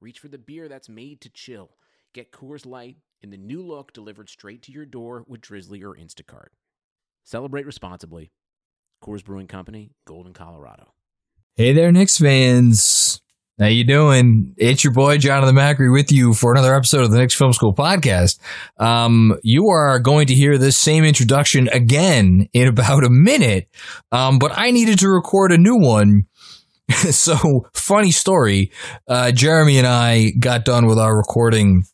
reach 0.00 0.18
for 0.18 0.28
the 0.28 0.38
beer 0.38 0.68
that's 0.68 0.88
made 0.88 1.20
to 1.20 1.30
chill. 1.30 1.70
Get 2.14 2.32
Coors 2.32 2.66
Light 2.66 2.96
in 3.20 3.30
the 3.30 3.36
new 3.36 3.62
look 3.62 3.92
delivered 3.92 4.28
straight 4.28 4.62
to 4.62 4.72
your 4.72 4.86
door 4.86 5.24
with 5.28 5.42
Drizzly 5.42 5.82
or 5.82 5.94
Instacart. 5.94 6.48
Celebrate 7.24 7.66
responsibly. 7.66 8.32
Coors 9.04 9.24
Brewing 9.24 9.46
Company, 9.46 9.92
Golden, 10.06 10.32
Colorado. 10.32 10.94
Hey 11.54 11.72
there, 11.72 11.92
Knicks 11.92 12.18
fans. 12.18 13.20
How 13.58 13.66
you 13.66 13.84
doing? 13.84 14.54
It's 14.56 14.82
your 14.82 14.94
boy 14.94 15.18
Jonathan 15.18 15.54
Macri 15.54 15.92
with 15.92 16.10
you 16.10 16.32
for 16.32 16.52
another 16.52 16.74
episode 16.74 17.02
of 17.02 17.10
the 17.10 17.18
Knicks 17.18 17.34
Film 17.34 17.52
School 17.52 17.74
podcast. 17.74 18.38
Um, 18.78 19.38
you 19.42 19.68
are 19.68 19.98
going 19.98 20.28
to 20.28 20.34
hear 20.34 20.56
this 20.56 20.78
same 20.78 21.04
introduction 21.04 21.68
again 21.68 22.48
in 22.54 22.68
about 22.68 23.04
a 23.04 23.10
minute, 23.10 23.68
um, 24.12 24.38
but 24.38 24.52
I 24.56 24.70
needed 24.70 24.98
to 25.00 25.10
record 25.10 25.52
a 25.52 25.58
new 25.58 25.76
one. 25.76 26.24
so, 27.10 27.66
funny 27.72 28.10
story. 28.10 28.72
Uh, 29.08 29.32
Jeremy 29.32 29.78
and 29.78 29.86
I 29.86 30.30
got 30.30 30.64
done 30.64 30.86
with 30.86 30.98
our 30.98 31.16
recording 31.16 31.84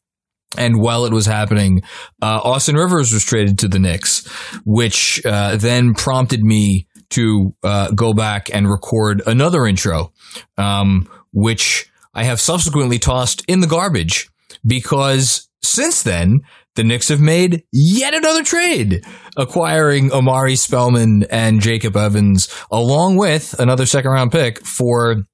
and 0.56 0.80
while 0.80 1.04
it 1.04 1.12
was 1.12 1.26
happening, 1.26 1.82
uh, 2.22 2.40
Austin 2.42 2.76
Rivers 2.76 3.12
was 3.12 3.24
traded 3.24 3.58
to 3.58 3.68
the 3.68 3.78
Knicks, 3.78 4.26
which 4.64 5.20
uh, 5.26 5.56
then 5.56 5.92
prompted 5.92 6.42
me 6.42 6.86
to 7.10 7.54
uh, 7.62 7.90
go 7.90 8.14
back 8.14 8.48
and 8.52 8.70
record 8.70 9.22
another 9.26 9.66
intro, 9.66 10.12
um, 10.56 11.08
which 11.32 11.90
I 12.14 12.24
have 12.24 12.40
subsequently 12.40 12.98
tossed 12.98 13.44
in 13.46 13.60
the 13.60 13.66
garbage 13.66 14.30
because 14.66 15.48
since 15.62 16.02
then, 16.02 16.40
the 16.76 16.84
Knicks 16.84 17.08
have 17.08 17.20
made 17.20 17.64
yet 17.72 18.14
another 18.14 18.44
trade, 18.44 19.04
acquiring 19.36 20.12
Omari 20.12 20.56
Spellman 20.56 21.24
and 21.30 21.60
Jacob 21.60 21.96
Evans, 21.96 22.48
along 22.70 23.16
with 23.16 23.58
another 23.58 23.86
second 23.86 24.10
round 24.10 24.32
pick 24.32 24.64
for 24.64 25.24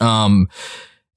um, 0.00 0.48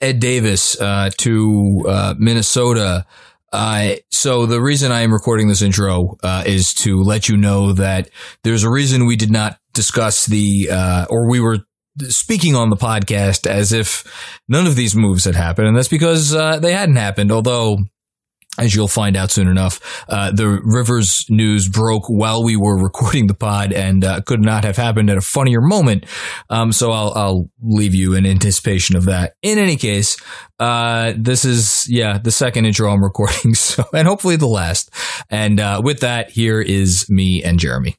Ed 0.01 0.19
Davis 0.19 0.79
uh, 0.81 1.09
to 1.19 1.83
uh, 1.87 2.15
Minnesota. 2.17 3.05
Uh, 3.53 3.95
so 4.09 4.45
the 4.45 4.61
reason 4.61 4.91
I 4.91 5.01
am 5.01 5.13
recording 5.13 5.47
this 5.47 5.61
intro 5.61 6.17
uh, 6.23 6.43
is 6.45 6.73
to 6.75 7.01
let 7.01 7.29
you 7.29 7.37
know 7.37 7.73
that 7.73 8.09
there's 8.43 8.63
a 8.63 8.69
reason 8.69 9.05
we 9.05 9.15
did 9.17 9.31
not 9.31 9.57
discuss 9.73 10.25
the, 10.25 10.69
uh, 10.71 11.05
or 11.09 11.29
we 11.29 11.39
were 11.39 11.59
speaking 12.07 12.55
on 12.55 12.69
the 12.69 12.77
podcast 12.77 13.45
as 13.45 13.73
if 13.73 14.39
none 14.47 14.65
of 14.65 14.75
these 14.75 14.95
moves 14.95 15.25
had 15.25 15.35
happened, 15.35 15.67
and 15.67 15.77
that's 15.77 15.87
because 15.87 16.33
uh, 16.33 16.59
they 16.59 16.71
hadn't 16.73 16.95
happened. 16.95 17.31
Although 17.31 17.79
as 18.57 18.75
you'll 18.75 18.88
find 18.88 19.16
out 19.16 19.31
soon 19.31 19.47
enough, 19.47 19.80
uh, 20.09 20.31
the 20.31 20.59
Rivers 20.63 21.25
news 21.30 21.69
broke 21.69 22.07
while 22.07 22.44
we 22.44 22.57
were 22.57 22.77
recording 22.83 23.27
the 23.27 23.33
pod 23.33 23.71
and 23.71 24.03
uh, 24.03 24.21
could 24.21 24.41
not 24.41 24.63
have 24.63 24.77
happened 24.77 25.09
at 25.09 25.17
a 25.17 25.21
funnier 25.21 25.61
moment. 25.61 26.05
Um, 26.49 26.72
so 26.72 26.91
I'll, 26.91 27.13
I'll 27.16 27.49
leave 27.61 27.95
you 27.95 28.13
in 28.13 28.25
anticipation 28.25 28.95
of 28.95 29.05
that. 29.05 29.35
In 29.41 29.57
any 29.57 29.77
case, 29.77 30.17
uh, 30.59 31.13
this 31.17 31.45
is, 31.45 31.88
yeah, 31.89 32.17
the 32.17 32.31
second 32.31 32.66
intro 32.66 32.91
I'm 32.91 33.03
recording. 33.03 33.53
So, 33.53 33.85
and 33.94 34.07
hopefully 34.07 34.35
the 34.35 34.47
last. 34.47 34.91
And, 35.29 35.59
uh, 35.59 35.81
with 35.83 36.02
that, 36.02 36.31
here 36.31 36.59
is 36.61 37.09
me 37.09 37.44
and 37.44 37.59
Jeremy. 37.59 37.95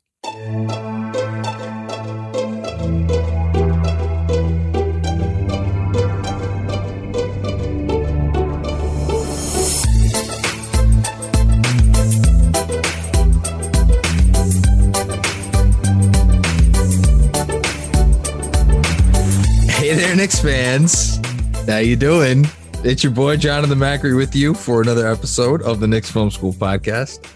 Hey 19.83 19.97
there, 19.97 20.15
Knicks 20.15 20.39
fans. 20.39 21.19
How 21.67 21.79
you 21.79 21.97
doing? 21.97 22.47
It's 22.85 23.03
your 23.03 23.11
boy 23.11 23.37
Jonathan 23.37 23.81
Macri 23.81 24.17
with 24.17 24.33
you 24.33 24.55
for 24.55 24.81
another 24.81 25.09
episode 25.09 25.61
of 25.63 25.81
the 25.81 25.89
Knicks 25.89 26.09
Film 26.09 26.31
School 26.31 26.53
podcast. 26.53 27.27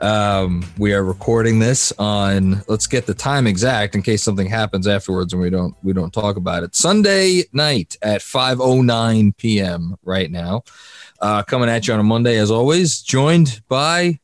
Um, 0.00 0.64
we 0.78 0.94
are 0.94 1.04
recording 1.04 1.58
this 1.58 1.92
on. 1.98 2.62
Let's 2.68 2.86
get 2.86 3.04
the 3.04 3.12
time 3.12 3.46
exact 3.46 3.94
in 3.94 4.00
case 4.00 4.22
something 4.22 4.48
happens 4.48 4.88
afterwards 4.88 5.34
and 5.34 5.42
we 5.42 5.50
don't 5.50 5.76
we 5.82 5.92
don't 5.92 6.10
talk 6.10 6.36
about 6.36 6.62
it. 6.62 6.74
Sunday 6.74 7.42
night 7.52 7.98
at 8.00 8.22
5:09 8.22 9.36
p.m. 9.36 9.96
Right 10.02 10.30
now, 10.30 10.62
uh, 11.20 11.42
coming 11.42 11.68
at 11.68 11.86
you 11.86 11.92
on 11.92 12.00
a 12.00 12.02
Monday 12.02 12.38
as 12.38 12.50
always, 12.50 13.02
joined 13.02 13.60
by 13.68 14.20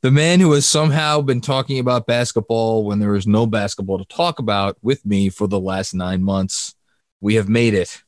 the 0.00 0.10
man 0.10 0.40
who 0.40 0.52
has 0.52 0.66
somehow 0.66 1.20
been 1.20 1.42
talking 1.42 1.78
about 1.78 2.06
basketball 2.06 2.86
when 2.86 2.98
there 2.98 3.14
is 3.14 3.26
no 3.26 3.44
basketball 3.44 3.98
to 3.98 4.06
talk 4.06 4.38
about 4.38 4.78
with 4.80 5.04
me 5.04 5.28
for 5.28 5.46
the 5.46 5.60
last 5.60 5.92
nine 5.92 6.22
months. 6.22 6.73
We 7.24 7.36
have 7.36 7.48
made 7.48 7.72
it. 7.72 8.02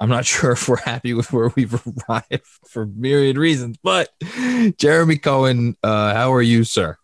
I'm 0.00 0.08
not 0.08 0.24
sure 0.32 0.52
if 0.52 0.66
we're 0.68 0.78
happy 0.78 1.12
with 1.12 1.32
where 1.34 1.50
we've 1.54 1.74
arrived 2.08 2.46
for 2.66 2.86
myriad 2.86 3.36
reasons, 3.36 3.76
but 3.82 4.08
Jeremy 4.78 5.18
Cohen, 5.18 5.76
uh, 5.82 6.14
how 6.14 6.32
are 6.32 6.40
you, 6.42 6.64
sir? 6.64 6.96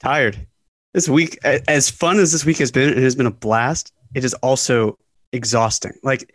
Tired. 0.00 0.46
This 0.94 1.10
week, 1.10 1.38
as 1.44 1.90
fun 1.90 2.18
as 2.18 2.32
this 2.32 2.46
week 2.46 2.56
has 2.56 2.70
been, 2.72 2.88
it 2.88 2.96
has 2.96 3.14
been 3.14 3.26
a 3.26 3.30
blast. 3.30 3.92
It 4.14 4.24
is 4.24 4.32
also 4.34 4.98
exhausting. 5.32 5.92
Like 6.02 6.34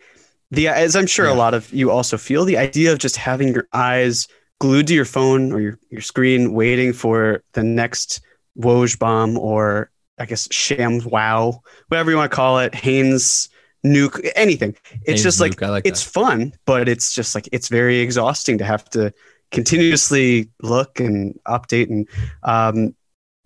the, 0.52 0.68
as 0.68 0.94
I'm 0.94 1.06
sure 1.08 1.26
Yeah. 1.26 1.34
a 1.34 1.34
lot 1.34 1.54
of 1.54 1.72
you 1.72 1.90
also 1.90 2.16
feel, 2.16 2.44
the 2.44 2.56
idea 2.58 2.92
of 2.92 2.98
just 2.98 3.16
having 3.16 3.48
your 3.52 3.66
eyes 3.72 4.28
glued 4.60 4.86
to 4.86 4.94
your 4.94 5.04
phone 5.04 5.52
or 5.52 5.60
your, 5.60 5.78
your 5.90 6.00
screen, 6.00 6.52
waiting 6.52 6.92
for 6.92 7.42
the 7.54 7.62
next 7.64 8.20
Woj 8.56 8.98
bomb 9.00 9.36
or 9.36 9.90
I 10.18 10.26
guess 10.26 10.48
Shams 10.52 11.04
Wow, 11.04 11.60
whatever 11.88 12.10
you 12.12 12.16
want 12.16 12.30
to 12.30 12.36
call 12.36 12.60
it, 12.60 12.74
Haynes 12.74 13.48
nuke, 13.84 14.30
anything. 14.34 14.76
It's 15.04 15.22
just 15.22 15.40
like 15.40 15.60
like 15.60 15.86
it's 15.86 16.02
fun, 16.02 16.52
but 16.66 16.88
it's 16.88 17.14
just 17.14 17.34
like 17.34 17.48
it's 17.52 17.68
very 17.68 17.98
exhausting 17.98 18.58
to 18.58 18.64
have 18.64 18.88
to 18.90 19.12
continuously 19.50 20.50
look 20.62 21.00
and 21.00 21.38
update 21.46 21.88
and 21.88 22.06
um 22.42 22.94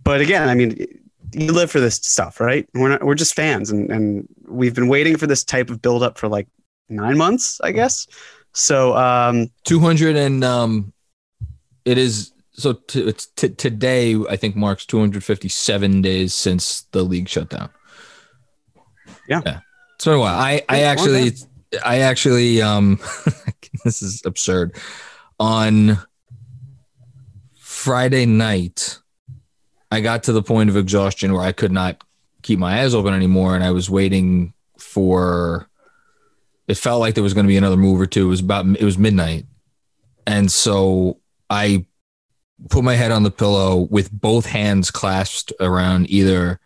but 0.02 0.20
again, 0.20 0.48
I 0.48 0.54
mean 0.54 0.84
you 1.32 1.52
live 1.52 1.70
for 1.70 1.80
this 1.80 1.96
stuff, 1.96 2.40
right? 2.40 2.68
We're 2.74 2.88
not 2.90 3.04
we're 3.04 3.14
just 3.14 3.34
fans 3.34 3.70
and 3.70 3.90
and 3.90 4.28
we've 4.46 4.74
been 4.74 4.88
waiting 4.88 5.16
for 5.16 5.26
this 5.26 5.44
type 5.44 5.70
of 5.70 5.80
build 5.80 6.02
up 6.02 6.18
for 6.18 6.28
like 6.28 6.48
9 6.88 7.16
months, 7.16 7.60
I 7.62 7.72
guess. 7.72 8.06
So 8.52 8.96
um 8.96 9.48
200 9.64 10.16
and 10.16 10.44
um 10.44 10.92
it 11.84 11.98
is 11.98 12.32
so 12.52 12.74
t- 12.74 13.00
it's 13.08 13.26
t- 13.28 13.48
today 13.48 14.14
i 14.28 14.36
think 14.36 14.54
marks 14.54 14.84
257 14.84 16.02
days 16.02 16.34
since 16.34 16.82
the 16.92 17.02
league 17.02 17.26
shut 17.28 17.48
down 17.48 17.70
Yeah. 19.26 19.40
yeah 19.46 19.60
been 20.04 20.14
a 20.14 20.18
while 20.18 20.38
i 20.38 20.62
i 20.68 20.82
actually 20.82 21.32
i 21.84 22.00
actually 22.00 22.60
um 22.60 22.98
this 23.84 24.02
is 24.02 24.22
absurd. 24.24 24.76
On 25.40 25.98
friday 27.56 28.26
night 28.26 28.98
i 29.90 30.00
got 30.00 30.24
to 30.24 30.32
the 30.32 30.42
point 30.42 30.70
of 30.70 30.76
exhaustion 30.76 31.32
where 31.32 31.42
i 31.42 31.52
could 31.52 31.72
not 31.72 32.02
keep 32.42 32.58
my 32.58 32.82
eyes 32.82 32.94
open 32.94 33.12
anymore 33.14 33.54
and 33.54 33.64
i 33.64 33.70
was 33.70 33.90
waiting 33.90 34.52
for 34.78 35.68
it 36.68 36.76
felt 36.76 37.00
like 37.00 37.14
there 37.14 37.22
was 37.22 37.34
going 37.34 37.44
to 37.44 37.48
be 37.48 37.56
another 37.56 37.76
move 37.76 38.00
or 38.00 38.06
two. 38.06 38.26
It 38.26 38.30
was 38.30 38.40
about 38.40 38.66
it 38.66 38.82
was 38.82 38.98
midnight. 38.98 39.46
And 40.26 40.50
so 40.50 41.18
I 41.50 41.86
put 42.70 42.84
my 42.84 42.94
head 42.94 43.10
on 43.10 43.24
the 43.24 43.30
pillow 43.30 43.88
with 43.90 44.12
both 44.12 44.46
hands 44.46 44.90
clasped 44.90 45.52
around 45.60 46.08
either 46.10 46.60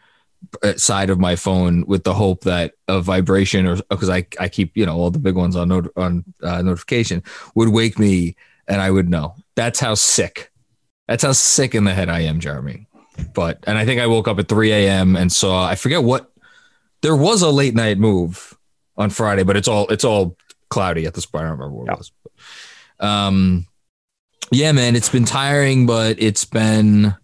side 0.76 1.10
of 1.10 1.18
my 1.18 1.36
phone 1.36 1.84
with 1.86 2.04
the 2.04 2.14
hope 2.14 2.42
that 2.44 2.74
a 2.88 3.00
vibration 3.00 3.66
or 3.66 3.76
because 3.90 4.08
I, 4.08 4.26
I 4.38 4.48
keep, 4.48 4.76
you 4.76 4.86
know, 4.86 4.96
all 4.96 5.10
the 5.10 5.18
big 5.18 5.34
ones 5.34 5.56
on 5.56 5.68
not, 5.68 5.86
on 5.96 6.24
uh, 6.42 6.62
notification 6.62 7.22
would 7.54 7.68
wake 7.70 7.98
me 7.98 8.36
and 8.68 8.80
I 8.80 8.90
would 8.90 9.08
know. 9.08 9.34
That's 9.54 9.80
how 9.80 9.94
sick. 9.94 10.50
That's 11.08 11.22
how 11.22 11.32
sick 11.32 11.74
in 11.74 11.84
the 11.84 11.94
head 11.94 12.08
I 12.08 12.20
am, 12.20 12.40
Jeremy. 12.40 12.86
But 13.34 13.64
and 13.66 13.78
I 13.78 13.84
think 13.84 14.00
I 14.00 14.06
woke 14.06 14.28
up 14.28 14.38
at 14.38 14.48
3 14.48 14.72
a.m. 14.72 15.16
and 15.16 15.32
saw 15.32 15.66
I 15.66 15.74
forget 15.74 16.02
what 16.02 16.30
there 17.02 17.16
was 17.16 17.42
a 17.42 17.50
late 17.50 17.74
night 17.74 17.98
move 17.98 18.56
on 18.96 19.10
Friday, 19.10 19.42
but 19.42 19.56
it's 19.56 19.68
all 19.68 19.86
it's 19.88 20.04
all 20.04 20.36
cloudy 20.68 21.06
at 21.06 21.14
this 21.14 21.26
point. 21.26 21.44
I 21.44 21.48
don't 21.48 21.58
remember 21.58 21.76
what 21.76 21.86
Yeah. 21.86 21.92
it 21.92 21.98
was. 21.98 22.12
But, 22.98 23.06
um 23.06 23.66
yeah, 24.52 24.70
man, 24.72 24.94
it's 24.94 25.08
been 25.08 25.24
tiring, 25.24 25.86
but 25.86 26.20
it's 26.22 26.44
been 26.44 27.14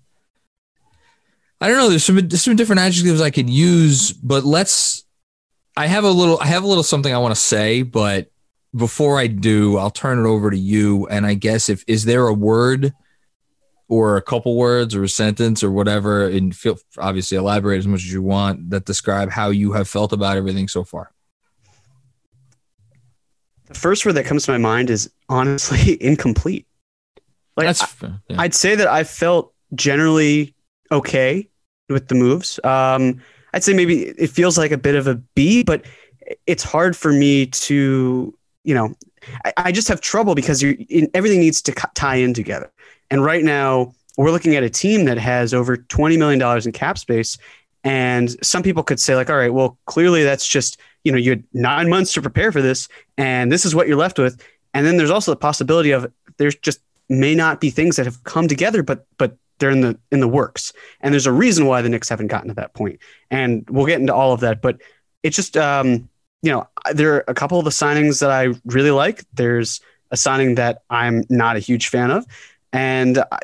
I 1.63 1.69
don't 1.69 1.77
know, 1.77 1.91
there's 1.91 2.03
some 2.03 2.17
there's 2.17 2.43
some 2.43 2.57
different 2.57 2.81
adjectives 2.81 3.21
I 3.21 3.31
could 3.31 3.49
use, 3.49 4.13
but 4.13 4.43
let's 4.43 5.05
I 5.77 5.87
have 5.87 6.03
a 6.03 6.11
little 6.11 6.41
I 6.41 6.47
have 6.47 6.65
a 6.65 6.67
little 6.67 6.83
something 6.83 7.15
I 7.15 7.19
want 7.19 7.37
to 7.37 7.41
say, 7.41 7.83
but 7.83 8.33
before 8.75 9.17
I 9.17 9.29
do, 9.29 9.79
I'll 9.79 9.89
turn 9.89 10.19
it 10.19 10.29
over 10.29 10.51
to 10.51 10.59
you. 10.59 11.07
And 11.07 11.25
I 11.25 11.35
guess 11.35 11.69
if 11.69 11.85
is 11.87 12.05
there 12.05 12.27
a 12.27 12.35
word 12.35 12.93
or 13.87 14.17
a 14.17 14.23
couple 14.23 14.57
words 14.57 14.97
or 14.97 15.05
a 15.05 15.09
sentence 15.09 15.63
or 15.63 15.71
whatever, 15.71 16.27
and 16.27 16.55
feel 16.55 16.79
obviously 16.99 17.39
elaborate 17.39 17.79
as 17.79 17.87
much 17.87 18.01
as 18.01 18.13
you 18.13 18.23
want 18.23 18.71
that 18.71 18.85
describe 18.85 19.31
how 19.31 19.51
you 19.51 19.73
have 19.73 19.87
felt 19.87 20.13
about 20.13 20.37
everything 20.37 20.67
so 20.67 20.83
far. 20.83 21.13
The 23.67 23.75
first 23.75 24.05
word 24.05 24.15
that 24.15 24.25
comes 24.25 24.47
to 24.47 24.51
my 24.51 24.59
mind 24.59 24.91
is 24.91 25.09
honestly 25.29 25.97
incomplete. 26.03 26.67
Like 27.57 27.69
That's 27.69 28.03
I, 28.03 28.15
yeah. 28.29 28.41
I'd 28.41 28.55
say 28.55 28.75
that 28.75 28.89
I 28.89 29.05
felt 29.05 29.55
generally 29.77 30.57
okay 30.91 31.51
with 31.93 32.09
the 32.09 32.15
moves. 32.15 32.59
Um, 32.65 33.23
I'd 33.55 33.65
say 33.65 33.75
maybe 33.75 34.05
it 34.05 34.31
feels 34.31 34.57
like 34.57 34.73
a 34.73 34.79
bit 34.79 34.95
of 34.95 35.07
a 35.07 35.15
B, 35.15 35.63
but 35.63 35.85
it's 36.47 36.63
hard 36.63 36.97
for 36.97 37.13
me 37.13 37.47
to, 37.47 38.37
you 38.65 38.75
know, 38.75 38.95
I, 39.45 39.53
I 39.57 39.73
just 39.73 39.89
have 39.89 40.01
trouble 40.01 40.35
because 40.35 40.63
you 40.63 41.09
everything 41.15 41.41
needs 41.41 41.63
to 41.63 41.73
tie 41.95 42.17
in 42.17 42.35
together. 42.35 42.73
And 43.11 43.25
right 43.25 43.45
now, 43.45 43.95
we're 44.17 44.31
looking 44.31 44.57
at 44.57 44.63
a 44.63 44.71
team 44.71 45.05
that 45.07 45.19
has 45.19 45.55
over 45.55 45.77
$20 45.77 46.19
million 46.19 46.63
in 46.65 46.73
cap 46.73 46.99
space. 46.99 47.39
And 47.85 48.31
some 48.45 48.63
people 48.63 48.83
could 48.83 49.01
say, 49.01 49.17
like, 49.17 49.29
all 49.29 49.37
right, 49.37 49.53
well, 49.53 49.77
clearly 49.87 50.23
that's 50.23 50.47
just, 50.47 50.79
you 51.05 51.11
know, 51.11 51.19
you 51.19 51.31
had 51.31 51.45
nine 51.53 51.89
months 51.89 52.13
to 52.13 52.23
prepare 52.23 52.53
for 52.53 52.63
this, 52.63 52.89
and 53.19 53.51
this 53.51 53.65
is 53.65 53.75
what 53.75 53.89
you're 53.89 53.97
left 53.97 54.19
with. 54.19 54.41
And 54.73 54.87
then 54.87 54.97
there's 54.97 55.11
also 55.11 55.33
the 55.33 55.37
possibility 55.37 55.91
of 55.91 56.11
there's 56.37 56.55
just 56.55 56.81
may 57.09 57.35
not 57.35 57.61
be 57.61 57.71
things 57.71 57.97
that 57.97 58.07
have 58.07 58.23
come 58.25 58.49
together, 58.49 58.83
but 58.83 59.07
but 59.19 59.37
they're 59.63 59.71
in 59.71 59.81
the 59.81 59.99
in 60.11 60.21
the 60.21 60.29
works. 60.29 60.73
And 61.01 61.15
there's 61.15 61.27
a 61.27 61.33
reason 61.33 61.67
why 61.67 61.81
the 61.81 61.89
Knicks 61.89 62.09
haven't 62.09 62.27
gotten 62.27 62.49
to 62.49 62.55
that 62.55 62.75
point. 62.75 62.99
And 63.31 63.65
we'll 63.71 63.87
get 63.87 64.01
into 64.01 64.13
all 64.13 64.33
of 64.33 64.41
that. 64.41 64.61
But 64.61 64.81
it's 65.23 65.37
just 65.37 65.57
um, 65.57 66.09
you 66.43 66.51
know, 66.51 66.67
there 66.93 67.15
are 67.15 67.25
a 67.29 67.35
couple 67.35 67.59
of 67.59 67.65
the 67.65 67.71
signings 67.71 68.21
that 68.21 68.31
I 68.31 68.49
really 68.65 68.91
like. 68.91 69.25
There's 69.33 69.81
a 70.11 70.17
signing 70.17 70.57
that 70.57 70.83
I'm 70.91 71.23
not 71.31 71.57
a 71.57 71.61
huge 71.61 71.89
fan 71.89 72.11
of, 72.11 72.27
and 72.73 73.19
I, 73.19 73.39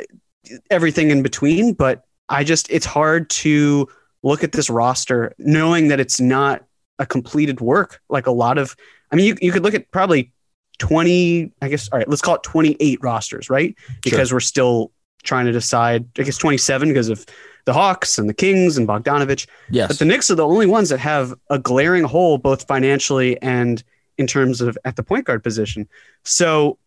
everything 0.70 1.10
in 1.10 1.22
between. 1.22 1.72
But 1.72 2.04
I 2.28 2.42
just 2.42 2.68
it's 2.70 2.86
hard 2.86 3.30
to 3.30 3.88
look 4.24 4.42
at 4.42 4.52
this 4.52 4.68
roster 4.68 5.32
knowing 5.38 5.88
that 5.88 6.00
it's 6.00 6.20
not 6.20 6.64
a 6.98 7.06
completed 7.06 7.60
work 7.60 8.00
like 8.08 8.26
a 8.26 8.32
lot 8.32 8.58
of 8.58 8.74
I 9.12 9.16
mean 9.16 9.26
you, 9.26 9.36
you 9.40 9.52
could 9.52 9.62
look 9.62 9.74
at 9.74 9.88
probably 9.92 10.32
20 10.78 11.52
I 11.62 11.68
guess 11.68 11.88
all 11.90 11.98
right 11.98 12.08
let's 12.08 12.20
call 12.20 12.34
it 12.34 12.42
28 12.42 12.98
rosters 13.00 13.48
right 13.48 13.76
because 14.02 14.28
sure. 14.28 14.36
we're 14.36 14.40
still 14.40 14.90
trying 15.28 15.46
to 15.46 15.52
decide 15.52 16.06
I 16.18 16.22
guess 16.22 16.38
27 16.38 16.88
because 16.88 17.08
of 17.08 17.24
the 17.64 17.72
Hawks 17.72 18.18
and 18.18 18.28
the 18.28 18.34
Kings 18.34 18.76
and 18.76 18.88
Bogdanovich 18.88 19.46
yes 19.70 19.88
but 19.88 19.98
the 19.98 20.04
Knicks 20.04 20.30
are 20.30 20.34
the 20.34 20.46
only 20.46 20.66
ones 20.66 20.88
that 20.88 20.98
have 20.98 21.34
a 21.50 21.58
glaring 21.58 22.04
hole 22.04 22.38
both 22.38 22.66
financially 22.66 23.40
and 23.42 23.82
in 24.16 24.26
terms 24.26 24.60
of 24.60 24.76
at 24.84 24.96
the 24.96 25.02
point 25.02 25.26
guard 25.26 25.44
position 25.44 25.88
so 26.24 26.78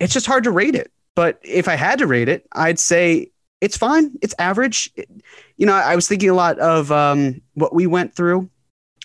it's 0.00 0.12
just 0.12 0.26
hard 0.26 0.44
to 0.44 0.50
rate 0.50 0.74
it 0.74 0.92
but 1.14 1.38
if 1.42 1.68
I 1.68 1.76
had 1.76 1.98
to 2.00 2.06
rate 2.06 2.28
it 2.28 2.46
I'd 2.52 2.78
say 2.78 3.30
it's 3.64 3.78
fine. 3.78 4.12
It's 4.20 4.34
average. 4.38 4.90
It, 4.94 5.08
you 5.56 5.64
know, 5.64 5.72
I 5.72 5.96
was 5.96 6.06
thinking 6.06 6.28
a 6.28 6.34
lot 6.34 6.58
of 6.58 6.92
um, 6.92 7.40
what 7.54 7.74
we 7.74 7.86
went 7.86 8.14
through 8.14 8.50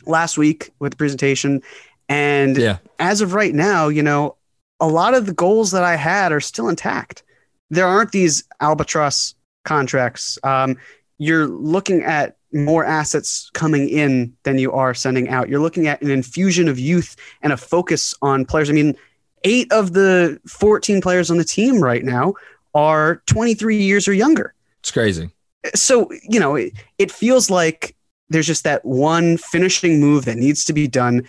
last 0.05 0.37
week 0.37 0.71
with 0.79 0.91
the 0.91 0.97
presentation. 0.97 1.61
And 2.09 2.57
yeah. 2.57 2.79
as 2.99 3.21
of 3.21 3.33
right 3.33 3.55
now, 3.55 3.87
you 3.87 4.03
know, 4.03 4.35
a 4.81 4.87
lot 4.87 5.13
of 5.13 5.27
the 5.27 5.33
goals 5.33 5.71
that 5.71 5.85
I 5.85 5.95
had 5.95 6.33
are 6.33 6.41
still 6.41 6.67
intact. 6.67 7.23
There 7.69 7.87
aren't 7.87 8.11
these 8.11 8.43
albatross 8.59 9.35
contracts. 9.63 10.37
Um, 10.43 10.77
you're 11.17 11.47
looking 11.47 12.03
at 12.03 12.37
more 12.53 12.83
assets 12.83 13.49
coming 13.53 13.89
in 13.89 14.35
than 14.43 14.57
you 14.57 14.71
are 14.71 14.93
sending 14.93 15.29
out. 15.29 15.49
You're 15.49 15.59
looking 15.59 15.87
at 15.87 16.01
an 16.01 16.09
infusion 16.09 16.67
of 16.67 16.79
youth 16.79 17.15
and 17.41 17.53
a 17.53 17.57
focus 17.57 18.15
on 18.21 18.45
players. 18.45 18.69
I 18.69 18.73
mean, 18.73 18.95
eight 19.43 19.71
of 19.71 19.93
the 19.93 20.39
14 20.47 21.01
players 21.01 21.29
on 21.29 21.37
the 21.37 21.43
team 21.43 21.81
right 21.81 22.03
now 22.03 22.33
are 22.73 23.21
23 23.27 23.77
years 23.77 24.07
or 24.07 24.13
younger. 24.13 24.53
It's 24.79 24.91
crazy. 24.91 25.29
So, 25.75 26.09
you 26.27 26.39
know, 26.39 26.55
it, 26.55 26.73
it 26.97 27.11
feels 27.11 27.49
like 27.49 27.95
there's 28.29 28.47
just 28.47 28.63
that 28.63 28.83
one 28.85 29.37
finishing 29.37 29.99
move 29.99 30.25
that 30.25 30.37
needs 30.37 30.63
to 30.65 30.73
be 30.73 30.87
done, 30.87 31.27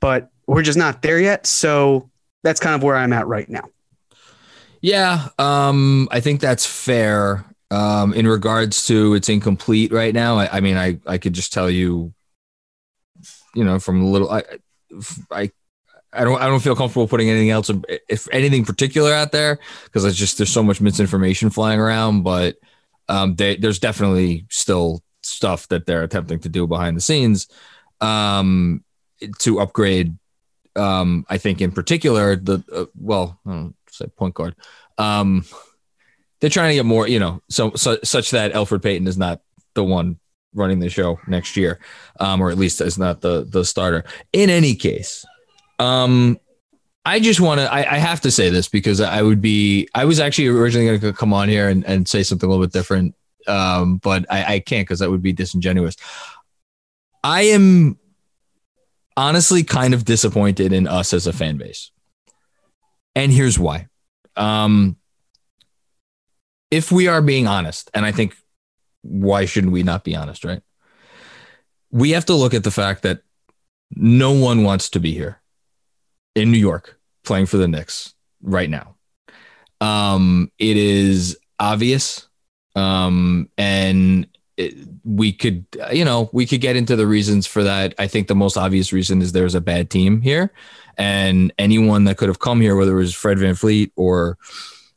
but 0.00 0.30
we're 0.46 0.62
just 0.62 0.78
not 0.78 1.02
there 1.02 1.20
yet. 1.20 1.46
So 1.46 2.08
that's 2.42 2.60
kind 2.60 2.74
of 2.74 2.82
where 2.82 2.96
I'm 2.96 3.12
at 3.12 3.26
right 3.26 3.48
now. 3.48 3.64
Yeah, 4.80 5.28
um, 5.38 6.08
I 6.10 6.20
think 6.20 6.40
that's 6.40 6.66
fair. 6.66 7.44
Um, 7.70 8.14
in 8.14 8.28
regards 8.28 8.86
to 8.86 9.14
it's 9.14 9.28
incomplete 9.28 9.92
right 9.92 10.14
now. 10.14 10.38
I, 10.38 10.58
I 10.58 10.60
mean, 10.60 10.76
I, 10.76 11.00
I 11.04 11.18
could 11.18 11.32
just 11.32 11.52
tell 11.52 11.68
you, 11.68 12.14
you 13.54 13.64
know, 13.64 13.78
from 13.78 14.02
a 14.02 14.06
little, 14.06 14.30
I, 14.30 14.42
I 15.30 15.50
I 16.12 16.24
don't 16.24 16.40
I 16.40 16.46
don't 16.46 16.60
feel 16.62 16.76
comfortable 16.76 17.08
putting 17.08 17.30
anything 17.30 17.50
else 17.50 17.70
if 18.08 18.28
anything 18.32 18.64
particular 18.64 19.12
out 19.12 19.32
there 19.32 19.58
because 19.84 20.04
it's 20.04 20.16
just 20.16 20.38
there's 20.38 20.52
so 20.52 20.62
much 20.64 20.80
misinformation 20.80 21.50
flying 21.50 21.80
around. 21.80 22.22
But 22.22 22.56
um, 23.08 23.36
they, 23.36 23.56
there's 23.56 23.78
definitely 23.78 24.46
still 24.50 25.02
stuff 25.22 25.68
that 25.68 25.86
they're 25.86 26.04
attempting 26.04 26.40
to 26.40 26.48
do 26.48 26.66
behind 26.66 26.96
the 26.96 27.02
scenes 27.02 27.48
um, 28.00 28.84
to 29.40 29.60
upgrade. 29.60 30.16
Um, 30.76 31.26
I 31.28 31.38
think 31.38 31.60
in 31.60 31.72
particular 31.72 32.36
the 32.36 32.64
uh, 32.72 32.86
well, 32.98 33.40
don't 33.46 33.75
say 33.96 34.06
point 34.16 34.34
guard. 34.34 34.54
Um, 34.98 35.44
they're 36.40 36.50
trying 36.50 36.70
to 36.70 36.74
get 36.74 36.84
more, 36.84 37.08
you 37.08 37.18
know, 37.18 37.42
so, 37.48 37.72
so 37.74 37.98
such 38.04 38.30
that 38.30 38.52
Elfrid 38.52 38.82
Payton 38.82 39.06
is 39.06 39.16
not 39.16 39.40
the 39.74 39.84
one 39.84 40.18
running 40.54 40.78
the 40.78 40.90
show 40.90 41.18
next 41.26 41.56
year, 41.56 41.80
um, 42.20 42.40
or 42.40 42.50
at 42.50 42.58
least 42.58 42.80
is 42.80 42.98
not 42.98 43.20
the 43.20 43.44
the 43.44 43.64
starter. 43.64 44.04
In 44.32 44.50
any 44.50 44.74
case, 44.74 45.24
um, 45.78 46.38
I 47.06 47.20
just 47.20 47.40
want 47.40 47.60
to, 47.60 47.72
I, 47.72 47.78
I, 47.78 47.98
have 47.98 48.20
to 48.22 48.32
say 48.32 48.50
this 48.50 48.68
because 48.68 49.00
I 49.00 49.22
would 49.22 49.40
be, 49.40 49.88
I 49.94 50.04
was 50.06 50.18
actually 50.18 50.48
originally 50.48 50.86
going 50.86 51.00
to 51.00 51.12
come 51.12 51.32
on 51.32 51.48
here 51.48 51.68
and, 51.68 51.84
and 51.84 52.08
say 52.08 52.24
something 52.24 52.48
a 52.48 52.50
little 52.50 52.66
bit 52.66 52.72
different. 52.72 53.14
Um, 53.46 53.98
but 53.98 54.26
I, 54.28 54.54
I 54.54 54.58
can't 54.58 54.84
because 54.84 54.98
that 54.98 55.10
would 55.10 55.22
be 55.22 55.32
disingenuous. 55.32 55.94
I 57.22 57.42
am 57.42 57.96
honestly 59.16 59.62
kind 59.62 59.94
of 59.94 60.04
disappointed 60.04 60.72
in 60.72 60.88
us 60.88 61.12
as 61.12 61.28
a 61.28 61.32
fan 61.32 61.58
base. 61.58 61.92
And 63.16 63.32
here's 63.32 63.58
why. 63.58 63.88
Um, 64.36 64.96
if 66.70 66.92
we 66.92 67.08
are 67.08 67.22
being 67.22 67.48
honest, 67.48 67.90
and 67.94 68.04
I 68.04 68.12
think 68.12 68.36
why 69.02 69.46
shouldn't 69.46 69.72
we 69.72 69.82
not 69.82 70.04
be 70.04 70.14
honest, 70.14 70.44
right? 70.44 70.62
We 71.90 72.10
have 72.10 72.26
to 72.26 72.34
look 72.34 72.52
at 72.52 72.62
the 72.62 72.70
fact 72.70 73.02
that 73.02 73.22
no 73.90 74.32
one 74.32 74.62
wants 74.62 74.90
to 74.90 75.00
be 75.00 75.12
here 75.12 75.40
in 76.34 76.52
New 76.52 76.58
York 76.58 77.00
playing 77.24 77.46
for 77.46 77.56
the 77.56 77.68
Knicks 77.68 78.14
right 78.42 78.68
now. 78.68 78.96
Um, 79.80 80.52
it 80.58 80.76
is 80.76 81.38
obvious. 81.58 82.28
Um, 82.74 83.48
and 83.56 84.28
we 85.04 85.32
could, 85.32 85.66
you 85.92 86.04
know, 86.04 86.30
we 86.32 86.46
could 86.46 86.60
get 86.60 86.76
into 86.76 86.96
the 86.96 87.06
reasons 87.06 87.46
for 87.46 87.62
that. 87.62 87.94
I 87.98 88.06
think 88.06 88.28
the 88.28 88.34
most 88.34 88.56
obvious 88.56 88.92
reason 88.92 89.20
is 89.20 89.32
there's 89.32 89.54
a 89.54 89.60
bad 89.60 89.90
team 89.90 90.20
here. 90.20 90.52
And 90.96 91.52
anyone 91.58 92.04
that 92.04 92.16
could 92.16 92.28
have 92.28 92.38
come 92.38 92.60
here, 92.60 92.74
whether 92.74 92.92
it 92.92 93.02
was 93.02 93.14
Fred 93.14 93.38
VanVleet 93.38 93.92
or 93.96 94.38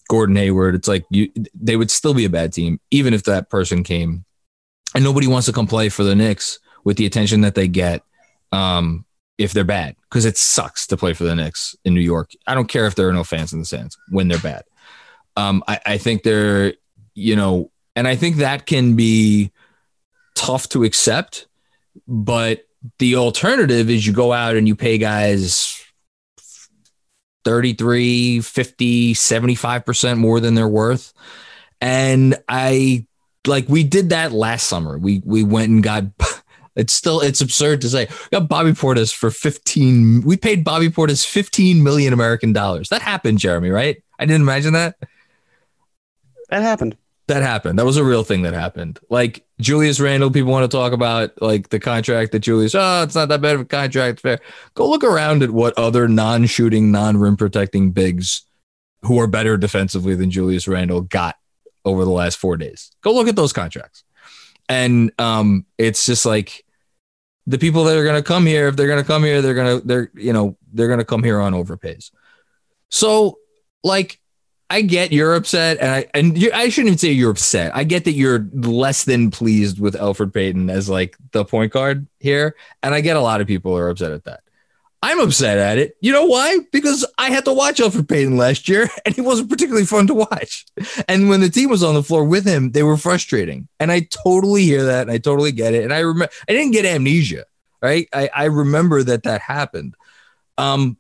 Gordon 0.10 0.38
Hayward, 0.38 0.76
it's 0.76 0.88
like 0.88 1.06
you, 1.10 1.30
they 1.54 1.76
would 1.76 1.92
still 1.92 2.14
be 2.14 2.26
a 2.26 2.30
bad 2.30 2.54
team, 2.54 2.80
even 2.90 3.14
if 3.14 3.24
that 3.24 3.50
person 3.50 3.84
came. 3.84 4.24
And 4.96 5.04
nobody 5.04 5.28
wants 5.28 5.46
to 5.48 5.54
come 5.54 5.68
play 5.68 5.90
for 5.90 6.04
the 6.04 6.16
Knicks 6.16 6.60
with 6.84 6.98
the 6.98 7.06
attention 7.06 7.42
that 7.42 7.56
they 7.56 7.68
get 7.68 8.02
um, 8.52 9.06
if 9.38 9.52
they're 9.52 9.64
bad 9.64 9.96
because 10.10 10.26
it 10.26 10.38
sucks 10.38 10.88
to 10.88 10.98
play 10.98 11.14
for 11.14 11.26
the 11.26 11.36
Knicks 11.36 11.76
in 11.84 11.94
New 11.94 12.02
York. 12.02 12.32
I 12.48 12.56
don't 12.56 12.68
care 12.70 12.88
if 12.88 12.96
there 12.96 13.10
are 13.10 13.14
no 13.14 13.24
fans 13.24 13.54
in 13.54 13.60
the 13.60 13.66
stands 13.66 13.98
when 14.10 14.30
they're 14.30 14.40
bad. 14.40 14.64
Um, 15.36 15.64
I, 15.68 15.80
I 15.86 15.98
think 15.98 16.24
they're, 16.24 16.74
you 17.14 17.36
know, 17.36 17.72
and 17.96 18.08
I 18.08 18.16
think 18.16 18.38
that 18.38 18.66
can 18.66 18.96
be 18.96 19.52
tough 20.36 20.70
to 20.70 20.84
accept. 20.84 21.48
But 22.08 22.66
the 23.00 23.16
alternative 23.16 23.90
is 23.90 24.06
you 24.08 24.14
go 24.14 24.32
out 24.32 24.56
and 24.56 24.68
you 24.68 24.76
pay 24.76 24.98
guys 24.98 25.84
33, 27.46 28.42
50, 28.42 29.14
75% 29.14 30.18
more 30.18 30.40
than 30.40 30.56
they're 30.56 30.68
worth. 30.68 31.14
And 31.82 32.36
I 32.48 33.06
like 33.48 33.68
we 33.70 33.84
did 33.84 34.10
that 34.10 34.32
last 34.32 34.68
summer. 34.68 34.98
We 34.98 35.22
we 35.26 35.44
went 35.44 35.70
and 35.70 35.82
got 35.82 36.04
it's 36.76 36.94
still 36.94 37.22
it's 37.22 37.42
absurd 37.42 37.82
to 37.82 37.90
say. 37.90 38.08
We 38.10 38.40
got 38.40 38.50
Bobby 38.50 38.72
Portis 38.72 39.14
for 39.14 39.32
15. 39.32 40.22
We 40.22 40.38
paid 40.38 40.64
Bobby 40.64 40.90
Portis 40.90 41.26
15 41.26 41.84
million 41.84 42.14
American 42.14 42.54
dollars. 42.54 42.90
That 42.90 43.02
happened, 43.02 43.40
Jeremy, 43.40 43.70
right? 43.70 44.02
I 44.20 44.26
didn't 44.26 44.42
imagine 44.42 44.74
that. 44.74 44.96
That 46.50 46.62
happened. 46.62 46.98
That 47.30 47.44
happened. 47.44 47.78
That 47.78 47.86
was 47.86 47.98
a 47.98 48.04
real 48.04 48.24
thing 48.24 48.42
that 48.42 48.56
happened. 48.56 49.00
Like 49.08 49.46
Julius 49.62 50.00
Randle, 50.00 50.32
people 50.32 50.52
want 50.52 50.70
to 50.70 50.78
talk 50.78 50.94
about 50.94 51.40
like 51.40 51.70
the 51.70 51.80
contract 51.80 52.32
that 52.32 52.40
Julius, 52.40 52.74
oh, 52.74 53.04
it's 53.04 53.14
not 53.14 53.30
that 53.30 53.40
bad 53.40 53.54
of 53.54 53.62
a 53.62 53.66
contract. 53.66 54.20
Fair. 54.20 54.40
Go 54.74 54.90
look 54.90 55.04
around 55.04 55.44
at 55.44 55.52
what 55.52 55.78
other 55.78 56.08
non-shooting, 56.08 56.92
non-rim 56.92 57.38
protecting 57.38 57.92
bigs 57.92 58.48
who 59.04 59.20
are 59.20 59.28
better 59.28 59.58
defensively 59.58 60.16
than 60.16 60.32
Julius 60.32 60.68
Randle 60.68 61.02
got 61.02 61.36
over 61.86 62.04
the 62.04 62.10
last 62.10 62.40
four 62.40 62.58
days. 62.58 62.90
Go 63.02 63.14
look 63.14 63.28
at 63.28 63.36
those 63.36 63.54
contracts 63.54 64.04
and 64.68 65.12
um, 65.20 65.68
it's 65.78 66.08
just 66.08 66.26
like 66.26 66.66
the 67.46 67.60
people 67.60 67.84
that 67.84 67.96
are 67.96 68.04
going 68.04 68.16
to 68.16 68.28
come 68.28 68.48
here, 68.48 68.70
if 68.70 68.76
they're 68.76 68.88
going 68.88 69.04
to 69.04 69.08
come 69.08 69.24
here, 69.24 69.44
they're 69.44 69.54
going 69.54 69.80
to, 69.80 69.88
they're, 69.88 70.12
you 70.16 70.34
know, 70.34 70.58
they're 70.74 70.88
going 70.88 70.98
to 70.98 71.06
come 71.06 71.24
here 71.24 71.40
on 71.40 71.54
overpays. 71.54 72.10
So, 72.90 73.38
like, 73.84 74.20
I 74.70 74.82
get 74.82 75.12
you're 75.12 75.36
upset, 75.36 75.80
and 75.80 75.90
I 75.90 76.06
and 76.14 76.38
you, 76.38 76.52
I 76.54 76.70
shouldn't 76.70 76.90
even 76.90 76.98
say 77.00 77.12
you're 77.12 77.32
upset. 77.32 77.76
I 77.76 77.84
get 77.84 78.06
that 78.06 78.12
you're 78.12 78.48
less 78.54 79.06
than 79.06 79.32
pleased 79.32 79.80
with 79.80 79.96
Elfrid 79.96 80.34
Payton 80.34 80.70
as 80.70 80.90
like 80.90 81.18
the 81.32 81.44
point 81.44 81.74
guard 81.74 82.08
here, 82.20 82.56
and 82.84 82.94
I 82.94 83.02
get 83.02 83.18
a 83.18 83.22
lot 83.22 83.42
of 83.42 83.48
people 83.48 83.76
are 83.76 83.90
upset 83.90 84.12
at 84.12 84.26
that. 84.26 84.42
I'm 85.02 85.20
upset 85.22 85.58
at 85.58 85.78
it. 85.78 85.96
You 86.02 86.12
know 86.12 86.26
why? 86.26 86.60
Because 86.72 87.06
I 87.18 87.30
had 87.30 87.46
to 87.46 87.54
watch 87.54 87.78
Elfrid 87.78 88.10
Payton 88.10 88.36
last 88.36 88.68
year 88.68 88.90
and 89.06 89.16
he 89.16 89.22
wasn't 89.22 89.50
particularly 89.50 89.86
fun 89.86 90.08
to 90.08 90.14
watch. 90.14 90.66
And 91.08 91.30
when 91.30 91.40
the 91.40 91.50
team 91.50 91.70
was 91.70 91.84
on 91.84 91.94
the 91.94 92.04
floor 92.04 92.26
with 92.26 92.46
him, 92.46 92.72
they 92.72 92.84
were 92.84 92.98
frustrating. 92.98 93.70
And 93.80 93.92
I 93.92 94.02
totally 94.24 94.64
hear 94.64 94.84
that 94.86 95.04
and 95.04 95.12
I 95.12 95.18
totally 95.18 95.54
get 95.54 95.74
it. 95.74 95.86
And 95.86 95.94
I 95.94 96.00
remember 96.00 96.34
I 96.50 96.52
didn't 96.52 96.74
get 96.74 96.86
amnesia, 96.86 97.46
right? 97.82 98.10
I, 98.14 98.30
I 98.36 98.44
remember 98.46 99.02
that 99.04 99.24
that 99.24 99.40
happened. 99.40 99.96
Um, 100.58 100.98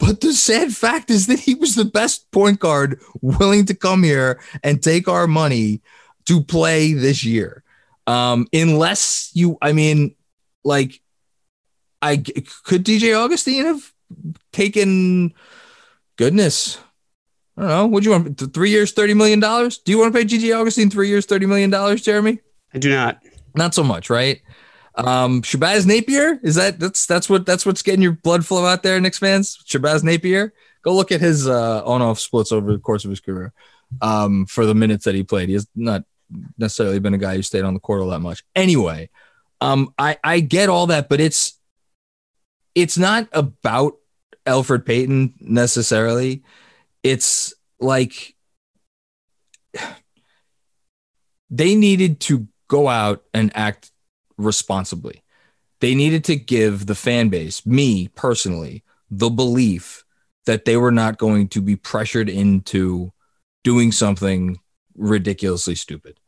but 0.00 0.20
the 0.20 0.32
sad 0.32 0.72
fact 0.72 1.10
is 1.10 1.26
that 1.26 1.38
he 1.38 1.54
was 1.54 1.74
the 1.74 1.84
best 1.84 2.30
point 2.32 2.58
guard 2.58 3.00
willing 3.20 3.66
to 3.66 3.74
come 3.74 4.02
here 4.02 4.40
and 4.64 4.82
take 4.82 5.06
our 5.06 5.26
money 5.26 5.82
to 6.26 6.42
play 6.42 6.94
this 6.94 7.22
year. 7.22 7.62
Um, 8.06 8.48
unless 8.52 9.30
you, 9.34 9.58
I 9.62 9.72
mean, 9.72 10.16
like 10.64 11.00
I 12.02 12.16
could 12.16 12.84
DJ 12.84 13.14
Augustin 13.16 13.64
have 13.66 13.92
taken 14.52 15.34
goodness. 16.16 16.78
I 17.56 17.62
don't 17.62 17.70
know. 17.70 17.86
Would 17.88 18.04
you 18.04 18.10
want 18.12 18.54
three 18.54 18.70
years, 18.70 18.92
thirty 18.92 19.14
million 19.14 19.38
dollars? 19.38 19.78
Do 19.78 19.92
you 19.92 19.98
want 19.98 20.12
to 20.12 20.18
pay 20.18 20.24
DJ 20.24 20.58
Augustin 20.58 20.90
three 20.90 21.08
years, 21.08 21.26
thirty 21.26 21.46
million 21.46 21.70
dollars, 21.70 22.02
Jeremy? 22.02 22.40
I 22.72 22.78
do 22.78 22.88
not. 22.88 23.22
Not 23.54 23.74
so 23.74 23.82
much, 23.84 24.08
right? 24.08 24.40
Um, 24.94 25.42
Shabazz 25.42 25.86
Napier 25.86 26.40
is 26.42 26.56
that 26.56 26.80
that's 26.80 27.06
that's 27.06 27.30
what 27.30 27.46
that's 27.46 27.64
what's 27.64 27.82
getting 27.82 28.02
your 28.02 28.12
blood 28.12 28.44
flow 28.44 28.66
out 28.66 28.82
there, 28.82 29.00
Knicks 29.00 29.18
fans. 29.18 29.58
Shabazz 29.66 30.02
Napier, 30.02 30.52
go 30.82 30.94
look 30.94 31.12
at 31.12 31.20
his 31.20 31.48
uh, 31.48 31.84
on-off 31.84 32.18
splits 32.18 32.52
over 32.52 32.72
the 32.72 32.78
course 32.78 33.04
of 33.04 33.10
his 33.10 33.20
career. 33.20 33.52
Um, 34.02 34.46
for 34.46 34.66
the 34.66 34.74
minutes 34.74 35.04
that 35.04 35.14
he 35.14 35.22
played, 35.24 35.48
he 35.48 35.54
has 35.54 35.66
not 35.74 36.04
necessarily 36.58 37.00
been 37.00 37.14
a 37.14 37.18
guy 37.18 37.34
who 37.34 37.42
stayed 37.42 37.64
on 37.64 37.74
the 37.74 37.80
court 37.80 38.00
all 38.00 38.10
that 38.10 38.20
much. 38.20 38.44
Anyway, 38.54 39.10
um, 39.60 39.92
I 39.98 40.18
I 40.22 40.40
get 40.40 40.68
all 40.68 40.86
that, 40.88 41.08
but 41.08 41.20
it's 41.20 41.58
it's 42.74 42.98
not 42.98 43.28
about 43.32 43.94
Elfrid 44.46 44.84
Payton 44.86 45.34
necessarily. 45.40 46.42
It's 47.02 47.54
like 47.78 48.34
they 51.50 51.74
needed 51.74 52.20
to 52.20 52.46
go 52.68 52.88
out 52.88 53.22
and 53.34 53.50
act 53.54 53.89
responsibly. 54.44 55.22
They 55.80 55.94
needed 55.94 56.24
to 56.24 56.36
give 56.36 56.86
the 56.86 56.94
fan 56.94 57.28
base, 57.28 57.64
me 57.64 58.08
personally, 58.08 58.84
the 59.10 59.30
belief 59.30 60.04
that 60.46 60.64
they 60.64 60.76
were 60.76 60.92
not 60.92 61.18
going 61.18 61.48
to 61.48 61.62
be 61.62 61.76
pressured 61.76 62.28
into 62.28 63.12
doing 63.64 63.92
something 63.92 64.58
ridiculously 64.96 65.74
stupid. 65.74 66.18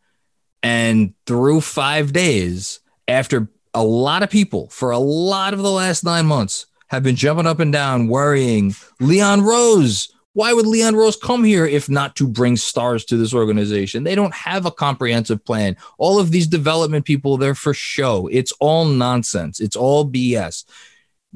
And 0.62 1.14
through 1.26 1.61
five 1.61 2.12
days, 2.12 2.81
after 3.09 3.49
a 3.75 3.83
lot 3.83 4.23
of 4.23 4.31
people 4.31 4.69
for 4.69 4.90
a 4.90 4.99
lot 4.99 5.54
of 5.54 5.61
the 5.61 5.71
last 5.71 6.04
nine 6.04 6.26
months 6.26 6.66
have 6.88 7.02
been 7.02 7.16
jumping 7.16 7.47
up 7.47 7.59
and 7.59 7.73
down, 7.73 8.09
worrying 8.09 8.75
Leon 9.00 9.42
Rose. 9.42 10.12
Why 10.35 10.55
would 10.55 10.67
Leon 10.67 10.97
Rose 10.97 11.17
come 11.17 11.45
here 11.45 11.67
if 11.67 11.91
not 11.91 12.17
to 12.17 12.27
bring 12.27 12.57
stars 12.57 13.05
to 13.07 13.17
this 13.17 13.35
organization? 13.35 14.05
They 14.05 14.15
don't 14.15 14.35
have 14.35 14.65
a 14.65 14.71
comprehensive 14.71 15.45
plan. 15.45 15.77
All 15.99 16.19
of 16.19 16.31
these 16.31 16.47
development 16.47 17.05
people, 17.05 17.37
they're 17.37 17.55
for 17.55 17.75
show. 17.75 18.29
It's 18.29 18.53
all 18.59 18.87
nonsense. 18.87 19.61
It's 19.61 19.77
all 19.77 20.11
BS. 20.11 20.65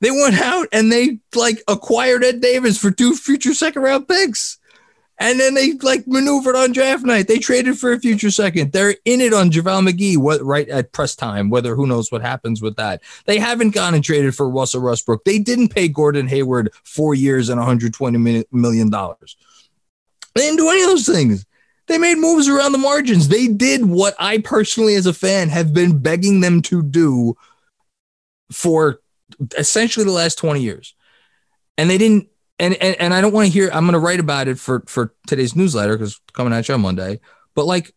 they 0.00 0.10
went 0.10 0.40
out 0.40 0.68
and 0.72 0.92
they 0.92 1.18
like 1.34 1.62
acquired 1.66 2.22
Ed 2.22 2.40
Davis 2.40 2.78
for 2.78 2.92
two 2.92 3.16
future 3.16 3.54
second 3.54 3.82
round 3.82 4.06
picks. 4.06 4.59
And 5.20 5.38
then 5.38 5.52
they 5.52 5.74
like 5.74 6.06
maneuvered 6.06 6.56
on 6.56 6.72
draft 6.72 7.04
night. 7.04 7.28
They 7.28 7.38
traded 7.38 7.78
for 7.78 7.92
a 7.92 8.00
future 8.00 8.30
second. 8.30 8.72
They're 8.72 8.96
in 9.04 9.20
it 9.20 9.34
on 9.34 9.50
JaVale 9.50 9.86
McGee 9.86 10.16
what, 10.16 10.42
right 10.42 10.66
at 10.70 10.92
press 10.92 11.14
time, 11.14 11.50
whether 11.50 11.74
who 11.74 11.86
knows 11.86 12.10
what 12.10 12.22
happens 12.22 12.62
with 12.62 12.76
that. 12.76 13.02
They 13.26 13.38
haven't 13.38 13.74
gone 13.74 13.94
and 13.94 14.02
traded 14.02 14.34
for 14.34 14.48
Russell 14.48 14.80
Westbrook. 14.80 15.24
They 15.24 15.38
didn't 15.38 15.68
pay 15.68 15.88
Gordon 15.88 16.26
Hayward 16.26 16.72
four 16.84 17.14
years 17.14 17.50
and 17.50 17.60
$120 17.60 18.44
million. 18.50 18.90
They 18.90 20.40
didn't 20.40 20.56
do 20.56 20.70
any 20.70 20.82
of 20.82 20.88
those 20.88 21.06
things. 21.06 21.44
They 21.86 21.98
made 21.98 22.16
moves 22.16 22.48
around 22.48 22.72
the 22.72 22.78
margins. 22.78 23.28
They 23.28 23.46
did 23.46 23.84
what 23.84 24.14
I 24.18 24.38
personally, 24.38 24.94
as 24.94 25.04
a 25.04 25.12
fan, 25.12 25.50
have 25.50 25.74
been 25.74 25.98
begging 25.98 26.40
them 26.40 26.62
to 26.62 26.82
do 26.82 27.36
for 28.50 29.00
essentially 29.58 30.06
the 30.06 30.12
last 30.12 30.36
20 30.36 30.62
years. 30.62 30.94
And 31.76 31.90
they 31.90 31.98
didn't 31.98 32.28
and, 32.60 32.74
and 32.74 32.94
and 33.00 33.14
I 33.14 33.20
don't 33.20 33.32
want 33.32 33.46
to 33.46 33.52
hear. 33.52 33.70
I'm 33.72 33.84
going 33.84 33.94
to 33.94 33.98
write 33.98 34.20
about 34.20 34.46
it 34.46 34.58
for 34.58 34.84
for 34.86 35.14
today's 35.26 35.56
newsletter 35.56 35.96
because 35.96 36.20
coming 36.32 36.52
at 36.52 36.68
you 36.68 36.74
on 36.74 36.82
Monday. 36.82 37.20
But 37.54 37.66
like, 37.66 37.92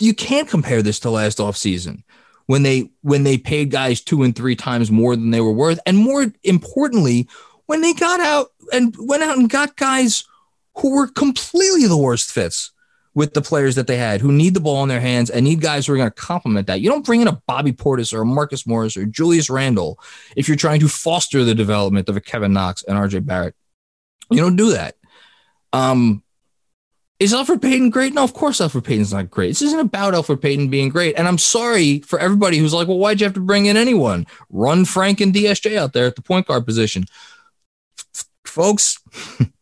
you 0.00 0.14
can't 0.14 0.48
compare 0.48 0.82
this 0.82 0.98
to 1.00 1.10
last 1.10 1.38
off 1.38 1.56
season 1.56 2.02
when 2.46 2.62
they 2.62 2.90
when 3.02 3.22
they 3.22 3.38
paid 3.38 3.70
guys 3.70 4.00
two 4.00 4.22
and 4.22 4.34
three 4.34 4.56
times 4.56 4.90
more 4.90 5.14
than 5.14 5.30
they 5.30 5.42
were 5.42 5.52
worth, 5.52 5.78
and 5.86 5.96
more 5.96 6.26
importantly, 6.42 7.28
when 7.66 7.82
they 7.82 7.92
got 7.92 8.18
out 8.20 8.48
and 8.72 8.96
went 8.98 9.22
out 9.22 9.36
and 9.36 9.50
got 9.50 9.76
guys 9.76 10.24
who 10.78 10.94
were 10.94 11.06
completely 11.06 11.86
the 11.86 11.96
worst 11.96 12.32
fits 12.32 12.72
with 13.14 13.34
the 13.34 13.42
players 13.42 13.74
that 13.74 13.88
they 13.88 13.96
had 13.96 14.20
who 14.20 14.30
need 14.30 14.54
the 14.54 14.60
ball 14.60 14.82
in 14.84 14.88
their 14.88 15.00
hands 15.00 15.28
and 15.28 15.44
need 15.44 15.60
guys 15.60 15.86
who 15.86 15.92
are 15.92 15.96
going 15.96 16.08
to 16.08 16.14
complement 16.14 16.68
that. 16.68 16.80
You 16.80 16.88
don't 16.88 17.04
bring 17.04 17.20
in 17.20 17.26
a 17.28 17.42
Bobby 17.46 17.72
Portis 17.72 18.14
or 18.14 18.22
a 18.22 18.26
Marcus 18.26 18.66
Morris 18.66 18.96
or 18.96 19.04
Julius 19.04 19.50
Randle 19.50 19.98
if 20.36 20.46
you're 20.46 20.56
trying 20.56 20.80
to 20.80 20.88
foster 20.88 21.42
the 21.42 21.54
development 21.54 22.08
of 22.08 22.16
a 22.16 22.20
Kevin 22.20 22.52
Knox 22.52 22.84
and 22.84 22.96
RJ 22.96 23.26
Barrett. 23.26 23.56
You 24.30 24.38
don't 24.38 24.56
do 24.56 24.72
that. 24.72 24.96
Um, 25.72 26.22
is 27.18 27.32
Elfrid 27.32 27.60
Payton 27.60 27.90
great? 27.90 28.14
No, 28.14 28.22
of 28.22 28.32
course 28.32 28.60
Elfrid 28.60 28.84
Payton's 28.84 29.12
not 29.12 29.30
great. 29.30 29.48
This 29.48 29.62
isn't 29.62 29.80
about 29.80 30.14
Elfrid 30.14 30.40
Payton 30.40 30.68
being 30.68 30.88
great. 30.88 31.18
And 31.18 31.26
I'm 31.26 31.38
sorry 31.38 31.98
for 32.00 32.18
everybody 32.18 32.58
who's 32.58 32.72
like, 32.72 32.86
well, 32.86 32.98
why'd 32.98 33.20
you 33.20 33.24
have 33.24 33.34
to 33.34 33.40
bring 33.40 33.66
in 33.66 33.76
anyone? 33.76 34.26
Run 34.50 34.84
Frank 34.84 35.20
and 35.20 35.34
DSJ 35.34 35.76
out 35.76 35.92
there 35.92 36.06
at 36.06 36.14
the 36.14 36.22
point 36.22 36.46
guard 36.46 36.64
position. 36.64 37.06
Folks, 38.44 38.98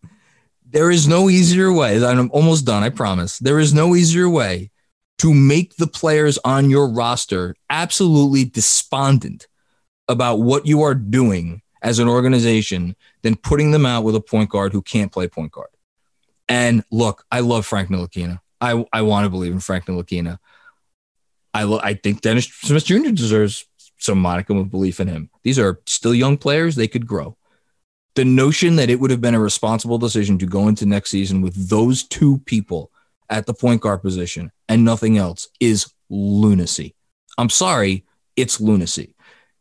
there 0.67 0.91
is 0.91 1.09
no 1.09 1.31
easier 1.31 1.73
way. 1.73 2.05
I'm 2.05 2.31
almost 2.31 2.67
done, 2.67 2.83
I 2.83 2.91
promise. 2.91 3.39
There 3.39 3.59
is 3.59 3.73
no 3.73 3.97
easier 3.97 4.29
way 4.29 4.71
to 5.19 5.33
make 5.33 5.77
the 5.77 5.87
players 5.87 6.39
on 6.45 6.69
your 6.69 6.91
roster 6.91 7.57
absolutely 7.71 8.45
despondent 8.45 9.47
about 10.09 10.41
what 10.41 10.67
you 10.67 10.83
are 10.83 10.95
doing 10.95 11.63
as 11.87 12.01
an 12.01 12.09
organization 12.09 12.97
than 13.23 13.37
putting 13.37 13.71
them 13.71 13.87
out 13.87 14.03
with 14.03 14.17
a 14.17 14.21
point 14.21 14.51
guard 14.51 14.73
who 14.73 14.83
can't 14.83 15.13
play 15.13 15.29
point 15.29 15.53
guard. 15.53 15.69
And 16.49 16.83
look, 16.91 17.25
I 17.31 17.41
love 17.41 17.65
Frank 17.65 17.91
Ntilikina. 17.91 18.41
I, 18.61 18.85
I 18.93 19.03
want 19.03 19.25
to 19.25 19.31
believe 19.31 19.53
in 19.53 19.61
Frank 19.61 19.87
Ntilikina. 19.87 20.39
I, 21.55 21.63
lo- 21.63 21.81
I 21.81 21.95
think 21.95 22.23
Dennis 22.23 22.47
Smith 22.47 22.85
Jr. 22.85 23.11
deserves 23.11 23.67
some 23.99 24.19
modicum 24.19 24.57
of 24.59 24.69
belief 24.69 24.99
in 24.99 25.07
him. 25.07 25.31
These 25.45 25.61
are 25.61 25.81
still 25.87 26.13
young 26.13 26.37
players. 26.37 26.75
They 26.75 26.89
could 26.89 27.07
grow. 27.07 27.37
The 28.17 28.25
notion 28.25 28.75
that 28.77 28.91
it 28.91 28.99
would 28.99 29.13
have 29.13 29.21
been 29.21 29.37
a 29.37 29.41
responsible 29.41 29.99
decision 29.99 30.39
to 30.39 30.47
go 30.47 30.67
into 30.67 30.87
next 30.87 31.11
season 31.11 31.41
with 31.41 31.69
those 31.69 32.03
two 32.03 32.39
people 32.47 32.91
at 33.31 33.47
the 33.47 33.55
point 33.55 33.81
guard 33.81 34.03
position 34.03 34.51
and 34.69 34.85
nothing 34.85 35.19
else 35.19 35.49
is 35.61 35.93
lunacy. 36.11 36.97
I'm 37.39 37.51
sorry, 37.51 38.05
it's 38.35 38.61
lunacy. 38.61 39.15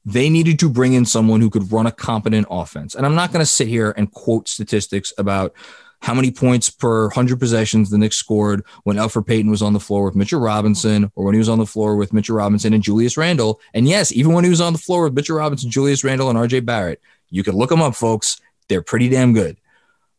They 0.05 0.29
needed 0.29 0.59
to 0.59 0.69
bring 0.69 0.93
in 0.93 1.05
someone 1.05 1.41
who 1.41 1.49
could 1.49 1.71
run 1.71 1.87
a 1.87 1.91
competent 1.91 2.47
offense. 2.49 2.95
And 2.95 3.05
I'm 3.05 3.15
not 3.15 3.31
going 3.31 3.41
to 3.41 3.45
sit 3.45 3.67
here 3.67 3.93
and 3.97 4.11
quote 4.11 4.47
statistics 4.47 5.11
about 5.17 5.55
how 6.01 6.13
many 6.13 6.29
points 6.29 6.69
per 6.69 7.05
100 7.05 7.39
possessions 7.39 7.89
the 7.89 7.97
Knicks 7.97 8.15
scored 8.15 8.63
when 8.83 8.97
Elfrid 8.97 9.25
Payton 9.25 9.49
was 9.49 9.63
on 9.63 9.73
the 9.73 9.79
floor 9.79 10.05
with 10.05 10.15
Mitchell 10.15 10.39
Robinson 10.39 11.11
or 11.15 11.25
when 11.25 11.33
he 11.33 11.39
was 11.39 11.49
on 11.49 11.57
the 11.57 11.65
floor 11.65 11.95
with 11.95 12.13
Mitchell 12.13 12.35
Robinson 12.35 12.73
and 12.73 12.83
Julius 12.83 13.17
Randle. 13.17 13.59
And 13.73 13.87
yes, 13.87 14.11
even 14.11 14.33
when 14.33 14.43
he 14.43 14.49
was 14.51 14.61
on 14.61 14.73
the 14.73 14.79
floor 14.79 15.05
with 15.05 15.13
Mitchell 15.13 15.37
Robinson, 15.37 15.71
Julius 15.71 16.03
Randle, 16.03 16.29
and 16.29 16.37
RJ 16.37 16.65
Barrett, 16.65 17.01
you 17.31 17.43
can 17.43 17.55
look 17.55 17.71
them 17.71 17.81
up, 17.81 17.95
folks. 17.95 18.39
They're 18.67 18.83
pretty 18.83 19.09
damn 19.09 19.33
good. 19.33 19.57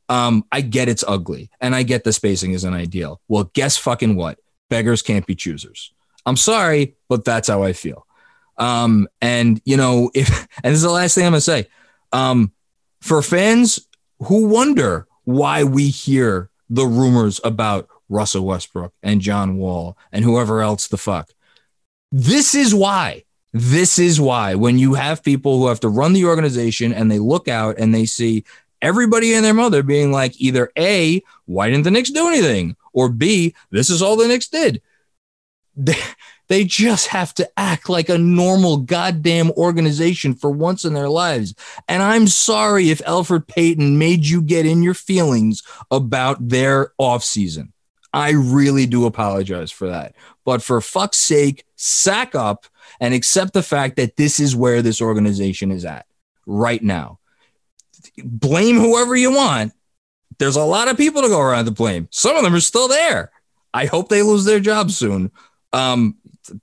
Um, 0.09 0.45
I 0.51 0.61
get 0.61 0.89
it's 0.89 1.05
ugly 1.07 1.51
and 1.61 1.75
I 1.75 1.83
get 1.83 2.05
the 2.05 2.13
spacing 2.13 2.53
isn't 2.53 2.75
ideal. 2.75 3.21
Well, 3.29 3.51
guess 3.55 3.77
fucking 3.77 4.17
what? 4.17 4.39
Beggars 4.69 5.03
can't 5.03 5.27
be 5.27 5.35
choosers. 5.35 5.93
I'm 6.25 6.37
sorry, 6.37 6.97
but 7.09 7.25
that's 7.25 7.49
how 7.49 7.63
I 7.63 7.73
feel. 7.73 8.07
Um, 8.59 9.09
and 9.21 9.61
you 9.65 9.77
know, 9.77 10.11
if 10.15 10.29
and 10.63 10.73
this 10.73 10.79
is 10.79 10.83
the 10.83 10.91
last 10.91 11.15
thing 11.15 11.27
I'm 11.27 11.33
gonna 11.33 11.41
say. 11.41 11.67
Um, 12.13 12.53
for 13.01 13.23
fans 13.23 13.87
who 14.21 14.47
wonder 14.47 15.07
why 15.25 15.65
we 15.65 15.89
hear 15.89 16.51
the 16.71 16.87
rumors 16.87 17.41
about 17.45 17.89
Russell 18.09 18.47
Westbrook 18.47 18.93
and 19.03 19.21
John 19.21 19.57
Wall 19.57 19.97
and 20.13 20.25
whoever 20.25 20.63
else 20.63 20.89
the 20.89 20.97
fuck. 20.97 21.31
This 22.13 22.55
is 22.55 22.75
why. 22.75 23.25
This 23.53 23.99
is 23.99 24.21
why 24.21 24.55
when 24.55 24.79
you 24.79 24.95
have 24.95 25.25
people 25.25 25.59
who 25.59 25.69
have 25.69 25.81
to 25.81 25.89
run 25.89 26.13
the 26.13 26.25
organization 26.25 26.93
and 26.93 27.11
they 27.11 27.19
look 27.19 27.49
out 27.49 27.79
and 27.79 27.95
they 27.95 28.07
see 28.07 28.45
everybody 28.83 29.35
and 29.35 29.45
their 29.45 29.55
mother 29.55 29.83
being 29.83 30.13
like 30.13 30.41
either 30.41 30.71
A, 30.79 31.23
why 31.47 31.69
didn't 31.69 31.85
the 31.85 31.91
Knicks 31.91 32.11
do 32.11 32.29
anything? 32.29 32.77
Or 32.93 33.09
B, 33.09 33.55
this 33.71 33.91
is 33.91 34.03
all 34.03 34.17
the 34.17 34.29
Knicks 34.29 34.49
did 34.49 34.81
they, 35.77 35.99
they 36.49 36.65
just 36.65 37.09
have 37.09 37.35
to 37.35 37.49
act 37.57 37.89
like 37.89 38.09
a 38.09 38.19
normal 38.19 38.79
goddamn 38.79 39.51
organization 39.53 40.35
for 40.35 40.51
once 40.51 40.85
in 40.85 40.95
their 40.95 41.09
lives. 41.09 41.55
And 41.89 42.03
I'm 42.03 42.29
sorry 42.29 42.91
if 42.91 42.99
Elfrid 43.01 43.47
Payton 43.47 43.99
made 43.99 44.27
you 44.27 44.43
get 44.43 44.67
in 44.67 44.83
your 44.83 44.95
feelings 44.95 45.63
about 45.91 46.49
their 46.49 46.93
offseason. 47.01 47.73
I 48.13 48.31
really 48.31 48.87
do 48.87 49.05
apologize 49.05 49.71
for 49.71 49.89
that. 49.89 50.15
But 50.45 50.63
for 50.63 50.81
fuck's 50.81 51.19
sake, 51.19 51.65
sack 51.75 52.35
up 52.35 52.67
and 53.01 53.13
accept 53.13 53.53
the 53.53 53.63
fact 53.63 53.97
that 53.97 54.17
this 54.17 54.41
is 54.41 54.57
where 54.57 54.81
this 54.81 55.03
organization 55.03 55.71
is 55.71 55.85
at 55.85 56.07
right 56.47 56.83
now. 56.83 57.19
Blame 58.25 58.77
whoever 58.77 59.17
you 59.17 59.33
want. 59.33 59.73
There's 60.39 60.57
a 60.57 60.65
lot 60.65 60.89
of 60.89 60.97
people 60.97 61.23
to 61.23 61.29
go 61.29 61.41
around 61.41 61.65
to 61.67 61.71
blame. 61.73 62.09
Some 62.11 62.37
of 62.37 62.45
them 62.45 62.55
are 62.55 62.61
still 62.61 62.89
there. 62.89 63.33
I 63.75 63.87
hope 63.87 64.09
they 64.09 64.23
lose 64.23 64.45
their 64.45 64.61
jobs 64.61 64.97
soon. 64.97 65.31
Um, 65.77 66.17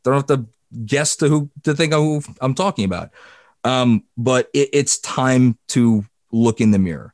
don't 0.04 0.16
have 0.16 0.26
to 0.28 0.46
guess 0.86 1.16
to 1.18 1.28
who 1.28 1.50
to 1.64 1.76
think 1.76 1.94
of 1.94 2.02
who 2.02 2.22
I'm 2.42 2.56
talking 2.56 2.86
about. 2.86 3.12
Um, 3.64 4.04
but 4.18 4.50
it, 4.54 4.70
it's 4.74 4.98
time 5.00 5.58
to 5.70 6.06
look 6.32 6.60
in 6.60 6.72
the 6.72 6.80
mirror 6.80 7.14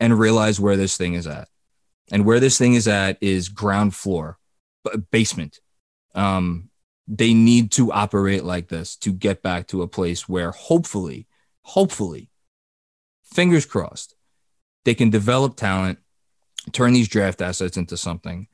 and 0.00 0.18
realize 0.18 0.60
where 0.60 0.76
this 0.76 0.96
thing 0.96 1.14
is 1.14 1.26
at. 1.26 1.48
And 2.10 2.24
where 2.24 2.40
this 2.40 2.58
thing 2.58 2.74
is 2.74 2.88
at 2.88 3.18
is 3.20 3.48
ground 3.48 3.94
floor, 3.94 4.38
basement. 5.10 5.60
Um, 6.14 6.70
they 7.08 7.34
need 7.34 7.72
to 7.72 7.92
operate 7.92 8.44
like 8.44 8.68
this 8.68 8.96
to 8.96 9.12
get 9.12 9.42
back 9.42 9.66
to 9.68 9.82
a 9.82 9.88
place 9.88 10.28
where 10.28 10.50
hopefully, 10.50 11.26
hopefully, 11.62 12.30
fingers 13.24 13.66
crossed, 13.66 14.14
they 14.84 14.94
can 14.94 15.10
develop 15.10 15.56
talent, 15.56 15.98
turn 16.72 16.92
these 16.92 17.08
draft 17.08 17.40
assets 17.40 17.76
into 17.76 17.96
something, 17.96 18.46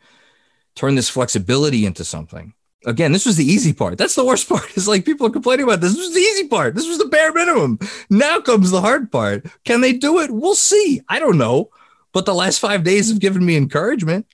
turn 0.75 0.95
this 0.95 1.11
flexibility 1.11 1.85
into 1.85 2.05
something. 2.05 2.55
Again, 2.87 3.13
this 3.13 3.27
was 3.27 3.37
the 3.37 3.45
easy 3.45 3.73
part. 3.73 3.99
That's 3.99 4.15
the 4.15 4.25
worst 4.25 4.49
part. 4.49 4.65
It's 4.77 4.89
like 4.89 5.05
people 5.05 5.27
are 5.27 5.31
complaining 5.31 5.65
about 5.65 5.81
this. 5.81 5.93
This 5.95 6.07
was 6.07 6.15
the 6.15 6.21
easy 6.21 6.49
part. 6.49 6.75
This 6.75 6.89
was 6.89 6.99
the 6.99 7.07
bare 7.07 7.33
minimum. 7.33 7.79
Now 8.11 8.41
comes 8.41 8.71
the 8.71 8.81
hard 8.81 9.11
part. 9.11 9.47
Can 9.65 9.81
they 9.81 9.93
do 9.93 10.21
it? 10.21 10.31
We'll 10.31 10.55
see. 10.55 11.03
I 11.09 11.19
don't 11.19 11.39
know. 11.39 11.71
But 12.13 12.25
the 12.25 12.35
last 12.35 12.59
five 12.59 12.85
days 12.85 13.11
have 13.11 13.21
given 13.21 13.45
me 13.45 13.57
encouragement. 13.57 14.27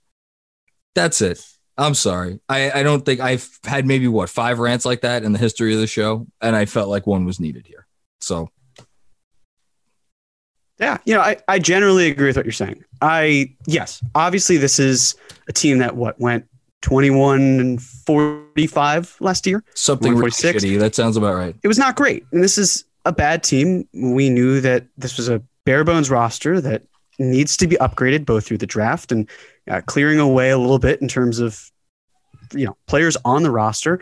That's 0.94 1.20
it. 1.20 1.44
I'm 1.76 1.94
sorry. 1.94 2.38
I, 2.48 2.70
I 2.70 2.82
don't 2.82 3.04
think 3.04 3.20
I've 3.20 3.48
had 3.64 3.84
maybe 3.84 4.06
what 4.06 4.30
five 4.30 4.58
rants 4.58 4.84
like 4.84 5.00
that 5.00 5.24
in 5.24 5.32
the 5.32 5.38
history 5.38 5.74
of 5.74 5.80
the 5.80 5.86
show, 5.86 6.26
and 6.40 6.54
I 6.54 6.66
felt 6.66 6.88
like 6.88 7.06
one 7.06 7.24
was 7.24 7.40
needed 7.40 7.66
here. 7.66 7.86
So, 8.20 8.48
yeah, 10.78 10.98
you 11.04 11.14
know, 11.14 11.20
I, 11.20 11.38
I 11.48 11.58
generally 11.58 12.08
agree 12.10 12.28
with 12.28 12.36
what 12.36 12.46
you're 12.46 12.52
saying. 12.52 12.84
I 13.00 13.54
yes, 13.66 14.02
obviously 14.14 14.56
this 14.56 14.78
is 14.78 15.16
a 15.48 15.52
team 15.52 15.78
that 15.78 15.96
what 15.96 16.18
went 16.20 16.46
21 16.84 17.40
and 17.40 17.82
45 17.82 19.16
last 19.20 19.46
year. 19.46 19.64
Something 19.74 20.14
really 20.14 20.30
shitty. 20.30 20.78
That 20.78 20.94
sounds 20.94 21.16
about 21.16 21.34
right. 21.34 21.56
It 21.62 21.68
was 21.68 21.78
not 21.78 21.96
great, 21.96 22.26
and 22.30 22.42
this 22.42 22.58
is 22.58 22.84
a 23.06 23.12
bad 23.12 23.42
team. 23.42 23.88
We 23.94 24.28
knew 24.28 24.60
that 24.60 24.86
this 24.98 25.16
was 25.16 25.30
a 25.30 25.42
bare 25.64 25.82
bones 25.82 26.10
roster 26.10 26.60
that 26.60 26.82
needs 27.18 27.56
to 27.56 27.66
be 27.66 27.76
upgraded 27.76 28.26
both 28.26 28.44
through 28.44 28.58
the 28.58 28.66
draft 28.66 29.12
and 29.12 29.30
uh, 29.70 29.80
clearing 29.86 30.18
away 30.18 30.50
a 30.50 30.58
little 30.58 30.78
bit 30.78 31.00
in 31.00 31.08
terms 31.08 31.38
of 31.40 31.70
you 32.52 32.66
know 32.66 32.76
players 32.86 33.16
on 33.24 33.42
the 33.42 33.50
roster. 33.50 33.98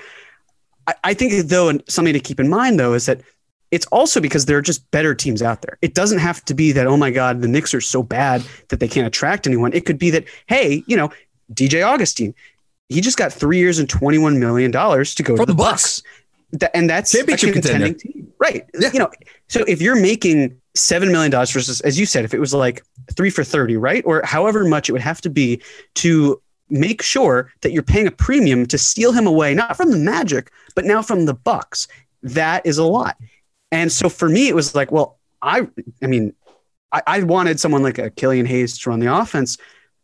I, 0.89 0.95
I 1.05 1.15
think 1.15 1.47
though, 1.47 1.69
and 1.69 1.85
something 1.89 2.15
to 2.15 2.21
keep 2.21 2.41
in 2.41 2.49
mind 2.49 2.81
though 2.81 2.95
is 2.95 3.07
that 3.07 3.21
it's 3.71 3.87
also 3.87 4.21
because 4.21 4.47
there 4.47 4.59
are 4.59 4.62
just 4.62 4.91
better 4.91 5.15
teams 5.15 5.41
out 5.41 5.62
there. 5.62 5.79
It 5.83 5.95
doesn't 5.95 6.19
have 6.19 6.45
to 6.47 6.55
be 6.55 6.73
that 6.73 6.89
oh 6.89 6.97
my 6.97 7.12
god 7.12 7.43
the 7.43 7.49
Knicks 7.49 7.75
are 7.75 7.81
so 7.81 8.03
bad 8.03 8.45
that 8.71 8.81
they 8.81 8.89
can't 8.89 9.07
attract 9.07 9.47
anyone. 9.47 9.73
It 9.73 9.87
could 9.87 9.99
be 9.99 10.11
that 10.11 10.25
hey 10.47 10.83
you 10.89 10.97
know 10.97 11.12
DJ 11.55 11.87
Augustin 11.87 12.35
he 12.92 13.00
just 13.00 13.16
got 13.16 13.32
three 13.32 13.58
years 13.58 13.78
and 13.78 13.88
twenty 13.88 14.18
one 14.18 14.38
million 14.38 14.70
dollars 14.70 15.14
to 15.16 15.22
go 15.22 15.37
From 15.37 15.46
to 15.46 15.52
the, 15.52 15.56
Bucks. 15.56 16.02
Bucks. 16.52 16.70
and 16.75 16.88
that's 16.88 17.14
a 17.14 17.25
contending 17.25 17.52
contender. 17.52 17.94
team, 17.94 18.32
right? 18.38 18.64
Yeah. 18.78 18.90
You 18.92 18.99
know, 19.00 19.11
so 19.49 19.64
if 19.66 19.80
you're 19.82 20.00
making 20.00 20.58
seven 20.75 21.11
million 21.12 21.30
dollars 21.30 21.50
versus, 21.50 21.80
as 21.82 21.99
you 21.99 22.06
said, 22.06 22.25
if 22.25 22.34
it 22.34 22.40
was 22.40 22.54
like 22.54 22.82
three 23.14 23.30
for 23.30 23.44
thirty, 23.44 23.76
right, 23.76 24.02
or 24.06 24.22
however 24.25 24.64
much 24.64 24.88
it 24.88 24.92
would 24.92 25.02
have 25.02 25.20
to 25.22 25.30
be 25.30 25.62
to 25.96 26.40
make 26.70 27.02
sure 27.02 27.52
that 27.61 27.72
you're 27.72 27.82
paying 27.82 28.06
a 28.06 28.11
premium 28.11 28.64
to 28.66 28.78
steal 28.78 29.12
him 29.12 29.26
away, 29.26 29.55
not 29.55 29.76
from 29.76 29.90
the 29.90 29.98
Magic, 29.98 30.50
but 30.74 30.85
now 30.85 31.02
from 31.02 31.26
the 31.26 31.35
Bucks. 31.35 31.87
That 32.22 32.64
is 32.64 32.78
a 32.78 32.85
lot. 32.85 33.16
And 33.70 33.90
so 33.92 34.09
for 34.09 34.28
me, 34.28 34.48
it 34.48 34.55
was 34.55 34.74
like, 34.74 34.90
well, 34.92 35.18
I, 35.42 35.66
I 36.02 36.07
mean, 36.07 36.35
I, 36.92 37.02
I 37.07 37.22
wanted 37.24 37.59
someone 37.61 37.83
like 37.83 37.98
a 37.98 38.11
Killian 38.11 38.46
Hayes 38.46 38.78
to 38.78 38.90
run 38.90 39.00
the 39.00 39.14
offense, 39.14 39.59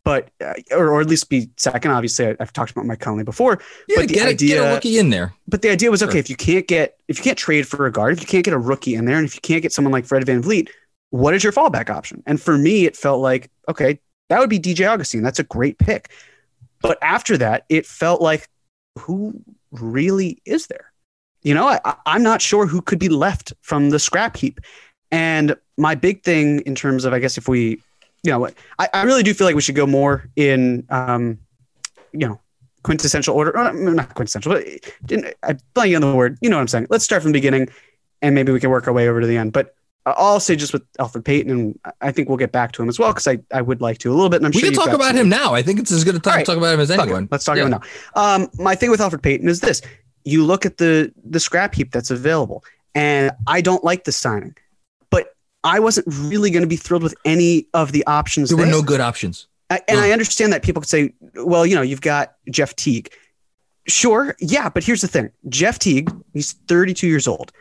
but 0.08 0.30
uh, 0.42 0.54
or, 0.70 0.88
or 0.88 1.02
at 1.02 1.06
least 1.06 1.28
be 1.28 1.50
second. 1.58 1.90
Obviously, 1.90 2.28
I, 2.28 2.36
have 2.38 2.50
talked 2.54 2.70
about 2.70 2.86
Mike 2.86 3.00
Conley 3.00 3.24
before. 3.24 3.60
Yeah, 3.88 3.96
but 3.96 4.08
the 4.08 4.14
get, 4.14 4.26
idea, 4.26 4.56
a, 4.56 4.64
get 4.64 4.70
a 4.70 4.74
rookie 4.74 4.98
in 4.98 5.10
there. 5.10 5.34
But 5.46 5.60
the 5.60 5.68
idea 5.68 5.90
was 5.90 6.02
okay 6.02 6.18
if 6.18 6.30
you 6.30 6.36
can't 6.36 6.66
get 6.66 6.96
if 7.08 7.18
you 7.18 7.24
can't 7.24 7.36
trade 7.36 7.68
for 7.68 7.84
a 7.84 7.92
guard, 7.92 8.14
if 8.14 8.20
you 8.22 8.26
can't 8.26 8.42
get 8.42 8.54
a 8.54 8.58
rookie 8.58 8.94
in 8.94 9.04
there, 9.04 9.18
and 9.18 9.26
if 9.26 9.34
you 9.34 9.42
can't 9.42 9.60
get 9.60 9.70
someone 9.70 9.92
like 9.92 10.06
Fred 10.06 10.24
VanVleet, 10.24 10.70
what 11.10 11.34
is 11.34 11.44
your 11.44 11.52
fallback 11.52 11.90
option? 11.90 12.22
And 12.24 12.40
for 12.40 12.56
me, 12.56 12.86
it 12.86 12.96
felt 12.96 13.20
like 13.20 13.50
okay, 13.68 14.00
that 14.30 14.40
would 14.40 14.48
be 14.48 14.58
DJ 14.58 14.88
Augustin. 14.88 15.22
That's 15.22 15.40
a 15.40 15.44
great 15.44 15.76
pick. 15.76 16.10
But 16.80 16.96
after 17.02 17.36
that, 17.36 17.66
it 17.68 17.84
felt 17.84 18.22
like 18.22 18.48
who 18.98 19.34
really 19.72 20.40
is 20.46 20.68
there? 20.68 20.90
You 21.42 21.52
know, 21.52 21.68
I, 21.68 21.96
I'm 22.06 22.22
not 22.22 22.40
sure 22.40 22.66
who 22.66 22.80
could 22.80 22.98
be 22.98 23.10
left 23.10 23.52
from 23.60 23.90
the 23.90 23.98
scrap 23.98 24.38
heap. 24.38 24.58
And 25.10 25.54
my 25.76 25.94
big 25.94 26.22
thing 26.22 26.60
in 26.60 26.74
terms 26.74 27.04
of, 27.04 27.12
I 27.12 27.18
guess, 27.18 27.36
if 27.36 27.46
we, 27.46 27.82
you 28.22 28.32
know, 28.32 28.48
I, 28.78 28.88
I 28.92 29.02
really 29.04 29.22
do 29.22 29.32
feel 29.34 29.46
like 29.46 29.54
we 29.54 29.62
should 29.62 29.74
go 29.74 29.86
more 29.86 30.28
in, 30.36 30.86
um, 30.90 31.38
you 32.12 32.26
know, 32.26 32.40
quintessential 32.82 33.34
order. 33.34 33.56
Or 33.56 33.72
not 33.72 34.14
quintessential, 34.14 34.52
but 34.52 34.64
in, 35.10 35.32
I'm 35.42 35.58
blanking 35.74 35.96
on 35.96 36.00
the 36.02 36.14
word. 36.14 36.38
You 36.40 36.50
know 36.50 36.56
what 36.56 36.62
I'm 36.62 36.68
saying? 36.68 36.86
Let's 36.90 37.04
start 37.04 37.22
from 37.22 37.32
the 37.32 37.38
beginning, 37.38 37.68
and 38.22 38.34
maybe 38.34 38.52
we 38.52 38.60
can 38.60 38.70
work 38.70 38.86
our 38.86 38.92
way 38.92 39.08
over 39.08 39.20
to 39.20 39.26
the 39.26 39.36
end. 39.36 39.52
But 39.52 39.74
I'll 40.06 40.40
say 40.40 40.56
just 40.56 40.72
with 40.72 40.90
Elfrid 40.94 41.24
Payton, 41.24 41.50
and 41.50 41.78
I 42.00 42.12
think 42.12 42.28
we'll 42.28 42.38
get 42.38 42.52
back 42.52 42.72
to 42.72 42.82
him 42.82 42.88
as 42.88 42.98
well 42.98 43.10
because 43.12 43.26
I, 43.26 43.38
I 43.52 43.60
would 43.60 43.80
like 43.80 43.98
to 43.98 44.10
a 44.10 44.14
little 44.14 44.30
bit. 44.30 44.38
And 44.38 44.46
I'm 44.46 44.52
We 44.52 44.60
sure 44.60 44.70
can 44.70 44.78
talk 44.78 44.94
about 44.94 45.14
him 45.14 45.28
now. 45.28 45.54
I 45.54 45.62
think 45.62 45.78
it's 45.78 45.92
as 45.92 46.04
good 46.04 46.14
a 46.14 46.18
time 46.18 46.36
right. 46.36 46.40
to 46.40 46.46
talk 46.46 46.56
about 46.58 46.74
him 46.74 46.80
as 46.80 46.90
anyone. 46.90 47.28
Let's 47.30 47.44
talk 47.44 47.56
Yeah. 47.56 47.66
about 47.66 47.84
it 47.84 47.88
now. 48.14 48.34
Um, 48.34 48.48
my 48.58 48.74
thing 48.74 48.90
with 48.90 49.00
Elfrid 49.00 49.22
Payton 49.22 49.48
is 49.48 49.60
this: 49.60 49.82
you 50.24 50.44
look 50.44 50.64
at 50.64 50.78
the 50.78 51.12
the 51.24 51.40
scrap 51.40 51.74
heap 51.74 51.92
that's 51.92 52.10
available, 52.10 52.64
and 52.94 53.32
I 53.46 53.60
don't 53.60 53.84
like 53.84 54.04
the 54.04 54.12
signing, 54.12 54.56
I 55.68 55.80
wasn't 55.80 56.06
really 56.08 56.50
going 56.50 56.62
to 56.62 56.68
be 56.68 56.76
thrilled 56.76 57.02
with 57.02 57.14
any 57.26 57.66
of 57.74 57.92
the 57.92 58.04
options. 58.06 58.48
There 58.48 58.56
were 58.56 58.66
no 58.66 58.82
good 58.82 59.00
options. 59.00 59.46
I, 59.70 59.80
and 59.86 59.98
No. 59.98 60.04
I 60.04 60.12
understand 60.12 60.52
that 60.54 60.62
people 60.62 60.80
could 60.80 60.88
say, 60.88 61.12
well, 61.34 61.66
you 61.66 61.74
know, 61.74 61.82
you've 61.82 62.00
got 62.00 62.34
Jeff 62.50 62.74
Teague. 62.74 63.12
Sure, 63.86 64.34
yeah, 64.40 64.68
but 64.68 64.82
here's 64.84 65.00
the 65.02 65.08
thing: 65.08 65.30
Jeff 65.48 65.78
Teague, 65.78 66.10
he's 66.34 66.52
32 66.68 67.06
years 67.06 67.26
old. 67.28 67.52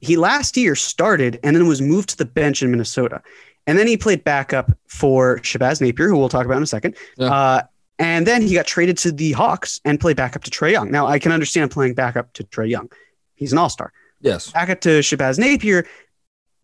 He 0.00 0.16
last 0.16 0.56
year 0.56 0.74
started 0.74 1.38
and 1.42 1.54
then 1.56 1.66
was 1.66 1.80
moved 1.80 2.08
to 2.10 2.16
the 2.16 2.24
bench 2.24 2.62
in 2.62 2.70
Minnesota, 2.70 3.22
and 3.66 3.78
then 3.78 3.86
he 3.86 3.96
played 3.96 4.24
backup 4.24 4.70
for 4.88 5.38
Shabazz 5.38 5.80
Napier, 5.80 6.08
who 6.08 6.18
we'll 6.18 6.28
talk 6.28 6.44
about 6.44 6.56
in 6.56 6.62
a 6.62 6.66
second. 6.66 6.96
Yeah. 7.16 7.32
Uh, 7.32 7.62
and 7.98 8.26
then 8.26 8.42
he 8.42 8.52
got 8.52 8.66
traded 8.66 8.98
to 8.98 9.12
the 9.12 9.32
Hawks 9.32 9.80
and 9.84 9.98
played 9.98 10.16
backup 10.16 10.42
to 10.44 10.50
Trae 10.50 10.72
Young. 10.72 10.90
Now 10.90 11.06
I 11.06 11.18
can 11.18 11.32
understand 11.32 11.70
playing 11.70 11.94
backup 11.94 12.32
to 12.34 12.44
Trae 12.44 12.68
Young; 12.68 12.90
he's 13.34 13.52
an 13.52 13.58
All 13.58 13.70
Star. 13.70 13.92
Yes. 14.20 14.50
Backup 14.50 14.80
to 14.82 15.00
Shabazz 15.00 15.38
Napier, 15.38 15.86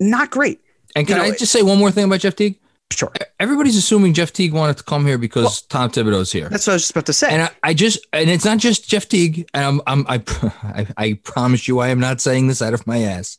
not 0.00 0.30
great. 0.30 0.60
And 0.94 1.06
can 1.06 1.16
You 1.16 1.22
know, 1.22 1.28
I 1.28 1.36
just 1.36 1.52
say 1.52 1.62
one 1.62 1.78
more 1.78 1.90
thing 1.90 2.04
about 2.04 2.20
Jeff 2.20 2.36
Teague? 2.36 2.58
Sure, 2.90 3.10
Everybody's 3.40 3.76
assuming 3.78 4.12
Jeff 4.12 4.34
Teague 4.34 4.52
wanted 4.52 4.76
to 4.76 4.82
come 4.82 5.06
here 5.06 5.16
because 5.16 5.44
Well- 5.44 5.56
Tom 5.70 5.90
Thibodeau's 5.90 6.30
here. 6.30 6.50
that's 6.50 6.66
what 6.66 6.72
I 6.72 6.76
was 6.76 6.82
just 6.82 6.90
about 6.90 7.06
to 7.06 7.14
say. 7.14 7.30
And 7.32 7.42
I, 7.44 7.50
I 7.62 7.72
just, 7.74 8.06
and 8.12 8.28
it's 8.28 8.44
not 8.44 8.58
just 8.58 8.86
Jeff 8.88 9.08
Teague. 9.08 9.48
And 9.54 9.64
I'm, 9.64 9.80
I'm, 9.86 10.06
I, 10.08 10.22
I, 10.62 10.86
I 10.98 11.12
promise 11.24 11.66
you, 11.66 11.78
I 11.78 11.88
am 11.88 12.00
not 12.00 12.20
saying 12.20 12.48
this 12.48 12.60
out 12.60 12.74
of 12.74 12.86
my 12.86 12.98
ass. 12.98 13.38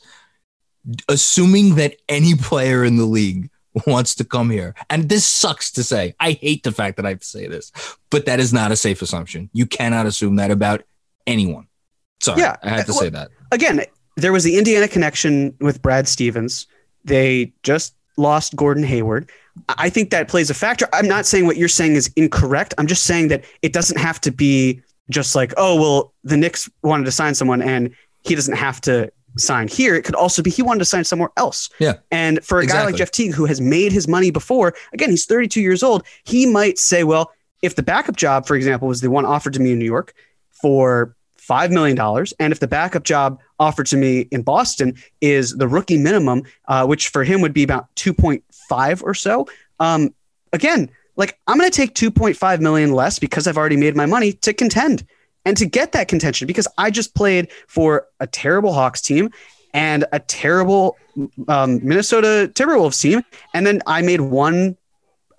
Assuming 1.07 1.75
that 1.75 1.95
any 2.09 2.35
player 2.35 2.83
in 2.83 2.97
the 2.97 3.05
league 3.05 3.49
wants 3.87 4.15
to 4.15 4.23
come 4.25 4.49
here, 4.49 4.75
and 4.89 5.07
this 5.07 5.25
sucks 5.25 5.71
to 5.71 5.83
say. 5.83 6.13
I 6.19 6.31
hate 6.31 6.63
the 6.63 6.71
fact 6.71 6.97
that 6.97 7.05
I 7.05 7.09
have 7.09 7.19
to 7.19 7.25
say 7.25 7.47
this, 7.47 7.71
but 8.09 8.25
that 8.25 8.39
is 8.39 8.51
not 8.51 8.71
a 8.71 8.75
safe 8.75 9.01
assumption. 9.01 9.49
You 9.53 9.65
cannot 9.65 10.05
assume 10.07 10.35
that 10.37 10.51
about 10.51 10.83
anyone. 11.25 11.67
Sorry, 12.21 12.41
Yeah. 12.41 12.57
I 12.63 12.69
had 12.69 12.79
uh, 12.81 12.83
to 12.83 12.91
Well, 12.91 12.99
say 13.01 13.09
that. 13.09 13.29
again, 13.51 13.81
there 14.17 14.33
was 14.33 14.43
the 14.43 14.57
Indiana 14.57 14.87
connection 14.89 15.55
with 15.61 15.81
Brad 15.81 16.07
Stevens. 16.07 16.67
They 17.03 17.53
just 17.63 17.95
lost 18.17 18.55
Gordon 18.55 18.83
Hayward. 18.83 19.29
I 19.69 19.89
think 19.89 20.09
that 20.11 20.27
plays 20.27 20.49
a 20.49 20.53
factor. 20.53 20.87
I'm 20.93 21.07
not 21.07 21.25
saying 21.25 21.45
what 21.45 21.57
you're 21.57 21.67
saying 21.67 21.93
is 21.93 22.11
incorrect. 22.15 22.73
I'm 22.77 22.87
just 22.87 23.03
saying 23.03 23.27
that 23.27 23.43
it 23.61 23.73
doesn't 23.73 23.99
have 23.99 24.19
to 24.21 24.31
be 24.31 24.81
just 25.09 25.35
like, 25.35 25.53
oh, 25.57 25.79
well, 25.79 26.13
the 26.23 26.37
Knicks 26.37 26.69
wanted 26.81 27.05
to 27.05 27.11
sign 27.11 27.35
someone 27.35 27.61
and 27.61 27.93
he 28.21 28.35
doesn't 28.35 28.55
have 28.55 28.81
to 28.81 29.11
sign 29.37 29.67
here. 29.67 29.95
It 29.95 30.03
could 30.03 30.15
also 30.15 30.41
be 30.41 30.49
he 30.49 30.61
wanted 30.61 30.79
to 30.79 30.85
sign 30.85 31.03
somewhere 31.03 31.29
else. 31.37 31.69
Yeah. 31.79 31.95
And 32.11 32.43
for 32.43 32.59
a 32.59 32.65
guy 32.65 32.85
like 32.85 32.95
Jeff 32.95 33.11
Teague, 33.11 33.33
who 33.33 33.45
has 33.45 33.59
made 33.59 33.91
his 33.91 34.07
money 34.07 34.31
before, 34.31 34.73
again, 34.93 35.09
he's 35.09 35.25
32 35.25 35.61
years 35.61 35.83
old, 35.83 36.03
he 36.23 36.45
might 36.45 36.77
say, 36.77 37.03
well, 37.03 37.31
if 37.61 37.75
the 37.75 37.83
backup 37.83 38.15
job, 38.15 38.45
for 38.45 38.55
example, 38.55 38.87
was 38.87 39.01
the 39.01 39.09
one 39.09 39.25
offered 39.25 39.53
to 39.53 39.59
me 39.59 39.71
in 39.71 39.79
New 39.79 39.85
York 39.85 40.13
for 40.51 41.15
$5 41.49 41.71
million, 41.71 41.99
and 42.39 42.53
if 42.53 42.59
the 42.59 42.67
backup 42.67 43.03
job 43.03 43.39
offered 43.59 43.87
to 43.87 43.97
me 43.97 44.27
in 44.31 44.41
Boston 44.43 44.95
is 45.21 45.55
the 45.57 45.67
rookie 45.67 45.97
minimum, 45.97 46.43
uh, 46.67 46.85
which 46.85 47.09
for 47.09 47.23
him 47.23 47.41
would 47.41 47.53
be 47.53 47.63
about 47.63 47.93
2.5 47.95 49.03
or 49.03 49.13
so, 49.13 49.47
um, 49.79 50.13
again, 50.51 50.89
like 51.15 51.37
I'm 51.47 51.57
going 51.57 51.69
to 51.69 51.75
take 51.75 51.93
2.5 51.93 52.59
million 52.59 52.93
less 52.93 53.19
because 53.19 53.47
I've 53.47 53.57
already 53.57 53.77
made 53.77 53.95
my 53.95 54.05
money 54.05 54.33
to 54.33 54.53
contend. 54.53 55.05
and 55.45 55.57
to 55.57 55.65
get 55.65 55.91
that 55.91 56.07
contention 56.07 56.47
because 56.47 56.69
I 56.77 56.89
just 56.89 57.13
played 57.15 57.51
for 57.67 58.07
a 58.21 58.27
terrible 58.27 58.71
Hawks 58.71 59.01
team 59.01 59.29
and 59.73 60.05
a 60.13 60.19
terrible 60.19 60.97
um, 61.47 61.85
Minnesota 61.85 62.49
Timberwolves 62.53 63.01
team, 63.01 63.23
and 63.53 63.65
then 63.65 63.81
I 63.85 64.01
made 64.01 64.21
one 64.21 64.77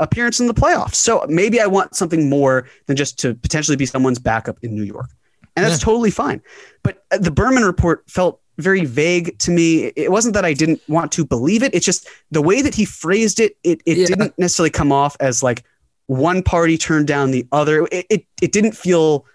appearance 0.00 0.40
in 0.40 0.46
the 0.46 0.54
playoffs. 0.54 0.96
So 0.96 1.24
maybe 1.28 1.60
I 1.60 1.66
want 1.66 1.94
something 1.94 2.28
more 2.28 2.68
than 2.86 2.96
just 2.96 3.18
to 3.20 3.34
potentially 3.34 3.76
be 3.76 3.86
someone's 3.86 4.18
backup 4.18 4.58
in 4.62 4.74
New 4.74 4.82
York, 4.82 5.08
and 5.56 5.64
that's 5.64 5.80
yeah. 5.80 5.84
totally 5.84 6.10
fine. 6.10 6.42
But 6.82 7.04
uh, 7.10 7.18
the 7.18 7.30
Berman 7.30 7.64
report 7.64 8.04
felt 8.08 8.40
very 8.58 8.84
vague 8.84 9.38
to 9.40 9.50
me. 9.50 9.86
It 9.96 10.10
wasn't 10.10 10.34
that 10.34 10.44
I 10.44 10.54
didn't 10.54 10.80
want 10.88 11.12
to 11.12 11.24
believe 11.24 11.62
it. 11.62 11.74
It's 11.74 11.86
just 11.86 12.08
the 12.30 12.42
way 12.42 12.62
that 12.62 12.74
he 12.74 12.84
phrased 12.84 13.40
it. 13.40 13.56
It 13.64 13.82
it 13.86 13.98
yeah. 13.98 14.06
didn't 14.06 14.38
necessarily 14.38 14.70
come 14.70 14.92
off 14.92 15.16
as 15.20 15.42
like 15.42 15.64
one 16.06 16.42
party 16.42 16.78
turned 16.78 17.06
down 17.06 17.30
the 17.30 17.46
other. 17.52 17.86
It, 17.90 18.06
it 18.10 18.26
it 18.40 18.52
didn't 18.52 18.72
feel 18.72 19.26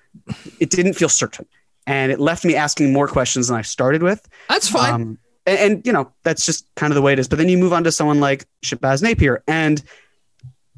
it 0.59 0.69
didn't 0.69 0.93
feel 0.93 1.09
certain, 1.09 1.45
and 1.87 2.11
it 2.11 2.19
left 2.19 2.45
me 2.45 2.55
asking 2.55 2.93
more 2.93 3.07
questions 3.07 3.47
than 3.47 3.57
I 3.57 3.61
started 3.61 4.03
with. 4.03 4.27
That's 4.47 4.69
fine. 4.69 4.93
Um, 4.93 5.19
and, 5.45 5.59
and, 5.59 5.85
you 5.85 5.91
know 5.91 6.11
that's 6.23 6.45
just 6.45 6.67
kind 6.75 6.91
of 6.91 6.95
the 6.95 7.01
way 7.01 7.13
it 7.13 7.19
is. 7.19 7.27
But 7.27 7.39
then 7.39 7.49
you 7.49 7.57
move 7.57 7.73
on 7.73 7.83
to 7.85 7.91
someone 7.91 8.19
like 8.19 8.45
Shabazz 8.63 9.01
Napier, 9.01 9.43
and 9.47 9.81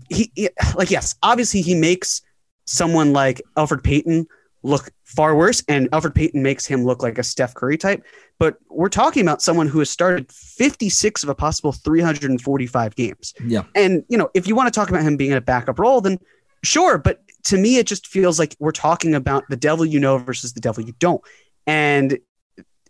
he, 0.09 0.31
he 0.35 0.49
like 0.75 0.91
yes, 0.91 1.15
obviously 1.21 1.61
he 1.61 1.75
makes 1.75 2.21
someone 2.65 3.11
like 3.13 3.41
Elfrid 3.57 3.83
Payton 3.83 4.27
look 4.63 4.91
far 5.03 5.35
worse, 5.35 5.63
and 5.67 5.89
Elfrid 5.91 6.15
Payton 6.15 6.41
makes 6.41 6.65
him 6.65 6.83
look 6.83 7.01
like 7.01 7.17
a 7.17 7.23
Steph 7.23 7.53
Curry 7.53 7.77
type. 7.77 8.05
But 8.39 8.57
we're 8.69 8.89
talking 8.89 9.21
about 9.21 9.41
someone 9.41 9.67
who 9.67 9.79
has 9.79 9.89
started 9.89 10.31
56 10.31 11.23
of 11.23 11.29
a 11.29 11.35
possible 11.35 11.71
345 11.71 12.95
games. 12.95 13.33
Yeah. 13.45 13.63
And, 13.75 14.03
you 14.09 14.17
know, 14.17 14.29
if 14.33 14.47
you 14.47 14.55
want 14.55 14.71
to 14.71 14.77
talk 14.77 14.89
about 14.89 15.03
him 15.03 15.17
being 15.17 15.31
in 15.31 15.37
a 15.37 15.41
backup 15.41 15.79
role, 15.79 16.01
then 16.01 16.19
sure. 16.63 16.97
But 16.97 17.21
to 17.43 17.57
me, 17.57 17.77
it 17.77 17.87
just 17.87 18.07
feels 18.07 18.39
like 18.39 18.55
we're 18.59 18.71
talking 18.71 19.13
about 19.13 19.43
the 19.49 19.55
devil 19.55 19.85
you 19.85 19.99
know 19.99 20.17
versus 20.17 20.53
the 20.53 20.59
devil 20.59 20.83
you 20.83 20.93
don't. 20.99 21.21
And 21.67 22.19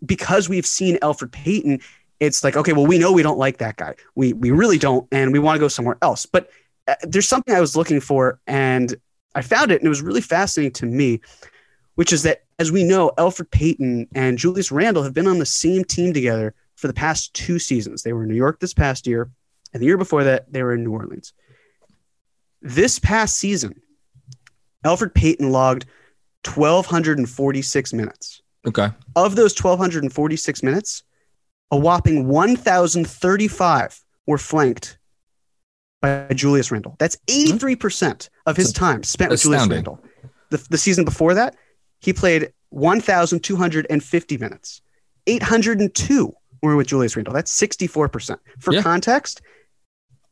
because 0.06 0.50
we've 0.50 0.66
seen 0.66 0.98
Elfrid 0.98 1.32
Payton, 1.32 1.82
it's 2.20 2.44
like, 2.44 2.56
okay, 2.56 2.74
well, 2.74 2.86
we 2.86 2.98
know 2.98 3.12
we 3.12 3.24
don't 3.24 3.40
like 3.40 3.58
that 3.58 3.78
guy. 3.78 3.96
We, 4.16 4.34
we 4.34 4.52
really 4.52 4.78
don't. 4.78 5.08
And 5.12 5.32
we 5.34 5.40
want 5.40 5.56
to 5.56 5.60
go 5.60 5.68
somewhere 5.68 5.98
else. 6.02 6.26
But 6.26 6.50
uh, 6.88 6.96
there's 7.04 7.28
something 7.28 7.54
I 7.54 7.62
was 7.62 7.76
looking 7.76 8.00
for 8.00 8.40
and 8.48 8.96
I 9.36 9.42
found 9.42 9.72
it. 9.72 9.80
And 9.80 9.86
it 9.86 9.90
was 9.90 10.02
really 10.02 10.22
fascinating 10.22 10.74
to 10.74 10.86
me 10.86 11.22
which 12.02 12.12
is 12.12 12.24
that, 12.24 12.42
as 12.58 12.72
we 12.72 12.84
know, 12.84 13.12
Elfrid 13.20 13.52
Payton 13.52 14.08
and 14.16 14.36
Julius 14.36 14.72
Randle 14.72 15.04
have 15.04 15.14
been 15.14 15.28
on 15.28 15.38
the 15.38 15.46
same 15.46 15.84
team 15.84 16.14
together 16.14 16.56
for 16.76 16.88
the 16.88 16.96
past 16.96 17.32
two 17.36 17.60
seasons. 17.60 18.02
They 18.02 18.12
were 18.12 18.24
in 18.24 18.30
New 18.30 18.36
York 18.36 18.60
this 18.60 18.74
past 18.74 19.06
year, 19.06 19.30
and 19.72 19.80
the 19.80 19.86
year 19.86 20.00
before 20.00 20.24
that, 20.24 20.52
they 20.52 20.64
were 20.64 20.74
in 20.74 20.84
New 20.84 20.94
Orleans. 20.94 21.34
This 22.60 22.98
past 22.98 23.38
season, 23.38 23.80
Elfrid 24.84 25.14
Payton 25.14 25.52
logged 25.52 25.86
1,246 26.56 27.94
minutes. 27.94 28.42
Okay. 28.66 28.88
Of 29.16 29.36
those 29.36 29.54
1,246 29.54 30.64
minutes, 30.64 31.04
a 31.70 31.78
whopping 31.78 32.28
1,035 32.28 34.02
were 34.26 34.40
flanked 34.40 34.98
by 36.02 36.26
Julius 36.34 36.72
Randle. 36.72 36.96
That's 36.98 37.20
hmm? 37.30 37.58
83% 37.58 38.30
of 38.48 38.58
his 38.58 38.74
time 38.74 39.04
spent 39.04 39.30
with 39.30 39.44
Julius 39.44 39.68
Randle. 39.68 40.04
The, 40.50 40.66
the 40.72 40.80
season 40.80 41.06
before 41.06 41.36
that, 41.36 41.56
he 42.02 42.14
played 42.14 42.52
1,250 42.70 44.38
minutes. 44.38 44.82
802 45.28 46.34
were 46.62 46.76
with 46.76 46.88
Julius 46.88 47.16
Randle. 47.16 47.34
That's 47.34 47.60
64%. 47.60 48.38
For 48.60 48.74
yeah. 48.74 48.82
context, 48.82 49.42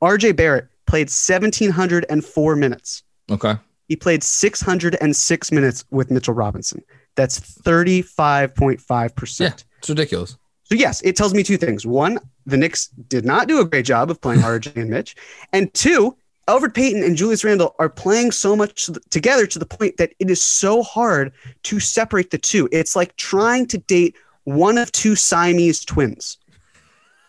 RJ 0.02 0.36
Barrett 0.36 0.68
played 0.86 1.08
1,704 1.08 2.56
minutes. 2.56 3.04
Okay. 3.32 3.56
He 3.88 3.96
played 3.96 4.24
606 4.24 5.52
minutes 5.52 5.86
with 5.90 6.12
Mitchell 6.12 6.34
Robinson. 6.34 6.84
That's 7.16 7.40
35.5%. 7.40 9.40
Yeah, 9.40 9.54
it's 9.80 9.90
ridiculous. 9.90 10.38
So, 10.64 10.76
yes, 10.76 11.02
it 11.02 11.16
tells 11.16 11.34
me 11.34 11.42
two 11.42 11.58
things. 11.58 11.86
One, 11.86 12.20
the 12.46 12.58
Knicks 12.58 12.88
did 12.88 13.26
not 13.26 13.48
do 13.48 13.60
a 13.60 13.66
great 13.66 13.86
job 13.86 14.12
of 14.12 14.22
playing 14.22 14.42
RJ 14.42 14.76
and 14.76 14.90
Mitch. 14.90 15.16
And 15.52 15.74
two, 15.74 16.16
Elfrid 16.50 16.74
Payton 16.74 17.04
and 17.04 17.16
Julius 17.16 17.44
Randle 17.44 17.76
are 17.78 17.90
playing 17.90 18.32
so 18.32 18.56
much 18.56 18.90
together 19.12 19.46
to 19.46 19.60
the 19.60 19.68
point 19.68 19.98
that 19.98 20.14
it 20.18 20.32
is 20.32 20.42
so 20.42 20.82
hard 20.82 21.32
to 21.64 21.80
separate 21.80 22.32
the 22.32 22.40
two. 22.40 22.68
It's 22.72 22.96
like 22.96 23.16
trying 23.18 23.68
to 23.68 23.78
date 23.78 24.16
one 24.46 24.80
of 24.80 24.92
two 24.92 25.16
Siamese 25.16 25.86
twins. 25.86 26.38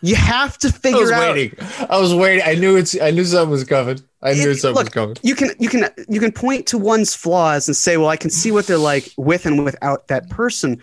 You 0.01 0.17
have 0.17 0.57
to 0.59 0.73
figure 0.73 1.01
I 1.01 1.03
was 1.03 1.11
out. 1.13 1.35
Waiting. 1.35 1.59
I 1.91 1.99
was 1.99 2.15
waiting. 2.15 2.43
I 2.47 2.55
knew 2.55 2.77
it's. 2.77 2.99
I 2.99 3.11
knew 3.11 3.25
something 3.25 3.51
was 3.51 3.65
coming. 3.65 4.01
I 4.23 4.33
knew 4.33 4.51
it, 4.51 4.55
something 4.57 4.77
look, 4.77 4.87
was 4.87 4.95
coming. 4.95 5.17
You 5.23 5.35
can 5.35 5.51
you 5.59 5.69
can 5.69 5.87
you 6.09 6.19
can 6.19 6.33
point 6.33 6.67
to 6.69 6.79
one's 6.79 7.15
flaws 7.15 7.69
and 7.69 7.77
say, 7.77 7.99
well, 7.99 8.09
I 8.09 8.17
can 8.17 8.31
see 8.31 8.51
what 8.51 8.67
they're 8.67 8.79
like 8.79 9.13
with 9.19 9.45
and 9.45 9.63
without 9.63 10.09
that 10.09 10.31
person 10.31 10.81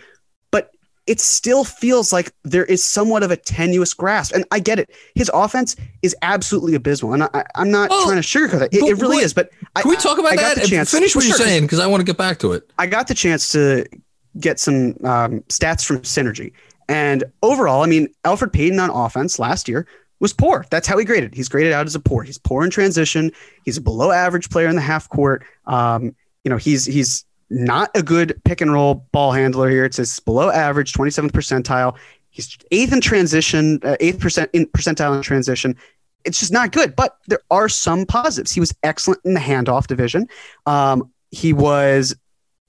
it 1.08 1.20
still 1.20 1.64
feels 1.64 2.12
like 2.12 2.32
there 2.44 2.66
is 2.66 2.84
somewhat 2.84 3.22
of 3.22 3.30
a 3.30 3.36
tenuous 3.36 3.94
grasp. 3.94 4.34
And 4.34 4.44
I 4.50 4.60
get 4.60 4.78
it. 4.78 4.90
His 5.14 5.30
offense 5.32 5.74
is 6.02 6.14
absolutely 6.20 6.74
abysmal. 6.74 7.14
And 7.14 7.22
I, 7.24 7.44
am 7.56 7.70
not 7.70 7.88
trying 7.88 8.16
to 8.16 8.22
sugarcoat 8.22 8.66
it. 8.66 8.74
It, 8.74 8.84
it 8.84 9.00
really 9.00 9.16
is. 9.18 9.32
But 9.32 9.50
can 9.50 9.68
I, 9.74 9.88
we 9.88 9.96
talk 9.96 10.18
about 10.18 10.32
I, 10.32 10.36
that? 10.36 10.66
chance, 10.66 10.90
Finish 10.90 11.16
what 11.16 11.24
you're 11.24 11.36
saying 11.36 11.62
because 11.62 11.80
I 11.80 11.86
want 11.86 12.02
to 12.02 12.04
get 12.04 12.18
back 12.18 12.38
to 12.40 12.52
it. 12.52 12.70
I 12.78 12.86
got 12.86 13.08
the 13.08 13.14
chance 13.14 13.48
to 13.52 13.86
get 14.38 14.60
some 14.60 14.96
um, 15.02 15.40
stats 15.48 15.84
from 15.84 16.00
Synergy. 16.00 16.52
And 16.90 17.24
overall, 17.42 17.82
I 17.82 17.86
mean, 17.86 18.08
Elfrid 18.24 18.52
Payton 18.52 18.78
on 18.78 18.90
offense 18.90 19.38
last 19.38 19.66
year 19.66 19.86
was 20.20 20.34
poor. 20.34 20.66
That's 20.70 20.86
how 20.86 20.98
he 20.98 21.06
graded. 21.06 21.34
He's 21.34 21.48
graded 21.48 21.72
out 21.72 21.86
as 21.86 21.94
a 21.94 22.00
poor. 22.00 22.22
He's 22.22 22.38
poor 22.38 22.64
in 22.64 22.70
transition. 22.70 23.32
He's 23.64 23.78
a 23.78 23.80
below 23.80 24.10
average 24.10 24.50
player 24.50 24.68
in 24.68 24.76
the 24.76 24.82
half 24.82 25.08
court. 25.08 25.42
Um, 25.64 26.14
you 26.44 26.50
know, 26.50 26.58
he's 26.58 26.84
he's 26.84 27.24
not 27.50 27.90
a 27.94 28.02
good 28.02 28.40
pick 28.44 28.60
and 28.60 28.72
roll 28.72 29.06
ball 29.12 29.32
handler 29.32 29.68
here. 29.68 29.84
It's 29.84 29.96
his 29.96 30.20
below 30.20 30.50
average, 30.50 30.92
27th 30.92 31.30
percentile. 31.32 31.96
He's 32.30 32.56
eighth 32.70 32.92
in 32.92 33.00
transition, 33.00 33.80
uh, 33.82 33.96
eighth 34.00 34.20
percent 34.20 34.50
in 34.52 34.66
percentile 34.66 35.16
in 35.16 35.22
transition. 35.22 35.76
It's 36.24 36.40
just 36.40 36.52
not 36.52 36.72
good, 36.72 36.94
but 36.94 37.18
there 37.26 37.40
are 37.50 37.68
some 37.68 38.04
positives. 38.04 38.52
He 38.52 38.60
was 38.60 38.74
excellent 38.82 39.20
in 39.24 39.34
the 39.34 39.40
handoff 39.40 39.86
division. 39.86 40.28
Um, 40.66 41.10
he 41.30 41.52
was 41.52 42.14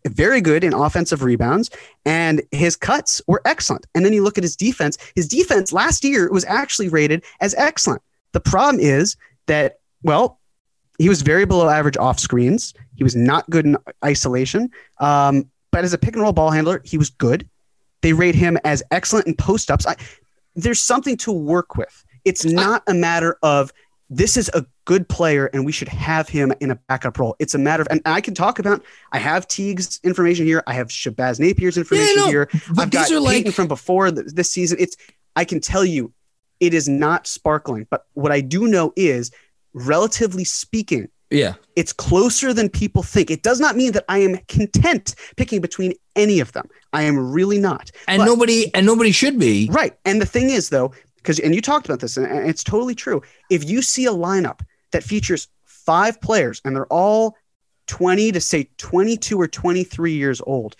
very 0.07 0.39
good 0.39 0.63
in 0.63 0.73
offensive 0.73 1.23
rebounds, 1.23 1.69
and 2.05 2.41
his 2.51 2.75
cuts 2.75 3.21
were 3.27 3.41
excellent. 3.45 3.85
And 3.93 4.05
then 4.05 4.13
you 4.13 4.23
look 4.23 4.37
at 4.37 4.43
his 4.43 4.55
defense. 4.55 4.97
His 5.15 5.27
defense 5.27 5.73
last 5.73 6.03
year 6.03 6.31
was 6.31 6.45
actually 6.45 6.89
rated 6.89 7.23
as 7.41 7.53
excellent. 7.55 8.01
The 8.31 8.39
problem 8.39 8.79
is 8.79 9.17
that, 9.47 9.79
well, 10.03 10.39
he 10.99 11.09
was 11.09 11.23
very 11.23 11.45
below 11.45 11.69
average 11.69 11.97
off 11.97 12.19
screens. 12.19 12.73
He 12.95 13.03
was 13.03 13.15
not 13.15 13.49
good 13.49 13.65
in 13.65 13.77
isolation. 14.05 14.69
Um, 14.99 15.49
but 15.71 15.83
as 15.83 15.93
a 15.93 15.97
pick 15.97 16.13
and 16.13 16.21
roll 16.21 16.33
ball 16.33 16.51
handler, 16.51 16.81
he 16.83 16.97
was 16.97 17.09
good. 17.09 17.49
They 18.01 18.13
rate 18.13 18.35
him 18.35 18.57
as 18.63 18.83
excellent 18.91 19.25
in 19.25 19.35
post 19.35 19.71
ups. 19.71 19.85
There's 20.55 20.81
something 20.81 21.17
to 21.17 21.31
work 21.31 21.75
with. 21.75 22.03
It's 22.25 22.45
not 22.45 22.83
a 22.87 22.93
matter 22.93 23.37
of 23.41 23.71
this 24.09 24.35
is 24.37 24.49
a 24.53 24.65
good 24.85 25.07
player 25.07 25.45
and 25.53 25.65
we 25.65 25.71
should 25.71 25.87
have 25.87 26.27
him 26.27 26.51
in 26.59 26.71
a 26.71 26.75
backup 26.75 27.17
role. 27.17 27.35
It's 27.39 27.53
a 27.53 27.59
matter 27.59 27.81
of, 27.81 27.87
and 27.91 28.01
I 28.05 28.21
can 28.21 28.33
talk 28.33 28.59
about, 28.59 28.83
I 29.11 29.19
have 29.19 29.47
Teague's 29.47 29.99
information 30.03 30.45
here. 30.45 30.63
I 30.67 30.73
have 30.73 30.87
Shabazz 30.87 31.39
Napier's 31.39 31.77
information 31.77 32.15
yeah, 32.17 32.23
no, 32.23 32.27
here. 32.27 32.49
I've 32.77 32.89
got 32.89 33.07
Payton 33.07 33.23
like... 33.23 33.53
from 33.53 33.67
before 33.67 34.11
this 34.11 34.51
season. 34.51 34.77
It's, 34.79 34.97
I 35.35 35.45
can 35.45 35.61
tell 35.61 35.85
you, 35.85 36.11
it 36.59 36.73
is 36.73 36.89
not 36.89 37.27
sparkling. 37.27 37.87
But 37.89 38.05
what 38.13 38.31
I 38.31 38.41
do 38.41 38.67
know 38.67 38.91
is 38.95 39.31
relatively 39.73 40.43
speaking, 40.43 41.09
yeah, 41.29 41.55
it's 41.75 41.93
closer 41.93 42.53
than 42.53 42.69
people 42.69 43.03
think. 43.03 43.29
It 43.29 43.43
does 43.43 43.59
not 43.59 43.75
mean 43.75 43.91
that 43.91 44.05
I 44.09 44.19
am 44.19 44.37
content 44.47 45.15
picking 45.35 45.61
between 45.61 45.93
any 46.15 46.39
of 46.39 46.51
them. 46.53 46.67
I 46.91 47.03
am 47.03 47.31
really 47.31 47.59
not. 47.59 47.91
And 48.07 48.19
but, 48.19 48.25
nobody 48.25 48.73
and 48.73 48.85
nobody 48.85 49.11
should 49.11 49.37
be. 49.37 49.69
Right. 49.71 49.95
And 50.05 50.21
the 50.21 50.25
thing 50.25 50.49
is 50.49 50.69
though, 50.69 50.93
because 51.17 51.39
and 51.39 51.53
you 51.53 51.61
talked 51.61 51.85
about 51.85 51.99
this 51.99 52.17
and 52.17 52.49
it's 52.49 52.63
totally 52.63 52.95
true. 52.95 53.21
If 53.49 53.69
you 53.69 53.81
see 53.81 54.05
a 54.05 54.11
lineup 54.11 54.61
that 54.91 55.03
features 55.03 55.47
five 55.65 56.19
players 56.19 56.61
and 56.65 56.75
they're 56.75 56.87
all 56.87 57.35
20 57.87 58.31
to 58.31 58.41
say 58.41 58.69
22 58.77 59.39
or 59.39 59.47
23 59.47 60.13
years 60.13 60.41
old, 60.45 60.75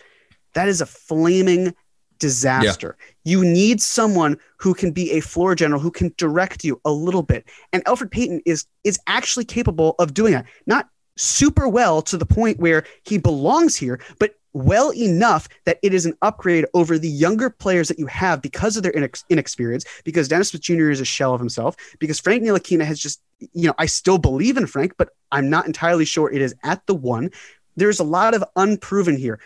that 0.54 0.68
is 0.68 0.82
a 0.82 0.86
flaming 0.86 1.76
disaster. 2.20 2.98
Yeah. 3.00 3.32
You 3.32 3.46
need 3.46 3.82
someone 3.82 4.38
who 4.58 4.74
can 4.74 4.92
be 4.92 5.12
a 5.12 5.22
floor 5.22 5.56
general, 5.56 5.82
who 5.82 5.92
can 5.92 6.14
direct 6.18 6.64
you 6.64 6.80
a 6.86 6.92
little 6.92 7.24
bit. 7.24 7.46
And 7.74 7.84
Elfrid 7.86 8.12
Payton 8.12 8.42
is 8.46 8.66
is 8.84 9.00
actually 9.08 9.46
capable 9.46 9.96
of 10.00 10.14
doing 10.14 10.34
that. 10.34 10.46
Not 10.66 10.90
super 11.18 11.68
well 11.68 12.02
to 12.02 12.18
the 12.18 12.26
point 12.26 12.60
where 12.60 12.86
he 13.04 13.18
belongs 13.18 13.76
here, 13.76 14.00
but 14.20 14.36
well 14.54 14.92
enough 14.94 15.48
that 15.66 15.78
it 15.84 15.94
is 15.94 16.06
an 16.06 16.16
upgrade 16.22 16.66
over 16.74 16.98
the 16.98 17.10
younger 17.10 17.50
players 17.50 17.88
that 17.88 18.00
you 18.00 18.08
have 18.08 18.42
because 18.42 18.78
of 18.78 18.84
their 18.84 18.92
inex- 18.94 19.24
inexperience, 19.30 19.86
because 20.04 20.28
Dennis 20.28 20.50
Smith 20.50 20.64
Jr. 20.64 20.90
is 20.90 21.02
a 21.02 21.06
shell 21.06 21.34
of 21.34 21.40
himself, 21.40 21.76
because 22.00 22.20
Frank 22.20 22.44
Ntilikina 22.44 22.84
has 22.84 23.00
just, 23.00 23.22
you 23.40 23.68
know, 23.68 23.76
I 23.78 23.86
still 23.86 24.18
believe 24.18 24.58
in 24.58 24.66
Frank, 24.66 24.94
but 24.98 25.10
I'm 25.32 25.50
not 25.50 25.68
entirely 25.68 26.06
sure 26.06 26.32
it 26.32 26.42
is 26.42 26.56
at 26.64 26.86
the 26.88 26.96
one. 26.96 27.32
There's 27.76 28.00
a 28.00 28.04
lot 28.04 28.34
of 28.34 28.44
unproven 28.56 29.16
here. 29.16 29.40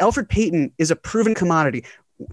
Elfrid 0.00 0.28
Payton 0.28 0.72
is 0.78 0.90
a 0.90 0.96
proven 0.96 1.34
commodity. 1.34 1.84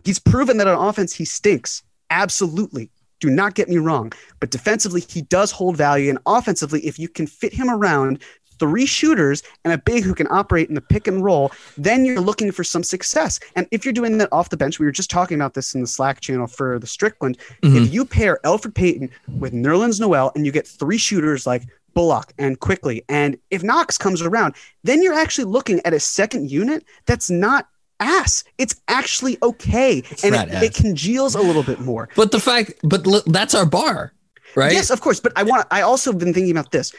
He's 0.04 0.20
proven 0.20 0.58
that 0.58 0.68
on 0.68 0.88
offense 0.88 1.14
he 1.14 1.26
stinks. 1.26 1.84
Absolutely. 2.10 2.92
Do 3.20 3.30
not 3.30 3.56
get 3.56 3.70
me 3.70 3.78
wrong. 3.78 4.14
But 4.40 4.52
defensively, 4.52 5.02
he 5.02 5.22
does 5.24 5.52
hold 5.52 5.76
value. 5.76 6.10
And 6.10 6.20
offensively, 6.26 6.86
if 6.86 6.98
you 6.98 7.10
can 7.10 7.28
fit 7.28 7.54
him 7.54 7.70
around 7.70 8.24
three 8.60 8.86
shooters 8.86 9.42
and 9.64 9.74
a 9.74 9.78
big 9.78 10.04
who 10.04 10.14
can 10.14 10.28
operate 10.30 10.68
in 10.68 10.76
the 10.76 10.82
pick 10.82 11.08
and 11.08 11.24
roll, 11.24 11.52
then 11.78 12.04
you're 12.04 12.20
looking 12.20 12.52
for 12.52 12.64
some 12.64 12.84
success. 12.84 13.40
And 13.56 13.68
if 13.72 13.86
you're 13.86 13.94
doing 13.94 14.18
that 14.18 14.30
off 14.34 14.50
the 14.50 14.58
bench, 14.58 14.80
we 14.80 14.86
were 14.86 14.92
just 14.92 15.10
talking 15.10 15.36
about 15.36 15.54
this 15.54 15.74
in 15.74 15.82
the 15.82 15.88
Slack 15.88 16.20
channel 16.20 16.46
for 16.46 16.78
the 16.78 16.88
Strickland. 16.88 17.38
Mhm. 17.64 17.86
If 17.86 17.94
you 17.94 18.04
pair 18.06 18.40
Elfrid 18.44 18.76
Payton 18.76 19.10
with 19.38 19.54
Nerlens 19.54 20.00
Noel 20.00 20.32
and 20.36 20.46
you 20.46 20.52
get 20.52 20.68
three 20.68 20.98
shooters 20.98 21.48
like 21.48 21.64
Bullock 21.94 22.34
and 22.38 22.60
Quickley, 22.60 23.04
and 23.10 23.38
if 23.50 23.64
Knox 23.64 23.98
comes 23.98 24.22
around, 24.22 24.56
then 24.84 25.02
you're 25.02 25.14
actually 25.14 25.46
looking 25.46 25.82
at 25.86 25.94
a 25.94 26.00
second 26.00 26.52
unit 26.52 26.84
that's 27.06 27.30
not 27.30 27.68
ass. 28.00 28.44
It's 28.58 28.80
actually 28.88 29.38
okay. 29.44 30.04
and 30.24 30.36
it, 30.36 30.64
it 30.64 30.74
congeals 30.74 31.36
a 31.36 31.42
little 31.42 31.64
bit 31.64 31.80
more. 31.80 32.10
But 32.16 32.32
the 32.32 32.40
fact, 32.40 32.74
but 32.84 33.06
l- 33.06 33.24
that's 33.28 33.54
our 33.56 33.66
bar, 33.66 34.14
right? 34.56 34.72
Yes, 34.72 34.90
of 34.90 35.02
course. 35.02 35.20
But 35.20 35.34
I 35.36 35.44
want. 35.44 35.68
I 35.72 35.82
also 35.82 36.12
have 36.12 36.20
been 36.20 36.34
thinking 36.34 36.52
about 36.52 36.72
this. 36.72 36.94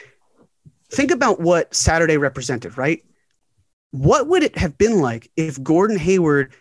Think 0.91 1.11
about 1.11 1.39
what 1.39 1.73
Saturday 1.73 2.17
represented, 2.17 2.77
right? 2.77 3.03
What 3.91 4.27
would 4.27 4.43
it 4.43 4.57
have 4.57 4.77
been 4.77 4.99
like 4.99 5.31
if 5.35 5.61
Gordon 5.61 5.97
Hayward 5.97 6.53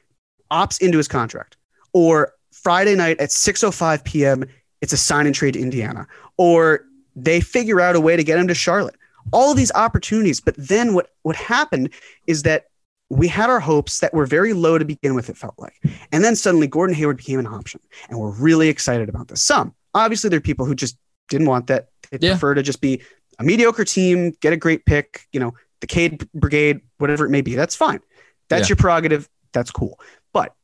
opts 0.50 0.80
into 0.80 0.98
his 0.98 1.08
contract, 1.08 1.56
or 1.92 2.32
Friday 2.52 2.94
night 2.94 3.20
at 3.20 3.30
6:05 3.30 4.04
p.m. 4.04 4.44
it's 4.80 4.92
a 4.92 4.96
sign 4.96 5.26
and 5.26 5.34
trade 5.34 5.54
to 5.54 5.60
Indiana, 5.60 6.06
or 6.36 6.84
they 7.16 7.40
figure 7.40 7.80
out 7.80 7.96
a 7.96 8.00
way 8.00 8.16
to 8.16 8.24
get 8.24 8.38
him 8.38 8.48
to 8.48 8.54
Charlotte. 8.54 8.96
All 9.32 9.50
of 9.50 9.56
these 9.56 9.72
opportunities, 9.72 10.40
but 10.40 10.54
then 10.56 10.94
what 10.94 11.10
what 11.22 11.36
happened 11.36 11.90
is 12.26 12.42
that 12.44 12.66
we 13.10 13.28
had 13.28 13.50
our 13.50 13.60
hopes 13.60 13.98
that 14.00 14.14
were 14.14 14.24
very 14.26 14.52
low 14.52 14.78
to 14.78 14.84
begin 14.84 15.14
with. 15.14 15.28
It 15.28 15.36
felt 15.36 15.54
like, 15.58 15.74
and 16.12 16.24
then 16.24 16.36
suddenly 16.36 16.66
Gordon 16.66 16.94
Hayward 16.94 17.16
became 17.18 17.38
an 17.38 17.46
option, 17.46 17.80
and 18.08 18.18
we're 18.18 18.30
really 18.30 18.68
excited 18.68 19.08
about 19.08 19.28
this. 19.28 19.42
Some 19.42 19.74
obviously 19.94 20.30
there 20.30 20.38
are 20.38 20.40
people 20.40 20.66
who 20.66 20.74
just 20.74 20.96
didn't 21.28 21.48
want 21.48 21.66
that. 21.66 21.88
They 22.10 22.18
Yeah. 22.20 22.32
prefer 22.32 22.54
to 22.54 22.62
just 22.62 22.80
be 22.80 23.02
a 23.38 23.44
mediocre 23.44 23.84
team, 23.84 24.32
get 24.40 24.52
a 24.52 24.56
great 24.56 24.84
pick, 24.84 25.26
you 25.32 25.40
know, 25.40 25.54
the 25.80 25.86
Cade 25.86 26.28
Brigade, 26.32 26.80
whatever 26.98 27.24
it 27.26 27.30
may 27.30 27.40
be. 27.40 27.54
That's 27.54 27.74
fine. 27.76 28.00
That's 28.48 28.68
Yeah. 28.68 28.72
your 28.72 28.76
prerogative. 28.76 29.28
That's 29.52 29.70
cool. 29.70 29.98
But 30.32 30.54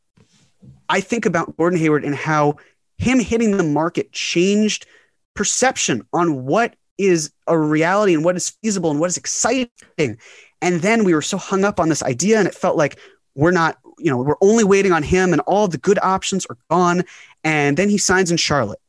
I 0.88 1.00
think 1.00 1.26
about 1.26 1.56
Gordon 1.56 1.78
Hayward 1.78 2.04
and 2.04 2.14
how 2.14 2.56
him 2.98 3.18
hitting 3.18 3.56
the 3.56 3.64
market 3.64 4.12
changed 4.12 4.86
perception 5.36 6.06
on 6.12 6.44
what 6.44 6.74
is 6.98 7.30
a 7.46 7.56
reality 7.58 8.14
and 8.14 8.24
what 8.24 8.36
is 8.36 8.50
feasible 8.62 8.90
and 8.90 8.98
what 8.98 9.08
is 9.08 9.16
exciting. 9.16 10.18
And 10.62 10.80
then 10.80 11.04
we 11.04 11.14
were 11.14 11.22
so 11.22 11.36
hung 11.36 11.64
up 11.64 11.78
on 11.78 11.88
this 11.90 12.02
idea, 12.02 12.38
and 12.38 12.48
it 12.48 12.54
felt 12.54 12.76
like 12.76 12.98
we're 13.34 13.50
not, 13.50 13.78
you 13.98 14.10
know, 14.10 14.16
we're 14.16 14.36
only 14.40 14.64
waiting 14.64 14.92
on 14.92 15.02
him, 15.02 15.32
and 15.32 15.42
all 15.42 15.68
the 15.68 15.78
good 15.78 15.98
options 16.02 16.46
are 16.46 16.56
gone. 16.70 17.04
And 17.44 17.76
then 17.76 17.88
he 17.88 17.98
signs 17.98 18.30
in 18.30 18.38
Charlotte. 18.38 18.80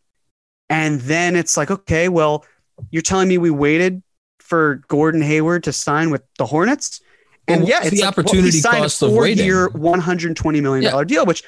And 0.69 1.01
then 1.01 1.36
it's 1.36 1.57
like, 1.57 1.69
okay, 1.69 2.10
well, 2.10 2.45
you're 2.91 3.01
telling 3.01 3.27
me 3.27 3.38
we 3.38 3.51
waited 3.51 4.01
for 4.39 4.81
Gordon 4.88 5.21
Hayward 5.21 5.63
to 5.65 5.73
sign 5.73 6.10
with 6.10 6.23
the 6.38 6.45
Hornets? 6.45 7.01
Well, 7.47 7.60
And 7.60 7.67
yeah, 7.67 7.75
what's 7.75 7.88
it's 7.88 7.97
the 7.97 8.05
like, 8.05 8.17
well, 8.17 8.23
he 8.23 8.29
opportunity 8.29 8.60
signed 8.60 8.83
cost 8.83 9.01
a 9.01 9.05
of 9.05 9.12
waiting? 9.13 9.49
four-year, 9.49 9.69
$120 9.69 10.62
million 10.62 11.07
deal, 11.07 11.25
which 11.25 11.43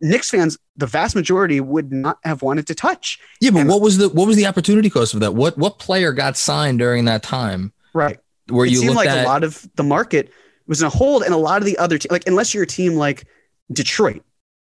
Knicks 0.00 0.30
fans, 0.30 0.56
the 0.76 0.86
vast 0.86 1.14
majority, 1.14 1.60
would 1.60 1.92
not 1.92 2.18
have 2.24 2.42
wanted 2.42 2.66
to 2.68 2.74
touch. 2.74 3.18
Yeah, 3.40 3.50
but 3.50 3.60
And- 3.60 3.68
what 3.70 3.80
was 3.82 3.98
the 3.98 4.08
what 4.08 4.26
was 4.26 4.36
the 4.36 4.46
opportunity 4.46 4.88
cost 4.90 5.14
of 5.14 5.20
that? 5.20 5.34
What 5.34 5.58
what 5.58 5.78
player 5.78 6.12
got 6.12 6.36
signed 6.36 6.78
during 6.78 7.04
that 7.04 7.22
time 7.22 7.72
Right. 7.92 8.18
where 8.48 8.64
it 8.66 8.72
you 8.72 8.78
seemed 8.78 8.94
like 8.94 9.08
at? 9.08 9.24
a 9.24 9.28
lot 9.28 9.44
of 9.44 9.68
the 9.76 9.82
market 9.82 10.32
was 10.66 10.80
in 10.80 10.86
a 10.86 10.90
hold, 10.90 11.22
and 11.22 11.34
a 11.34 11.36
lot 11.36 11.58
of 11.58 11.66
the 11.66 11.76
other 11.78 11.98
te- 11.98 12.08
like 12.10 12.26
unless 12.26 12.54
you're 12.54 12.62
a 12.62 12.66
team 12.66 12.94
like 12.94 13.26
Detroit. 13.72 14.22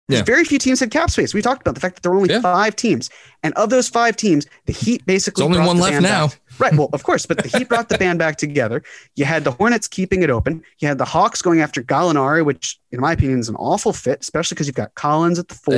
There's 0.07 0.19
Yeah. 0.19 0.23
very 0.25 0.45
few 0.45 0.59
teams 0.59 0.79
had 0.79 0.91
cap 0.91 1.09
space. 1.09 1.33
We 1.33 1.41
talked 1.41 1.61
about 1.61 1.73
the 1.73 1.81
fact 1.81 1.95
that 1.95 2.03
there 2.03 2.11
were 2.11 2.17
only 2.17 2.29
Yeah. 2.29 2.39
five 2.41 2.75
teams, 2.75 3.09
and 3.41 3.53
of 3.55 3.71
those 3.71 3.89
five 3.89 4.15
teams, 4.15 4.45
the 4.67 4.71
Heat 4.73 5.03
basically 5.05 5.43
There's 5.47 5.57
only 5.57 5.67
one 5.67 5.79
left 5.79 6.01
now. 6.01 6.27
back. 6.27 6.39
Right. 6.59 6.73
Well, 6.73 6.89
of 6.93 7.03
course, 7.03 7.25
but 7.25 7.41
the 7.43 7.57
Heat 7.57 7.67
brought 7.69 7.89
the 7.89 7.97
band 7.97 8.19
back 8.19 8.37
together. 8.37 8.81
You 9.15 9.25
had 9.25 9.43
the 9.43 9.51
Hornets 9.51 9.87
keeping 9.87 10.23
it 10.23 10.29
open. 10.29 10.63
You 10.79 10.87
had 10.87 10.97
the 10.97 11.05
Hawks 11.05 11.41
going 11.41 11.59
after 11.61 11.81
Gallinari, 11.83 12.45
which, 12.45 12.79
in 12.91 12.99
my 13.01 13.13
opinion, 13.13 13.39
is 13.39 13.49
an 13.49 13.55
awful 13.57 13.91
fit, 13.93 14.19
especially 14.21 14.55
because 14.55 14.67
you've 14.67 14.75
got 14.75 14.95
Collins 14.95 15.37
at 15.39 15.47
the 15.49 15.55
four. 15.55 15.73
I, 15.73 15.77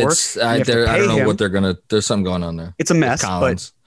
you 0.54 0.58
have 0.60 0.68
to 0.68 0.72
they're- 0.74 0.88
I 0.88 0.98
don't 0.98 1.08
know 1.08 1.18
him. 1.18 1.28
what 1.28 1.38
they're 1.38 1.50
gonna. 1.50 1.78
There's 1.90 2.06
something 2.06 2.24
going 2.24 2.44
on 2.44 2.58
there. 2.58 2.74
It's 2.78 2.92
a 2.92 2.94
mess, 2.94 3.24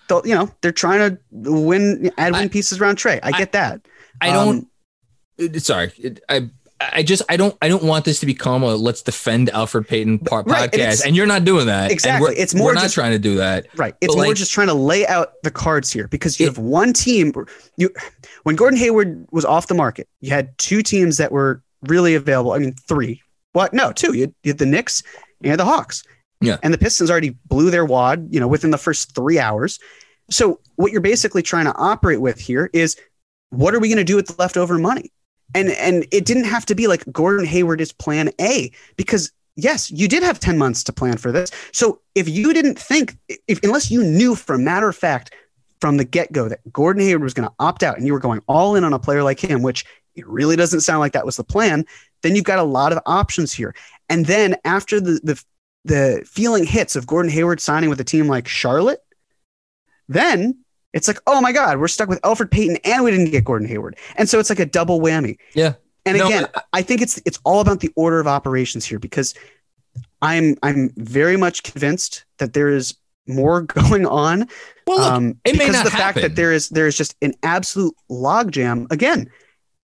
but 0.08 0.26
you 0.26 0.34
know 0.34 0.50
they're 0.62 0.72
trying 0.72 0.98
to 1.16 1.18
win, 1.30 2.10
add 2.18 2.32
win 2.32 2.42
I- 2.44 2.48
pieces 2.48 2.80
around 2.80 2.96
Trae. 2.98 3.20
I 3.22 3.30
get 3.32 3.52
that. 3.52 3.80
I 4.20 4.30
Um, 4.30 4.68
don't. 5.38 5.54
it- 5.54 5.62
sorry, 5.62 5.92
I. 6.28 6.50
I 6.80 7.02
just 7.02 7.22
I 7.28 7.36
don't 7.36 7.54
I 7.60 7.68
don't 7.68 7.82
want 7.84 8.04
this 8.06 8.20
to 8.20 8.26
become 8.26 8.62
a 8.62 8.74
let's 8.74 9.02
defend 9.02 9.48
Elfrid 9.48 9.86
Payton 9.86 10.20
part 10.20 10.46
Right, 10.46 10.70
podcast, 10.70 10.74
it's- 10.78 11.04
and 11.06 11.14
you're 11.14 11.26
not 11.26 11.44
doing 11.44 11.66
that. 11.66 11.90
Exactly. 11.90 12.34
It's 12.36 12.54
more 12.54 12.68
we're 12.68 12.74
not 12.74 12.84
just- 12.84 12.94
trying 12.94 13.12
to 13.12 13.18
do 13.18 13.36
that. 13.36 13.66
Right. 13.76 13.94
It's 14.00 14.14
But, 14.14 14.18
more 14.20 14.28
like- 14.28 14.36
just 14.36 14.52
trying 14.52 14.68
to 14.68 14.74
lay 14.74 15.06
out 15.06 15.32
the 15.42 15.50
cards 15.50 15.92
here 15.92 16.08
because 16.08 16.40
you 16.40 16.46
It- 16.46 16.50
have 16.50 16.58
one 16.58 16.92
team. 16.92 17.32
You 17.76 17.90
when 18.44 18.56
Gordon 18.56 18.78
Hayward 18.78 19.26
was 19.30 19.44
off 19.44 19.66
the 19.66 19.74
market, 19.74 20.08
you 20.20 20.30
had 20.30 20.56
two 20.58 20.82
teams 20.82 21.18
that 21.18 21.32
were 21.32 21.62
really 21.82 22.14
available. 22.14 22.52
I 22.52 22.58
mean, 22.58 22.74
three. 22.88 23.20
What? 23.52 23.74
No, 23.74 23.92
two. 23.92 24.14
You 24.14 24.22
had, 24.22 24.34
you 24.44 24.50
had 24.50 24.58
the 24.58 24.66
Knicks 24.66 25.02
and 25.44 25.58
the 25.60 25.64
Hawks. 25.64 26.02
Yeah. 26.40 26.56
And 26.62 26.72
the 26.72 26.78
Pistons 26.78 27.10
already 27.10 27.36
blew 27.46 27.70
their 27.70 27.84
wad, 27.84 28.28
you 28.30 28.40
know, 28.40 28.48
within 28.48 28.70
the 28.70 28.78
first 28.78 29.14
three 29.14 29.38
hours. 29.38 29.78
So 30.30 30.60
what 30.76 30.92
you're 30.92 31.00
basically 31.02 31.42
trying 31.42 31.66
to 31.66 31.74
operate 31.76 32.20
with 32.22 32.38
here 32.40 32.70
is 32.72 32.96
what 33.50 33.74
are 33.74 33.80
we 33.80 33.88
going 33.88 33.98
to 33.98 34.04
do 34.04 34.16
with 34.16 34.28
the 34.28 34.34
leftover 34.38 34.78
money? 34.78 35.10
And 35.54 35.70
and 35.70 36.06
it 36.10 36.24
didn't 36.24 36.44
have 36.44 36.66
to 36.66 36.74
be 36.74 36.86
like 36.86 37.04
Gordon 37.12 37.46
Hayward 37.46 37.80
is 37.80 37.92
plan 37.92 38.30
A 38.40 38.70
because 38.96 39.32
yes, 39.56 39.90
you 39.90 40.08
did 40.08 40.22
have 40.22 40.40
10 40.40 40.58
months 40.58 40.84
to 40.84 40.92
plan 40.92 41.16
for 41.16 41.32
this. 41.32 41.50
So 41.72 42.00
if 42.14 42.28
you 42.28 42.52
didn't 42.52 42.78
think 42.78 43.16
if 43.48 43.62
unless 43.62 43.90
you 43.90 44.02
knew 44.04 44.34
for 44.34 44.54
a 44.54 44.58
matter 44.58 44.88
of 44.88 44.96
fact 44.96 45.34
from 45.80 45.96
the 45.96 46.04
get-go 46.04 46.48
that 46.48 46.60
Gordon 46.72 47.02
Hayward 47.02 47.22
was 47.22 47.34
going 47.34 47.48
to 47.48 47.54
opt 47.58 47.82
out 47.82 47.96
and 47.96 48.06
you 48.06 48.12
were 48.12 48.18
going 48.18 48.42
all 48.46 48.76
in 48.76 48.84
on 48.84 48.92
a 48.92 48.98
player 48.98 49.22
like 49.22 49.40
him, 49.40 49.62
which 49.62 49.84
it 50.14 50.26
really 50.26 50.56
doesn't 50.56 50.80
sound 50.80 51.00
like 51.00 51.12
that 51.12 51.24
was 51.24 51.36
the 51.36 51.44
plan, 51.44 51.86
then 52.22 52.36
you've 52.36 52.44
got 52.44 52.58
a 52.58 52.64
lot 52.64 52.92
of 52.92 52.98
options 53.06 53.52
here. 53.52 53.74
And 54.08 54.26
then 54.26 54.56
after 54.64 55.00
the 55.00 55.20
the 55.22 55.42
the 55.84 56.22
feeling 56.26 56.64
hits 56.64 56.94
of 56.96 57.06
Gordon 57.06 57.30
Hayward 57.32 57.60
signing 57.60 57.88
with 57.88 58.00
a 58.00 58.04
team 58.04 58.28
like 58.28 58.46
Charlotte, 58.46 59.02
then 60.08 60.58
it's 60.92 61.08
like, 61.08 61.18
oh 61.26 61.40
my 61.40 61.52
God, 61.52 61.78
we're 61.78 61.88
stuck 61.88 62.08
with 62.08 62.20
Elfrid 62.22 62.50
Payton 62.50 62.78
and 62.84 63.04
we 63.04 63.10
didn't 63.10 63.30
get 63.30 63.44
Gordon 63.44 63.68
Hayward. 63.68 63.96
And 64.16 64.28
so 64.28 64.38
it's 64.38 64.50
like 64.50 64.58
a 64.58 64.66
double 64.66 65.00
whammy. 65.00 65.38
Yeah. 65.54 65.74
And 66.06 66.18
No, 66.18 66.26
again, 66.26 66.46
I 66.72 66.82
think 66.82 67.02
it's 67.02 67.20
it's 67.26 67.38
all 67.44 67.60
about 67.60 67.80
the 67.80 67.90
order 67.94 68.20
of 68.20 68.26
operations 68.26 68.84
here 68.84 68.98
because 68.98 69.34
I'm 70.22 70.56
I'm 70.62 70.90
very 70.96 71.36
much 71.36 71.62
convinced 71.62 72.24
that 72.38 72.54
there 72.54 72.68
is 72.68 72.94
more 73.26 73.62
going 73.62 74.06
on. 74.06 74.48
Well, 74.86 74.98
look, 74.98 75.12
um, 75.12 75.40
it 75.44 75.52
may 75.52 75.66
because 75.66 75.74
not 75.74 75.86
of 75.86 75.92
the 75.92 75.98
fact 75.98 76.20
that 76.20 76.36
there 76.36 76.52
is 76.52 76.70
there 76.70 76.86
is 76.86 76.96
just 76.96 77.14
an 77.22 77.34
absolute 77.42 77.94
logjam 78.10 78.90
again 78.90 79.30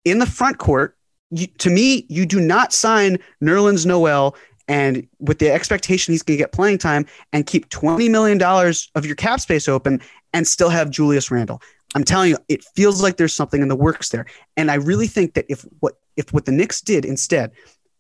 in 0.04 0.20
the 0.20 0.26
front 0.26 0.60
court. 0.60 0.96
You, 1.32 1.48
to 1.48 1.70
me, 1.70 2.06
you 2.08 2.26
do 2.26 2.40
not 2.40 2.72
sign 2.72 3.18
Nerlens 3.44 3.86
Noel 3.86 4.36
and 4.68 5.08
with 5.20 5.40
the 5.40 5.52
expectation 5.52 6.14
he's 6.14 6.24
going 6.24 6.38
to 6.38 6.44
get 6.44 6.52
playing 6.52 6.78
time 6.78 7.06
and 7.34 7.46
keep 7.46 7.70
twenty 7.70 8.10
million 8.10 8.38
dollars 8.38 8.90
of 8.96 9.06
your 9.06 9.16
cap 9.16 9.40
space 9.40 9.68
open 9.68 10.02
and 10.34 10.48
still 10.48 10.70
have 10.70 10.90
Julius 10.90 11.32
Randle. 11.32 11.62
I'm 11.94 12.04
telling 12.04 12.32
you, 12.32 12.38
it 12.50 12.64
feels 12.76 13.02
like 13.02 13.18
there's 13.18 13.34
something 13.34 13.62
in 13.62 13.70
the 13.70 13.76
works 13.76 14.10
there, 14.10 14.26
and 14.58 14.70
I 14.70 14.76
really 14.76 15.08
think 15.08 15.34
that 15.36 15.46
if 15.50 15.66
what 15.80 15.94
if 16.18 16.34
what 16.34 16.46
the 16.46 16.52
Knicks 16.52 16.82
did 16.82 17.06
instead 17.06 17.52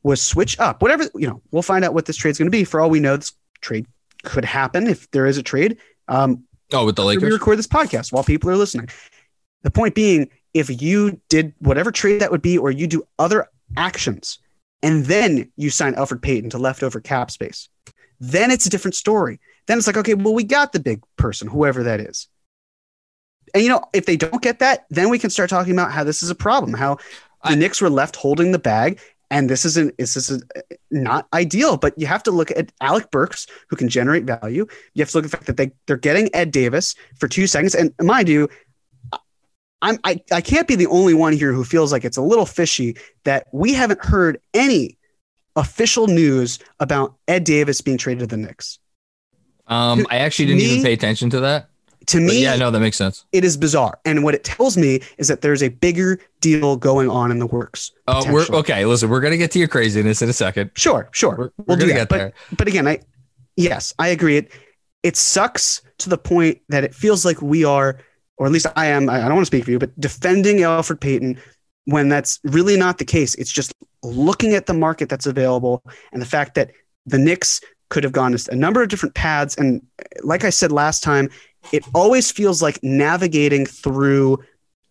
was 0.04 0.22
switch 0.22 0.60
up, 0.60 0.82
whatever 0.82 1.06
you 1.16 1.28
know, 1.28 1.42
we'll 1.52 1.64
find 1.64 1.86
out 1.86 1.94
what 1.94 2.06
this 2.06 2.18
trade's 2.18 2.38
going 2.38 2.48
to 2.48 2.52
be. 2.52 2.64
For 2.64 2.82
all 2.82 2.90
we 2.90 3.00
know, 3.00 3.16
this 3.18 3.32
trade 3.62 3.86
could 4.24 4.46
happen 4.46 4.88
if 4.88 5.10
there 5.12 5.26
is 5.26 5.38
a 5.38 5.44
trade. 5.44 5.78
Um, 6.08 6.44
oh, 6.74 6.86
with 6.86 6.96
the 6.96 7.04
Lakers. 7.04 7.24
we 7.24 7.28
Lakers. 7.28 7.40
record 7.40 7.58
this 7.60 7.68
podcast 7.68 8.12
while 8.12 8.24
people 8.24 8.50
are 8.50 8.58
listening. 8.58 8.90
The 9.64 9.72
point 9.72 9.96
being, 9.96 10.30
if 10.54 10.82
you 10.82 11.20
did 11.30 11.54
whatever 11.60 11.92
trade 11.92 12.22
that 12.22 12.32
would 12.32 12.42
be, 12.42 12.58
or 12.58 12.70
you 12.70 12.86
do 12.88 13.08
other 13.18 13.48
actions, 13.78 14.40
and 14.86 15.06
then 15.06 15.52
you 15.58 15.72
sign 15.72 15.96
Elfrid 15.96 16.22
Payton 16.22 16.52
to 16.52 16.60
leftover 16.60 17.02
cap 17.02 17.32
space, 17.32 17.70
then 18.20 18.52
it's 18.52 18.68
a 18.68 18.70
different 18.70 18.94
story. 18.94 19.40
Then 19.66 19.80
it's 19.80 19.88
like, 19.88 19.98
okay, 19.98 20.14
well, 20.14 20.36
we 20.36 20.44
got 20.44 20.74
the 20.74 20.80
big 20.80 21.02
person, 21.18 21.48
whoever 21.48 21.82
that 21.84 22.00
is. 22.00 22.28
And 23.56 23.64
you 23.64 23.70
know, 23.70 23.84
if 23.94 24.06
they 24.06 24.16
don't 24.16 24.44
get 24.44 24.60
that, 24.60 24.86
then 24.92 25.10
we 25.10 25.18
can 25.18 25.32
start 25.32 25.50
talking 25.50 25.74
about 25.74 25.92
how 25.92 26.04
this 26.04 26.22
is 26.22 26.30
a 26.30 26.36
problem, 26.36 26.72
how 26.76 26.98
the 27.44 27.52
I- 27.52 27.56
Knicks 27.56 27.82
were 27.82 27.90
left 27.90 28.16
holding 28.16 28.52
the 28.52 28.60
bag, 28.60 29.00
and 29.32 29.50
this 29.50 29.66
isn't 29.66 29.98
this 29.98 30.16
is 30.16 30.44
not 30.92 31.28
ideal. 31.34 31.78
But 31.78 31.98
you 31.98 32.06
have 32.06 32.22
to 32.24 32.32
look 32.32 32.52
at 32.52 32.72
Alec 32.80 33.10
Burks, 33.10 33.48
who 33.70 33.76
can 33.76 33.90
generate 33.90 34.26
value. 34.26 34.68
You 34.94 35.02
have 35.02 35.10
to 35.10 35.18
look 35.18 35.26
at 35.26 35.32
the 35.32 35.38
fact 35.38 35.48
that 35.48 35.58
they 35.58 35.72
they're 35.88 35.98
getting 35.98 36.30
Ed 36.36 36.52
Davis 36.52 36.94
for 37.20 37.28
two 37.28 37.48
seconds, 37.48 37.74
and 37.74 37.92
mind 38.00 38.30
you, 38.30 38.50
I'm 39.82 39.98
I, 40.04 40.22
I 40.32 40.42
can't 40.42 40.68
be 40.68 40.76
the 40.76 40.88
only 40.88 41.14
one 41.14 41.34
here 41.34 41.54
who 41.54 41.64
feels 41.64 41.92
like 41.92 42.06
it's 42.06 42.18
a 42.18 42.22
little 42.22 42.46
fishy 42.46 42.98
that 43.24 43.48
we 43.52 43.74
haven't 43.74 44.04
heard 44.04 44.40
any 44.54 44.98
official 45.56 46.08
news 46.08 46.60
about 46.80 47.16
Ed 47.28 47.44
Davis 47.44 47.82
being 47.82 47.98
traded 47.98 48.30
to 48.30 48.36
the 48.36 48.42
Knicks. 48.42 48.80
Um, 49.68 50.06
I 50.10 50.18
actually 50.18 50.46
didn't 50.48 50.60
Me- 50.60 50.66
even 50.72 50.84
pay 50.84 50.94
attention 50.94 51.30
to 51.32 51.40
that. 51.42 51.70
To 52.08 52.18
But 52.18 52.24
me, 52.24 52.44
yeah, 52.44 52.56
no, 52.56 52.70
that 52.70 52.80
makes 52.82 52.98
sense. 52.98 53.26
it 53.32 53.44
is 53.44 53.58
bizarre. 53.58 53.98
And 54.06 54.24
what 54.24 54.36
it 54.36 54.44
tells 54.44 54.78
me 54.78 55.02
is 55.18 55.28
that 55.28 55.42
there's 55.42 55.64
a 55.64 55.70
bigger 55.70 56.20
deal 56.40 56.78
going 56.78 57.10
on 57.10 57.32
in 57.32 57.40
the 57.40 57.48
works. 57.48 57.92
Oh, 58.08 58.32
we're 58.32 58.46
okay. 58.60 58.86
Listen, 58.86 59.10
we're 59.10 59.22
gonna 59.22 59.38
get 59.38 59.50
to 59.52 59.60
your 59.60 59.68
craziness 59.68 60.22
in 60.22 60.30
a 60.30 60.34
second. 60.34 60.70
Sure, 60.76 61.10
sure. 61.14 61.32
We're, 61.36 61.44
we're 61.58 61.66
we'll 61.66 61.78
do 61.78 61.82
gonna 61.88 61.94
that. 61.94 62.00
get 62.02 62.10
but, 62.10 62.18
there. 62.18 62.34
but 62.58 62.68
again, 62.68 62.88
I 62.88 63.00
yes, 63.56 63.94
I 63.98 64.10
agree. 64.10 64.38
It 64.38 64.52
it 65.02 65.18
sucks 65.18 65.82
to 66.00 66.10
the 66.10 66.18
point 66.18 66.62
that 66.70 66.84
it 66.84 66.94
feels 66.94 67.26
like 67.26 67.42
we 67.42 67.64
are 67.66 67.98
or 68.38 68.46
at 68.46 68.52
least 68.52 68.68
I 68.76 68.88
am, 68.88 69.10
I 69.10 69.20
don't 69.20 69.36
want 69.36 69.42
to 69.42 69.46
speak 69.46 69.66
for 69.66 69.72
you, 69.72 69.80
but 69.80 70.00
defending 70.00 70.58
Elfrid 70.58 71.00
Payton 71.00 71.40
when 71.86 72.10
that's 72.10 72.40
really 72.44 72.78
not 72.78 72.98
the 72.98 73.06
case. 73.06 73.36
It's 73.36 73.52
just 73.52 73.74
looking 74.04 74.54
at 74.54 74.66
the 74.66 74.74
market 74.74 75.10
that's 75.10 75.26
available 75.26 75.84
and 76.12 76.22
the 76.22 76.26
fact 76.26 76.56
that 76.56 76.72
the 77.06 77.18
Knicks 77.18 77.62
could 77.90 78.04
have 78.04 78.14
gone 78.14 78.36
a 78.50 78.56
number 78.56 78.82
of 78.82 78.90
different 78.90 79.16
paths. 79.16 79.56
And 79.56 79.86
like 80.24 80.44
I 80.44 80.50
said 80.50 80.72
last 80.72 81.04
time, 81.04 81.30
it 81.72 81.84
always 81.94 82.32
feels 82.32 82.62
like 82.62 82.80
navigating 82.84 83.66
through 83.66 84.44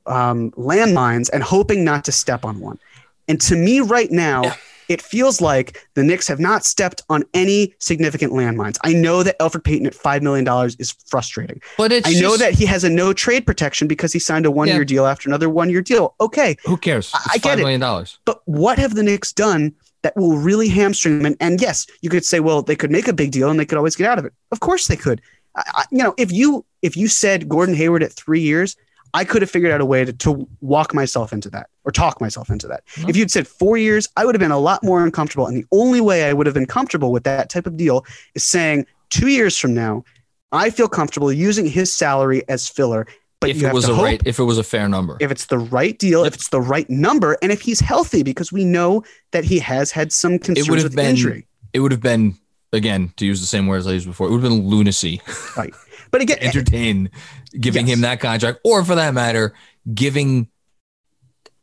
um, 0.06 0.52
landmines 0.52 1.28
and 1.32 1.42
hoping 1.42 1.84
not 1.84 2.04
to 2.04 2.12
step 2.12 2.44
on 2.44 2.60
one. 2.60 2.78
And 3.26 3.40
to 3.42 3.56
me, 3.56 3.80
right 3.80 4.10
now, 4.10 4.44
yeah 4.44 4.54
it 4.88 5.00
feels 5.00 5.40
like 5.40 5.86
the 5.94 6.02
Knicks 6.02 6.28
have 6.28 6.40
not 6.40 6.64
stepped 6.64 7.02
on 7.08 7.24
any 7.34 7.74
significant 7.78 8.32
landmines. 8.32 8.76
I 8.84 8.92
know 8.92 9.22
that 9.22 9.38
Elfrid 9.38 9.64
Payton 9.64 9.86
at 9.86 9.94
$5 9.94 10.22
million 10.22 10.46
is 10.78 10.92
frustrating. 11.06 11.60
But 11.76 11.92
it's 11.92 12.08
I 12.08 12.20
know 12.20 12.36
that 12.36 12.54
he 12.54 12.66
has 12.66 12.84
a 12.84 12.90
no 12.90 13.12
trade 13.12 13.46
protection 13.46 13.88
because 13.88 14.12
he 14.12 14.18
signed 14.18 14.46
a 14.46 14.50
one 14.50 14.68
year 14.68 14.78
yeah. 14.78 14.84
deal 14.84 15.06
after 15.06 15.28
another 15.28 15.48
one 15.48 15.70
year 15.70 15.82
deal. 15.82 16.14
Okay. 16.20 16.56
Who 16.64 16.76
cares? 16.76 17.10
It's 17.14 17.34
I 17.34 17.38
get 17.38 17.58
$5 17.58 17.60
million. 17.62 17.82
It. 17.82 18.18
But 18.24 18.42
what 18.44 18.78
have 18.78 18.94
the 18.94 19.02
Knicks 19.02 19.32
done 19.32 19.74
that 20.02 20.16
will 20.16 20.36
really 20.36 20.68
hamstring 20.68 21.18
them? 21.18 21.26
And, 21.26 21.36
and, 21.40 21.60
yes, 21.60 21.86
you 22.02 22.10
could 22.10 22.24
say, 22.24 22.40
well, 22.40 22.62
they 22.62 22.76
could 22.76 22.90
make 22.90 23.08
a 23.08 23.12
big 23.12 23.30
deal 23.32 23.50
and 23.50 23.58
they 23.58 23.66
could 23.66 23.78
always 23.78 23.96
get 23.96 24.08
out 24.08 24.18
of 24.18 24.24
it. 24.24 24.32
Of 24.52 24.60
course 24.60 24.86
they 24.86 24.96
could. 24.96 25.20
I, 25.56 25.84
you 25.90 25.98
know, 25.98 26.14
if 26.18 26.32
you 26.32 26.64
if 26.82 26.96
you 26.96 27.08
said 27.08 27.48
Gordon 27.48 27.74
Hayward 27.76 28.02
at 28.02 28.12
three 28.12 28.40
years, 28.40 28.76
I 29.14 29.24
could 29.24 29.42
have 29.42 29.50
figured 29.50 29.70
out 29.70 29.80
a 29.80 29.84
way 29.86 30.04
to, 30.04 30.12
to 30.12 30.48
walk 30.60 30.92
myself 30.92 31.32
into 31.32 31.48
that 31.50 31.70
or 31.84 31.92
talk 31.92 32.20
myself 32.20 32.50
into 32.50 32.66
that. 32.66 32.84
Mm-hmm. 32.86 33.10
If 33.10 33.16
you'd 33.16 33.30
said 33.30 33.46
four 33.46 33.76
years, 33.76 34.08
I 34.16 34.24
would 34.24 34.34
have 34.34 34.40
been 34.40 34.50
a 34.50 34.58
lot 34.58 34.82
more 34.82 35.04
uncomfortable. 35.04 35.46
And 35.46 35.56
the 35.56 35.64
only 35.70 36.00
way 36.00 36.24
I 36.24 36.32
would 36.32 36.46
have 36.46 36.54
been 36.54 36.66
comfortable 36.66 37.12
with 37.12 37.22
that 37.24 37.48
type 37.48 37.66
of 37.66 37.76
deal 37.76 38.04
is 38.34 38.44
saying 38.44 38.86
two 39.10 39.28
years 39.28 39.56
from 39.56 39.72
now, 39.72 40.04
I 40.50 40.70
feel 40.70 40.88
comfortable 40.88 41.32
using 41.32 41.64
his 41.64 41.94
salary 41.94 42.42
as 42.48 42.68
filler. 42.68 43.06
But 43.38 43.50
if 43.50 43.62
it 43.62 43.72
was 43.72 43.88
a 43.88 43.94
right, 43.94 44.20
if 44.24 44.38
it 44.38 44.44
was 44.44 44.58
a 44.58 44.64
fair 44.64 44.88
number, 44.88 45.16
if 45.20 45.30
it's 45.30 45.46
the 45.46 45.58
right 45.58 45.98
deal, 45.98 46.24
if 46.24 46.34
it's 46.34 46.48
the 46.48 46.60
right 46.60 46.88
number, 46.88 47.36
and 47.42 47.52
if 47.52 47.60
he's 47.60 47.78
healthy, 47.78 48.22
because 48.22 48.50
we 48.50 48.64
know 48.64 49.04
that 49.32 49.44
he 49.44 49.58
has 49.58 49.90
had 49.90 50.12
some 50.12 50.38
concerns 50.38 50.66
it 50.66 50.70
would 50.70 50.78
have 50.78 50.84
with 50.84 50.96
been, 50.96 51.10
injury. 51.10 51.46
It 51.72 51.80
would 51.80 51.92
have 51.92 52.00
been 52.00 52.36
again 52.72 53.12
to 53.16 53.26
use 53.26 53.40
the 53.40 53.46
same 53.46 53.66
words 53.66 53.86
I 53.86 53.92
used 53.92 54.06
before. 54.06 54.28
It 54.28 54.30
would 54.30 54.42
have 54.42 54.50
been 54.50 54.66
lunacy. 54.66 55.20
Right. 55.56 55.74
But 56.10 56.22
again, 56.22 56.38
entertain 56.40 57.10
giving 57.58 57.86
yes. 57.86 57.96
him 57.96 58.00
that 58.02 58.20
contract, 58.20 58.60
or 58.64 58.84
for 58.84 58.94
that 58.94 59.14
matter, 59.14 59.54
giving 59.92 60.48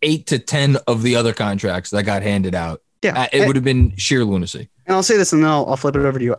eight 0.01 0.27
to 0.27 0.39
ten 0.39 0.77
of 0.88 1.04
the 1.04 1.15
other 1.15 1.34
contracts 1.34 1.91
that 1.91 2.04
got 2.04 2.23
handed 2.23 2.56
out. 2.56 2.82
Yeah, 3.01 3.21
uh, 3.21 3.27
it 3.32 3.47
would 3.47 3.56
have 3.56 3.65
been 3.65 3.95
sheer 3.97 4.23
lunacy. 4.23 4.69
And 4.86 4.95
I'll 4.95 5.04
say 5.04 5.17
this, 5.17 5.34
and 5.34 5.43
then 5.43 5.49
I'll, 5.49 5.65
I'll 5.67 5.77
flip 5.77 5.95
it 5.95 6.06
over 6.06 6.19
to 6.19 6.25
you. 6.25 6.36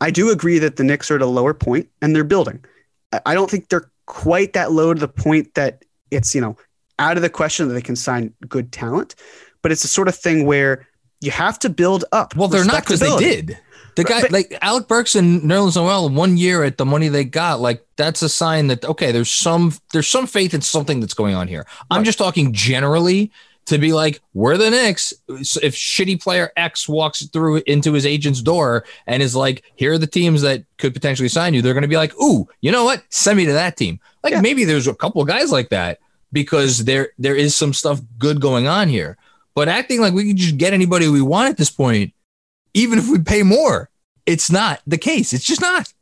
I 0.00 0.10
do 0.10 0.30
agree 0.30 0.58
that 0.58 0.76
the 0.76 0.84
Knicks 0.84 1.10
are 1.10 1.16
at 1.16 1.22
a 1.22 1.26
lower 1.26 1.54
point, 1.54 1.88
and 2.00 2.14
they're 2.14 2.24
building. 2.24 2.64
I, 3.12 3.20
I 3.26 3.34
don't 3.34 3.50
think 3.50 3.68
they're 3.68 3.90
quite 4.06 4.54
that 4.54 4.72
low 4.72 4.92
to 4.92 4.98
the 4.98 5.08
point 5.08 5.54
that 5.54 5.84
it's 6.10 6.34
you 6.34 6.40
know 6.40 6.56
out 6.98 7.16
of 7.16 7.22
the 7.22 7.30
question 7.30 7.68
that 7.68 7.74
they 7.74 7.82
can 7.82 7.96
sign 7.96 8.34
good 8.48 8.72
talent, 8.72 9.14
but 9.62 9.72
it's 9.72 9.82
the 9.82 9.88
sort 9.88 10.08
of 10.08 10.16
thing 10.16 10.46
where 10.46 10.86
you 11.20 11.30
have 11.30 11.58
to 11.60 11.70
build 11.70 12.04
up. 12.12 12.34
Well, 12.34 12.48
they're 12.48 12.64
not 12.64 12.82
because 12.82 13.00
they 13.00 13.16
did. 13.16 13.58
The 14.00 14.08
guy, 14.08 14.20
but, 14.22 14.32
like 14.32 14.58
Alec 14.62 14.88
Burks 14.88 15.14
and 15.14 15.42
Nerlens 15.42 15.76
Noel, 15.76 16.08
one 16.08 16.36
year 16.36 16.64
at 16.64 16.78
the 16.78 16.86
money 16.86 17.08
they 17.08 17.24
got, 17.24 17.60
like 17.60 17.86
that's 17.96 18.22
a 18.22 18.28
sign 18.28 18.68
that 18.68 18.84
okay, 18.84 19.12
there's 19.12 19.30
some 19.30 19.72
there's 19.92 20.08
some 20.08 20.26
faith 20.26 20.54
in 20.54 20.60
something 20.60 21.00
that's 21.00 21.14
going 21.14 21.34
on 21.34 21.48
here. 21.48 21.66
Right. 21.68 21.86
I'm 21.90 22.04
just 22.04 22.18
talking 22.18 22.52
generally 22.52 23.30
to 23.66 23.78
be 23.78 23.92
like, 23.92 24.20
we're 24.32 24.56
the 24.56 24.70
Knicks. 24.70 25.12
If 25.28 25.74
shitty 25.74 26.22
player 26.22 26.50
X 26.56 26.88
walks 26.88 27.26
through 27.26 27.62
into 27.66 27.92
his 27.92 28.06
agent's 28.06 28.42
door 28.42 28.84
and 29.06 29.22
is 29.22 29.36
like, 29.36 29.64
here 29.76 29.92
are 29.92 29.98
the 29.98 30.06
teams 30.06 30.42
that 30.42 30.64
could 30.78 30.94
potentially 30.94 31.28
sign 31.28 31.52
you, 31.52 31.62
they're 31.62 31.74
going 31.74 31.82
to 31.82 31.88
be 31.88 31.96
like, 31.96 32.14
ooh, 32.20 32.48
you 32.62 32.72
know 32.72 32.84
what? 32.84 33.02
Send 33.10 33.36
me 33.36 33.44
to 33.44 33.52
that 33.52 33.76
team. 33.76 34.00
Like 34.24 34.32
yeah. 34.32 34.40
maybe 34.40 34.64
there's 34.64 34.88
a 34.88 34.94
couple 34.94 35.22
guys 35.24 35.52
like 35.52 35.68
that 35.68 36.00
because 36.32 36.84
there 36.84 37.10
there 37.18 37.36
is 37.36 37.54
some 37.54 37.74
stuff 37.74 38.00
good 38.18 38.40
going 38.40 38.66
on 38.66 38.88
here. 38.88 39.18
But 39.54 39.68
acting 39.68 40.00
like 40.00 40.14
we 40.14 40.28
can 40.28 40.36
just 40.36 40.56
get 40.56 40.72
anybody 40.72 41.06
we 41.08 41.20
want 41.20 41.50
at 41.50 41.58
this 41.58 41.70
point 41.70 42.14
even 42.74 42.98
if 42.98 43.08
we 43.08 43.18
pay 43.18 43.42
more. 43.42 43.89
It's 44.30 44.50
not 44.50 44.80
the 44.86 44.98
case. 44.98 45.32
It's 45.32 45.44
just 45.44 45.60
not. 45.60 45.92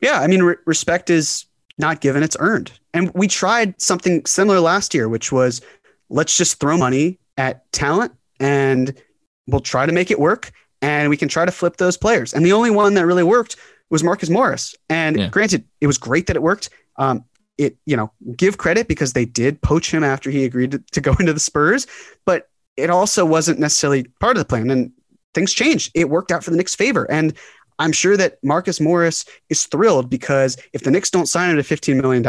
Yeah, 0.00 0.20
I 0.20 0.26
mean, 0.26 0.42
re- 0.42 0.56
respect 0.64 1.10
is 1.10 1.46
not 1.78 2.00
given; 2.00 2.22
it's 2.22 2.36
earned. 2.40 2.72
And 2.92 3.12
we 3.14 3.28
tried 3.28 3.80
something 3.80 4.26
similar 4.26 4.58
last 4.58 4.94
year, 4.94 5.08
which 5.08 5.30
was 5.30 5.60
let's 6.08 6.36
just 6.36 6.58
throw 6.58 6.76
money 6.76 7.18
at 7.36 7.70
talent, 7.72 8.12
and 8.40 9.00
we'll 9.46 9.60
try 9.60 9.86
to 9.86 9.92
make 9.92 10.10
it 10.10 10.18
work, 10.18 10.50
and 10.82 11.08
we 11.08 11.16
can 11.16 11.28
try 11.28 11.44
to 11.44 11.52
flip 11.52 11.76
those 11.76 11.96
players. 11.96 12.34
And 12.34 12.44
the 12.44 12.52
only 12.52 12.70
one 12.70 12.94
that 12.94 13.06
really 13.06 13.22
worked 13.22 13.56
was 13.90 14.02
Marcus 14.02 14.28
Morris. 14.28 14.74
And 14.88 15.16
yeah. 15.16 15.28
granted, 15.28 15.64
it 15.80 15.86
was 15.86 15.98
great 15.98 16.26
that 16.26 16.34
it 16.34 16.42
worked. 16.42 16.70
Um, 16.96 17.24
it 17.58 17.76
you 17.86 17.96
know 17.96 18.12
give 18.36 18.58
credit 18.58 18.88
because 18.88 19.12
they 19.12 19.24
did 19.24 19.62
poach 19.62 19.94
him 19.94 20.02
after 20.02 20.30
he 20.30 20.44
agreed 20.44 20.72
to, 20.72 20.78
to 20.92 21.00
go 21.00 21.14
into 21.20 21.32
the 21.32 21.40
Spurs, 21.40 21.86
but 22.24 22.50
it 22.76 22.90
also 22.90 23.24
wasn't 23.24 23.60
necessarily 23.60 24.04
part 24.20 24.36
of 24.36 24.40
the 24.40 24.44
plan. 24.44 24.68
And 24.68 24.92
things 25.36 25.52
changed. 25.52 25.92
It 25.94 26.10
worked 26.10 26.32
out 26.32 26.42
for 26.42 26.50
the 26.50 26.56
Knicks' 26.56 26.74
favor. 26.74 27.08
And 27.08 27.32
I'm 27.78 27.92
sure 27.92 28.16
that 28.16 28.42
Marcus 28.42 28.80
Morris 28.80 29.24
is 29.50 29.66
thrilled 29.66 30.10
because 30.10 30.56
if 30.72 30.82
the 30.82 30.90
Knicks 30.90 31.10
don't 31.10 31.26
sign 31.26 31.50
him 31.50 31.56
to 31.56 31.62
$15 31.62 32.00
million, 32.00 32.24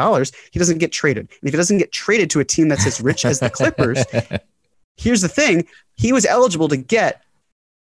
he 0.52 0.60
doesn't 0.60 0.78
get 0.78 0.91
traded. 0.91 1.30
And 1.41 1.48
if 1.48 1.54
he 1.54 1.58
doesn't 1.58 1.78
get 1.80 1.91
traded 1.91 2.30
to 2.32 2.39
a 2.39 2.46
team 2.46 2.67
that's 2.67 2.86
as 2.86 3.02
rich 3.02 3.26
as 3.26 3.39
the 3.39 3.50
Clippers, 3.50 4.04
here's 4.98 5.22
the 5.22 5.30
thing 5.30 5.65
he 5.96 6.13
was 6.13 6.26
eligible 6.26 6.67
to 6.67 6.78
get, 6.78 7.24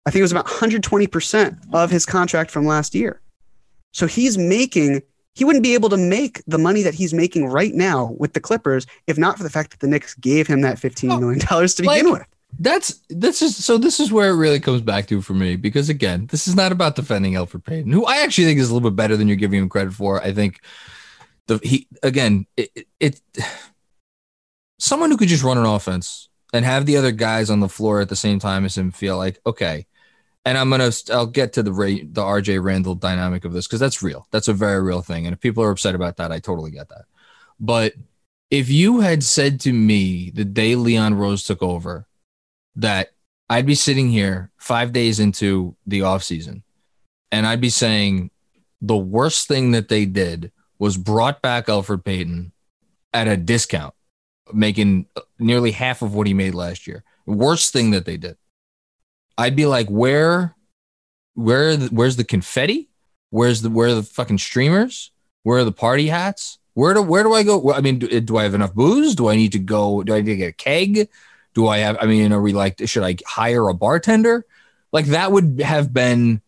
I 0.05 0.11
think 0.11 0.19
it 0.19 0.23
was 0.23 0.31
about 0.31 0.45
120% 0.45 1.57
of 1.73 1.89
his 1.89 2.05
contract 2.05 2.51
from 2.51 2.65
last 2.65 2.93
year. 2.93 3.21
So 3.93 4.07
he's 4.07 4.37
making, 4.37 5.01
he 5.33 5.45
wouldn't 5.45 5.63
be 5.63 5.73
able 5.73 5.89
to 5.89 5.97
make 5.97 6.43
the 6.45 6.57
money 6.57 6.83
that 6.83 6.93
he's 6.93 7.13
making 7.13 7.45
right 7.45 7.73
now 7.73 8.13
with 8.17 8.33
the 8.33 8.41
Clippers 8.41 8.85
if 9.07 9.17
not 9.17 9.37
for 9.37 9.43
the 9.43 9.49
fact 9.49 9.71
that 9.71 9.79
the 9.79 9.87
Knicks 9.87 10.15
gave 10.15 10.47
him 10.47 10.61
that 10.61 10.77
$15 10.77 11.19
million 11.19 11.39
to 11.39 11.81
begin 11.81 12.11
with 12.11 12.27
that's 12.59 13.01
this 13.09 13.41
is 13.41 13.63
so 13.63 13.77
this 13.77 13.99
is 13.99 14.11
where 14.11 14.29
it 14.29 14.35
really 14.35 14.59
comes 14.59 14.81
back 14.81 15.07
to 15.07 15.21
for 15.21 15.33
me 15.33 15.55
because 15.55 15.89
again 15.89 16.27
this 16.27 16.47
is 16.47 16.55
not 16.55 16.71
about 16.71 16.95
defending 16.95 17.33
Elfrid 17.33 17.63
Payton 17.63 17.91
who 17.91 18.05
I 18.05 18.17
actually 18.17 18.45
think 18.45 18.59
is 18.59 18.69
a 18.69 18.73
little 18.73 18.89
bit 18.89 18.95
better 18.95 19.17
than 19.17 19.27
you're 19.27 19.37
giving 19.37 19.59
him 19.59 19.69
credit 19.69 19.93
for. 19.93 20.21
I 20.21 20.33
think 20.33 20.61
the 21.47 21.59
he 21.63 21.87
again 22.03 22.45
it, 22.55 22.69
it, 22.75 22.87
it 22.99 23.21
someone 24.79 25.09
who 25.09 25.17
could 25.17 25.29
just 25.29 25.43
run 25.43 25.57
an 25.57 25.65
offense 25.65 26.29
and 26.53 26.63
have 26.63 26.85
the 26.85 26.97
other 26.97 27.11
guys 27.11 27.49
on 27.49 27.59
the 27.59 27.69
floor 27.69 28.01
at 28.01 28.09
the 28.09 28.15
same 28.15 28.39
time 28.39 28.65
as 28.65 28.77
him 28.77 28.91
feel 28.91 29.17
like 29.17 29.39
okay 29.45 29.85
and 30.45 30.57
I'm 30.57 30.69
gonna 30.69 30.91
I'll 31.11 31.25
get 31.25 31.53
to 31.53 31.63
the 31.63 31.73
Ray, 31.73 32.03
the 32.03 32.21
RJ 32.21 32.63
Randle 32.63 32.95
dynamic 32.95 33.45
of 33.45 33.53
this 33.53 33.65
because 33.65 33.79
that's 33.79 34.03
real. 34.03 34.27
That's 34.31 34.49
a 34.49 34.53
very 34.53 34.81
real 34.81 35.01
thing 35.01 35.25
and 35.25 35.33
if 35.33 35.39
people 35.39 35.63
are 35.63 35.71
upset 35.71 35.95
about 35.95 36.17
that 36.17 36.31
I 36.31 36.39
totally 36.39 36.71
get 36.71 36.89
that. 36.89 37.05
But 37.59 37.93
if 38.51 38.69
you 38.69 38.99
had 38.99 39.23
said 39.23 39.59
to 39.61 39.73
me 39.73 40.29
the 40.29 40.45
day 40.45 40.75
Leon 40.75 41.15
Rose 41.15 41.43
took 41.43 41.63
over 41.63 42.05
that 42.75 43.11
I'd 43.49 43.65
be 43.65 43.75
sitting 43.75 44.09
here 44.09 44.51
five 44.57 44.93
days 44.93 45.19
into 45.19 45.75
the 45.85 46.01
off 46.01 46.23
season, 46.23 46.63
and 47.31 47.45
I'd 47.45 47.61
be 47.61 47.69
saying 47.69 48.31
the 48.81 48.97
worst 48.97 49.47
thing 49.47 49.71
that 49.71 49.89
they 49.89 50.05
did 50.05 50.51
was 50.79 50.97
brought 50.97 51.41
back 51.41 51.67
Elfrid 51.67 52.03
Payton 52.03 52.51
at 53.13 53.27
a 53.27 53.37
discount, 53.37 53.93
making 54.53 55.07
nearly 55.39 55.71
half 55.71 56.01
of 56.01 56.15
what 56.15 56.27
he 56.27 56.33
made 56.33 56.53
last 56.53 56.87
year. 56.87 57.03
Worst 57.25 57.71
thing 57.71 57.91
that 57.91 58.05
they 58.05 58.17
did. 58.17 58.37
I'd 59.37 59.55
be 59.55 59.65
like, 59.65 59.87
where, 59.87 60.55
where, 61.35 61.77
where's 61.77 62.17
the 62.17 62.23
confetti? 62.23 62.89
Where's 63.29 63.61
the 63.61 63.69
where 63.69 63.87
are 63.89 63.95
the 63.95 64.03
fucking 64.03 64.37
streamers? 64.37 65.11
Where 65.41 65.59
are 65.59 65.63
the 65.63 65.71
party 65.71 66.07
hats? 66.07 66.59
Where 66.75 66.93
do 66.93 67.01
where 67.01 67.23
do 67.23 67.33
I 67.33 67.43
go? 67.43 67.73
I 67.73 67.81
mean, 67.81 67.99
do, 67.99 68.19
do 68.21 68.37
I 68.37 68.43
have 68.43 68.53
enough 68.53 68.75
booze? 68.75 69.15
Do 69.15 69.27
I 69.27 69.35
need 69.35 69.53
to 69.53 69.59
go? 69.59 70.03
Do 70.03 70.13
I 70.13 70.17
need 70.17 70.31
to 70.31 70.35
get 70.35 70.49
a 70.49 70.53
keg? 70.53 71.09
Do 71.53 71.67
I 71.67 71.79
have, 71.79 71.97
I 72.01 72.05
mean, 72.05 72.33
are 72.33 72.41
we 72.41 72.53
like, 72.53 72.81
should 72.87 73.03
I 73.03 73.15
hire 73.25 73.67
a 73.67 73.73
bartender? 73.73 74.45
Like 74.91 75.05
that 75.07 75.31
would 75.31 75.61
have 75.61 75.93
been 75.93 76.41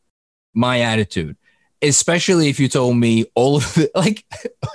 my 0.54 0.82
attitude, 0.82 1.38
especially 1.82 2.50
if 2.50 2.60
you 2.60 2.68
told 2.68 2.98
me 2.98 3.26
all 3.36 3.58
of 3.58 3.74
the, 3.74 3.92
like, 3.96 4.26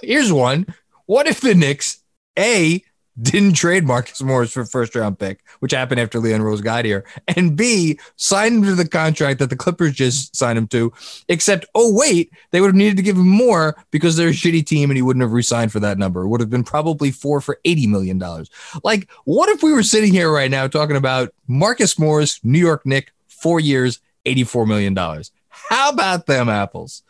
here's 0.02 0.32
one. 0.32 0.66
What 1.06 1.26
if 1.26 1.40
the 1.40 1.54
Knicks, 1.54 2.02
A, 2.38 2.84
didn't 3.22 3.54
trade 3.54 3.84
Marcus 3.84 4.22
Morris 4.22 4.52
for 4.52 4.64
first 4.64 4.94
round 4.94 5.18
pick, 5.18 5.44
which 5.58 5.72
happened 5.72 6.00
after 6.00 6.18
Leon 6.18 6.42
Rose 6.42 6.60
got 6.60 6.84
here, 6.84 7.04
and 7.28 7.56
B 7.56 7.98
signed 8.16 8.56
him 8.56 8.64
to 8.64 8.74
the 8.74 8.88
contract 8.88 9.38
that 9.40 9.50
the 9.50 9.56
Clippers 9.56 9.94
just 9.94 10.34
signed 10.34 10.58
him 10.58 10.66
to. 10.68 10.92
Except, 11.28 11.66
oh 11.74 11.92
wait, 11.94 12.32
they 12.50 12.60
would 12.60 12.68
have 12.68 12.74
needed 12.74 12.96
to 12.96 13.02
give 13.02 13.16
him 13.16 13.28
more 13.28 13.76
because 13.90 14.16
they're 14.16 14.28
a 14.28 14.32
shitty 14.32 14.64
team, 14.64 14.90
and 14.90 14.96
he 14.96 15.02
wouldn't 15.02 15.22
have 15.22 15.32
resigned 15.32 15.72
for 15.72 15.80
that 15.80 15.98
number. 15.98 16.22
It 16.22 16.28
would 16.28 16.40
have 16.40 16.50
been 16.50 16.64
probably 16.64 17.10
four 17.10 17.40
for 17.40 17.58
eighty 17.64 17.86
million 17.86 18.18
dollars. 18.18 18.50
Like, 18.84 19.10
what 19.24 19.48
if 19.48 19.62
we 19.62 19.72
were 19.72 19.82
sitting 19.82 20.12
here 20.12 20.32
right 20.32 20.50
now 20.50 20.66
talking 20.66 20.96
about 20.96 21.34
Marcus 21.46 21.98
Morris, 21.98 22.40
New 22.42 22.58
York 22.58 22.86
Nick, 22.86 23.12
four 23.28 23.60
years, 23.60 24.00
eighty-four 24.24 24.66
million 24.66 24.94
dollars? 24.94 25.30
How 25.48 25.90
about 25.90 26.26
them 26.26 26.48
apples? 26.48 27.02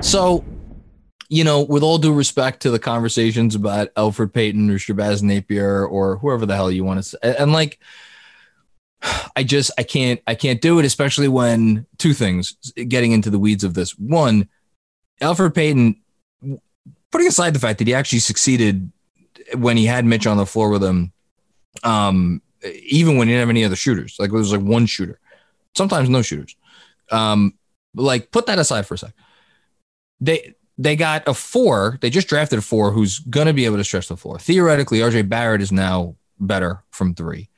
So 0.00 0.44
you 1.28 1.44
know, 1.44 1.62
with 1.62 1.82
all 1.82 1.98
due 1.98 2.12
respect 2.12 2.62
to 2.62 2.70
the 2.70 2.78
conversations 2.78 3.54
about 3.54 3.92
Elfrid 3.94 4.32
Payton 4.32 4.70
or 4.70 4.78
Shabazz 4.78 5.22
Napier 5.22 5.84
or 5.86 6.16
whoever 6.16 6.46
the 6.46 6.56
hell 6.56 6.70
you 6.70 6.84
want 6.84 6.98
to 6.98 7.02
say, 7.02 7.18
and 7.22 7.52
like, 7.52 7.78
I 9.36 9.44
just 9.44 9.70
I 9.78 9.82
can't 9.82 10.20
I 10.26 10.34
can't 10.34 10.60
do 10.60 10.78
it, 10.78 10.84
especially 10.84 11.28
when 11.28 11.86
two 11.98 12.14
things 12.14 12.56
getting 12.88 13.12
into 13.12 13.30
the 13.30 13.38
weeds 13.38 13.62
of 13.62 13.74
this. 13.74 13.96
One, 13.98 14.48
Elfrid 15.20 15.54
Payton 15.54 16.00
putting 17.12 17.28
aside 17.28 17.54
the 17.54 17.60
fact 17.60 17.78
that 17.78 17.86
he 17.86 17.94
actually 17.94 18.18
succeeded 18.18 18.90
when 19.56 19.76
he 19.76 19.86
had 19.86 20.04
Mitch 20.04 20.26
on 20.26 20.36
the 20.36 20.46
floor 20.46 20.70
with 20.70 20.82
him, 20.82 21.12
um, 21.84 22.42
even 22.62 23.16
when 23.16 23.28
he 23.28 23.34
didn't 23.34 23.42
have 23.42 23.50
any 23.50 23.64
other 23.64 23.76
shooters. 23.76 24.16
Like 24.18 24.30
it 24.30 24.34
was 24.34 24.52
like 24.52 24.62
one 24.62 24.86
shooter, 24.86 25.20
sometimes 25.76 26.08
no 26.08 26.22
shooters. 26.22 26.56
Um, 27.10 27.54
like 27.94 28.30
put 28.30 28.46
that 28.46 28.58
aside 28.58 28.86
for 28.86 28.94
a 28.94 28.98
sec. 28.98 29.12
They 30.20 30.54
they 30.78 30.96
got 30.96 31.26
a 31.26 31.34
four. 31.34 31.98
They 32.00 32.10
just 32.10 32.28
drafted 32.28 32.60
a 32.60 32.62
four 32.62 32.92
who's 32.92 33.18
gonna 33.18 33.52
be 33.52 33.64
able 33.64 33.76
to 33.76 33.84
stretch 33.84 34.08
the 34.08 34.16
floor. 34.16 34.38
Theoretically, 34.38 35.00
RJ 35.00 35.28
Barrett 35.28 35.60
is 35.60 35.72
now 35.72 36.14
better 36.38 36.82
from 36.90 37.14
three. 37.14 37.48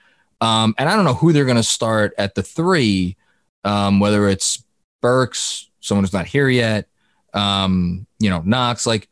Um, 0.41 0.75
and 0.79 0.89
I 0.89 0.97
don't 0.97 1.05
know 1.05 1.15
who 1.15 1.33
they're 1.33 1.45
gonna 1.45 1.63
start 1.63 2.15
at 2.19 2.35
the 2.35 2.43
three, 2.43 3.17
um, 3.65 4.01
whether 4.01 4.29
it's 4.29 4.65
Burks, 5.01 5.69
someone 5.81 6.05
who's 6.05 6.13
not 6.13 6.27
here 6.27 6.49
yet, 6.49 6.89
um, 7.35 8.07
you 8.19 8.31
know, 8.31 8.43
Knox, 8.45 8.87
like 8.87 9.09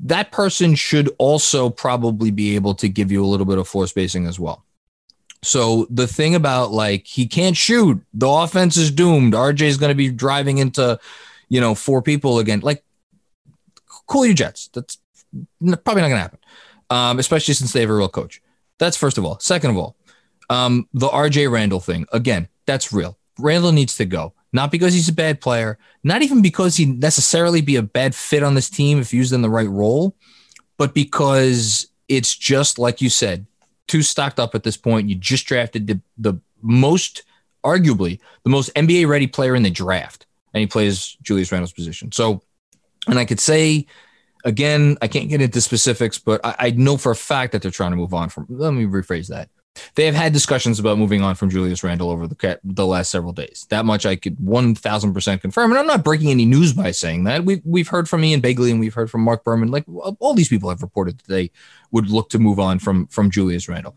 that 0.00 0.30
person 0.30 0.74
should 0.74 1.10
also 1.18 1.70
probably 1.70 2.30
be 2.30 2.54
able 2.54 2.74
to 2.76 2.88
give 2.88 3.10
you 3.10 3.24
a 3.24 3.26
little 3.26 3.46
bit 3.46 3.58
of 3.58 3.66
floor 3.66 3.86
spacing 3.86 4.26
as 4.26 4.38
well. 4.38 4.64
So 5.42 5.86
the 5.90 6.06
thing 6.06 6.34
about 6.34 6.72
like 6.72 7.06
he 7.06 7.26
can't 7.26 7.56
shoot, 7.56 8.00
the 8.12 8.28
offense 8.28 8.76
is 8.76 8.90
doomed. 8.90 9.34
RJ 9.34 9.62
is 9.62 9.76
going 9.76 9.90
to 9.90 9.96
be 9.96 10.10
driving 10.10 10.58
into, 10.58 10.98
you 11.48 11.60
know, 11.60 11.74
four 11.74 12.02
people 12.02 12.38
again. 12.38 12.60
Like, 12.60 12.84
cool 14.08 14.26
your 14.26 14.34
Jets. 14.34 14.68
That's 14.74 14.98
probably 15.60 16.02
not 16.02 16.08
going 16.08 16.10
to 16.10 16.16
happen, 16.16 16.38
um, 16.90 17.18
especially 17.18 17.54
since 17.54 17.72
they 17.72 17.80
have 17.80 17.90
a 17.90 17.94
real 17.94 18.08
coach. 18.08 18.42
That's 18.78 18.96
first 18.96 19.18
of 19.18 19.24
all. 19.24 19.38
Second 19.38 19.70
of 19.70 19.76
all, 19.76 19.96
um, 20.50 20.88
the 20.92 21.08
RJ 21.08 21.50
Randle 21.50 21.80
thing 21.80 22.06
again. 22.12 22.48
That's 22.66 22.92
real. 22.92 23.18
Randle 23.38 23.72
needs 23.72 23.96
to 23.96 24.04
go. 24.04 24.34
Not 24.52 24.70
because 24.70 24.94
he's 24.94 25.08
a 25.08 25.14
bad 25.14 25.40
player, 25.40 25.78
not 26.02 26.22
even 26.22 26.40
because 26.40 26.76
he'd 26.76 27.00
necessarily 27.00 27.60
be 27.60 27.76
a 27.76 27.82
bad 27.82 28.14
fit 28.14 28.42
on 28.42 28.54
this 28.54 28.70
team 28.70 28.98
if 28.98 29.12
used 29.12 29.34
in 29.34 29.42
the 29.42 29.50
right 29.50 29.68
role, 29.68 30.16
but 30.78 30.94
because 30.94 31.88
it's 32.08 32.34
just 32.34 32.78
like 32.78 33.02
you 33.02 33.10
said, 33.10 33.46
too 33.88 34.02
stocked 34.02 34.40
up 34.40 34.54
at 34.54 34.62
this 34.62 34.76
point. 34.76 35.08
You 35.08 35.16
just 35.16 35.46
drafted 35.46 35.86
the, 35.86 36.00
the 36.16 36.40
most, 36.62 37.24
arguably, 37.64 38.20
the 38.44 38.50
most 38.50 38.72
NBA 38.74 39.06
ready 39.06 39.26
player 39.26 39.54
in 39.54 39.62
the 39.62 39.70
draft, 39.70 40.26
and 40.54 40.60
he 40.60 40.66
plays 40.66 41.16
Julius 41.22 41.52
Randle's 41.52 41.72
position. 41.72 42.10
So, 42.12 42.42
and 43.08 43.18
I 43.18 43.24
could 43.24 43.40
say, 43.40 43.86
again, 44.44 44.96
I 45.02 45.08
can't 45.08 45.28
get 45.28 45.40
into 45.40 45.60
specifics, 45.60 46.18
but 46.18 46.40
I, 46.44 46.54
I 46.58 46.70
know 46.70 46.96
for 46.96 47.12
a 47.12 47.16
fact 47.16 47.52
that 47.52 47.62
they're 47.62 47.70
trying 47.70 47.90
to 47.90 47.96
move 47.96 48.14
on 48.14 48.28
from. 48.28 48.46
Let 48.48 48.72
me 48.72 48.84
rephrase 48.84 49.28
that 49.28 49.50
they 49.94 50.06
have 50.06 50.14
had 50.14 50.32
discussions 50.32 50.78
about 50.78 50.98
moving 50.98 51.22
on 51.22 51.34
from 51.34 51.50
Julius 51.50 51.82
Randle 51.82 52.10
over 52.10 52.26
the 52.26 52.60
the 52.64 52.86
last 52.86 53.10
several 53.10 53.32
days. 53.32 53.66
That 53.70 53.84
much 53.84 54.06
I 54.06 54.16
could 54.16 54.38
one 54.40 54.74
thousand 54.74 55.14
percent 55.14 55.42
confirm, 55.42 55.70
and 55.70 55.78
I'm 55.78 55.86
not 55.86 56.04
breaking 56.04 56.30
any 56.30 56.44
news 56.44 56.72
by 56.72 56.90
saying 56.90 57.24
that. 57.24 57.44
We've 57.44 57.62
we've 57.64 57.88
heard 57.88 58.08
from 58.08 58.24
Ian 58.24 58.42
Begley 58.42 58.70
and 58.70 58.80
we've 58.80 58.94
heard 58.94 59.10
from 59.10 59.22
Marc 59.22 59.44
Berman. 59.44 59.70
Like 59.70 59.84
all 60.18 60.34
these 60.34 60.48
people 60.48 60.68
have 60.70 60.82
reported 60.82 61.18
that 61.18 61.28
they 61.28 61.50
would 61.90 62.10
look 62.10 62.30
to 62.30 62.38
move 62.38 62.58
on 62.58 62.78
from 62.78 63.06
from 63.08 63.30
Julius 63.30 63.68
Randle. 63.68 63.96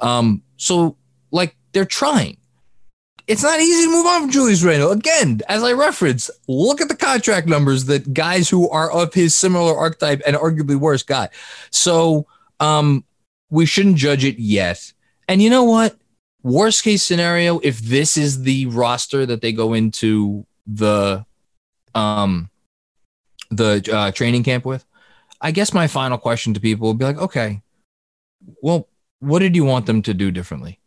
Um, 0.00 0.42
so 0.56 0.96
like 1.30 1.56
they're 1.72 1.84
trying. 1.84 2.36
It's 3.30 3.44
not 3.44 3.60
easy 3.60 3.84
to 3.84 3.90
move 3.90 4.06
on 4.06 4.22
from 4.22 4.30
Julius 4.30 4.62
Randle. 4.64 4.90
Again, 4.90 5.40
as 5.48 5.62
I 5.62 5.72
referenced, 5.72 6.30
look 6.48 6.80
at 6.80 6.88
the 6.88 6.96
contract 6.96 7.46
numbers 7.46 7.84
that 7.84 8.12
guys 8.12 8.48
who 8.48 8.68
are 8.70 8.90
of 8.90 9.14
his 9.14 9.36
similar 9.36 9.76
archetype 9.76 10.20
and 10.26 10.34
arguably 10.34 10.74
worse 10.74 11.04
got. 11.04 11.30
So 11.70 12.26
um, 12.58 13.04
we 13.50 13.66
shouldn't 13.66 13.96
judge 13.96 14.24
it 14.24 14.38
yet 14.38 14.92
and 15.30 15.40
you 15.40 15.48
know 15.48 15.62
what? 15.62 15.96
Worst 16.42 16.82
case 16.82 17.04
scenario, 17.04 17.60
if 17.60 17.78
this 17.78 18.16
is 18.16 18.42
the 18.42 18.66
roster 18.66 19.24
that 19.26 19.40
they 19.42 19.52
go 19.52 19.74
into 19.74 20.44
the 20.66 21.24
um 21.94 22.50
the 23.52 23.88
uh, 23.92 24.10
training 24.10 24.42
camp 24.42 24.64
with, 24.64 24.84
I 25.40 25.52
guess 25.52 25.72
my 25.72 25.86
final 25.86 26.18
question 26.18 26.52
to 26.54 26.60
people 26.60 26.88
would 26.88 26.98
be 26.98 27.04
like, 27.04 27.18
okay, 27.18 27.62
well, 28.60 28.88
what 29.20 29.38
did 29.38 29.54
you 29.54 29.64
want 29.64 29.86
them 29.86 30.02
to 30.02 30.14
do 30.14 30.32
differently? 30.32 30.80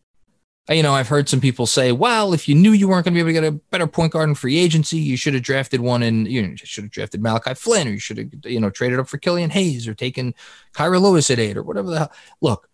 You 0.70 0.82
know, 0.82 0.94
I've 0.94 1.10
heard 1.10 1.28
some 1.28 1.42
people 1.42 1.66
say, 1.66 1.92
well, 1.92 2.34
if 2.34 2.48
you 2.48 2.56
knew 2.56 2.72
you 2.72 2.88
weren't 2.88 3.04
going 3.04 3.14
to 3.14 3.18
be 3.18 3.20
able 3.20 3.30
to 3.30 3.34
get 3.34 3.44
a 3.44 3.60
better 3.70 3.86
point 3.86 4.14
guard 4.14 4.30
in 4.30 4.36
free 4.36 4.58
agency, 4.58 4.98
you 4.98 5.18
should 5.18 5.34
have 5.34 5.44
drafted 5.44 5.82
one 5.82 6.02
and 6.02 6.26
you 6.26 6.42
know, 6.42 6.56
should 6.56 6.86
have 6.86 6.92
drafted 6.92 7.22
Malachi 7.22 7.54
Flynn 7.54 7.88
or 7.88 7.92
you 7.92 8.00
should 8.00 8.18
have, 8.18 8.30
you 8.46 8.62
know, 8.62 8.70
traded 8.70 8.98
up 8.98 9.10
for 9.10 9.18
Killian 9.18 9.50
Hayes 9.50 9.90
or 9.90 9.94
taken 9.94 10.34
Kira 10.74 11.02
Lewis 11.02 11.30
at 11.30 11.40
eight 11.40 11.58
or 11.58 11.64
whatever 11.64 11.90
the 11.90 12.00
hell. 12.00 12.12
Look, 12.40 12.70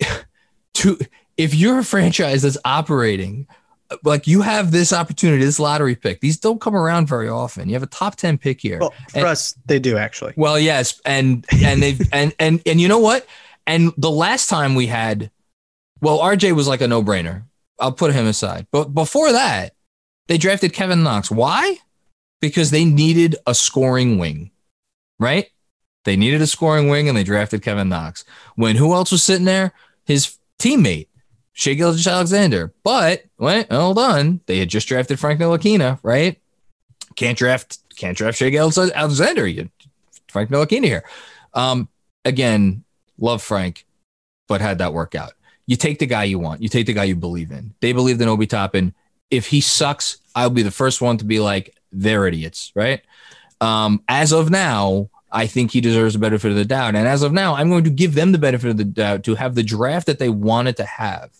to 0.74 0.98
if 1.36 1.54
you're 1.54 1.80
a 1.80 1.84
franchise 1.84 2.40
that's 2.40 2.58
operating 2.64 3.46
like 4.04 4.26
you 4.26 4.42
have 4.42 4.70
this 4.70 4.92
opportunity, 4.92 5.44
this 5.44 5.58
lottery 5.58 5.96
pick. 5.96 6.20
These 6.20 6.38
don't 6.38 6.60
come 6.60 6.76
around 6.76 7.08
very 7.08 7.28
often. 7.28 7.68
You 7.68 7.74
have 7.74 7.82
a 7.82 7.88
top 7.88 8.16
10 8.16 8.38
pick 8.38 8.60
here. 8.60 8.78
Well, 8.78 8.94
for 9.08 9.18
and, 9.18 9.26
us, 9.26 9.54
they 9.66 9.78
do 9.78 9.96
actually. 9.96 10.32
Well, 10.36 10.58
yes. 10.58 11.00
And 11.04 11.44
and 11.62 11.82
they've 11.82 12.00
and 12.12 12.32
and 12.38 12.62
and 12.66 12.80
you 12.80 12.88
know 12.88 12.98
what? 12.98 13.26
And 13.66 13.92
the 13.96 14.10
last 14.10 14.48
time 14.48 14.74
we 14.74 14.86
had 14.86 15.30
well, 16.00 16.18
RJ 16.18 16.52
was 16.52 16.68
like 16.68 16.80
a 16.80 16.88
no-brainer. 16.88 17.44
I'll 17.78 17.92
put 17.92 18.12
him 18.12 18.26
aside. 18.26 18.66
But 18.70 18.94
before 18.94 19.32
that, 19.32 19.74
they 20.28 20.38
drafted 20.38 20.72
Kevin 20.72 21.02
Knox. 21.02 21.30
Why? 21.30 21.78
Because 22.40 22.70
they 22.70 22.84
needed 22.84 23.36
a 23.46 23.54
scoring 23.54 24.18
wing. 24.18 24.50
Right? 25.18 25.48
They 26.04 26.16
needed 26.16 26.40
a 26.40 26.46
scoring 26.46 26.88
wing 26.88 27.08
and 27.08 27.16
they 27.16 27.24
drafted 27.24 27.62
Kevin 27.62 27.88
Knox. 27.88 28.24
When 28.54 28.76
who 28.76 28.94
else 28.94 29.12
was 29.12 29.22
sitting 29.22 29.44
there? 29.44 29.72
His 30.04 30.38
teammate, 30.58 31.08
Shai 31.52 31.74
Gilgeous-Alexander. 31.74 32.72
But 32.82 33.24
wait, 33.38 33.70
hold 33.70 33.98
on. 33.98 34.40
They 34.46 34.58
had 34.58 34.70
just 34.70 34.88
drafted 34.88 35.18
Frank 35.18 35.40
Ntilikina, 35.40 35.98
right? 36.02 36.40
Can't 37.16 37.36
draft, 37.36 37.78
can't 37.96 38.16
draft 38.16 38.38
Shai 38.38 38.50
Gilgeous-Alexander. 38.50 39.46
You 39.46 39.68
Frank 40.28 40.50
Ntilikina 40.50 40.84
here. 40.84 41.04
Um, 41.52 41.88
again, 42.24 42.84
love 43.18 43.42
Frank, 43.42 43.84
but 44.48 44.60
had 44.60 44.78
that 44.78 44.94
work 44.94 45.14
out. 45.14 45.32
You 45.70 45.76
take 45.76 46.00
the 46.00 46.06
guy 46.06 46.24
you 46.24 46.40
want. 46.40 46.60
You 46.60 46.68
take 46.68 46.86
the 46.86 46.92
guy 46.92 47.04
you 47.04 47.14
believe 47.14 47.52
in. 47.52 47.74
They 47.78 47.92
believed 47.92 48.20
in 48.20 48.26
Obi 48.28 48.48
Toppin. 48.48 48.92
If 49.30 49.46
he 49.46 49.60
sucks, 49.60 50.18
I'll 50.34 50.50
be 50.50 50.64
the 50.64 50.72
first 50.72 51.00
one 51.00 51.16
to 51.18 51.24
be 51.24 51.38
like, 51.38 51.76
they're 51.92 52.26
idiots, 52.26 52.72
right? 52.74 53.02
Um, 53.60 54.02
as 54.08 54.32
of 54.32 54.50
now, 54.50 55.10
I 55.30 55.46
think 55.46 55.70
he 55.70 55.80
deserves 55.80 56.14
the 56.14 56.18
benefit 56.18 56.50
of 56.50 56.56
the 56.56 56.64
doubt. 56.64 56.96
And 56.96 57.06
as 57.06 57.22
of 57.22 57.32
now, 57.32 57.54
I'm 57.54 57.70
going 57.70 57.84
to 57.84 57.90
give 57.90 58.16
them 58.16 58.32
the 58.32 58.38
benefit 58.38 58.68
of 58.68 58.78
the 58.78 58.84
doubt 58.84 59.22
to 59.22 59.36
have 59.36 59.54
the 59.54 59.62
draft 59.62 60.08
that 60.08 60.18
they 60.18 60.28
wanted 60.28 60.76
to 60.78 60.84
have 60.84 61.30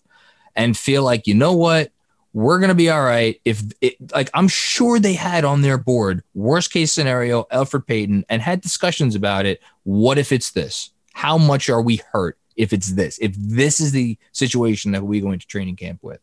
and 0.54 0.78
feel 0.78 1.02
like, 1.02 1.26
you 1.26 1.34
know 1.34 1.54
what? 1.54 1.90
We're 2.32 2.60
going 2.60 2.68
to 2.68 2.76
be 2.76 2.88
all 2.88 3.02
right. 3.02 3.40
If 3.44 3.64
it, 3.80 3.96
like, 4.12 4.30
I'm 4.32 4.46
sure 4.46 5.00
they 5.00 5.14
had 5.14 5.44
on 5.44 5.62
their 5.62 5.76
board, 5.76 6.22
worst 6.34 6.72
case 6.72 6.92
scenario, 6.92 7.48
Elfrid 7.50 7.84
Payton, 7.84 8.26
and 8.28 8.40
had 8.40 8.60
discussions 8.60 9.16
about 9.16 9.44
it. 9.44 9.60
What 9.82 10.18
if 10.18 10.30
it's 10.30 10.52
this? 10.52 10.90
How 11.14 11.36
much 11.36 11.68
are 11.68 11.82
we 11.82 11.96
hurt 12.12 12.38
if 12.56 12.72
it's 12.72 12.92
this? 12.92 13.18
If 13.20 13.34
this 13.36 13.80
is 13.80 13.92
the 13.92 14.18
situation 14.32 14.92
that 14.92 15.02
we 15.02 15.20
go 15.20 15.32
into 15.32 15.46
training 15.46 15.76
camp 15.76 16.00
with? 16.02 16.20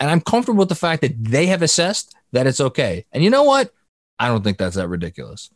And 0.00 0.10
I'm 0.10 0.20
comfortable 0.20 0.60
with 0.60 0.68
the 0.68 0.74
fact 0.74 1.02
that 1.02 1.22
they 1.22 1.46
have 1.46 1.62
assessed 1.62 2.14
that 2.32 2.46
it's 2.46 2.60
okay. 2.60 3.04
And 3.12 3.22
you 3.22 3.30
know 3.30 3.44
what? 3.44 3.72
I 4.18 4.28
don't 4.28 4.42
think 4.42 4.58
that's 4.58 4.76
that 4.76 4.88
ridiculous. 4.88 5.50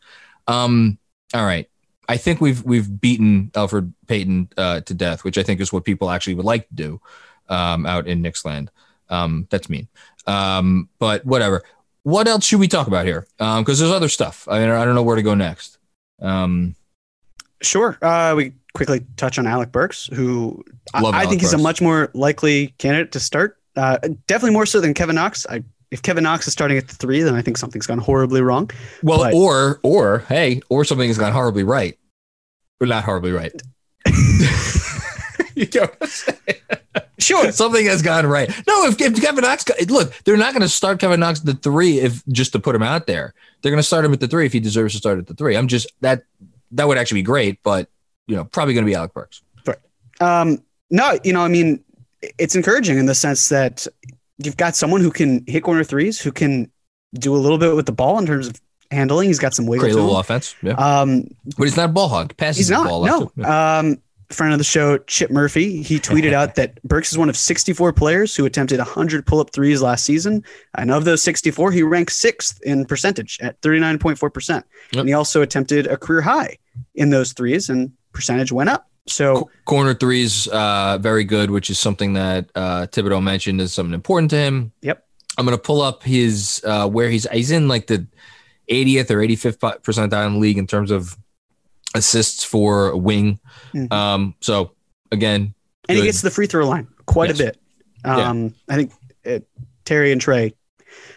Um, 0.47 0.97
all 1.33 1.45
right. 1.45 1.69
I 2.09 2.17
think 2.17 2.41
we've 2.41 2.63
we've 2.63 2.99
beaten 2.99 3.49
Elfrid 3.53 3.93
Payton 4.07 4.49
uh, 4.57 4.81
to 4.81 4.93
death, 4.93 5.23
which 5.23 5.37
I 5.37 5.43
think 5.43 5.61
is 5.61 5.71
what 5.71 5.85
people 5.85 6.09
actually 6.09 6.35
would 6.35 6.45
like 6.45 6.67
to 6.67 6.75
do 6.75 7.01
um, 7.49 7.85
out 7.85 8.07
in 8.07 8.21
Knicksland. 8.21 8.69
Um, 9.09 9.47
that's 9.49 9.69
mean, 9.69 9.87
um, 10.27 10.89
but 10.99 11.25
whatever. 11.25 11.63
What 12.03 12.27
else 12.27 12.43
should 12.43 12.59
we 12.59 12.67
talk 12.67 12.87
about 12.87 13.05
here? 13.05 13.25
Um, 13.39 13.63
because 13.63 13.81
um, 13.81 13.87
there's 13.87 13.95
other 13.95 14.09
stuff. 14.09 14.45
I 14.49 14.59
mean, 14.59 14.69
I 14.69 14.83
don't 14.83 14.95
know 14.95 15.03
where 15.03 15.15
to 15.15 15.21
go 15.21 15.35
next. 15.35 15.77
Um, 16.21 16.75
sure. 17.61 17.97
Uh, 18.01 18.33
we 18.35 18.53
quickly 18.73 19.05
touch 19.17 19.37
on 19.37 19.47
Alec 19.47 19.71
Burks, 19.71 20.07
who 20.13 20.63
I, 20.93 21.03
I, 21.05 21.21
think 21.21 21.41
Burks. 21.41 21.41
he's 21.41 21.53
a 21.53 21.57
much 21.57 21.81
more 21.81 22.09
likely 22.13 22.67
candidate 22.77 23.11
to 23.13 23.19
start. 23.19 23.57
Uh, 23.75 23.97
definitely 24.27 24.51
more 24.51 24.65
so 24.65 24.79
than 24.81 24.93
Kevin 24.93 25.15
Knox. 25.15 25.45
I 25.49 25.63
if 25.91 26.01
Kevin 26.01 26.23
Knox 26.23 26.47
is 26.47 26.53
starting 26.53 26.77
at 26.77 26.87
the 26.87 26.95
three, 26.95 27.21
then 27.21 27.35
I 27.35 27.41
think 27.41 27.57
something's 27.57 27.85
gone 27.85 27.99
horribly 27.99 28.41
wrong. 28.41 28.69
Well, 29.03 29.19
but, 29.19 29.33
or 29.33 29.79
or 29.83 30.19
hey, 30.27 30.61
or 30.69 30.85
something 30.85 31.07
has 31.07 31.17
gone 31.17 31.33
horribly 31.33 31.63
right, 31.63 31.97
or 32.81 32.87
not 32.87 33.03
horribly 33.03 33.31
right. 33.31 33.53
you 35.55 35.67
know 35.75 35.87
Sure, 37.23 37.51
something 37.51 37.85
has 37.85 38.01
gone 38.01 38.25
right. 38.25 38.49
No, 38.67 38.85
if, 38.85 38.99
if 38.99 39.21
Kevin 39.21 39.43
Knox, 39.43 39.65
look, 39.87 40.13
they're 40.23 40.37
not 40.37 40.53
going 40.53 40.61
to 40.61 40.69
start 40.69 40.99
Kevin 40.99 41.19
Knox 41.19 41.39
at 41.39 41.45
the 41.45 41.53
three 41.53 41.99
if 41.99 42.25
just 42.27 42.51
to 42.51 42.59
put 42.59 42.75
him 42.75 42.83
out 42.83 43.07
there. 43.07 43.33
They're 43.61 43.71
going 43.71 43.79
to 43.79 43.87
start 43.87 44.03
him 44.03 44.13
at 44.13 44.19
the 44.19 44.27
three 44.27 44.45
if 44.45 44.53
he 44.53 44.59
deserves 44.59 44.93
to 44.93 44.97
start 44.97 45.19
at 45.19 45.27
the 45.27 45.33
three. 45.33 45.55
I'm 45.55 45.67
just 45.67 45.87
that 46.01 46.23
that 46.71 46.87
would 46.87 46.97
actually 46.97 47.19
be 47.19 47.23
great, 47.23 47.59
but 47.63 47.87
you 48.27 48.35
know, 48.35 48.45
probably 48.45 48.73
going 48.73 48.85
to 48.85 48.89
be 48.89 48.95
Alec 48.95 49.13
Burks. 49.13 49.41
Right. 49.65 49.77
Um, 50.21 50.63
no, 50.89 51.17
you 51.23 51.33
know, 51.33 51.41
I 51.41 51.47
mean, 51.47 51.83
it's 52.37 52.55
encouraging 52.55 52.97
in 52.97 53.05
the 53.05 53.15
sense 53.15 53.49
that 53.49 53.87
you've 54.37 54.57
got 54.57 54.75
someone 54.75 55.01
who 55.01 55.11
can 55.11 55.43
hit 55.47 55.63
corner 55.63 55.83
threes, 55.83 56.19
who 56.19 56.31
can 56.31 56.71
do 57.13 57.35
a 57.35 57.37
little 57.37 57.57
bit 57.57 57.75
with 57.75 57.85
the 57.85 57.91
ball 57.91 58.17
in 58.19 58.25
terms 58.25 58.47
of 58.47 58.61
handling. 58.91 59.27
He's 59.27 59.39
got 59.39 59.53
some 59.53 59.65
wiggle. 59.65 59.85
Great 59.85 59.95
little 59.95 60.17
offense. 60.17 60.55
Yeah. 60.61 60.73
Um, 60.73 61.27
but 61.57 61.65
he's 61.65 61.77
not 61.77 61.89
a 61.89 61.93
ball 61.93 62.09
hog. 62.09 62.35
Passes 62.37 62.57
he's 62.57 62.69
not. 62.69 62.87
ball 62.87 63.05
no. 63.05 63.31
Yeah. 63.35 63.79
Um, 63.79 64.01
friend 64.29 64.51
of 64.51 64.57
the 64.57 64.65
show, 64.65 64.97
Chip 64.99 65.29
Murphy, 65.29 65.81
he 65.81 65.99
tweeted 65.99 66.33
out 66.33 66.55
that 66.55 66.81
Burks 66.83 67.11
is 67.11 67.17
one 67.17 67.29
of 67.29 67.37
64 67.37 67.93
players 67.93 68.35
who 68.35 68.45
attempted 68.45 68.79
100 68.79 69.25
pull 69.25 69.39
up 69.39 69.51
threes 69.51 69.81
last 69.81 70.03
season. 70.03 70.43
And 70.75 70.91
of 70.91 71.05
those 71.05 71.21
64, 71.23 71.71
he 71.71 71.83
ranked 71.83 72.11
sixth 72.11 72.61
in 72.63 72.85
percentage 72.85 73.39
at 73.41 73.61
39.4%. 73.61 74.49
Yep. 74.49 74.63
And 74.93 75.07
he 75.07 75.13
also 75.13 75.41
attempted 75.41 75.87
a 75.87 75.97
career 75.97 76.21
high 76.21 76.57
in 76.95 77.11
those 77.11 77.33
threes, 77.33 77.69
and 77.69 77.91
percentage 78.13 78.51
went 78.51 78.69
up. 78.69 78.87
So, 79.07 79.49
corner 79.65 79.93
threes, 79.93 80.47
uh, 80.47 80.97
very 81.01 81.25
good, 81.25 81.51
which 81.51 81.69
is 81.69 81.77
something 81.77 82.13
that 82.13 82.49
uh, 82.55 82.87
Thibodeau 82.89 83.21
mentioned 83.21 83.59
is 83.59 83.73
something 83.73 83.93
important 83.93 84.29
to 84.31 84.37
him. 84.37 84.71
Yep. 84.81 85.05
I'm 85.37 85.43
gonna 85.45 85.57
pull 85.57 85.81
up 85.81 86.03
his 86.03 86.61
uh, 86.65 86.87
where 86.87 87.09
he's 87.09 87.27
he's 87.31 87.51
in 87.51 87.67
like 87.67 87.87
the 87.87 88.07
80th 88.69 89.11
or 89.11 89.17
85th 89.17 89.81
percentile 89.81 90.27
in 90.27 90.33
the 90.35 90.39
league 90.39 90.57
in 90.57 90.67
terms 90.67 90.89
of 90.89 91.17
assists 91.95 92.43
for 92.43 92.89
a 92.89 92.97
wing. 92.97 93.39
Mhm. 93.73 93.91
Um, 93.91 94.35
so 94.41 94.71
again, 95.11 95.53
and 95.89 95.97
he 95.97 96.03
gets 96.05 96.19
to 96.19 96.25
the 96.27 96.31
free 96.31 96.47
throw 96.47 96.65
line 96.67 96.87
quite 97.05 97.29
Yes. 97.29 97.39
a 97.39 97.43
bit. 97.43 97.57
Yeah. 98.05 98.29
Um, 98.29 98.53
I 98.69 98.75
think 98.75 98.91
uh, 99.25 99.39
Terry 99.85 100.11
and 100.11 100.21
Trey, 100.21 100.53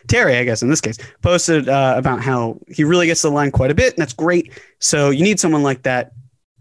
Terry, 0.08 0.36
I 0.38 0.44
guess 0.44 0.62
in 0.62 0.70
this 0.70 0.80
case, 0.80 0.98
posted 1.22 1.68
uh, 1.68 1.94
about 1.96 2.20
how 2.20 2.58
he 2.68 2.84
really 2.84 3.06
gets 3.06 3.22
to 3.22 3.28
the 3.28 3.34
line 3.34 3.50
quite 3.52 3.70
a 3.70 3.74
bit, 3.74 3.94
and 3.94 4.02
that's 4.02 4.12
great. 4.12 4.52
So 4.80 5.10
you 5.10 5.22
need 5.22 5.38
someone 5.38 5.62
like 5.62 5.82
that. 5.84 6.12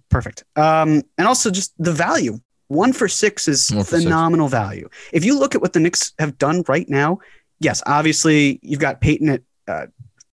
Perfect. 0.10 0.44
Um, 0.56 1.02
and 1.18 1.28
also 1.28 1.52
just 1.52 1.74
the 1.78 1.94
value. 1.94 2.40
One 2.68 2.94
for 2.94 3.08
six 3.08 3.48
is 3.48 3.68
for 3.68 3.84
six. 3.84 4.04
phenomenal 4.04 4.48
value. 4.48 4.90
If 5.14 5.24
you 5.24 5.38
look 5.38 5.56
at 5.56 5.62
what 5.62 5.74
the 5.74 5.80
Knicks 5.80 6.14
have 6.20 6.38
done 6.38 6.64
right 6.68 6.90
now, 6.90 7.20
yes, 7.60 7.84
obviously 7.86 8.60
you've 8.64 8.80
got 8.80 9.02
Payton 9.02 9.30
at 9.30 9.42
uh, 9.68 9.86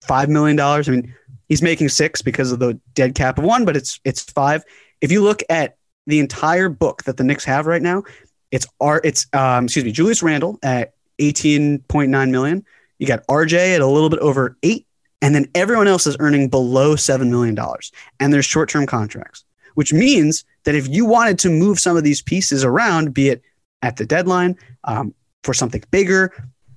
five 0.06 0.28
million 0.28 0.56
dollars. 0.56 0.88
I 0.88 0.92
mean, 0.92 1.14
he's 1.48 1.62
making 1.62 1.88
six 1.88 2.22
because 2.22 2.52
of 2.52 2.58
the 2.58 2.80
dead 2.94 3.14
cap 3.14 3.38
of 3.38 3.44
one, 3.44 3.64
but 3.64 3.76
it's 3.76 4.00
it's 4.04 4.22
five. 4.22 4.64
If 5.00 5.10
you 5.10 5.22
look 5.22 5.42
at 5.50 5.76
the 6.06 6.20
entire 6.20 6.68
book 6.68 7.04
that 7.04 7.16
the 7.16 7.24
Knicks 7.24 7.44
have 7.44 7.66
right 7.66 7.82
now, 7.82 8.04
it's 8.50 8.66
R. 8.80 9.00
It's 9.04 9.26
um, 9.32 9.64
excuse 9.64 9.84
me, 9.84 9.92
Julius 9.92 10.22
Randle 10.22 10.58
at 10.62 10.94
eighteen 11.18 11.80
point 11.88 12.10
nine 12.10 12.30
million. 12.30 12.64
You 12.98 13.06
got 13.06 13.26
RJ 13.26 13.74
at 13.74 13.80
a 13.80 13.86
little 13.86 14.10
bit 14.10 14.18
over 14.20 14.56
eight, 14.62 14.86
and 15.22 15.34
then 15.34 15.48
everyone 15.54 15.88
else 15.88 16.06
is 16.06 16.16
earning 16.20 16.48
below 16.48 16.96
seven 16.96 17.30
million 17.30 17.54
dollars, 17.54 17.92
and 18.18 18.32
there's 18.32 18.46
short 18.46 18.68
term 18.68 18.86
contracts, 18.86 19.44
which 19.74 19.92
means 19.92 20.44
that 20.64 20.74
if 20.74 20.88
you 20.88 21.04
wanted 21.06 21.38
to 21.40 21.50
move 21.50 21.78
some 21.80 21.96
of 21.96 22.04
these 22.04 22.22
pieces 22.22 22.64
around, 22.64 23.14
be 23.14 23.28
it 23.30 23.42
at 23.82 23.96
the 23.96 24.04
deadline 24.06 24.56
um, 24.84 25.14
for 25.44 25.54
something 25.54 25.82
bigger, 25.90 26.32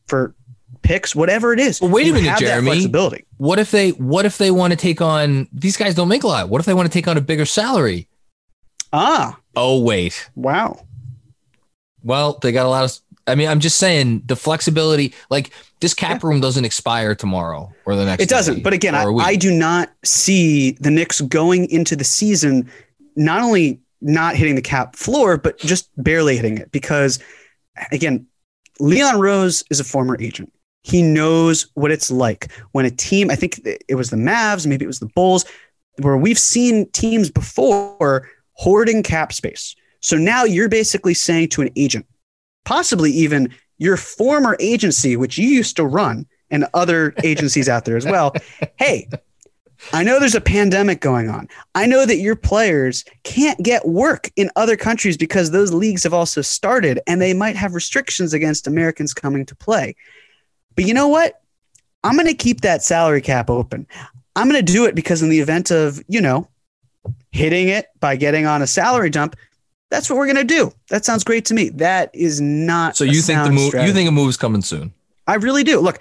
for 0.07 0.33
picks, 0.83 1.15
whatever 1.15 1.53
it 1.53 1.59
is, 1.59 1.79
Well, 1.81 1.91
wait 1.91 2.03
a 2.03 2.07
you 2.07 2.13
minute, 2.13 2.29
have 2.29 2.39
that 2.39 2.45
Jeremy. 2.45 2.67
flexibility. 2.71 3.25
what 3.37 3.59
if 3.59 3.71
they 3.71 3.89
what 3.91 4.25
if 4.25 4.37
they 4.37 4.51
want 4.51 4.71
to 4.71 4.77
take 4.77 5.01
on 5.01 5.47
these 5.53 5.77
guys 5.77 5.95
don't 5.95 6.07
make 6.09 6.23
a 6.23 6.27
lot? 6.27 6.49
What 6.49 6.59
if 6.59 6.65
they 6.65 6.73
want 6.73 6.87
to 6.89 6.93
take 6.93 7.07
on 7.07 7.17
a 7.17 7.21
bigger 7.21 7.45
salary? 7.45 8.07
Ah, 8.91 9.39
Oh 9.55 9.79
wait, 9.81 10.29
wow. 10.35 10.85
well 12.03 12.37
they 12.41 12.51
got 12.51 12.65
a 12.65 12.69
lot 12.69 12.83
of. 12.85 12.99
I 13.25 13.35
mean, 13.35 13.47
I'm 13.47 13.59
just 13.59 13.77
saying 13.77 14.23
the 14.25 14.35
flexibility. 14.35 15.13
Like 15.29 15.51
this 15.79 15.93
cap 15.93 16.23
room 16.23 16.41
doesn't 16.41 16.65
expire 16.65 17.15
tomorrow 17.15 17.71
or 17.85 17.95
the 17.95 18.05
next. 18.05 18.23
It 18.23 18.29
doesn't. 18.29 18.63
But 18.63 18.73
again, 18.73 18.95
I. 18.95 19.05
I 19.05 19.35
do 19.35 19.51
not 19.51 19.91
see 20.03 20.71
the 20.71 20.91
Knicks 20.91 21.21
going 21.21 21.69
into 21.69 21.95
the 21.95 22.03
season 22.03 22.69
not 23.15 23.41
only 23.41 23.79
not 24.01 24.35
hitting 24.35 24.55
the 24.55 24.61
cap 24.61 24.95
floor, 24.95 25.37
but 25.37 25.57
just 25.59 25.89
barely 26.01 26.35
hitting 26.35 26.57
it 26.57 26.71
because, 26.71 27.19
again, 27.91 28.27
Leon 28.79 29.19
Rose 29.19 29.63
is 29.69 29.79
a 29.79 29.83
former 29.83 30.17
agent. 30.19 30.51
He 30.81 31.01
knows 31.01 31.67
what 31.75 31.91
it's 31.91 32.11
like 32.11 32.51
when 32.73 32.85
a 32.85 32.91
team, 32.91 33.31
I 33.31 33.35
think 33.35 33.61
it 33.63 33.95
was 33.95 34.09
the 34.09 34.17
Mavs, 34.17 34.67
maybe 34.67 34.83
it 34.83 34.87
was 34.87 34.99
the 34.99 35.05
Bulls, 35.07 35.45
where 35.99 36.17
we've 36.17 36.39
seen 36.39 36.89
teams 36.91 37.29
before 37.29 38.29
hoarding 38.53 39.03
cap 39.03 39.31
space. 39.31 39.75
So 40.01 40.17
now 40.17 40.43
you're 40.43 40.67
basically 40.67 41.13
saying 41.13 41.49
to 41.49 41.61
an 41.61 41.69
agent, 41.77 42.05
possibly 42.65 43.11
even 43.11 43.53
your 43.77 43.97
former 43.97 44.55
agency, 44.59 45.15
which 45.15 45.37
you 45.37 45.47
used 45.47 45.75
to 45.77 45.85
run, 45.85 46.25
and 46.49 46.65
other 46.73 47.13
agencies 47.23 47.67
out 47.67 47.85
there 47.85 47.97
as 47.97 48.05
well. 48.05 48.33
Hey, 48.77 49.09
I 49.91 50.03
know 50.03 50.19
there's 50.19 50.35
a 50.35 50.41
pandemic 50.41 51.01
going 51.01 51.29
on. 51.29 51.49
I 51.75 51.85
know 51.87 52.05
that 52.05 52.17
your 52.17 52.35
players 52.35 53.03
can't 53.23 53.61
get 53.61 53.87
work 53.87 54.31
in 54.37 54.49
other 54.55 54.77
countries 54.77 55.17
because 55.17 55.51
those 55.51 55.73
leagues 55.73 56.03
have 56.03 56.13
also 56.13 56.41
started 56.41 57.01
and 57.05 57.21
they 57.21 57.33
might 57.33 57.57
have 57.57 57.73
restrictions 57.73 58.33
against 58.33 58.67
Americans 58.67 59.13
coming 59.13 59.45
to 59.45 59.55
play. 59.55 59.95
But 60.75 60.85
you 60.85 60.93
know 60.93 61.09
what? 61.09 61.41
I'm 62.03 62.15
going 62.15 62.27
to 62.27 62.33
keep 62.33 62.61
that 62.61 62.83
salary 62.83 63.21
cap 63.21 63.49
open. 63.49 63.87
I'm 64.35 64.49
going 64.49 64.63
to 64.63 64.71
do 64.71 64.85
it 64.85 64.95
because 64.95 65.21
in 65.21 65.29
the 65.29 65.39
event 65.39 65.71
of, 65.71 66.01
you 66.07 66.21
know, 66.21 66.47
hitting 67.31 67.67
it 67.67 67.87
by 67.99 68.15
getting 68.15 68.45
on 68.45 68.61
a 68.61 68.67
salary 68.67 69.09
dump, 69.09 69.35
that's 69.93 70.09
what 70.09 70.17
we're 70.17 70.25
going 70.25 70.37
to 70.37 70.43
do. 70.43 70.73
That 70.89 71.05
sounds 71.05 71.23
great 71.23 71.45
to 71.45 71.53
me. 71.53 71.69
That 71.69 72.09
is 72.15 72.41
not 72.41 72.97
So 72.97 73.03
you 73.03 73.21
think 73.21 73.43
the 73.43 73.51
move? 73.51 73.75
You 73.75 73.93
think 73.93 74.09
a 74.09 74.11
move's 74.11 74.37
coming 74.37 74.63
soon? 74.63 74.91
I 75.27 75.35
really 75.35 75.63
do. 75.63 75.79
Look, 75.79 75.99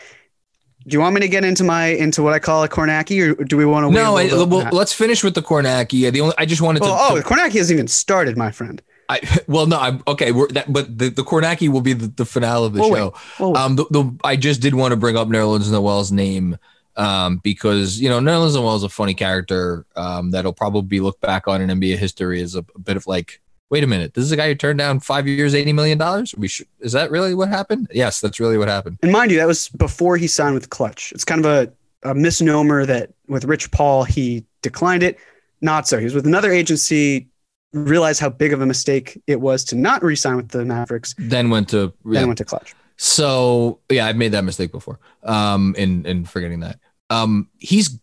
do 0.87 0.95
you 0.95 1.01
want 1.01 1.15
me 1.15 1.21
to 1.21 1.29
get 1.29 1.45
into 1.45 1.63
my 1.63 1.89
into 1.89 2.23
what 2.23 2.33
I 2.33 2.39
call 2.39 2.65
a 2.65 2.69
Kornacki, 2.71 3.39
or 3.39 3.45
do 3.45 3.59
we 3.59 3.67
want 3.67 3.87
to? 3.87 3.93
No. 3.93 4.17
I, 4.17 4.33
well, 4.45 4.69
let's 4.73 4.95
finish 4.95 5.23
with 5.23 5.35
the 5.35 5.43
Kornacki. 5.43 6.11
The 6.11 6.23
only 6.23 6.35
I 6.39 6.47
just 6.47 6.63
wanted 6.63 6.81
Well, 6.81 6.97
to. 6.97 7.13
oh, 7.13 7.17
the 7.17 7.23
Kornacki 7.23 7.59
hasn't 7.59 7.77
even 7.77 7.87
started, 7.87 8.39
my 8.39 8.51
friend. 8.51 8.81
I, 9.11 9.21
well, 9.47 9.67
no. 9.67 9.79
I'm 9.79 10.03
okay. 10.09 10.33
We're 10.33 10.49
that, 10.49 10.73
but 10.73 10.99
the 10.99 11.11
the 11.11 11.23
Kornacki 11.23 11.69
will 11.69 11.83
be 11.83 11.93
the, 11.93 12.07
the 12.09 12.25
finale 12.25 12.67
of 12.67 12.73
the 12.73 12.81
wait. 12.81 12.95
show. 12.95 13.15
Well, 13.39 13.57
Um, 13.59 13.77
the, 13.77 13.85
the 13.91 14.11
I 14.25 14.37
just 14.37 14.63
did 14.63 14.75
want 14.75 14.93
to 14.93 14.97
bring 14.97 15.19
up 15.19 15.29
Nerlens 15.29 15.71
Noel's 15.71 16.11
name, 16.11 16.57
um, 16.97 17.39
because 17.45 18.01
you 18.01 18.09
know 18.09 18.21
Nerlens 18.21 18.55
Noel 18.55 18.77
is 18.77 18.85
a 18.85 18.89
funny 18.89 19.13
character, 19.15 19.85
um, 19.97 20.31
that'll 20.31 20.55
probably 20.55 20.83
be 20.83 21.01
looked 21.01 21.21
back 21.21 21.47
on 21.47 21.61
in 21.61 21.69
NBA 21.79 21.99
history 21.99 22.41
as 22.41 22.55
a, 22.55 22.65
a 22.75 22.79
bit 22.79 22.97
of 22.97 23.07
like, 23.07 23.41
wait 23.73 23.83
a 23.83 23.87
minute, 23.87 24.13
this 24.13 24.23
is 24.23 24.31
a 24.31 24.37
guy 24.37 24.49
who 24.49 24.55
turned 24.55 24.79
down 24.79 25.01
five 25.01 25.27
years, 25.27 25.55
eighty 25.55 25.73
million 25.73 25.97
dollars. 25.97 26.35
We 26.37 26.47
should, 26.47 26.69
is 26.81 26.93
that 26.93 27.11
really 27.11 27.35
what 27.35 27.49
happened? 27.49 27.89
Yes, 27.91 28.21
that's 28.21 28.39
really 28.39 28.59
what 28.59 28.69
happened. 28.69 28.99
and 29.03 29.11
mind 29.11 29.31
you, 29.31 29.39
that 29.39 29.47
was 29.47 29.71
before 29.71 30.19
he 30.19 30.27
signed 30.29 30.55
with 30.55 30.69
Clutch. 30.69 31.11
It's 31.13 31.25
kind 31.25 31.45
of 31.45 31.47
a, 31.51 32.11
a 32.11 32.15
misnomer 32.15 32.85
that 32.85 33.15
with 33.29 33.45
Rich 33.47 33.71
Paul 33.71 34.05
he 34.05 34.45
declined 34.61 35.03
it. 35.03 35.19
Not 35.63 35.89
so. 35.89 35.99
He 35.99 36.05
was 36.05 36.15
with 36.15 36.27
another 36.27 36.53
agency. 36.53 37.29
Realized 37.73 38.21
how 38.21 38.29
big 38.29 38.53
of 38.53 38.61
a 38.61 38.67
mistake 38.67 39.19
it 39.27 39.41
was 39.41 39.65
to 39.65 39.77
not 39.77 40.05
re-sign 40.05 40.37
with 40.37 40.49
the 40.49 40.63
Mavericks. 40.63 41.15
Then 41.17 41.49
went 41.49 41.71
to 41.71 41.95
Then 42.05 42.27
went 42.27 42.37
to 42.39 42.45
Clutch. 42.45 42.75
So 42.99 43.81
yeah, 43.89 44.05
I've 44.05 44.17
made 44.17 44.33
that 44.33 44.45
mistake 44.45 44.71
before. 44.71 45.01
Um, 45.23 45.75
in 45.79 46.05
in 46.05 46.27
forgetting 46.27 46.61
that. 46.61 46.79
Um, 47.09 47.49
he's 47.57 47.99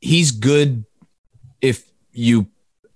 he's 0.00 0.30
good 0.30 0.86
if 1.60 1.84
you 2.12 2.46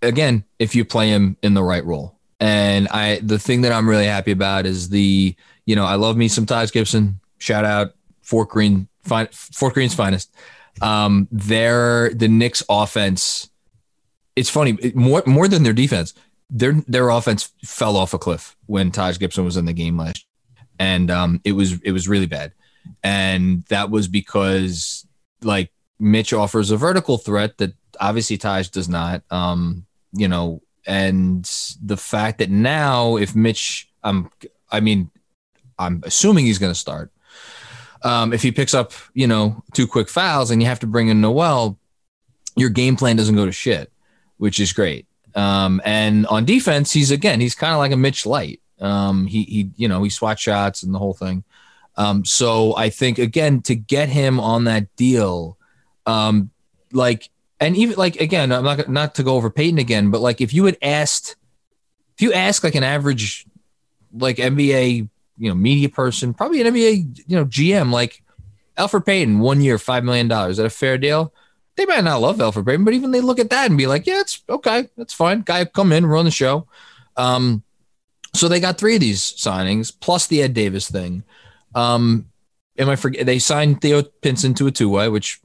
again 0.02 0.44
if 0.58 0.74
you 0.74 0.84
play 0.84 1.08
him 1.08 1.36
in 1.42 1.54
the 1.54 1.62
right 1.62 1.84
role. 1.84 2.18
And 2.40 2.88
I 2.88 3.20
the 3.22 3.38
thing 3.38 3.62
that 3.62 3.72
I'm 3.72 3.88
really 3.88 4.06
happy 4.06 4.30
about 4.32 4.66
is 4.66 4.88
the 4.88 5.34
you 5.66 5.76
know 5.76 5.84
I 5.84 5.96
love 5.96 6.16
me 6.16 6.28
some 6.28 6.46
Taj 6.46 6.72
Gibson. 6.72 7.20
Shout 7.38 7.64
out 7.64 7.94
Fort 8.22 8.48
Greene, 8.48 8.88
Fort 9.02 9.74
Greene's 9.74 9.94
finest. 9.94 10.34
Um, 10.80 11.28
their 11.30 12.10
the 12.14 12.28
Knicks 12.28 12.62
offense. 12.68 13.50
It's 14.36 14.50
funny 14.50 14.78
more 14.94 15.22
more 15.26 15.48
than 15.48 15.62
their 15.64 15.72
defense. 15.74 16.14
Their 16.48 16.72
their 16.88 17.10
offense 17.10 17.52
fell 17.64 17.96
off 17.96 18.14
a 18.14 18.18
cliff 18.18 18.56
when 18.66 18.90
Taj 18.90 19.18
Gibson 19.18 19.44
was 19.44 19.56
in 19.56 19.66
the 19.66 19.72
game 19.72 19.98
last 19.98 20.24
year. 20.56 20.66
and 20.78 21.10
um, 21.10 21.40
it 21.44 21.52
was 21.52 21.78
it 21.82 21.92
was 21.92 22.08
really 22.08 22.26
bad, 22.26 22.52
and 23.04 23.64
that 23.66 23.90
was 23.90 24.08
because 24.08 25.06
like 25.42 25.70
Mitch 25.98 26.32
offers 26.32 26.70
a 26.70 26.76
vertical 26.76 27.18
threat 27.18 27.58
that 27.58 27.74
obviously 28.00 28.38
Taj 28.38 28.68
does 28.68 28.88
not. 28.88 29.22
Um, 29.30 29.86
you 30.12 30.28
know, 30.28 30.62
and 30.86 31.44
the 31.82 31.96
fact 31.96 32.38
that 32.38 32.50
now 32.50 33.16
if 33.16 33.34
Mitch, 33.34 33.88
um, 34.02 34.30
I 34.70 34.80
mean, 34.80 35.10
I'm 35.78 36.02
assuming 36.04 36.46
he's 36.46 36.58
going 36.58 36.72
to 36.72 36.78
start. 36.78 37.10
Um, 38.02 38.32
if 38.32 38.42
he 38.42 38.50
picks 38.50 38.74
up, 38.74 38.92
you 39.14 39.26
know, 39.26 39.62
two 39.74 39.86
quick 39.86 40.08
fouls 40.08 40.50
and 40.50 40.62
you 40.62 40.68
have 40.68 40.80
to 40.80 40.86
bring 40.86 41.08
in 41.08 41.20
Noel, 41.20 41.78
your 42.56 42.70
game 42.70 42.96
plan 42.96 43.16
doesn't 43.16 43.36
go 43.36 43.46
to 43.46 43.52
shit, 43.52 43.92
which 44.38 44.58
is 44.58 44.72
great. 44.72 45.06
Um, 45.34 45.80
and 45.84 46.26
on 46.26 46.44
defense, 46.44 46.92
he's 46.92 47.10
again, 47.10 47.40
he's 47.40 47.54
kind 47.54 47.72
of 47.72 47.78
like 47.78 47.92
a 47.92 47.96
Mitch 47.96 48.26
Light. 48.26 48.60
Um, 48.80 49.26
he 49.26 49.44
he, 49.44 49.70
you 49.76 49.86
know, 49.88 50.02
he 50.02 50.10
swat 50.10 50.38
shots 50.38 50.82
and 50.82 50.94
the 50.94 50.98
whole 50.98 51.14
thing. 51.14 51.44
Um, 51.96 52.24
so 52.24 52.74
I 52.76 52.88
think 52.88 53.18
again 53.18 53.60
to 53.62 53.74
get 53.74 54.08
him 54.08 54.40
on 54.40 54.64
that 54.64 54.94
deal, 54.96 55.58
um, 56.06 56.50
like, 56.92 57.28
and 57.60 57.76
even 57.76 57.96
like 57.96 58.16
again, 58.16 58.50
I'm 58.50 58.64
not 58.64 58.88
not 58.88 59.14
to 59.16 59.22
go 59.22 59.36
over 59.36 59.50
Payton 59.50 59.78
again, 59.78 60.10
but 60.10 60.22
like 60.22 60.40
if 60.40 60.54
you 60.54 60.64
had 60.64 60.78
asked, 60.82 61.36
if 62.16 62.22
you 62.22 62.32
ask 62.32 62.64
like 62.64 62.74
an 62.74 62.82
average, 62.82 63.46
like 64.12 64.36
NBA, 64.36 65.08
you 65.38 65.48
know, 65.48 65.54
media 65.54 65.90
person, 65.90 66.32
probably 66.32 66.62
an 66.62 66.74
NBA, 66.74 67.24
you 67.26 67.36
know, 67.36 67.44
GM, 67.44 67.92
like 67.92 68.22
Elfrid 68.78 69.04
Payton, 69.04 69.40
one 69.40 69.60
year, 69.60 69.78
five 69.78 70.04
million 70.04 70.26
dollars, 70.26 70.52
is 70.52 70.56
that 70.56 70.66
a 70.66 70.70
fair 70.70 70.96
deal? 70.96 71.34
They 71.76 71.84
might 71.84 72.04
not 72.04 72.20
love 72.20 72.38
Elfrid 72.38 72.66
Payton, 72.66 72.84
but 72.84 72.94
even 72.94 73.10
they 73.10 73.20
look 73.20 73.38
at 73.38 73.50
that 73.50 73.68
and 73.68 73.78
be 73.78 73.86
like, 73.86 74.06
yeah, 74.06 74.20
it's 74.20 74.42
okay, 74.48 74.88
that's 74.96 75.14
fine. 75.14 75.42
Guy 75.42 75.66
come 75.66 75.92
in, 75.92 76.06
run 76.06 76.24
the 76.24 76.30
show. 76.30 76.66
Um, 77.16 77.62
so 78.34 78.48
they 78.48 78.60
got 78.60 78.78
three 78.78 78.94
of 78.94 79.00
these 79.00 79.20
signings 79.20 79.92
plus 79.98 80.26
the 80.26 80.42
Ed 80.42 80.54
Davis 80.54 80.90
thing. 80.90 81.24
Um, 81.74 82.26
am 82.78 82.88
I 82.88 82.96
forget? 82.96 83.26
They 83.26 83.38
signed 83.38 83.82
Theo 83.82 84.02
Pinson 84.02 84.54
to 84.54 84.66
a 84.66 84.70
two 84.70 84.88
way, 84.88 85.08
which 85.08 85.40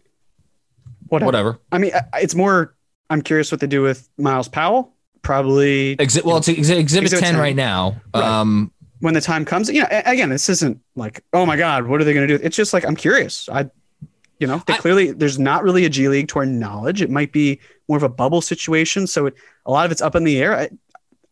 Whatever. 1.07 1.25
whatever. 1.25 1.59
I 1.71 1.77
mean, 1.77 1.91
it's 2.15 2.35
more. 2.35 2.75
I'm 3.09 3.21
curious 3.21 3.51
what 3.51 3.61
they 3.61 3.67
do 3.67 3.81
with 3.81 4.09
Myles 4.17 4.47
Powell 4.47 4.95
probably 5.25 5.97
Exi- 5.97 6.23
well, 6.23 6.37
it's 6.37 6.47
exhibit, 6.47 6.79
exhibit 6.79 7.05
Exhibit 7.07 7.23
10, 7.25 7.33
10. 7.33 7.41
right 7.41 7.55
now. 7.55 7.99
Right. 8.13 8.23
Um, 8.23 8.71
when 8.99 9.13
the 9.13 9.21
time 9.21 9.43
comes. 9.43 9.69
You 9.69 9.81
know, 9.81 9.87
a- 9.91 10.09
again, 10.11 10.29
this 10.29 10.47
isn't 10.47 10.79
like, 10.95 11.21
oh 11.33 11.45
my 11.45 11.57
god, 11.57 11.87
what 11.87 11.99
are 11.99 12.03
they 12.05 12.13
going 12.13 12.27
to 12.27 12.37
do? 12.37 12.43
It's 12.43 12.55
just 12.55 12.73
like 12.73 12.85
I'm 12.85 12.95
curious. 12.95 13.49
I, 13.49 13.69
you 14.39 14.47
know, 14.47 14.61
they 14.67 14.73
I- 14.73 14.77
clearly 14.77 15.11
there's 15.11 15.37
not 15.37 15.63
really 15.63 15.83
a 15.83 15.89
G 15.89 16.07
League 16.07 16.29
to 16.29 16.39
our 16.39 16.45
knowledge. 16.45 17.01
It 17.01 17.09
might 17.09 17.31
be 17.33 17.59
more 17.89 17.97
of 17.97 18.03
a 18.03 18.09
bubble 18.09 18.41
situation, 18.41 19.07
so 19.07 19.25
it, 19.25 19.33
a 19.65 19.71
lot 19.71 19.85
of 19.85 19.91
it's 19.91 20.01
up 20.01 20.15
in 20.15 20.23
the 20.23 20.41
air. 20.41 20.55
I, 20.55 20.69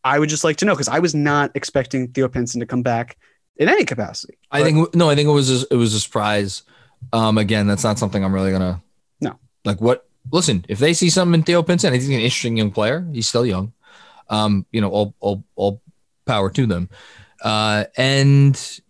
I 0.03 0.19
would 0.19 0.29
just 0.29 0.43
like 0.43 0.57
to 0.57 0.65
know 0.65 0.73
because 0.73 0.89
I 0.89 0.99
was 0.99 1.15
not 1.15 1.51
expecting 1.55 2.09
Theo 2.09 2.27
Pinson 2.27 2.59
to 2.59 2.65
come 2.65 2.81
back 2.81 3.17
in 3.55 3.69
any 3.69 3.85
capacity. 3.85 4.37
I 4.51 4.63
think 4.63 4.93
no, 4.95 5.09
I 5.09 5.15
think 5.15 5.29
it 5.29 5.31
was 5.31 5.63
a, 5.63 5.65
it 5.71 5.77
was 5.77 5.93
a 5.93 5.99
surprise. 5.99 6.63
Um, 7.11 7.37
again, 7.37 7.67
that's 7.67 7.83
not 7.83 7.99
something 7.99 8.23
I'm 8.23 8.33
really 8.33 8.51
gonna. 8.51 8.65
No. 8.71 8.81
Like 9.65 9.81
what? 9.81 10.07
Listen, 10.31 10.65
if 10.69 10.79
they 10.79 10.93
see 10.93 11.09
something 11.09 11.41
in 11.41 11.43
Theo 11.43 11.63
Pinson, 11.63 11.89
I 11.89 11.91
think 11.91 12.03
he's 12.03 12.09
an 12.09 12.15
interesting 12.15 12.57
young 12.57 12.71
player. 12.71 13.05
He's 13.11 13.27
still 13.27 13.45
young. 13.45 13.73
Um, 14.29 14.65
you 14.71 14.81
know, 14.81 14.89
all 14.89 15.13
all 15.19 15.43
all 15.55 15.81
power 16.25 16.49
to 16.49 16.65
them. 16.65 16.89
Uh, 17.41 17.85
and 17.97 18.81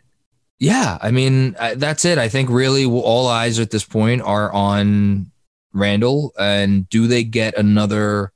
yeah, 0.59 0.97
I 1.01 1.11
mean 1.11 1.55
that's 1.75 2.05
it. 2.05 2.17
I 2.17 2.29
think 2.29 2.49
really 2.49 2.85
all 2.85 3.27
eyes 3.27 3.59
at 3.59 3.71
this 3.71 3.83
point 3.83 4.21
are 4.21 4.51
on 4.53 5.31
Randle, 5.73 6.33
and 6.39 6.87
do 6.89 7.07
they 7.07 7.23
get 7.23 7.57
another? 7.57 8.31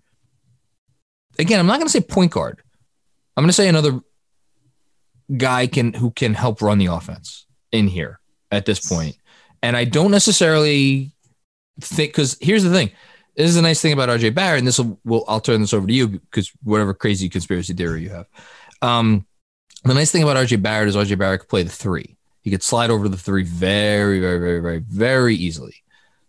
Again, 1.39 1.59
I'm 1.59 1.67
not 1.67 1.77
gonna 1.77 1.89
say 1.89 2.01
point 2.01 2.31
guard. 2.31 2.61
I'm 3.35 3.43
gonna 3.43 3.53
say 3.53 3.67
another 3.67 4.01
guy 5.35 5.67
can 5.67 5.93
who 5.93 6.11
can 6.11 6.33
help 6.33 6.61
run 6.61 6.77
the 6.77 6.87
offense 6.87 7.45
in 7.71 7.87
here 7.87 8.19
at 8.51 8.65
this 8.65 8.79
point. 8.79 9.17
And 9.61 9.75
I 9.75 9.85
don't 9.85 10.11
necessarily 10.11 11.11
think 11.81 12.11
because 12.11 12.37
here's 12.41 12.63
the 12.63 12.71
thing. 12.71 12.91
This 13.35 13.49
is 13.49 13.55
the 13.55 13.61
nice 13.61 13.81
thing 13.81 13.93
about 13.93 14.09
RJ 14.09 14.33
Barrett, 14.33 14.59
and 14.59 14.67
this 14.67 14.79
will, 14.79 14.99
will 15.05 15.23
I'll 15.27 15.39
turn 15.39 15.61
this 15.61 15.73
over 15.73 15.85
to 15.85 15.93
you 15.93 16.07
because 16.07 16.51
whatever 16.63 16.93
crazy 16.93 17.29
conspiracy 17.29 17.73
theory 17.73 18.01
you 18.01 18.09
have. 18.09 18.25
Um, 18.81 19.27
the 19.83 19.93
nice 19.93 20.11
thing 20.11 20.23
about 20.23 20.37
RJ 20.37 20.61
Barrett 20.61 20.89
is 20.89 20.95
RJ 20.95 21.19
Barrett 21.19 21.41
could 21.41 21.49
play 21.49 21.63
the 21.63 21.69
three. 21.69 22.17
He 22.41 22.49
could 22.49 22.63
slide 22.63 22.89
over 22.89 23.07
the 23.07 23.17
three 23.17 23.43
very, 23.43 24.19
very, 24.19 24.39
very, 24.39 24.59
very, 24.59 24.79
very 24.79 25.35
easily. 25.35 25.75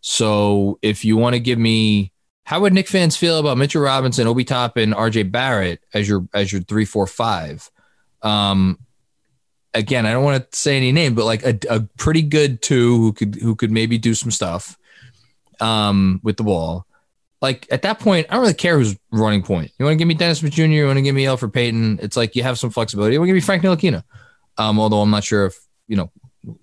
So 0.01 0.78
if 0.82 1.05
you 1.05 1.16
want 1.16 1.34
to 1.34 1.40
give 1.40 1.59
me 1.59 2.12
how 2.44 2.61
would 2.61 2.72
Knick 2.72 2.88
fans 2.88 3.16
feel 3.16 3.38
about 3.38 3.59
Mitchell 3.59 3.82
Robinson, 3.82 4.26
Obi 4.26 4.44
Toppin, 4.44 4.92
RJ 4.92 5.30
Barrett 5.30 5.80
as 5.92 6.09
your 6.09 6.26
as 6.32 6.51
your 6.51 6.62
three, 6.62 6.84
four, 6.86 7.07
five? 7.07 7.70
Um, 8.22 8.78
again, 9.74 10.07
I 10.07 10.12
don't 10.12 10.24
want 10.24 10.51
to 10.51 10.59
say 10.59 10.76
any 10.76 10.92
name, 10.92 11.14
but 11.14 11.26
like 11.26 11.44
a, 11.44 11.59
a 11.68 11.80
pretty 11.99 12.22
good 12.22 12.62
two 12.62 12.96
who 12.96 13.12
could 13.12 13.34
who 13.34 13.55
could 13.55 13.70
maybe 13.70 13.99
do 13.99 14.14
some 14.14 14.30
stuff 14.30 14.78
um, 15.61 16.20
with 16.22 16.36
the 16.36 16.44
ball. 16.44 16.86
Like 17.40 17.66
at 17.70 17.82
that 17.82 18.00
point, 18.00 18.26
I 18.28 18.34
don't 18.34 18.42
really 18.42 18.54
care 18.54 18.78
who's 18.78 18.96
running 19.12 19.42
point. 19.42 19.70
You 19.78 19.84
want 19.84 19.94
to 19.94 19.98
give 19.98 20.09
me 20.09 20.14
Dennis 20.14 20.40
Smith 20.40 20.52
Jr. 20.52 20.62
You 20.64 20.86
want 20.86 20.96
to 20.96 21.02
give 21.02 21.14
me 21.14 21.24
Elfrid 21.24 21.52
Payton. 21.52 22.00
It's 22.02 22.16
like 22.16 22.34
you 22.34 22.42
have 22.42 22.59
some 22.59 22.70
flexibility. 22.70 23.14
You 23.14 23.20
want 23.20 23.28
to 23.28 23.34
give 23.34 23.44
Frank 23.44 23.62
Ntilikina. 23.62 24.02
Um, 24.56 24.80
although 24.80 25.00
I'm 25.00 25.11
not 25.11 25.22
sure 25.22 25.46
if 25.46 25.56
you 25.86 25.96
know, 25.96 26.11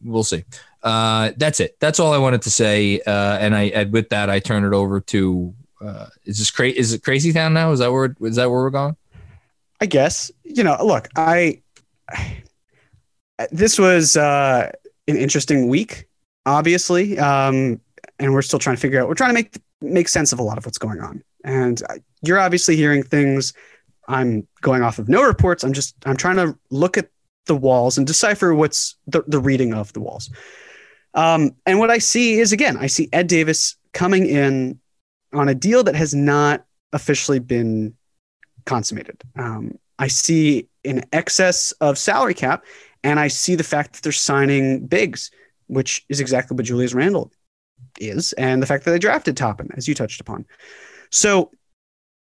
we'll 0.03 0.23
see. 0.23 0.43
Uh, 0.83 1.31
that's 1.37 1.59
it. 1.61 1.77
That's 1.79 1.99
all 1.99 2.13
I 2.13 2.17
wanted 2.17 2.41
to 2.43 2.51
say. 2.51 2.99
Uh, 3.01 3.37
and 3.39 3.55
I 3.55 3.63
and 3.63 3.93
with 3.93 4.09
that, 4.09 4.29
I 4.29 4.39
turn 4.39 4.65
it 4.65 4.73
over 4.73 4.99
to. 5.01 5.53
Uh, 5.81 6.07
is 6.25 6.37
this 6.39 6.51
crazy? 6.51 6.77
Is 6.77 6.93
it 6.93 7.03
Crazy 7.03 7.31
Town 7.31 7.53
now? 7.53 7.71
Is 7.71 7.79
that 7.79 7.91
where? 7.91 8.15
Is 8.21 8.35
that 8.35 8.49
where 8.49 8.61
we're 8.61 8.69
going? 8.69 8.97
I 9.79 9.85
guess 9.85 10.29
you 10.43 10.63
know. 10.63 10.77
Look, 10.83 11.07
I 11.15 11.61
this 13.51 13.77
was 13.77 14.15
uh, 14.17 14.71
an 15.07 15.17
interesting 15.17 15.67
week, 15.67 16.07
obviously, 16.45 17.19
um, 17.19 17.81
and 18.19 18.33
we're 18.33 18.41
still 18.41 18.59
trying 18.59 18.75
to 18.75 18.81
figure 18.81 19.01
out. 19.01 19.07
We're 19.07 19.15
trying 19.15 19.31
to 19.31 19.35
make 19.35 19.57
make 19.81 20.07
sense 20.07 20.31
of 20.31 20.39
a 20.39 20.43
lot 20.43 20.57
of 20.57 20.65
what's 20.65 20.77
going 20.77 20.99
on, 20.99 21.23
and 21.43 21.81
you're 22.21 22.39
obviously 22.39 22.75
hearing 22.75 23.03
things. 23.03 23.53
I'm 24.07 24.47
going 24.61 24.83
off 24.83 24.99
of 24.99 25.09
no 25.09 25.23
reports. 25.23 25.63
I'm 25.63 25.73
just 25.73 25.95
I'm 26.05 26.17
trying 26.17 26.37
to 26.37 26.57
look 26.69 26.97
at 26.97 27.09
the 27.45 27.55
walls 27.55 27.97
and 27.97 28.07
decipher 28.07 28.53
what's 28.53 28.95
the, 29.07 29.23
the 29.27 29.39
reading 29.39 29.73
of 29.73 29.93
the 29.93 29.99
walls. 29.99 30.29
Um, 31.13 31.55
and 31.65 31.79
what 31.79 31.91
I 31.91 31.99
see 31.99 32.39
is 32.39 32.51
again, 32.51 32.77
I 32.77 32.87
see 32.87 33.09
Ed 33.13 33.27
Davis 33.27 33.75
coming 33.93 34.25
in 34.25 34.79
on 35.33 35.49
a 35.49 35.55
deal 35.55 35.83
that 35.83 35.95
has 35.95 36.13
not 36.13 36.65
officially 36.93 37.39
been 37.39 37.95
consummated. 38.65 39.21
Um, 39.37 39.77
I 39.97 40.07
see 40.07 40.67
an 40.83 41.03
excess 41.13 41.71
of 41.73 41.97
salary 41.97 42.33
cap, 42.33 42.65
and 43.03 43.19
I 43.19 43.27
see 43.27 43.55
the 43.55 43.63
fact 43.63 43.93
that 43.93 44.03
they're 44.03 44.11
signing 44.11 44.87
bigs, 44.87 45.31
which 45.67 46.05
is 46.09 46.19
exactly 46.19 46.55
what 46.55 46.65
Julius 46.65 46.93
Randle 46.93 47.31
is, 47.99 48.33
and 48.33 48.61
the 48.61 48.67
fact 48.67 48.85
that 48.85 48.91
they 48.91 48.99
drafted 48.99 49.37
Toppin, 49.37 49.69
as 49.75 49.87
you 49.87 49.95
touched 49.95 50.21
upon. 50.21 50.45
So, 51.11 51.51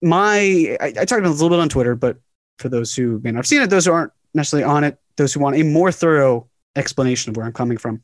my 0.02 0.78
I, 0.80 0.88
I 0.88 0.92
talked 0.92 1.20
about 1.20 1.30
this 1.30 1.40
a 1.40 1.44
little 1.44 1.58
bit 1.58 1.62
on 1.62 1.70
Twitter, 1.70 1.96
but 1.96 2.18
for 2.60 2.70
those 2.70 2.96
who 2.96 3.20
may 3.24 3.32
not 3.32 3.40
have 3.40 3.48
seen 3.48 3.62
it, 3.62 3.70
those 3.70 3.86
who 3.86 3.92
aren't 3.92 4.12
necessarily 4.34 4.64
on 4.64 4.84
it, 4.84 4.98
those 5.18 5.34
who 5.34 5.40
want 5.40 5.56
a 5.56 5.64
more 5.64 5.92
thorough 5.92 6.48
explanation 6.76 7.30
of 7.30 7.38
where 7.38 7.46
I'm 7.46 7.54
coming 7.54 7.78
from. 7.78 8.02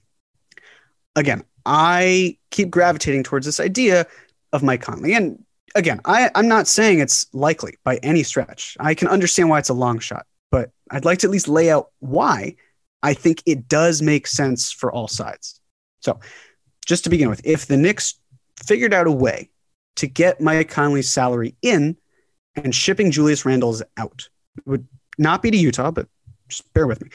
Again, 1.16 1.44
I 1.66 2.38
keep 2.50 2.70
gravitating 2.70 3.24
towards 3.24 3.46
this 3.46 3.60
idea 3.60 4.08
of 4.54 4.64
Mike 4.64 4.82
Conley, 4.82 5.14
and 5.14 5.44
again, 5.76 6.00
I, 6.06 6.30
I'm 6.36 6.48
not 6.48 6.68
saying 6.68 7.00
it's 7.00 7.28
likely 7.34 7.78
by 7.84 7.98
any 7.98 8.24
stretch. 8.24 8.78
I 8.80 8.94
can 8.94 9.08
understand 9.08 9.50
why 9.50 9.60
it's 9.60 9.70
a 9.70 9.74
long 9.74 10.00
shot, 10.00 10.26
but 10.50 10.72
I'd 10.90 11.06
like 11.06 11.20
to 11.20 11.28
at 11.28 11.32
least 11.32 11.48
lay 11.48 11.70
out 11.70 11.92
why 12.00 12.56
I 13.04 13.14
think 13.14 13.44
it 13.46 13.68
does 13.68 14.02
make 14.02 14.28
sense 14.28 14.72
for 14.72 14.92
all 14.92 15.08
sides. 15.08 15.60
So, 16.02 16.20
just 16.86 17.04
to 17.04 17.10
begin 17.10 17.30
with, 17.30 17.42
if 17.44 17.66
the 17.66 17.78
Knicks 17.78 18.16
figured 18.64 18.94
out 18.94 19.08
a 19.08 19.12
way 19.12 19.50
to 19.96 20.08
get 20.08 20.42
Mike 20.42 20.70
Conley's 20.70 21.10
salary 21.10 21.56
in 21.62 21.98
and 22.56 22.74
shipping 22.74 23.12
Julius 23.12 23.46
Randle's 23.46 23.84
out, 23.98 24.30
it 24.58 24.64
would 24.66 24.88
not 25.18 25.42
be 25.42 25.52
to 25.52 25.58
Utah, 25.58 25.92
but 25.92 26.08
just 26.48 26.72
bear 26.74 26.88
with 26.88 27.02
me, 27.02 27.10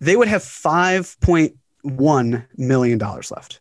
they 0.00 0.16
would 0.16 0.28
have 0.28 0.42
$5.1 0.42 2.46
million 2.56 2.98
left. 2.98 3.60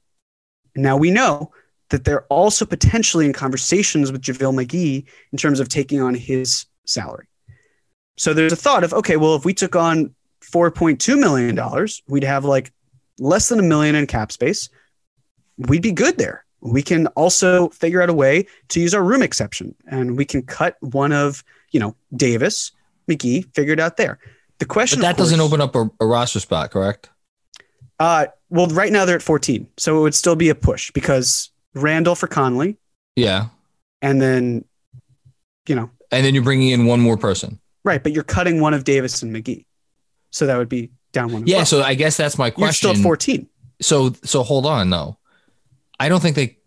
Now 0.75 0.97
we 0.97 1.11
know 1.11 1.51
that 1.89 2.03
they're 2.03 2.25
also 2.25 2.65
potentially 2.65 3.25
in 3.25 3.33
conversations 3.33 4.11
with 4.11 4.21
JaVale 4.21 4.65
McGee 4.65 5.05
in 5.31 5.37
terms 5.37 5.59
of 5.59 5.69
taking 5.69 6.01
on 6.01 6.13
his 6.13 6.65
salary. 6.85 7.27
So 8.17 8.33
there's 8.33 8.53
a 8.53 8.57
thought 8.57 8.83
of, 8.83 8.93
okay, 8.93 9.17
well, 9.17 9.35
if 9.35 9.45
we 9.45 9.53
took 9.53 9.75
on 9.75 10.13
$4.2 10.41 11.19
million, 11.19 11.87
we'd 12.07 12.23
have 12.23 12.45
like 12.45 12.71
less 13.19 13.49
than 13.49 13.59
a 13.59 13.63
million 13.63 13.95
in 13.95 14.07
cap 14.07 14.31
space. 14.31 14.69
We'd 15.57 15.81
be 15.81 15.91
good 15.91 16.17
there. 16.17 16.45
We 16.61 16.81
can 16.81 17.07
also 17.07 17.69
figure 17.69 18.01
out 18.01 18.09
a 18.09 18.13
way 18.13 18.47
to 18.69 18.79
use 18.79 18.93
our 18.93 19.03
room 19.03 19.21
exception 19.21 19.75
and 19.87 20.17
we 20.17 20.25
can 20.25 20.41
cut 20.41 20.75
one 20.81 21.11
of, 21.13 21.43
you 21.71 21.79
know, 21.79 21.95
Davis, 22.15 22.71
McGee, 23.09 23.45
figured 23.53 23.79
out 23.79 23.97
there. 23.97 24.19
The 24.59 24.65
question 24.65 24.99
But 24.99 25.03
that 25.03 25.15
course- 25.17 25.29
doesn't 25.29 25.39
open 25.41 25.61
up 25.61 25.75
a, 25.75 25.89
a 25.99 26.05
roster 26.05 26.39
spot, 26.39 26.71
correct? 26.71 27.09
uh, 27.99 28.27
well, 28.49 28.67
right 28.67 28.91
now 28.91 29.05
they're 29.05 29.15
at 29.17 29.21
14. 29.21 29.67
So 29.77 29.97
it 29.97 30.01
would 30.01 30.15
still 30.15 30.35
be 30.35 30.49
a 30.49 30.55
push 30.55 30.91
because 30.91 31.51
Randle 31.73 32.15
for 32.15 32.27
Conley 32.27 32.77
Yeah. 33.15 33.47
and 34.01 34.21
then, 34.21 34.65
you 35.67 35.75
know, 35.75 35.89
And 36.11 36.25
then 36.25 36.33
you're 36.33 36.43
bringing 36.43 36.69
in 36.69 36.85
one 36.85 36.99
more 37.01 37.17
person. 37.17 37.59
right. 37.83 38.01
But 38.01 38.13
you're 38.13 38.23
cutting 38.23 38.61
one 38.61 38.73
of 38.73 38.83
Davis 38.83 39.21
and 39.21 39.35
McGee. 39.35 39.65
So 40.31 40.45
that 40.47 40.57
would 40.57 40.69
be 40.69 40.91
down 41.13 41.31
one. 41.31 41.45
Yeah. 41.47 41.63
So 41.65 41.81
I 41.83 41.93
guess 41.95 42.17
that's 42.17 42.37
my 42.37 42.49
question. 42.49 42.87
you're 42.87 42.95
still 42.95 43.01
at 43.01 43.03
14. 43.03 43.47
so 43.81 44.13
so 44.23 44.43
hold 44.43 44.65
on 44.65 44.89
though. 44.89 45.17
I 45.99 46.09
don't 46.09 46.21
think 46.21 46.35
they. 46.35 46.57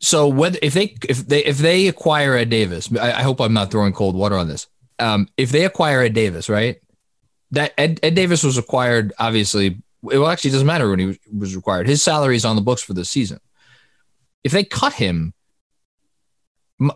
So 0.00 0.28
whether 0.28 0.58
if 0.62 0.74
they 0.74 0.96
if 1.08 1.26
they 1.26 1.44
if 1.44 1.58
they 1.58 1.88
acquire 1.88 2.34
Ed 2.34 2.50
Davis, 2.50 2.90
I, 2.96 3.12
I 3.12 3.22
hope 3.22 3.40
I'm 3.40 3.52
not 3.52 3.70
throwing 3.70 3.92
cold 3.92 4.14
water 4.14 4.36
on 4.36 4.48
this. 4.48 4.66
Um, 4.98 5.28
if 5.36 5.50
they 5.50 5.64
acquire 5.64 6.02
Ed 6.02 6.14
Davis, 6.14 6.48
right? 6.48 6.80
That 7.52 7.72
Ed, 7.78 8.00
Ed 8.02 8.14
Davis 8.14 8.42
was 8.42 8.58
acquired. 8.58 9.12
Obviously, 9.18 9.82
well, 10.02 10.28
actually, 10.28 10.50
it 10.50 10.52
doesn't 10.52 10.66
matter 10.66 10.90
when 10.90 10.98
he 10.98 11.06
was, 11.06 11.18
was 11.36 11.56
required. 11.56 11.86
His 11.86 12.02
salary 12.02 12.36
is 12.36 12.44
on 12.44 12.56
the 12.56 12.62
books 12.62 12.82
for 12.82 12.94
this 12.94 13.10
season. 13.10 13.40
If 14.44 14.52
they 14.52 14.64
cut 14.64 14.92
him, 14.92 15.34
my, 16.78 16.94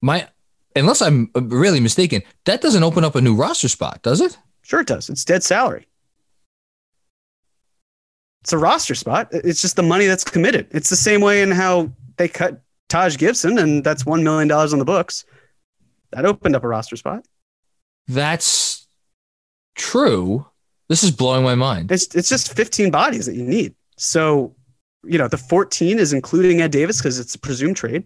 my 0.00 0.28
unless 0.76 1.02
I'm 1.02 1.30
really 1.34 1.80
mistaken, 1.80 2.22
that 2.44 2.60
doesn't 2.60 2.82
open 2.82 3.04
up 3.04 3.16
a 3.16 3.20
new 3.20 3.34
roster 3.34 3.68
spot, 3.68 4.02
does 4.02 4.20
it? 4.20 4.38
Sure, 4.62 4.80
it 4.80 4.86
does. 4.86 5.10
It's 5.10 5.24
dead 5.24 5.42
salary. 5.42 5.87
It's 8.42 8.52
a 8.52 8.58
roster 8.58 8.94
spot. 8.94 9.28
It's 9.32 9.60
just 9.60 9.76
the 9.76 9.82
money 9.82 10.06
that's 10.06 10.24
committed. 10.24 10.68
It's 10.70 10.90
the 10.90 10.96
same 10.96 11.20
way 11.20 11.42
in 11.42 11.50
how 11.50 11.90
they 12.16 12.28
cut 12.28 12.60
Taj 12.88 13.16
Gibson, 13.16 13.58
and 13.58 13.84
that's 13.84 14.04
$1 14.04 14.22
million 14.22 14.50
on 14.50 14.78
the 14.78 14.84
books. 14.84 15.24
That 16.12 16.24
opened 16.24 16.56
up 16.56 16.64
a 16.64 16.68
roster 16.68 16.96
spot. 16.96 17.24
That's 18.06 18.86
true. 19.74 20.46
This 20.88 21.04
is 21.04 21.10
blowing 21.10 21.44
my 21.44 21.54
mind. 21.54 21.92
It's, 21.92 22.14
it's 22.14 22.28
just 22.28 22.54
15 22.54 22.90
bodies 22.90 23.26
that 23.26 23.34
you 23.34 23.44
need. 23.44 23.74
So, 23.96 24.54
you 25.04 25.18
know, 25.18 25.28
the 25.28 25.36
14 25.36 25.98
is 25.98 26.12
including 26.12 26.62
Ed 26.62 26.70
Davis 26.70 26.98
because 26.98 27.18
it's 27.18 27.34
a 27.34 27.38
presumed 27.38 27.76
trade. 27.76 28.04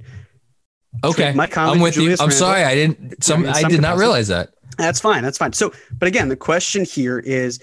Okay, 1.04 1.22
Trade 1.22 1.36
Mike 1.36 1.50
Conley 1.52 1.74
I'm 1.74 1.80
with 1.80 1.96
you. 1.96 2.02
I'm 2.02 2.08
Randle. 2.18 2.30
sorry, 2.30 2.64
I 2.64 2.74
didn't. 2.74 3.24
Some 3.24 3.46
I 3.46 3.62
some 3.62 3.70
did 3.70 3.80
not 3.80 3.96
realize 3.96 4.28
that. 4.28 4.50
That's 4.76 5.00
fine. 5.00 5.22
That's 5.22 5.38
fine. 5.38 5.52
So, 5.52 5.72
but 5.92 6.06
again, 6.06 6.28
the 6.28 6.36
question 6.36 6.84
here 6.84 7.18
is 7.18 7.62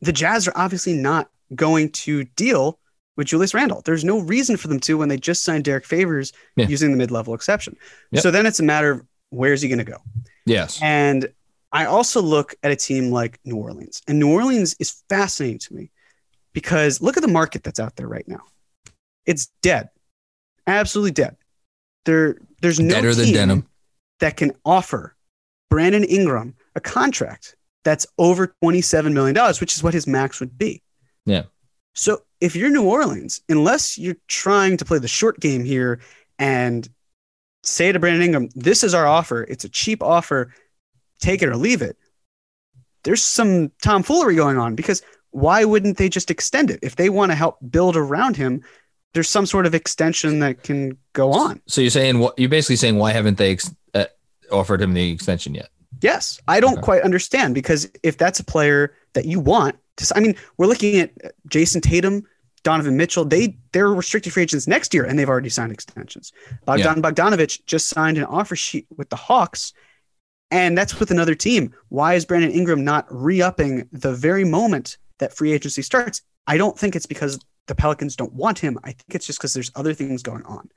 the 0.00 0.12
Jazz 0.12 0.46
are 0.48 0.52
obviously 0.54 0.92
not 0.92 1.30
going 1.54 1.90
to 1.90 2.24
deal 2.24 2.78
with 3.16 3.26
Julius 3.26 3.54
Randle. 3.54 3.82
There's 3.84 4.04
no 4.04 4.20
reason 4.20 4.56
for 4.56 4.68
them 4.68 4.78
to 4.80 4.96
when 4.98 5.08
they 5.08 5.16
just 5.16 5.42
signed 5.44 5.64
Derrick 5.64 5.84
Favors 5.86 6.32
Yeah. 6.56 6.66
using 6.68 6.90
the 6.92 6.96
mid 6.96 7.10
level 7.10 7.34
exception. 7.34 7.76
Yep. 8.12 8.22
So 8.22 8.30
then 8.30 8.46
it's 8.46 8.60
a 8.60 8.64
matter 8.64 8.90
of 8.92 9.02
where's 9.30 9.60
he 9.62 9.68
going 9.68 9.78
to 9.78 9.84
go? 9.84 9.98
Yes. 10.46 10.78
And 10.82 11.28
I 11.72 11.84
also 11.84 12.22
look 12.22 12.54
at 12.62 12.70
a 12.70 12.76
team 12.76 13.10
like 13.10 13.38
New 13.44 13.56
Orleans, 13.56 14.00
and 14.08 14.18
New 14.18 14.32
Orleans 14.32 14.74
is 14.78 15.02
fascinating 15.08 15.58
to 15.58 15.74
me 15.74 15.90
because 16.54 17.02
look 17.02 17.16
at 17.16 17.22
the 17.22 17.28
market 17.28 17.62
that's 17.62 17.78
out 17.80 17.96
there 17.96 18.08
right 18.08 18.26
now. 18.26 18.40
It's 19.26 19.48
dead, 19.62 19.90
absolutely 20.66 21.10
dead. 21.10 21.36
There, 22.06 22.38
there's 22.62 22.80
no 22.80 22.94
Deader 22.94 23.14
than 23.14 23.24
team 23.26 23.34
denim. 23.34 23.66
that 24.20 24.36
can 24.38 24.52
offer 24.64 25.14
Brandon 25.68 26.04
Ingram 26.04 26.54
a 26.74 26.80
contract 26.80 27.54
that's 27.84 28.06
over 28.18 28.54
$27 28.64 29.12
million, 29.12 29.36
which 29.60 29.76
is 29.76 29.82
what 29.82 29.92
his 29.92 30.06
max 30.06 30.40
would 30.40 30.56
be. 30.56 30.82
Yeah. 31.28 31.44
So 31.94 32.22
if 32.40 32.54
you're 32.56 32.70
New 32.70 32.84
Orleans, 32.84 33.40
unless 33.48 33.98
you're 33.98 34.16
trying 34.28 34.76
to 34.76 34.84
play 34.84 34.98
the 34.98 35.08
short 35.08 35.40
game 35.40 35.64
here 35.64 36.00
and 36.38 36.88
say 37.64 37.90
to 37.92 37.98
Brandon 37.98 38.22
Ingram, 38.22 38.48
this 38.54 38.84
is 38.84 38.94
our 38.94 39.06
offer, 39.06 39.42
it's 39.48 39.64
a 39.64 39.68
cheap 39.68 40.02
offer, 40.02 40.54
take 41.20 41.42
it 41.42 41.48
or 41.48 41.56
leave 41.56 41.82
it, 41.82 41.96
there's 43.02 43.22
some 43.22 43.70
tomfoolery 43.82 44.36
going 44.36 44.58
on 44.58 44.74
because 44.74 45.02
why 45.30 45.64
wouldn't 45.64 45.98
they 45.98 46.08
just 46.08 46.30
extend 46.30 46.70
it? 46.70 46.78
If 46.82 46.96
they 46.96 47.08
want 47.10 47.32
to 47.32 47.36
help 47.36 47.58
build 47.70 47.96
around 47.96 48.36
him, 48.36 48.62
there's 49.14 49.28
some 49.28 49.46
sort 49.46 49.66
of 49.66 49.74
extension 49.74 50.38
that 50.40 50.62
can 50.62 50.96
go 51.12 51.32
on. 51.32 51.60
So 51.66 51.80
you're 51.80 51.90
saying 51.90 52.18
what? 52.18 52.38
You're 52.38 52.48
basically 52.48 52.76
saying 52.76 52.96
why 52.96 53.12
haven't 53.12 53.38
they 53.38 53.52
ex- 53.52 53.74
uh, 53.94 54.04
offered 54.52 54.80
him 54.80 54.94
the 54.94 55.10
extension 55.10 55.54
yet? 55.54 55.68
Yes, 56.00 56.40
I 56.46 56.60
don't 56.60 56.74
Okay. 56.74 56.82
quite 56.82 57.02
understand 57.02 57.54
because 57.54 57.90
if 58.02 58.18
that's 58.18 58.38
a 58.40 58.44
player 58.44 58.94
that 59.14 59.24
you 59.24 59.40
want, 59.40 59.76
to, 59.98 60.16
I 60.16 60.20
mean, 60.20 60.34
we're 60.56 60.66
looking 60.66 60.98
at 60.98 61.12
Jayson 61.48 61.80
Tatum, 61.80 62.24
Donovan 62.62 62.96
Mitchell. 62.96 63.24
They 63.24 63.56
they're 63.72 63.92
restricted 63.92 64.32
free 64.32 64.42
agents 64.42 64.66
next 64.66 64.94
year, 64.94 65.04
and 65.04 65.18
they've 65.18 65.28
already 65.28 65.48
signed 65.48 65.72
extensions. 65.72 66.32
Bogdan 66.64 67.02
Bogdanovich 67.02 67.64
just 67.66 67.88
signed 67.88 68.18
an 68.18 68.24
offer 68.24 68.56
sheet 68.56 68.86
with 68.96 69.08
the 69.10 69.16
Hawks, 69.16 69.72
and 70.50 70.76
that's 70.76 70.98
with 70.98 71.10
another 71.10 71.34
team. 71.34 71.74
Why 71.88 72.14
is 72.14 72.24
Brandon 72.24 72.50
Ingram 72.50 72.84
not 72.84 73.06
re-upping 73.10 73.88
the 73.92 74.12
very 74.12 74.44
moment 74.44 74.98
that 75.18 75.34
free 75.34 75.52
agency 75.52 75.82
starts? 75.82 76.22
I 76.46 76.56
don't 76.56 76.78
think 76.78 76.96
it's 76.96 77.06
because 77.06 77.38
the 77.66 77.74
Pelicans 77.74 78.16
don't 78.16 78.32
want 78.32 78.58
him. 78.58 78.78
I 78.82 78.92
think 78.92 79.14
it's 79.14 79.26
just 79.26 79.38
because 79.38 79.52
there's 79.54 79.70
other 79.76 79.94
things 79.94 80.22
going 80.22 80.42
on. 80.44 80.70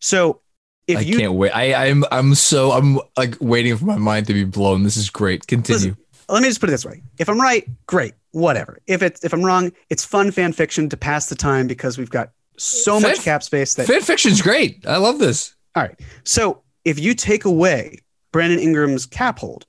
So 0.00 0.42
if 0.86 0.98
I 0.98 1.00
you 1.00 1.18
can't 1.18 1.32
wait. 1.32 1.50
I, 1.50 1.88
I'm 1.88 2.04
I'm 2.12 2.34
so 2.34 2.70
I'm 2.72 3.00
like 3.16 3.36
waiting 3.40 3.76
for 3.76 3.86
my 3.86 3.96
mind 3.96 4.26
to 4.28 4.34
be 4.34 4.44
blown. 4.44 4.84
This 4.84 4.96
is 4.96 5.10
great. 5.10 5.46
Continue. 5.46 5.96
Let 6.28 6.42
me 6.42 6.48
just 6.48 6.60
put 6.60 6.68
it 6.68 6.72
this 6.72 6.84
way: 6.84 7.02
if 7.18 7.28
I'm 7.28 7.40
right, 7.40 7.68
great, 7.86 8.14
whatever. 8.32 8.80
If 8.86 9.02
it's 9.02 9.24
if 9.24 9.32
I'm 9.32 9.44
wrong, 9.44 9.72
it's 9.90 10.04
fun 10.04 10.30
fan 10.30 10.52
fiction 10.52 10.88
to 10.88 10.96
pass 10.96 11.28
the 11.28 11.34
time 11.34 11.66
because 11.66 11.98
we've 11.98 12.10
got 12.10 12.30
so 12.56 12.98
much 13.00 13.20
cap 13.22 13.42
space 13.42 13.74
that. 13.74 13.86
Fan 13.86 14.00
fiction's 14.02 14.42
great. 14.42 14.86
I 14.86 14.96
love 14.96 15.18
this. 15.18 15.54
All 15.74 15.82
right, 15.82 15.98
so 16.24 16.62
if 16.84 16.98
you 16.98 17.14
take 17.14 17.44
away 17.44 18.00
Brandon 18.32 18.58
Ingram's 18.58 19.06
cap 19.06 19.38
hold, 19.38 19.66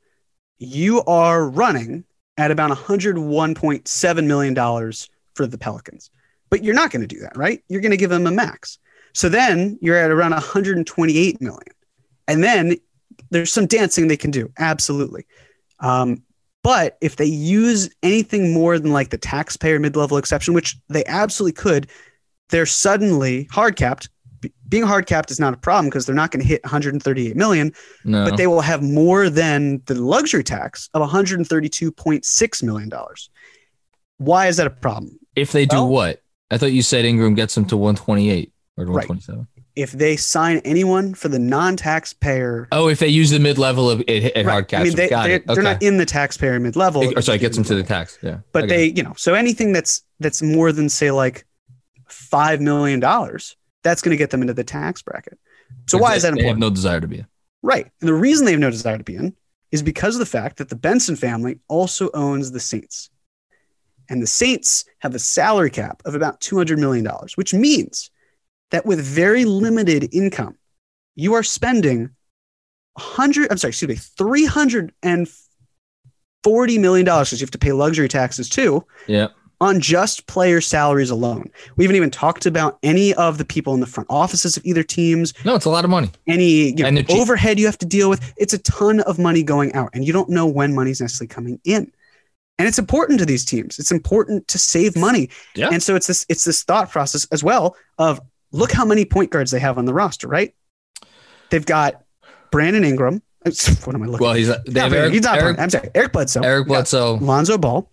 you 0.57 1.03
are 1.03 1.49
running 1.49 2.05
at 2.37 2.51
about 2.51 2.71
101.7 2.71 4.25
million 4.25 4.53
dollars 4.53 5.09
for 5.35 5.47
the 5.47 5.57
Pelicans. 5.57 6.09
But 6.49 6.63
you're 6.63 6.75
not 6.75 6.91
going 6.91 7.01
to 7.01 7.07
do 7.07 7.19
that, 7.21 7.35
right? 7.35 7.61
You're 7.67 7.81
going 7.81 7.91
to 7.91 7.97
give 7.97 8.11
him 8.11 8.25
a 8.25 8.31
max. 8.31 8.79
So 9.13 9.27
then 9.27 9.77
you're 9.81 9.97
at 9.97 10.11
around 10.11 10.31
128 10.31 11.41
million, 11.41 11.61
and 12.27 12.43
then 12.43 12.77
there's 13.29 13.51
some 13.51 13.65
dancing 13.65 14.07
they 14.07 14.17
can 14.17 14.31
do, 14.31 14.51
absolutely. 14.57 15.25
Um, 15.79 16.23
but 16.67 16.97
if 16.99 17.15
they 17.15 17.25
use 17.25 17.89
anything 18.03 18.53
more 18.53 18.77
than 18.77 18.91
like 18.91 19.09
the 19.09 19.17
taxpayer 19.17 19.79
mid-level 19.79 20.17
exception, 20.17 20.53
which 20.53 20.75
they 20.89 21.05
absolutely 21.05 21.53
could, 21.53 21.87
they're 22.49 22.65
suddenly 22.65 23.47
hard 23.51 23.77
capped. 23.77 24.09
Be- 24.41 24.51
Being 24.67 24.83
hard 24.83 25.05
capped 25.05 25.31
is 25.31 25.39
not 25.39 25.53
a 25.53 25.57
problem 25.57 25.85
because 25.85 26.05
they're 26.05 26.13
not 26.13 26.31
going 26.31 26.41
to 26.41 26.47
hit 26.47 26.61
138 26.65 27.37
million, 27.37 27.71
No. 28.03 28.25
but 28.25 28.35
they 28.35 28.47
will 28.47 28.59
have 28.59 28.83
more 28.83 29.29
than 29.29 29.81
the 29.85 29.95
luxury 29.95 30.43
tax 30.43 30.89
of 30.93 31.01
132.6 31.09 32.63
million 32.63 32.89
dollars. 32.89 33.29
Why 34.17 34.47
is 34.47 34.57
that 34.57 34.67
a 34.67 34.71
problem? 34.71 35.17
if 35.37 35.53
they 35.53 35.65
do 35.65 35.77
well- 35.77 35.87
what? 35.89 36.21
I 36.51 36.57
thought 36.57 36.71
you 36.73 36.81
said 36.81 37.05
Ingram 37.05 37.33
gets 37.35 37.55
them 37.55 37.63
to 37.67 37.77
128 37.77 38.51
or 38.77 38.85
Right. 38.87 39.07
127. 39.77 39.83
If 39.83 39.91
they 39.91 40.15
sign 40.17 40.57
anyone 40.65 41.13
for 41.13 41.27
the 41.29 41.39
non-taxpayer, 41.39 42.67
Oh, 42.71 42.87
if 42.89 42.99
they 42.99 43.07
use 43.07 43.29
the 43.29 43.39
mid 43.39 43.57
level 43.57 43.89
of 43.89 44.01
it 44.07 44.35
at 44.35 44.45
Right. 44.45 44.51
hard 44.51 44.67
caps. 44.67 44.81
I 44.81 44.83
mean, 44.85 44.95
they, 44.95 45.09
got 45.09 45.23
they're, 45.23 45.35
it. 45.35 45.47
they're 45.47 45.53
Okay. 45.53 45.61
not 45.63 45.81
in 45.83 45.97
the 45.97 46.05
taxpayer 46.05 46.59
mid-level. 46.59 47.03
or 47.17 47.21
sorry, 47.21 47.37
it 47.37 47.41
gets 47.41 47.55
them 47.57 47.63
to 47.65 47.75
the 47.75 47.83
tax. 47.83 48.17
Yeah. 48.21 48.39
but 48.53 48.65
Okay. 48.65 48.75
they 48.75 48.85
you 48.95 49.03
know 49.03 49.13
so 49.17 49.33
anything 49.33 49.73
that's 49.73 50.01
that's 50.19 50.41
more 50.41 50.71
than 50.71 50.89
say 50.89 51.11
like 51.11 51.45
five 52.09 52.61
million 52.61 52.99
dollars 52.99 53.55
that's 53.83 54.01
going 54.01 54.11
to 54.11 54.17
get 54.17 54.29
them 54.31 54.41
into 54.41 54.53
the 54.53 54.63
tax 54.63 55.01
bracket 55.01 55.37
so 55.87 55.97
why 55.97 56.15
is 56.15 56.23
that 56.23 56.29
important? 56.29 56.43
They 56.45 56.49
have 56.49 56.57
no 56.57 56.69
desire 56.69 56.99
to 57.01 57.07
be. 57.07 57.19
in. 57.19 57.27
right 57.61 57.87
and 58.01 58.07
the 58.07 58.13
reason 58.13 58.45
they 58.45 58.51
have 58.51 58.59
no 58.61 58.69
desire 58.71 58.97
to 58.97 59.03
be 59.03 59.15
in 59.15 59.35
is 59.71 59.83
because 59.83 60.15
of 60.15 60.19
the 60.19 60.25
fact 60.25 60.57
that 60.57 60.69
the 60.69 60.75
benson 60.75 61.15
family 61.15 61.59
also 61.67 62.09
owns 62.13 62.51
the 62.51 62.59
saints 62.59 63.09
and 64.09 64.21
the 64.21 64.27
saints 64.27 64.85
have 64.99 65.13
a 65.15 65.19
salary 65.19 65.69
cap 65.69 66.01
of 66.05 66.15
about 66.15 66.39
200 66.41 66.79
million 66.79 67.03
dollars 67.03 67.35
which 67.37 67.53
means 67.53 68.09
that 68.71 68.85
with 68.85 68.99
very 68.99 69.45
limited 69.45 70.13
income 70.13 70.57
you 71.15 71.33
are 71.33 71.43
spending 71.43 72.09
100 72.93 73.51
i'm 73.51 73.57
sorry 73.57 73.69
excuse 73.69 73.89
me 73.89 73.95
340 73.95 76.77
million 76.77 77.05
dollars 77.05 77.29
because 77.29 77.41
you 77.41 77.45
have 77.45 77.51
to 77.51 77.57
pay 77.57 77.71
luxury 77.71 78.07
taxes 78.07 78.47
too 78.49 78.85
Yeah. 79.07 79.27
on 79.59 79.79
just 79.81 80.27
player 80.27 80.61
salaries 80.61 81.09
alone. 81.09 81.49
We 81.77 81.83
haven't 81.83 81.95
even 81.95 82.11
talked 82.11 82.45
about 82.45 82.77
any 82.83 83.11
of 83.15 83.39
the 83.39 83.45
people 83.45 83.73
in 83.73 83.79
the 83.79 83.87
front 83.87 84.05
offices 84.09 84.55
of 84.57 84.63
either 84.65 84.83
teams, 84.83 85.33
No, 85.45 85.55
it's 85.55 85.65
a 85.65 85.69
lot 85.71 85.83
of 85.83 85.89
money. 85.89 86.11
any 86.27 86.75
you 86.77 86.91
know, 86.91 87.01
overhead 87.09 87.57
you 87.59 87.65
have 87.65 87.77
to 87.79 87.85
deal 87.87 88.07
with. 88.09 88.21
It's 88.37 88.53
a 88.53 88.59
ton 88.59 88.99
of 89.01 89.17
money 89.17 89.41
going 89.43 89.73
out, 89.73 89.89
and 89.93 90.05
you 90.05 90.13
don't 90.13 90.29
know 90.29 90.45
when 90.45 90.75
money's 90.75 91.01
necessarily 91.01 91.29
coming 91.29 91.59
in. 91.63 91.91
And 92.59 92.67
it's 92.67 92.77
important 92.79 93.17
to 93.19 93.25
these 93.25 93.43
teams. 93.45 93.79
It's 93.79 93.91
important 93.91 94.47
to 94.49 94.59
save 94.59 94.95
money. 94.95 95.29
Yeah. 95.55 95.69
And 95.71 95.81
so 95.81 95.95
it's 95.95 96.05
this 96.07 96.23
it's 96.29 96.43
this 96.43 96.61
thought 96.63 96.91
process 96.91 97.25
as 97.31 97.43
well 97.43 97.75
of 97.97 98.19
look 98.51 98.71
how 98.71 98.85
many 98.85 99.05
point 99.05 99.31
guards 99.31 99.51
they 99.51 99.59
have 99.59 99.77
on 99.77 99.85
the 99.85 99.93
roster, 99.93 100.27
right? 100.27 100.53
They've 101.49 101.65
got 101.65 102.03
Brandon 102.51 102.83
Ingram. 102.83 103.21
What 103.43 103.95
am 103.95 104.03
I 104.03 104.07
looking? 104.07 104.25
Well, 104.25 104.33
he's 104.33 104.47
they 104.47 104.53
Not 104.53 104.57
have 104.57 104.73
Brandon, 104.73 104.95
Eric, 104.95 105.13
he's 105.13 105.21
not. 105.23 105.39
Eric. 105.39 105.59
I'm 105.59 105.69
sorry, 105.69 105.89
Eric 105.95 106.11
Bledsoe. 106.11 106.41
Eric 106.41 106.65
You 106.65 106.69
Bledsoe. 106.69 107.15
Lonzo 107.15 107.57
Ball. 107.57 107.89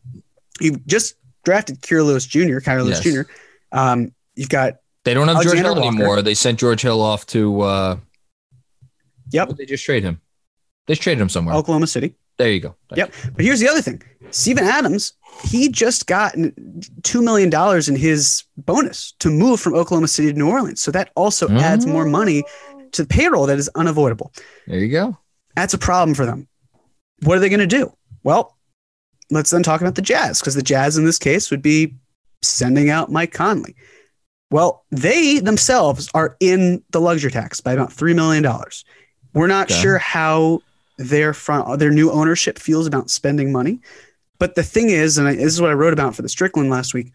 You've 0.61 0.85
just 0.87 1.15
drafted 1.45 1.81
Kira 1.81 2.05
Lewis 2.05 2.27
Jr., 2.27 2.59
Kira 2.59 2.85
Lewis 2.85 3.05
Yes. 3.05 3.15
Jr. 3.27 3.31
Um, 3.71 4.13
you've 4.35 4.49
got 4.49 4.79
They 5.05 5.15
don't 5.15 5.29
have 5.29 5.43
George 5.43 5.59
Hill 5.59 5.75
Walker. 5.77 5.87
anymore. 5.87 6.23
They 6.23 6.35
sent 6.35 6.59
George 6.59 6.83
Hill 6.83 7.01
off 7.01 7.27
to. 7.27 7.61
uh 7.61 7.97
Yep. 9.31 9.51
They 9.57 9.67
just 9.67 9.85
trade 9.85 10.03
him. 10.05 10.21
They 10.87 10.95
just 10.95 11.03
traded 11.03 11.21
him 11.21 11.29
somewhere. 11.29 11.55
Oklahoma 11.57 11.87
City. 11.87 12.15
There 12.37 12.51
you 12.51 12.61
go. 12.61 12.75
Yep. 12.95 13.13
But 13.35 13.45
here's 13.45 13.61
the 13.61 13.69
other 13.69 13.83
thing: 13.83 14.03
Steven 14.31 14.65
Adams, 14.65 15.13
he 15.45 15.69
just 15.69 16.07
got 16.07 16.35
two 17.03 17.23
million 17.23 17.51
dollars 17.51 17.89
in 17.89 17.97
his 17.97 18.45
bonus 18.57 19.13
to 19.21 19.31
move 19.31 19.61
from 19.61 19.75
Oklahoma 19.75 20.09
City 20.09 20.33
to 20.33 20.39
New 20.39 20.49
Orleans. 20.49 20.81
So 20.81 20.91
that 20.91 21.11
also 21.15 21.49
adds 21.59 21.87
more 21.87 22.05
mm. 22.05 22.11
money 22.11 22.45
to 22.93 23.03
the 23.03 23.09
payroll 23.09 23.47
that 23.47 23.59
is 23.59 23.69
unavoidable. 23.75 24.33
There 24.67 24.79
you 24.79 24.91
go. 24.91 25.19
That's 25.57 25.75
a 25.75 25.79
problem 25.79 26.15
for 26.15 26.27
them. 26.27 26.49
What 27.23 27.37
are 27.37 27.41
they 27.41 27.49
going 27.49 27.61
to 27.61 27.67
do? 27.67 27.93
Well, 28.23 28.57
let's 29.31 29.51
then 29.51 29.63
talk 29.63 29.81
about 29.81 29.95
the 29.95 30.03
Jazz 30.03 30.41
because 30.41 30.55
the 30.55 30.63
Jazz 30.63 30.97
in 30.97 31.05
this 31.05 31.19
case 31.19 31.51
would 31.51 31.63
be 31.63 31.95
sending 32.43 32.91
out 32.91 33.11
Mike 33.11 33.33
Conley. 33.33 33.75
Well, 34.51 34.85
they 34.91 35.41
themselves 35.41 36.09
are 36.15 36.37
in 36.41 36.83
the 36.91 37.01
luxury 37.01 37.31
tax 37.31 37.61
by 37.61 37.73
about 37.73 37.91
$3 37.91 38.15
million. 38.15 38.45
We're 39.33 39.47
not 39.47 39.71
Okay. 39.71 39.81
sure 39.81 39.99
how 39.99 40.61
their 40.97 41.35
front, 41.35 41.79
their 41.79 41.91
new 41.91 42.11
ownership 42.11 42.59
feels 42.59 42.87
about 42.87 43.11
spending 43.11 43.53
money. 43.53 43.81
But 44.39 44.55
the 44.55 44.63
thing 44.63 44.91
is, 44.91 45.19
and 45.19 45.29
I, 45.29 45.35
this 45.37 45.53
is 45.53 45.61
what 45.61 45.71
I 45.71 45.75
wrote 45.75 45.93
about 45.93 46.15
for 46.15 46.23
the 46.23 46.29
Strickland 46.29 46.71
last 46.71 46.95
week, 46.95 47.13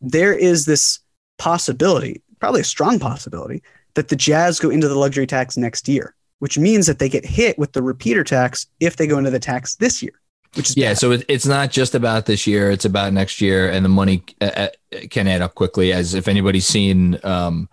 there 0.00 0.32
is 0.32 0.64
this 0.64 1.00
possibility, 1.38 2.22
probably 2.40 2.60
a 2.60 2.64
strong 2.64 2.98
possibility, 2.98 3.62
that 3.94 4.08
the 4.08 4.16
Jazz 4.16 4.60
go 4.60 4.70
into 4.70 4.88
the 4.88 4.94
luxury 4.98 5.26
tax 5.26 5.56
next 5.56 5.88
year, 5.88 6.14
which 6.40 6.58
means 6.58 6.86
that 6.86 6.98
they 6.98 7.08
get 7.08 7.24
hit 7.24 7.58
with 7.58 7.72
the 7.72 7.82
repeater 7.82 8.24
tax 8.24 8.66
if 8.80 8.96
they 8.96 9.06
go 9.06 9.18
into 9.18 9.30
the 9.30 9.40
tax 9.40 9.76
this 9.76 10.02
year, 10.02 10.12
which 10.54 10.70
is 10.70 10.76
Yeah, 10.76 10.90
bad. 10.90 10.98
so 10.98 11.12
it, 11.12 11.24
it's 11.28 11.46
not 11.46 11.70
just 11.70 11.94
about 11.94 12.26
this 12.26 12.46
year; 12.46 12.70
it's 12.70 12.84
about 12.84 13.12
next 13.12 13.40
year, 13.40 13.70
and 13.70 13.84
the 13.84 13.88
money 13.88 14.22
uh, 14.40 14.44
uh, 14.44 14.68
can 15.10 15.26
add 15.26 15.42
up 15.42 15.54
quickly. 15.54 15.92
As 15.92 16.14
if 16.14 16.28
anybody's 16.28 16.66
seen 16.66 17.18
um, 17.24 17.68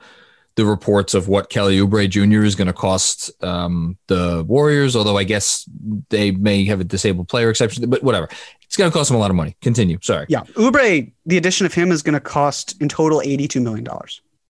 the 0.55 0.65
reports 0.65 1.13
of 1.13 1.27
what 1.27 1.49
Kelly 1.49 1.77
Oubre 1.79 2.09
Jr. 2.09 2.43
is 2.43 2.55
going 2.55 2.67
to 2.67 2.73
cost 2.73 3.31
um, 3.43 3.97
the 4.07 4.43
Warriors, 4.47 4.95
although 4.95 5.17
I 5.17 5.23
guess 5.23 5.69
they 6.09 6.31
may 6.31 6.63
have 6.65 6.79
a 6.79 6.85
disabled 6.85 7.27
player 7.27 7.49
exception, 7.49 7.89
but 7.89 8.03
whatever, 8.03 8.29
it's 8.63 8.77
going 8.77 8.89
to 8.89 8.97
cost 8.97 9.09
them 9.09 9.17
a 9.17 9.19
lot 9.19 9.29
of 9.29 9.35
money. 9.35 9.55
Continue. 9.61 9.97
Sorry. 10.01 10.25
yeah, 10.29 10.43
Oubre, 10.53 11.11
the 11.25 11.37
addition 11.37 11.65
of 11.65 11.73
him 11.73 11.91
is 11.91 12.01
going 12.01 12.13
to 12.13 12.19
cost 12.21 12.81
in 12.81 12.87
total 12.87 13.19
$82 13.19 13.61
million. 13.61 13.85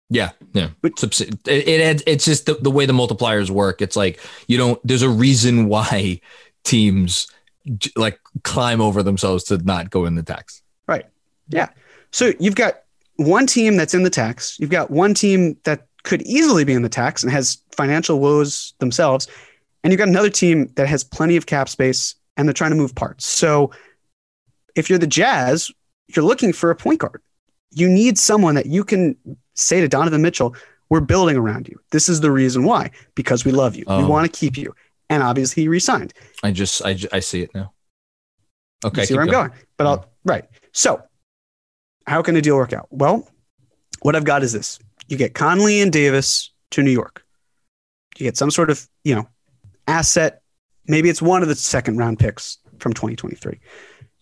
Yeah, 0.09 0.29
yeah. 0.53 0.69
But- 0.81 1.01
it, 1.03 1.47
it 1.47 1.81
adds, 1.81 2.03
it's 2.05 2.25
just 2.25 2.45
the, 2.45 2.53
the 2.55 2.71
way 2.71 2.85
the 2.85 2.93
multipliers 2.93 3.49
work. 3.49 3.81
It's 3.81 3.95
like 3.95 4.19
you 4.47 4.57
don't. 4.57 4.79
There's 4.87 5.01
a 5.01 5.09
reason 5.09 5.67
why 5.67 6.21
teams 6.63 7.27
like 7.95 8.19
climb 8.43 8.81
over 8.81 9.01
themselves 9.01 9.45
to 9.45 9.57
not 9.57 9.89
go 9.89 10.05
in 10.05 10.13
the 10.13 10.21
tax. 10.21 10.61
Right. 10.87 11.05
Yeah. 11.49 11.69
So 12.11 12.33
you've 12.39 12.55
got 12.55 12.83
one 13.15 13.47
team 13.47 13.77
that's 13.77 13.95
in 13.95 14.03
the 14.03 14.09
tax. 14.11 14.59
You've 14.59 14.69
got 14.69 14.91
one 14.91 15.15
team 15.15 15.57
that 15.63 15.87
could 16.05 16.21
easily 16.21 16.63
be 16.63 16.73
in 16.73 16.81
the 16.81 16.89
tax 16.89 17.21
and 17.23 17.31
has 17.31 17.57
financial 17.71 18.19
woes 18.19 18.73
themselves. 18.79 19.27
and 19.83 19.91
you've 19.91 19.99
got 19.99 20.07
another 20.07 20.29
team 20.31 20.67
that 20.75 20.87
has 20.87 21.03
plenty 21.03 21.35
of 21.35 21.45
cap 21.45 21.67
space 21.69 22.15
and 22.37 22.47
they're 22.47 22.53
trying 22.53 22.71
to 22.71 22.77
move 22.77 22.95
parts. 22.95 23.25
So 23.25 23.71
if 24.75 24.89
you're 24.89 24.97
the 24.99 25.05
Jazz, 25.07 25.69
you're 26.07 26.25
looking 26.25 26.53
for 26.53 26.71
a 26.71 26.75
point 26.75 26.99
guard. 26.99 27.21
You 27.71 27.87
need 27.89 28.17
someone 28.17 28.55
that 28.55 28.65
you 28.65 28.83
can 28.83 29.15
say 29.53 29.81
to 29.81 29.87
Donovan 29.87 30.21
Mitchell, 30.21 30.55
we're 30.89 31.01
building 31.01 31.35
around 31.37 31.67
you. 31.67 31.79
This 31.91 32.09
is 32.09 32.21
the 32.21 32.31
reason 32.31 32.63
why, 32.63 32.91
because 33.15 33.45
we 33.45 33.51
love 33.51 33.75
you. 33.75 33.83
We 33.87 33.93
um, 33.95 34.05
Oh. 34.05 34.09
want 34.09 34.31
to 34.31 34.39
keep 34.39 34.57
you. 34.57 34.73
And 35.09 35.21
obviously 35.21 35.63
he 35.63 35.67
resigned. 35.69 36.13
I 36.43 36.51
just 36.51 36.83
I, 36.85 36.97
I 37.11 37.19
see 37.19 37.41
it 37.41 37.53
now. 37.53 37.73
Okay, 38.83 39.01
You 39.01 39.05
see 39.07 39.13
where 39.13 39.23
I'm 39.23 39.29
going. 39.29 39.51
But 39.77 39.87
I'll 39.87 40.09
right. 40.23 40.45
So 40.71 41.01
how 42.07 42.21
can 42.21 42.33
the 42.35 42.41
deal 42.41 42.55
work 42.55 42.73
out? 42.73 42.87
Well, 42.91 43.27
what 44.01 44.15
I've 44.15 44.23
got 44.25 44.41
is 44.43 44.51
this. 44.53 44.79
You 45.07 45.17
get 45.17 45.33
Conley 45.33 45.81
and 45.81 45.91
Davis 45.91 46.51
to 46.71 46.81
New 46.81 46.91
York. 46.91 47.23
You 48.17 48.23
get 48.23 48.37
some 48.37 48.51
sort 48.51 48.69
of, 48.69 48.87
you 49.03 49.15
know, 49.15 49.27
asset. 49.87 50.41
Maybe 50.87 51.09
it's 51.09 51.21
one 51.21 51.41
of 51.41 51.47
the 51.47 51.55
second 51.55 51.97
round 51.97 52.19
picks 52.19 52.57
from 52.79 52.93
2023. 52.93 53.59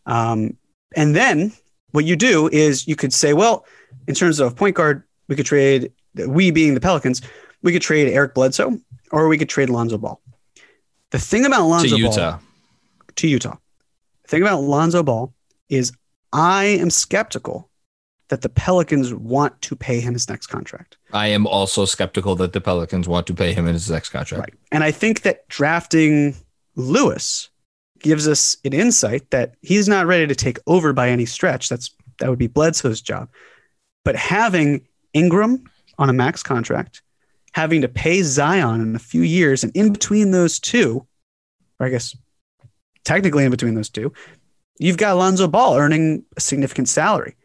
Um, 0.06 0.58
and 0.96 1.16
then 1.16 1.54
what 1.92 2.06
you 2.06 2.16
do 2.16 2.50
is 2.52 2.88
you 2.88 2.96
could 2.96 3.14
say, 3.14 3.34
well, 3.34 3.66
in 4.08 4.16
terms 4.16 4.40
of 4.40 4.56
point 4.56 4.76
guard, 4.76 5.04
we 5.28 5.36
could 5.36 5.46
trade, 5.46 5.92
we 6.28 6.52
being 6.52 6.74
the 6.74 6.82
Pelicans, 6.82 7.22
we 7.62 7.72
could 7.72 7.82
trade 7.82 8.12
Eric 8.12 8.34
Bledsoe 8.34 8.80
or 9.12 9.28
we 9.28 9.38
could 9.38 9.50
trade 9.50 9.70
Lonzo 9.70 9.98
Ball. 9.98 10.20
The 11.12 11.20
thing 11.20 11.46
about 11.46 11.68
Lonzo 11.68 11.96
to 11.96 12.04
Ball 12.04 12.12
Utah. 12.12 12.40
to 13.16 13.28
Utah. 13.28 13.58
The 14.24 14.28
thing 14.28 14.42
about 14.42 14.62
Lonzo 14.62 15.04
Ball 15.04 15.34
is 15.70 15.92
I 16.32 16.66
am 16.66 16.90
skeptical 16.90 17.70
that 18.34 18.42
the 18.42 18.50
Pelicans 18.50 19.14
want 19.14 19.62
to 19.62 19.76
pay 19.76 20.00
him 20.00 20.14
his 20.14 20.28
next 20.28 20.48
contract. 20.48 20.98
I 21.14 21.28
am 21.28 21.46
also 21.46 21.86
skeptical 21.86 22.36
that 22.38 22.52
the 22.52 22.60
Pelicans 22.60 23.08
want 23.08 23.28
to 23.28 23.34
pay 23.36 23.54
him 23.54 23.68
in 23.68 23.74
his 23.74 23.92
next 23.92 24.10
contract. 24.10 24.40
Right. 24.40 24.54
And 24.72 24.84
I 24.84 24.90
think 24.90 25.22
that 25.22 25.48
drafting 25.50 26.36
Lewis 26.76 27.50
gives 28.00 28.28
us 28.28 28.58
an 28.66 28.74
insight 28.74 29.30
that 29.30 29.54
he's 29.62 29.88
not 29.88 30.08
ready 30.08 30.26
to 30.26 30.34
take 30.34 30.58
over 30.66 30.94
by 30.94 31.10
any 31.10 31.28
stretch. 31.28 31.70
That's 31.70 31.92
that 32.18 32.28
would 32.28 32.40
be 32.40 32.48
Bledsoe's 32.48 33.02
job. 33.02 33.30
But 34.04 34.16
having 34.16 34.88
Ingram 35.14 35.70
on 36.00 36.10
a 36.10 36.14
max 36.14 36.42
contract, 36.42 37.04
having 37.54 37.82
to 37.82 37.88
pay 37.88 38.24
Zion 38.24 38.82
in 38.82 38.96
a 38.96 39.00
few 39.00 39.22
years, 39.22 39.64
and 39.64 39.72
in 39.76 39.94
between 39.94 40.32
those 40.32 40.60
two, 40.60 41.06
or 41.80 41.86
I 41.86 41.90
guess 41.90 42.18
technically 43.06 43.46
in 43.46 43.52
between 43.52 43.76
those 43.76 43.92
two, 43.92 44.12
you've 44.80 44.98
got 44.98 45.14
Alonzo 45.14 45.48
Ball 45.48 45.78
earning 45.78 46.26
a 46.36 46.42
significant 46.42 46.90
salary. 46.90 47.36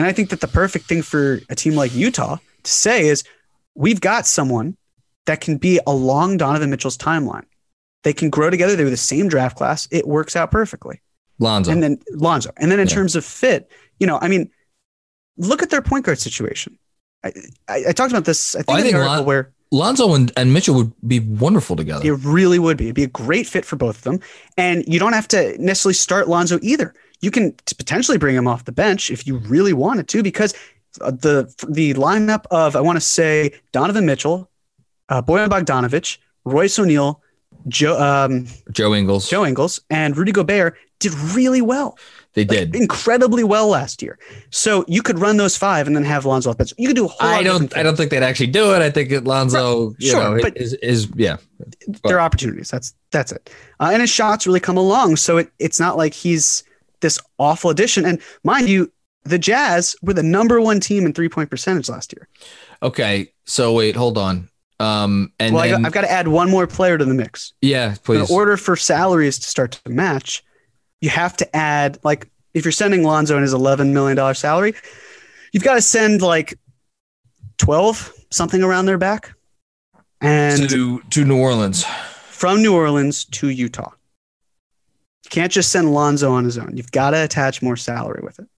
And 0.00 0.06
I 0.06 0.12
think 0.14 0.30
that 0.30 0.40
the 0.40 0.48
perfect 0.48 0.86
thing 0.86 1.02
for 1.02 1.40
a 1.50 1.54
team 1.54 1.74
like 1.74 1.94
Utah 1.94 2.38
to 2.62 2.70
say 2.70 3.06
is 3.06 3.22
we've 3.74 4.00
got 4.00 4.26
someone 4.26 4.78
that 5.26 5.42
can 5.42 5.58
be 5.58 5.78
along 5.86 6.38
Donovan 6.38 6.70
Mitchell's 6.70 6.96
timeline. 6.96 7.44
They 8.02 8.14
can 8.14 8.30
grow 8.30 8.48
together. 8.48 8.76
They 8.76 8.84
were 8.84 8.88
the 8.88 8.96
same 8.96 9.28
draft 9.28 9.58
class. 9.58 9.86
It 9.90 10.08
works 10.08 10.36
out 10.36 10.50
perfectly. 10.50 11.02
Lonzo. 11.38 11.70
And 11.70 11.82
then 11.82 11.98
Lonzo. 12.12 12.50
And 12.56 12.72
then 12.72 12.80
in 12.80 12.88
Yeah. 12.88 12.94
terms 12.94 13.14
of 13.14 13.26
fit, 13.26 13.70
you 13.98 14.06
know, 14.06 14.18
I 14.22 14.28
mean, 14.28 14.50
look 15.36 15.62
at 15.62 15.68
their 15.68 15.82
point 15.82 16.06
guard 16.06 16.18
situation. 16.18 16.78
I, 17.22 17.32
I, 17.68 17.84
I 17.88 17.92
talked 17.92 18.10
about 18.10 18.24
this. 18.24 18.56
I 18.56 18.60
oh, 18.60 18.62
think, 18.62 18.70
I 18.70 18.78
in 18.78 18.84
think 18.84 18.96
the 18.96 19.04
Lon- 19.04 19.26
where 19.26 19.52
Lonzo 19.70 20.14
and, 20.14 20.32
and 20.34 20.54
Mitchell 20.54 20.76
would 20.76 20.94
be 21.06 21.20
wonderful 21.20 21.76
together. 21.76 22.06
it 22.06 22.16
really 22.24 22.58
would 22.58 22.78
be. 22.78 22.84
It'd 22.84 22.94
be 22.94 23.04
a 23.04 23.06
great 23.08 23.46
fit 23.46 23.66
for 23.66 23.76
both 23.76 23.98
of 23.98 24.04
them. 24.04 24.20
And 24.56 24.82
you 24.88 24.98
don't 24.98 25.12
have 25.12 25.28
to 25.28 25.62
necessarily 25.62 25.92
start 25.92 26.26
Lonzo 26.26 26.58
either. 26.62 26.94
You 27.20 27.30
can 27.30 27.52
t- 27.66 27.74
potentially 27.76 28.18
bring 28.18 28.34
him 28.34 28.46
off 28.46 28.64
the 28.64 28.72
bench 28.72 29.10
if 29.10 29.26
you 29.26 29.38
really 29.38 29.72
wanted 29.72 30.08
to, 30.08 30.22
because 30.22 30.54
uh, 31.00 31.10
the 31.10 31.52
the 31.68 31.94
lineup 31.94 32.44
of 32.50 32.76
I 32.76 32.80
want 32.80 32.96
to 32.96 33.00
say 33.00 33.52
Donovan 33.72 34.06
Mitchell, 34.06 34.50
uh, 35.08 35.20
Bojan 35.22 35.48
Bogdanovich, 35.48 36.18
Royce 36.44 36.78
O'Neale, 36.78 37.20
Joe 37.68 38.00
um, 38.00 38.46
Joe 38.72 38.94
Ingles. 38.94 39.28
Joe 39.28 39.44
Ingles, 39.44 39.80
and 39.90 40.16
Rudy 40.16 40.32
Gobert 40.32 40.76
did 40.98 41.14
really 41.14 41.62
well. 41.62 41.98
they 42.34 42.42
Like, 42.44 42.58
did. 42.72 42.74
incredibly 42.76 43.42
well 43.42 43.68
last 43.68 44.02
year. 44.02 44.18
So 44.50 44.84
you 44.86 45.00
could 45.02 45.18
run 45.18 45.38
those 45.38 45.56
five 45.56 45.86
and 45.86 45.96
then 45.96 46.04
have 46.04 46.26
Lonzo 46.26 46.50
off 46.50 46.56
the 46.56 46.64
bench. 46.64 46.74
You 46.76 46.88
could 46.88 46.96
do 46.96 47.06
a 47.06 47.08
whole. 47.08 47.28
I 47.28 47.42
don't. 47.42 47.74
I 47.76 47.82
don't 47.82 47.96
think 47.96 48.10
they'd 48.10 48.22
actually 48.22 48.48
do 48.48 48.74
it. 48.74 48.82
I 48.82 48.90
think 48.90 49.10
that 49.10 49.24
Lonzo, 49.24 49.94
you 49.98 50.10
sure, 50.10 50.36
know, 50.36 50.42
but- 50.42 50.56
is, 50.56 50.72
is 50.74 51.08
yeah. 51.16 51.36
There 52.04 52.16
are 52.16 52.20
opportunities. 52.20 52.70
That's 52.70 52.94
that's 53.10 53.30
it. 53.32 53.50
Uh, 53.78 53.90
and 53.92 54.00
his 54.00 54.10
shots 54.10 54.46
really 54.46 54.60
come 54.60 54.76
along. 54.78 55.16
So 55.16 55.36
it, 55.38 55.50
it's 55.58 55.78
not 55.78 55.96
like 55.98 56.14
he's 56.14 56.64
this 57.00 57.18
awful 57.38 57.70
addition. 57.70 58.04
And 58.04 58.20
mind 58.44 58.68
you, 58.68 58.92
the 59.24 59.38
Jazz 59.38 59.96
were 60.02 60.14
the 60.14 60.22
number 60.22 60.60
one 60.60 60.80
team 60.80 61.04
in 61.06 61.12
three 61.12 61.28
point 61.28 61.50
percentage 61.50 61.88
last 61.88 62.12
year. 62.12 62.28
Okay, 62.82 63.32
so 63.44 63.72
wait, 63.72 63.96
hold 63.96 64.16
on. 64.16 64.48
Um, 64.78 65.32
and 65.38 65.54
well, 65.54 65.68
then, 65.68 65.84
I've 65.84 65.92
got 65.92 66.02
to 66.02 66.10
add 66.10 66.28
one 66.28 66.48
more 66.50 66.66
player 66.66 66.96
to 66.96 67.04
the 67.04 67.12
mix. 67.12 67.52
yeah, 67.60 67.96
please. 68.02 68.30
In 68.30 68.34
order 68.34 68.56
for 68.56 68.76
salaries 68.76 69.38
to 69.38 69.46
start 69.46 69.72
to 69.72 69.90
match, 69.90 70.42
you 71.02 71.10
have 71.10 71.36
to 71.36 71.56
add 71.56 71.98
like 72.02 72.30
if 72.54 72.64
you're 72.64 72.72
sending 72.72 73.02
Lonzo 73.02 73.34
and 73.34 73.42
his 73.42 73.52
eleven 73.52 73.92
million 73.92 74.16
dollar 74.16 74.34
salary, 74.34 74.74
you've 75.52 75.64
got 75.64 75.74
to 75.74 75.82
send 75.82 76.22
like 76.22 76.58
twelve 77.58 78.12
something 78.30 78.62
around 78.62 78.86
their 78.86 78.96
back, 78.96 79.34
and 80.22 80.70
to 80.70 81.02
to 81.10 81.24
New 81.26 81.38
Orleans. 81.38 81.84
from 82.30 82.62
New 82.62 82.74
Orleans 82.74 83.26
to 83.26 83.50
Utah. 83.50 83.90
Can't 85.30 85.50
just 85.52 85.70
send 85.70 85.92
Lonzo 85.94 86.32
on 86.32 86.44
his 86.44 86.58
own. 86.58 86.76
You've 86.76 86.90
got 86.90 87.10
to 87.10 87.22
attach 87.22 87.62
more 87.62 87.76
salary 87.76 88.20
with 88.22 88.38
it. 88.40 88.48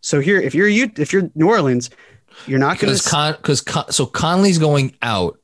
So 0.00 0.20
here, 0.20 0.40
if 0.40 0.54
you're 0.54 0.68
you, 0.68 0.90
if 0.96 1.12
you're 1.12 1.30
New 1.34 1.48
Orleans, 1.48 1.90
you're 2.46 2.60
not 2.60 2.78
going 2.78 2.96
to. 2.96 3.32
Because 3.36 3.60
Con, 3.60 3.90
so 3.90 4.06
Conley's 4.06 4.58
going 4.58 4.94
out. 5.02 5.38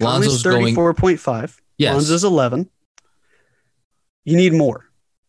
Lonzo's 0.00 0.42
point 0.96 1.20
five. 1.20 1.60
Yes. 1.76 1.92
Lonzo's 1.92 2.24
eleven. 2.24 2.70
You 4.24 4.36
need 4.36 4.52
more. 4.52 4.86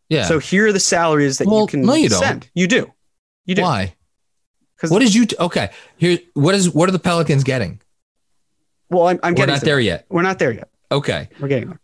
Yeah. 0.10 0.26
So 0.26 0.40
here 0.40 0.68
are 0.68 0.74
the 0.74 0.80
salaries 0.80 1.40
that 1.40 1.48
Well, 1.48 1.62
you 1.62 1.68
can 1.68 1.82
no, 1.82 1.96
you 1.96 2.10
don't. 2.10 2.50
You 2.54 2.68
do. 2.68 2.94
You 3.46 3.56
do. 3.56 3.62
Why? 3.64 3.96
'Cause- 4.78 4.92
What 4.92 5.02
is 5.02 5.16
you? 5.16 5.26
T- 5.26 5.36
okay. 5.40 5.72
Here. 5.98 6.20
What 6.34 6.54
is? 6.56 6.70
What 6.70 6.90
are 6.90 6.92
the 6.92 7.00
Pelicans 7.00 7.44
getting? 7.44 7.82
Well, 8.90 9.08
I'm, 9.08 9.20
I'm 9.24 9.32
We're 9.32 9.38
getting 9.38 9.54
not 9.54 9.60
to 9.60 9.66
there 9.66 9.80
yet. 9.80 10.06
We're 10.10 10.22
not 10.22 10.38
there 10.40 10.52
yet. 10.52 10.70
Okay. 10.92 11.30
We're 11.40 11.48
getting 11.48 11.70
there. 11.70 11.80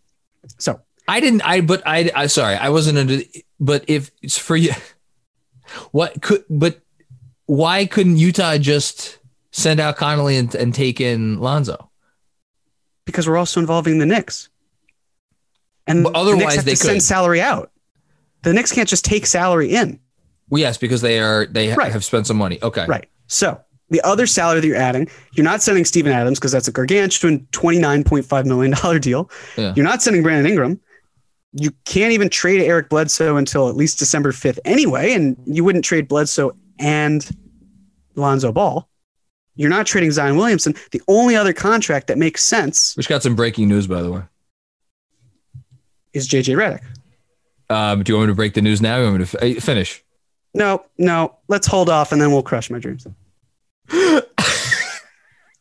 So 0.60 0.82
I 1.08 1.20
didn't. 1.20 1.42
I 1.44 1.62
but 1.62 1.84
I. 1.86 2.12
I 2.16 2.28
sorry. 2.28 2.56
I 2.56 2.70
wasn't 2.70 2.98
under. 2.98 3.20
But 3.60 3.86
if 3.88 4.12
it's 4.22 4.38
for 4.38 4.56
you, 4.58 4.74
what 5.92 6.22
could? 6.22 6.44
But 6.50 6.82
why 7.46 7.86
couldn't 7.86 8.18
Utah 8.18 8.58
just 8.58 9.20
send 9.52 9.80
out 9.80 9.96
Conley 9.96 10.36
and, 10.38 10.54
and 10.54 10.74
take 10.74 11.00
in 11.02 11.40
Lonzo? 11.40 11.90
because 13.06 13.26
we're 13.26 13.38
also 13.38 13.62
involving 13.62 14.00
the 14.00 14.06
Knicks, 14.06 14.50
and 15.88 16.04
But 16.04 16.12
the 16.12 16.20
otherwise 16.20 16.40
Knicks 16.42 16.56
have 16.58 16.66
they 16.66 16.72
to 16.72 16.78
send 16.78 17.02
salary 17.04 17.40
out. 17.40 17.72
The 18.44 18.52
Knicks 18.52 18.74
can't 18.74 18.88
just 18.90 19.06
take 19.06 19.26
salary 19.26 19.74
in. 19.74 19.98
Well, 20.50 20.60
yes, 20.60 20.78
because 20.78 21.00
they 21.00 21.20
are. 21.20 21.46
They 21.46 21.74
Right. 21.74 21.92
have 21.92 22.04
spent 22.04 22.28
some 22.28 22.36
money. 22.36 22.60
Okay. 22.62 22.86
Right. 22.86 23.10
So 23.28 23.60
the 23.90 24.02
other 24.02 24.28
salary 24.28 24.60
that 24.60 24.68
you're 24.68 24.76
adding, 24.76 25.08
you're 25.34 25.46
not 25.46 25.62
sending 25.62 25.86
Steven 25.86 26.12
Adams 26.12 26.38
because 26.38 26.52
that's 26.52 26.68
a 26.68 26.72
gargantuan 26.74 27.48
$29.5 27.54 28.46
million 28.46 29.00
deal. 29.00 29.32
Yeah. 29.56 29.74
You're 29.76 29.86
not 29.86 30.02
sending 30.02 30.22
Brandon 30.22 30.46
Ingram. 30.52 30.80
You 31.60 31.72
can't 31.86 32.12
even 32.14 32.30
trade 32.30 32.62
Eric 32.62 32.90
Bledsoe 32.90 33.36
until 33.38 33.68
at 33.68 33.76
least 33.76 33.98
December 34.00 34.32
5th 34.32 34.60
anyway. 34.64 35.14
And 35.14 35.36
you 35.46 35.64
wouldn't 35.64 35.84
trade 35.86 36.08
Bledsoe 36.08 36.56
and 36.80 37.28
Lonzo 38.16 38.52
Ball. 38.52 38.88
You're 39.56 39.70
not 39.72 39.88
trading 39.88 40.12
Zion 40.12 40.38
Williamson. 40.38 40.76
The 40.92 41.02
only 41.08 41.36
other 41.36 41.52
contract 41.54 42.08
that 42.08 42.18
makes 42.20 42.44
sense 42.44 42.96
Which 42.96 43.10
got 43.10 43.24
some 43.24 43.36
breaking 43.36 43.68
news, 43.70 43.88
by 43.88 44.04
the 44.04 44.12
way. 44.12 44.22
is 46.14 46.28
JJ 46.30 46.56
Redick. 46.56 46.84
Um, 47.70 48.04
do 48.04 48.12
you 48.12 48.18
want 48.18 48.28
me 48.28 48.32
to 48.34 48.36
break 48.36 48.54
the 48.54 48.62
news 48.62 48.82
now? 48.82 48.98
Or 48.98 49.00
you 49.00 49.06
want 49.08 49.20
me 49.20 49.26
to 49.26 49.58
f- 49.58 49.64
finish? 49.64 50.04
No, 50.54 50.86
no, 50.98 51.36
let's 51.48 51.66
hold 51.68 51.90
off 51.90 52.12
and 52.12 52.22
then 52.22 52.32
we'll 52.32 52.44
crush 52.44 52.70
my 52.70 52.78
dreams. 52.80 53.08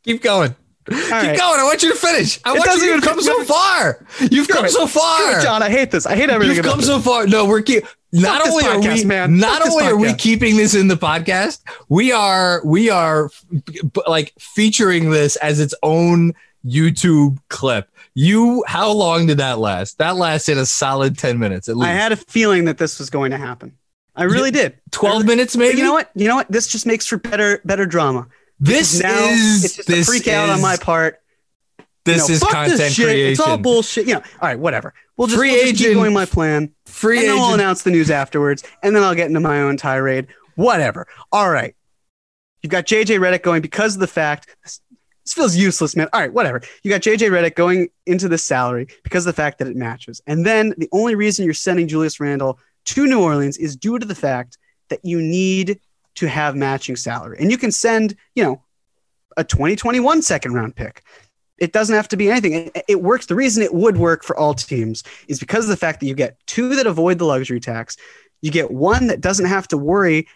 Keep 0.04 0.22
going. 0.22 0.54
All 0.90 0.96
Keep 0.98 1.10
right. 1.10 1.38
going. 1.38 1.60
I 1.60 1.64
want 1.64 1.82
you 1.82 1.90
to 1.90 1.96
finish. 1.98 2.38
I 2.44 2.50
It 2.50 2.58
want 2.58 2.64
doesn't 2.64 2.82
you 2.86 2.92
to 2.92 2.96
even- 2.98 3.08
come 3.08 3.20
so 3.20 3.42
far. 3.44 4.04
You've 4.30 4.48
come 4.48 4.64
it. 4.66 4.70
so 4.70 4.86
far. 4.86 5.38
It, 5.38 5.42
John, 5.42 5.62
I 5.62 5.68
hate 5.70 5.90
this. 5.90 6.06
I 6.06 6.14
hate 6.16 6.30
everything 6.30 6.56
You've 6.56 6.64
come 6.64 6.78
this. 6.78 6.86
so 6.86 7.00
far. 7.00 7.26
No, 7.26 7.44
we're 7.46 7.62
keep. 7.62 7.84
Not 8.12 8.46
only 8.48 8.64
are 8.64 8.78
we, 8.80 9.04
man. 9.04 9.36
not 9.36 9.62
Fuck 9.62 9.72
only 9.72 9.84
are 9.86 9.96
we 9.96 10.14
keeping 10.14 10.56
this 10.56 10.74
in 10.74 10.88
the 10.88 10.94
podcast, 10.96 11.60
we 11.88 12.12
are 12.12 12.62
we 12.64 12.88
are 12.88 13.30
like 14.06 14.32
featuring 14.38 15.10
this 15.10 15.36
as 15.36 15.60
its 15.60 15.74
own 15.82 16.32
YouTube 16.64 17.38
clip. 17.48 17.88
You, 18.14 18.64
how 18.66 18.90
long 18.90 19.26
did 19.26 19.38
that 19.38 19.58
last? 19.58 19.98
That 19.98 20.16
lasted 20.16 20.56
a 20.56 20.64
solid 20.66 21.18
ten 21.18 21.38
minutes 21.38 21.68
at 21.68 21.76
least. 21.76 21.88
I 21.88 21.92
had 21.92 22.12
a 22.12 22.16
feeling 22.16 22.64
that 22.64 22.78
this 22.78 22.98
was 22.98 23.10
going 23.10 23.30
to 23.32 23.36
happen. 23.38 23.76
I 24.14 24.22
really 24.24 24.50
did. 24.50 24.78
Twelve 24.92 25.26
minutes, 25.26 25.54
maybe. 25.56 25.76
you 25.76 25.84
know 25.84 25.92
what? 25.92 26.10
You 26.14 26.26
know 26.28 26.36
what? 26.36 26.50
This 26.50 26.68
just 26.68 26.86
makes 26.86 27.06
for 27.06 27.18
better 27.18 27.60
better 27.66 27.84
drama. 27.84 28.26
This 28.58 29.00
now 29.00 29.14
is 29.28 29.64
it's 29.64 29.76
just 29.76 29.88
this 29.88 30.08
a 30.08 30.10
freak 30.10 30.28
out 30.28 30.48
on 30.48 30.56
is- 30.56 30.62
my 30.62 30.76
part. 30.76 31.20
This 32.04 32.28
You 32.28 32.28
know, 32.28 32.34
is 32.36 32.42
content 32.44 32.78
this 32.78 32.92
shit. 32.94 33.04
creation. 33.06 33.32
It's 33.32 33.40
all 33.40 33.58
bullshit. 33.58 34.06
You 34.06 34.14
know. 34.14 34.20
All 34.40 34.48
right, 34.48 34.58
whatever. 34.58 34.94
We'll 35.16 35.26
just, 35.26 35.38
Free 35.38 35.50
we'll 35.50 35.66
just 35.72 35.82
keep 35.82 35.94
going 35.94 36.12
my 36.12 36.24
plan, 36.24 36.70
Free 36.84 37.18
and 37.18 37.28
then 37.28 37.36
we'll 37.36 37.54
announce 37.54 37.82
the 37.82 37.90
news 37.90 38.10
afterwards, 38.12 38.62
and 38.82 38.94
then 38.94 39.02
I'll 39.02 39.14
get 39.16 39.26
into 39.26 39.40
my 39.40 39.60
own 39.62 39.76
tirade. 39.76 40.28
Whatever. 40.54 41.08
All 41.32 41.50
right. 41.50 41.74
You've 42.62 42.70
got 42.70 42.86
JJ 42.86 43.18
Redick 43.18 43.42
going 43.42 43.60
because 43.60 43.94
of 43.94 44.00
the 44.00 44.06
fact 44.06 44.54
This 44.62 44.80
feels 45.34 45.56
useless, 45.56 45.96
man. 45.96 46.08
All 46.12 46.20
right, 46.20 46.32
whatever. 46.32 46.62
You 46.84 46.90
got 46.90 47.00
JJ 47.00 47.28
Redick 47.30 47.56
going 47.56 47.88
into 48.06 48.28
the 48.28 48.38
salary 48.38 48.86
because 49.02 49.26
of 49.26 49.34
the 49.34 49.36
fact 49.42 49.58
that 49.58 49.66
it 49.66 49.74
matches. 49.76 50.20
And 50.28 50.46
then 50.46 50.74
the 50.78 50.88
only 50.92 51.16
reason 51.16 51.44
you're 51.44 51.54
sending 51.54 51.88
Julius 51.88 52.20
Randle 52.20 52.60
to 52.86 53.06
New 53.08 53.20
Orleans 53.20 53.56
is 53.58 53.74
due 53.74 53.98
to 53.98 54.06
the 54.06 54.14
fact 54.14 54.58
that 54.90 55.00
you 55.04 55.20
need 55.20 55.80
to 56.16 56.28
have 56.28 56.56
matching 56.56 56.96
salary. 56.96 57.36
And 57.40 57.50
you 57.50 57.58
can 57.58 57.70
send, 57.70 58.16
you 58.34 58.42
know, 58.42 58.62
a 59.36 59.44
2021 59.44 60.22
second 60.22 60.54
round 60.54 60.74
pick. 60.74 61.02
It 61.58 61.72
doesn't 61.72 61.94
have 61.94 62.08
to 62.08 62.16
be 62.16 62.30
anything. 62.30 62.70
It, 62.86 63.00
works. 63.02 63.26
The 63.26 63.34
reason 63.34 63.62
it 63.62 63.72
would 63.72 63.96
work 63.96 64.24
for 64.24 64.36
all 64.36 64.52
teams 64.52 65.02
is 65.28 65.38
because 65.38 65.64
of 65.64 65.70
the 65.70 65.76
fact 65.76 66.00
that 66.00 66.06
you 66.06 66.14
get 66.14 66.38
two 66.46 66.74
that 66.76 66.86
avoid 66.86 67.18
the 67.18 67.24
luxury 67.24 67.60
tax. 67.60 67.96
You 68.42 68.50
get 68.50 68.70
one 68.70 69.06
that 69.06 69.22
doesn't 69.22 69.46
have 69.46 69.66
to 69.68 69.78
worry 69.78 70.28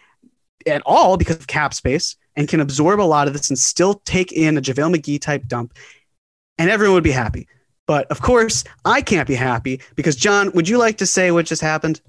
at 0.65 0.81
all 0.85 1.17
because 1.17 1.37
of 1.37 1.47
cap 1.47 1.73
space 1.73 2.15
and 2.35 2.47
can 2.47 2.59
absorb 2.59 2.99
a 2.99 3.03
lot 3.03 3.27
of 3.27 3.33
this 3.33 3.49
and 3.49 3.59
still 3.59 3.95
take 4.05 4.31
in 4.31 4.57
a 4.57 4.61
JaVale 4.61 4.95
McGee 4.95 5.21
type 5.21 5.47
dump, 5.47 5.73
and 6.57 6.69
everyone 6.69 6.95
would 6.95 7.03
be 7.03 7.11
happy. 7.11 7.47
But 7.85 8.07
of 8.07 8.21
course, 8.21 8.63
I 8.85 9.01
can't 9.01 9.27
be 9.27 9.35
happy 9.35 9.81
because, 9.95 10.15
John, 10.15 10.51
would 10.53 10.67
you 10.67 10.77
like 10.77 10.97
to 10.99 11.05
say 11.05 11.31
what 11.31 11.45
just 11.45 11.61
happened? 11.61 12.01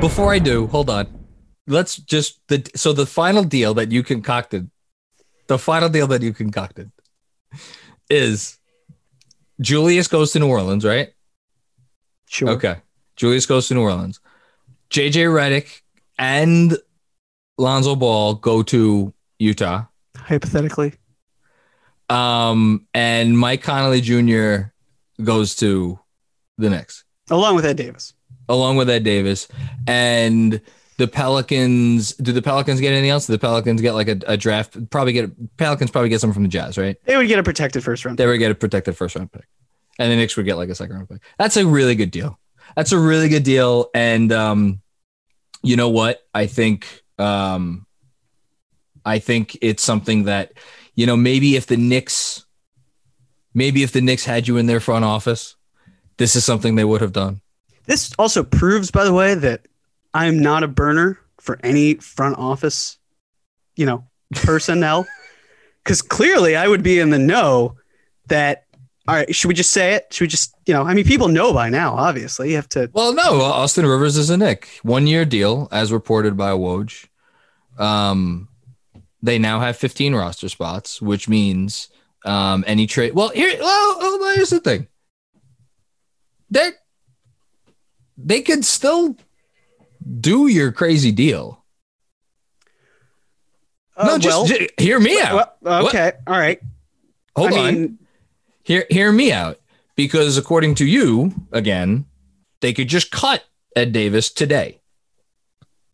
Before 0.00 0.32
I 0.32 0.38
do, 0.38 0.66
hold 0.66 0.90
on. 0.90 1.25
Let's 1.66 1.96
just 1.96 2.40
the 2.48 2.68
so 2.74 2.92
the 2.92 3.06
final 3.06 3.42
deal 3.42 3.74
that 3.74 3.90
you 3.90 4.02
concocted, 4.02 4.70
the 5.48 5.58
final 5.58 5.88
deal 5.88 6.06
that 6.08 6.22
you 6.22 6.32
concocted 6.32 6.90
is 8.08 8.58
Julius 9.60 10.08
goes 10.08 10.32
to 10.32 10.38
New 10.38 10.48
Orleans, 10.48 10.84
right? 10.84 11.12
Sure. 12.28 12.50
Okay. 12.50 12.76
Julius 13.16 13.46
goes 13.46 13.68
to 13.68 13.74
New 13.74 13.82
Orleans. 13.82 14.20
JJ 14.90 15.26
Redick 15.26 15.80
and 16.18 16.76
Lonzo 17.58 17.96
Ball 17.96 18.34
go 18.34 18.62
to 18.64 19.12
Utah. 19.38 19.84
Hypothetically. 20.16 20.94
Um, 22.08 22.86
and 22.94 23.36
Mike 23.38 23.62
Conley 23.62 24.00
Jr. 24.00 24.70
goes 25.22 25.56
to 25.56 25.98
the 26.58 26.70
Knicks. 26.70 27.04
Along 27.30 27.56
with 27.56 27.64
Ed 27.64 27.76
Davis. 27.76 28.14
Along 28.48 28.76
with 28.76 28.88
Ed 28.88 29.02
Davis. 29.02 29.48
And 29.86 30.60
the 30.98 31.06
Pelicans, 31.06 32.14
do 32.14 32.32
the 32.32 32.42
Pelicans 32.42 32.80
get 32.80 32.92
anything 32.92 33.10
else? 33.10 33.26
Do 33.26 33.32
the 33.34 33.38
Pelicans 33.38 33.80
get 33.80 33.92
like 33.92 34.08
a, 34.08 34.18
a 34.26 34.36
draft? 34.36 34.90
Probably 34.90 35.12
get 35.12 35.56
Pelicans 35.56 35.90
probably 35.90 36.08
get 36.08 36.20
some 36.20 36.32
from 36.32 36.42
the 36.42 36.48
Jazz, 36.48 36.78
right? 36.78 36.96
They 37.04 37.16
would 37.16 37.28
get 37.28 37.38
a 37.38 37.42
protected 37.42 37.84
first 37.84 38.04
round. 38.04 38.18
They 38.18 38.26
would 38.26 38.38
get 38.38 38.50
a 38.50 38.54
protected 38.54 38.96
first 38.96 39.14
round 39.16 39.32
pick. 39.32 39.44
And 39.98 40.10
the 40.10 40.16
Knicks 40.16 40.36
would 40.36 40.46
get 40.46 40.56
like 40.56 40.68
a 40.68 40.74
second 40.74 40.96
round 40.96 41.08
pick. 41.08 41.22
That's 41.38 41.56
a 41.56 41.66
really 41.66 41.94
good 41.94 42.10
deal. 42.10 42.38
That's 42.74 42.92
a 42.92 42.98
really 42.98 43.28
good 43.28 43.44
deal. 43.44 43.90
And 43.94 44.32
um, 44.32 44.80
you 45.62 45.76
know 45.76 45.88
what? 45.88 46.22
I 46.34 46.46
think 46.46 47.02
um, 47.18 47.86
I 49.04 49.18
think 49.18 49.56
it's 49.62 49.82
something 49.82 50.24
that, 50.24 50.52
you 50.94 51.06
know, 51.06 51.16
maybe 51.16 51.56
if 51.56 51.66
the 51.66 51.76
Knicks, 51.76 52.44
maybe 53.54 53.82
if 53.82 53.92
the 53.92 54.00
Knicks 54.00 54.24
had 54.24 54.48
you 54.48 54.56
in 54.56 54.66
their 54.66 54.80
front 54.80 55.04
office, 55.04 55.56
this 56.16 56.36
is 56.36 56.44
something 56.44 56.74
they 56.74 56.84
would 56.84 57.00
have 57.00 57.12
done. 57.12 57.40
This 57.84 58.12
also 58.18 58.42
proves, 58.42 58.90
by 58.90 59.04
the 59.04 59.12
way, 59.12 59.34
that 59.34 59.66
I'm 60.16 60.38
not 60.38 60.62
a 60.62 60.68
burner 60.68 61.18
for 61.38 61.58
any 61.62 61.94
front 61.94 62.38
office, 62.38 62.96
you 63.76 63.86
know, 63.86 64.04
personnel. 64.34 65.06
Because 65.84 66.02
clearly 66.02 66.56
I 66.56 66.66
would 66.66 66.82
be 66.82 66.98
in 66.98 67.10
the 67.10 67.18
know 67.18 67.76
that 68.26 68.64
all 69.06 69.14
right, 69.14 69.32
should 69.32 69.46
we 69.46 69.54
just 69.54 69.70
say 69.70 69.94
it? 69.94 70.08
Should 70.10 70.24
we 70.24 70.26
just, 70.26 70.52
you 70.66 70.74
know, 70.74 70.82
I 70.82 70.94
mean, 70.94 71.04
people 71.04 71.28
know 71.28 71.52
by 71.52 71.68
now, 71.68 71.94
obviously. 71.94 72.50
You 72.50 72.56
have 72.56 72.68
to. 72.70 72.90
Well, 72.92 73.14
no, 73.14 73.40
Austin 73.40 73.86
Rivers 73.86 74.16
is 74.16 74.28
a 74.28 74.36
Knick. 74.36 74.80
One 74.82 75.06
year 75.06 75.24
deal, 75.24 75.68
as 75.70 75.92
reported 75.92 76.36
by 76.36 76.50
Woj. 76.50 77.06
Um, 77.78 78.48
they 79.22 79.38
now 79.38 79.60
have 79.60 79.76
15 79.76 80.12
roster 80.12 80.48
spots, 80.48 81.00
which 81.00 81.28
means 81.28 81.88
um, 82.24 82.64
any 82.66 82.88
trade. 82.88 83.14
Well, 83.14 83.28
here, 83.28 83.56
well, 83.60 84.34
here's 84.34 84.50
the 84.50 84.58
thing. 84.58 84.88
They 86.50 86.70
they 88.16 88.40
could 88.40 88.64
still 88.64 89.16
do 90.20 90.46
your 90.46 90.72
crazy 90.72 91.12
deal. 91.12 91.64
Uh, 93.96 94.06
no, 94.06 94.18
just, 94.18 94.36
well, 94.36 94.46
just, 94.46 94.78
hear 94.78 95.00
me 95.00 95.20
out. 95.20 95.56
Well, 95.62 95.86
okay, 95.86 96.04
what? 96.04 96.20
all 96.26 96.38
right. 96.38 96.60
Hold 97.34 97.52
I 97.52 97.58
on. 97.58 97.74
Mean, 97.74 97.98
hear 98.66 98.84
hear 98.90 99.12
me 99.12 99.32
out 99.32 99.60
because 99.94 100.36
according 100.36 100.74
to 100.74 100.84
you 100.84 101.32
again 101.52 102.04
they 102.60 102.72
could 102.72 102.88
just 102.88 103.10
cut 103.10 103.44
ed 103.76 103.92
davis 103.92 104.30
today 104.30 104.80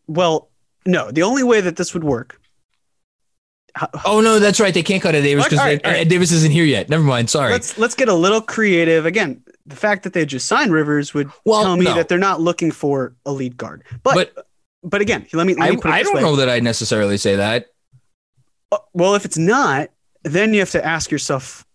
well 0.07 0.49
no 0.87 1.11
the 1.11 1.23
only 1.23 1.43
way 1.43 1.61
that 1.61 1.77
this 1.77 1.93
would 1.93 2.03
work 2.03 2.41
oh 4.07 4.21
no 4.23 4.39
that's 4.39 4.59
right 4.59 4.73
they 4.73 4.83
can't 4.83 5.03
cut 5.03 5.15
ed 5.15 5.21
davis 5.21 5.45
because 5.45 5.59
right, 5.59 5.81
right. 5.85 5.97
ed 5.97 6.09
davis 6.09 6.33
isn't 6.33 6.53
here 6.53 6.65
yet 6.65 6.89
never 6.89 7.05
mind 7.05 7.29
sorry 7.29 7.53
let's 7.53 7.77
let's 7.77 7.95
get 7.95 8.09
a 8.09 8.15
little 8.15 8.41
creative 8.41 9.05
again 9.05 9.43
the 9.67 9.77
fact 9.77 10.03
that 10.03 10.13
they 10.13 10.25
just 10.27 10.47
signed 10.47 10.73
rivers 10.73 11.15
would 11.15 11.31
well, 11.45 11.63
tell 11.63 11.77
me 11.77 11.85
no. 11.85 11.95
that 11.95 12.09
they're 12.09 12.19
not 12.19 12.41
looking 12.41 12.71
for 12.71 13.15
a 13.27 13.33
lead 13.33 13.57
guard 13.57 13.85
but 14.03 14.15
but, 14.35 14.47
but 14.83 15.01
again 15.01 15.27
let 15.33 15.47
me, 15.47 15.55
let 15.55 15.73
me 15.73 15.81
I, 15.85 15.99
I 15.99 16.03
don't 16.03 16.17
way. 16.17 16.21
know 16.21 16.37
that 16.37 16.49
i 16.49 16.61
necessarily 16.61 17.17
say 17.17 17.37
that 17.37 17.67
uh, 18.71 18.79
well 18.93 19.15
if 19.15 19.25
it's 19.25 19.39
not 19.39 19.89
then 20.25 20.55
you 20.55 20.61
have 20.61 20.71
to 20.71 20.85
ask 20.85 21.11
yourself 21.11 21.67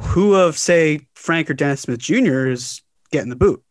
who 0.00 0.34
of 0.34 0.58
say 0.58 1.06
Frank 1.14 1.50
or 1.50 1.54
Dennis 1.54 1.82
Smith 1.82 1.98
Jr. 1.98 2.46
is 2.48 2.82
getting 3.10 3.30
the 3.30 3.36
boot? 3.36 3.62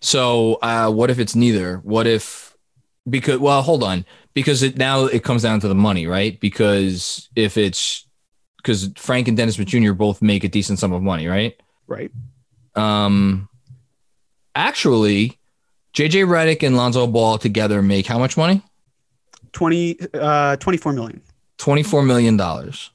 So 0.00 0.54
uh, 0.54 0.90
what 0.90 1.10
if 1.10 1.18
it's 1.18 1.34
neither? 1.34 1.78
What 1.78 2.06
if 2.06 2.56
because 3.08 3.38
well 3.38 3.62
hold 3.62 3.82
on 3.82 4.04
because 4.32 4.62
it 4.62 4.78
now 4.78 5.04
it 5.04 5.22
comes 5.22 5.42
down 5.42 5.60
to 5.60 5.68
the 5.68 5.74
money 5.74 6.06
right 6.06 6.40
because 6.40 7.28
if 7.36 7.58
it's 7.58 8.06
because 8.56 8.90
Frank 8.96 9.28
and 9.28 9.36
Dennis 9.36 9.56
Smith 9.56 9.68
Jr. 9.68 9.92
both 9.92 10.22
make 10.22 10.42
a 10.42 10.48
decent 10.48 10.78
sum 10.78 10.92
of 10.92 11.02
money 11.02 11.26
right 11.26 11.60
right 11.86 12.10
um 12.76 13.48
actually 14.54 15.38
JJ 15.94 16.26
Redick 16.26 16.62
and 16.62 16.76
Lonzo 16.76 17.06
Ball 17.06 17.38
together 17.38 17.82
make 17.82 18.06
how 18.06 18.18
much 18.18 18.36
money 18.36 18.62
20 19.52 19.98
uh 20.14 20.56
24 20.56 20.92
million 20.92 21.22
24 21.58 22.02
million 22.02 22.36
dollars 22.36 22.90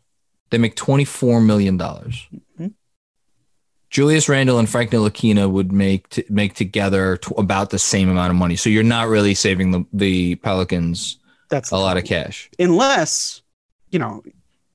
they 0.50 0.58
make 0.58 0.76
$24 0.76 1.46
million. 1.46 1.78
Mm-hmm. 1.78 2.68
Julius 3.90 4.30
Randle 4.30 4.60
and 4.60 4.70
Frank 4.70 4.92
Ntilikina 4.92 5.50
would 5.50 5.72
make 5.72 6.10
t- 6.10 6.26
make 6.30 6.54
together 6.54 7.18
t- 7.18 7.34
about 7.38 7.72
the 7.72 7.80
same 7.80 8.10
amount 8.10 8.30
of 8.30 8.36
money. 8.36 8.56
So 8.56 8.70
you're 8.70 8.84
not 8.84 9.08
really 9.08 9.34
saving 9.34 9.72
the, 9.72 9.86
the 9.94 10.36
Pelicans 10.36 11.18
That's 11.50 11.72
a 11.72 11.78
lot 11.78 11.98
of 11.98 12.04
cash. 12.04 12.50
Unless, 12.60 13.42
you 13.90 13.98
know, 13.98 14.24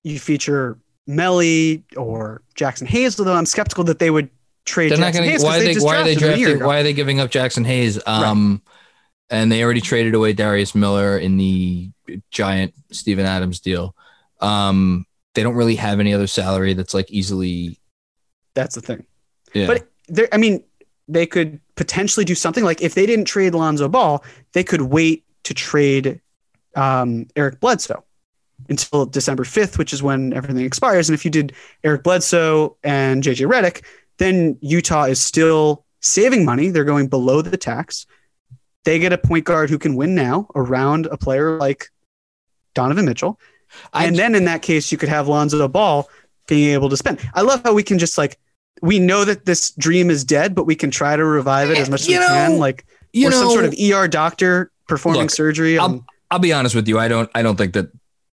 you 0.02 0.18
feature 0.18 0.78
Melli 1.08 1.82
or 1.96 2.42
Jaxson 2.56 2.86
Hayes, 2.86 3.18
although 3.18 3.34
I'm 3.34 3.46
skeptical 3.46 3.84
that 3.84 4.00
they 4.00 4.10
would 4.10 4.30
trade 4.64 4.90
They're 4.90 4.98
Jaxson 4.98 5.00
not 5.00 5.12
gonna, 5.12 5.26
Hayes. 5.26 5.42
Why, 5.42 5.58
they, 5.58 5.74
they 5.74 5.80
why 5.80 6.00
are 6.00 6.04
they 6.04 6.14
drafting? 6.14 6.64
Why 6.64 6.80
are 6.80 6.82
they 6.82 6.92
giving 6.92 7.20
up 7.20 7.30
Jaxson 7.30 7.66
Hayes? 7.66 8.00
Um, 8.06 8.62
right. 8.64 8.74
And 9.30 9.50
they 9.50 9.64
already 9.64 9.80
traded 9.80 10.14
away 10.14 10.32
Darius 10.32 10.74
Miller 10.74 11.18
in 11.18 11.36
the 11.36 11.90
giant 12.30 12.74
Steven 12.92 13.24
Adams 13.24 13.60
deal. 13.60 13.96
Um, 14.40 15.06
they 15.34 15.42
don't 15.42 15.54
really 15.54 15.76
have 15.76 16.00
any 16.00 16.12
other 16.14 16.26
salary 16.26 16.74
that's 16.74 16.94
like 16.94 17.10
easily. 17.10 17.78
That's 18.54 18.74
the 18.74 18.82
thing. 18.82 19.04
Yeah. 19.52 19.66
But 19.66 19.88
there, 20.08 20.28
I 20.32 20.36
mean, 20.36 20.62
they 21.08 21.26
could 21.26 21.60
potentially 21.74 22.24
do 22.24 22.34
something 22.34 22.64
like 22.64 22.82
if 22.82 22.94
they 22.94 23.06
didn't 23.06 23.24
trade 23.26 23.54
Lonzo 23.54 23.88
Ball, 23.88 24.22
they 24.52 24.64
could 24.64 24.82
wait 24.82 25.24
to 25.44 25.54
trade 25.54 26.20
um, 26.76 27.26
Eric 27.36 27.60
Bledsoe 27.60 28.04
until 28.68 29.06
December 29.06 29.44
5th, 29.44 29.78
which 29.78 29.92
is 29.92 30.02
when 30.02 30.32
everything 30.32 30.64
expires. 30.64 31.08
And 31.08 31.14
if 31.14 31.24
you 31.24 31.30
did 31.30 31.52
Eric 31.82 32.02
Bledsoe 32.02 32.76
and 32.82 33.22
JJ 33.22 33.48
Redick, 33.50 33.84
then 34.18 34.58
Utah 34.60 35.04
is 35.04 35.20
still 35.20 35.84
saving 36.00 36.44
money. 36.44 36.70
They're 36.70 36.84
going 36.84 37.08
below 37.08 37.42
the 37.42 37.56
tax. 37.56 38.06
They 38.84 38.98
get 38.98 39.12
a 39.12 39.18
point 39.18 39.44
guard 39.44 39.70
who 39.70 39.78
can 39.78 39.96
win 39.96 40.14
now 40.14 40.48
around 40.54 41.06
a 41.06 41.16
player 41.16 41.58
like 41.58 41.88
Donovan 42.74 43.06
Mitchell. 43.06 43.38
And 43.92 44.16
then 44.16 44.34
in 44.34 44.44
that 44.44 44.62
case, 44.62 44.92
you 44.92 44.98
could 44.98 45.08
have 45.08 45.26
Lonzo 45.26 45.66
Ball 45.68 46.08
being 46.46 46.74
able 46.74 46.90
to 46.90 46.96
spend. 46.96 47.20
I 47.34 47.40
love 47.40 47.62
how 47.64 47.72
we 47.72 47.82
can 47.82 47.98
just 47.98 48.18
like 48.18 48.38
we 48.82 48.98
know 48.98 49.24
that 49.24 49.46
this 49.46 49.70
dream 49.72 50.10
is 50.10 50.24
dead, 50.24 50.54
but 50.54 50.64
we 50.64 50.74
can 50.74 50.90
try 50.90 51.16
to 51.16 51.24
revive 51.24 51.70
it 51.70 51.78
as 51.78 51.88
much 51.88 52.02
as 52.02 52.08
we 52.08 52.14
know, 52.14 52.26
can. 52.28 52.58
Like 52.58 52.84
you 53.12 53.30
know, 53.30 53.36
some 53.36 53.50
sort 53.50 53.64
of 53.64 53.74
ER 53.80 54.08
doctor 54.08 54.70
performing 54.88 55.22
look, 55.22 55.30
surgery. 55.30 55.78
I'll, 55.78 56.04
I'll 56.30 56.38
be 56.38 56.52
honest 56.52 56.74
with 56.74 56.86
you. 56.88 56.98
I 56.98 57.08
don't. 57.08 57.30
I 57.34 57.42
don't 57.42 57.56
think 57.56 57.74
that. 57.74 57.90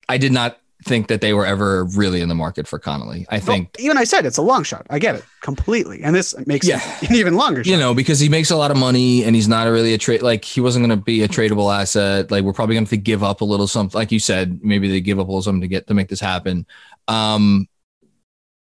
I 0.09 0.19
did 0.19 0.31
not 0.31 0.59
think 0.87 1.09
that 1.09 1.21
they 1.21 1.35
were 1.35 1.45
ever 1.45 1.85
really 1.85 2.21
in 2.21 2.29
the 2.29 2.35
market 2.35 2.69
for 2.69 2.79
Conley. 2.79 3.27
I 3.29 3.41
think 3.41 3.71
well, 3.77 3.85
even 3.85 3.99
I 3.99 4.05
said 4.05 4.25
it's 4.25 4.37
a 4.37 4.43
long 4.43 4.63
shot. 4.63 4.87
I 4.89 4.99
get 4.99 5.17
it 5.17 5.25
completely, 5.41 6.03
and 6.03 6.15
this 6.15 6.35
makes 6.47 6.67
yeah. 6.67 6.81
it 7.03 7.11
an 7.11 7.17
even 7.17 7.35
longer. 7.35 7.65
Shot. 7.65 7.71
You 7.71 7.77
know, 7.77 7.93
because 7.93 8.21
he 8.21 8.29
makes 8.29 8.51
a 8.51 8.57
lot 8.57 8.71
of 8.71 8.77
money, 8.77 9.25
and 9.25 9.35
he's 9.35 9.49
not 9.49 9.65
really 9.65 9.93
a 9.95 9.99
trade. 9.99 10.23
Like 10.23 10.45
he 10.45 10.61
wasn't 10.61 10.87
going 10.87 10.97
to 10.97 11.05
be 11.05 11.23
a 11.23 11.29
tradable 11.29 11.75
asset. 11.77 12.31
Like 12.31 12.45
we're 12.45 12.53
probably 12.53 12.77
going 12.77 12.87
to 12.87 12.91
have 12.91 12.99
to 12.99 13.03
give 13.03 13.25
up 13.25 13.41
a 13.41 13.45
little 13.45 13.67
something. 13.67 13.99
Like 13.99 14.13
you 14.13 14.21
said, 14.21 14.61
maybe 14.63 14.89
they 14.89 15.01
give 15.01 15.19
up 15.19 15.27
a 15.27 15.31
little 15.31 15.43
something 15.43 15.63
to 15.63 15.69
get 15.69 15.89
to 15.89 15.95
make 15.95 16.09
this 16.09 16.21
happen. 16.21 16.67
Um, 17.09 17.69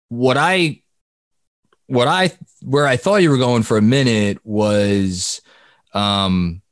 what 0.09 0.37
I, 0.37 0.83
what 1.87 2.09
I, 2.09 2.33
where 2.62 2.87
I 2.87 2.97
thought 2.97 3.22
you 3.22 3.31
were 3.31 3.39
going 3.39 3.62
for 3.62 3.77
a 3.77 3.83
minute 3.83 4.39
was, 4.45 5.43
um, 5.93 6.62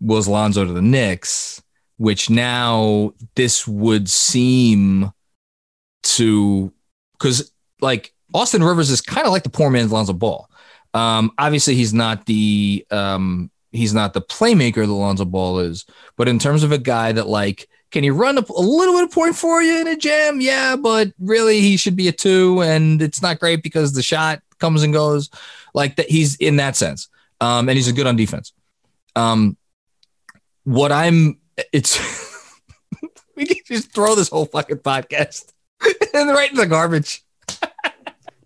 was 0.00 0.26
Lonzo 0.26 0.64
to 0.64 0.72
the 0.72 0.82
Knicks 0.82 1.62
which 2.00 2.30
now 2.30 3.12
this 3.34 3.68
would 3.68 4.08
seem 4.08 5.12
to 6.02 6.72
because 7.12 7.52
like 7.82 8.14
Austin 8.32 8.64
Rivers 8.64 8.88
is 8.88 9.02
kind 9.02 9.26
of 9.26 9.34
like 9.34 9.42
the 9.42 9.50
poor 9.50 9.68
man's 9.68 9.92
Lonzo 9.92 10.14
Ball. 10.14 10.48
Um, 10.94 11.30
obviously, 11.36 11.74
he's 11.74 11.92
not 11.92 12.24
the 12.24 12.86
um, 12.90 13.50
he's 13.70 13.92
not 13.92 14.14
the 14.14 14.22
playmaker 14.22 14.86
that 14.86 14.86
Lonzo 14.86 15.26
Ball 15.26 15.58
is, 15.58 15.84
but 16.16 16.26
in 16.26 16.38
terms 16.38 16.62
of 16.62 16.72
a 16.72 16.78
guy 16.78 17.12
that 17.12 17.26
like 17.26 17.68
can 17.90 18.02
he 18.02 18.08
run 18.08 18.38
a, 18.38 18.44
a 18.48 18.62
little 18.62 18.94
bit 18.94 19.04
of 19.04 19.10
point 19.10 19.36
for 19.36 19.60
you 19.60 19.78
in 19.82 19.86
a 19.86 19.94
jam? 19.94 20.40
Yeah, 20.40 20.76
but 20.76 21.12
really 21.18 21.60
he 21.60 21.76
should 21.76 21.96
be 21.96 22.08
a 22.08 22.12
two, 22.12 22.62
and 22.62 23.02
it's 23.02 23.20
not 23.20 23.40
great 23.40 23.62
because 23.62 23.92
the 23.92 24.02
shot 24.02 24.40
comes 24.58 24.82
and 24.82 24.94
goes. 24.94 25.28
Like 25.74 25.96
that, 25.96 26.08
he's 26.08 26.36
in 26.36 26.56
that 26.56 26.76
sense, 26.76 27.10
um, 27.42 27.68
and 27.68 27.76
he's 27.76 27.88
a 27.88 27.92
good 27.92 28.06
on 28.06 28.16
defense. 28.16 28.54
Um, 29.14 29.58
what 30.64 30.92
I'm, 30.92 31.39
it's 31.72 31.98
we 33.36 33.46
can 33.46 33.56
just 33.66 33.92
throw 33.92 34.14
this 34.14 34.28
whole 34.28 34.46
fucking 34.46 34.78
podcast 34.78 35.52
and 36.14 36.30
right 36.30 36.50
in 36.50 36.56
the 36.56 36.66
garbage. 36.66 37.24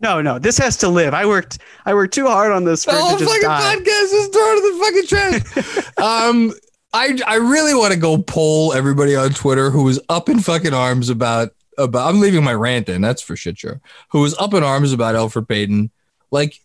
No, 0.01 0.21
no, 0.21 0.39
this 0.39 0.59
has 0.59 0.77
to 0.79 0.89
live. 0.89 1.15
I 1.15 1.25
worked, 1.25 1.59
I 1.87 1.95
worked 1.95 2.13
too 2.13 2.27
hard 2.27 2.53
on 2.53 2.65
this 2.65 2.85
for 2.85 2.93
The 2.93 2.99
whole 2.99 3.17
just 3.17 3.31
fucking 3.31 3.49
die. 3.49 3.77
podcast 3.77 4.13
is 4.13 4.29
thrown 4.29 4.59
in 4.59 4.63
the 4.63 4.85
fucking 4.85 5.07
trash. 5.07 5.87
um, 5.99 6.53
I 6.93 7.19
I 7.27 7.37
really 7.37 7.75
want 7.75 7.93
to 7.93 7.99
go 7.99 8.19
poll 8.19 8.73
everybody 8.73 9.17
on 9.17 9.31
Twitter 9.31 9.71
who 9.71 9.85
was 9.85 9.99
up 10.09 10.29
in 10.29 10.41
fucking 10.41 10.75
arms 10.75 11.09
about 11.09 11.51
about. 11.79 12.09
I'm 12.09 12.21
leaving 12.21 12.45
my 12.45 12.55
rant 12.55 12.89
in. 12.89 13.01
That's 13.01 13.23
for 13.23 13.35
shit 13.35 13.59
sure. 13.59 13.81
Who 14.11 14.21
was 14.21 14.37
up 14.39 14.53
in 14.53 14.63
arms 14.63 14.93
about 14.93 15.15
Elfrid 15.15 15.49
Payton? 15.49 15.91
Like, 16.31 16.61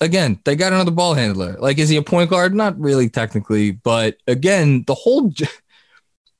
again, 0.00 0.40
they 0.44 0.56
got 0.56 0.72
another 0.72 0.90
ball 0.90 1.14
handler. 1.14 1.56
Like, 1.58 1.78
is 1.78 1.88
he 1.88 1.96
a 1.96 2.02
point 2.02 2.30
guard? 2.30 2.54
Not 2.54 2.78
really 2.78 3.08
technically, 3.08 3.72
but 3.72 4.16
again, 4.26 4.84
the 4.86 4.94
whole. 4.94 5.32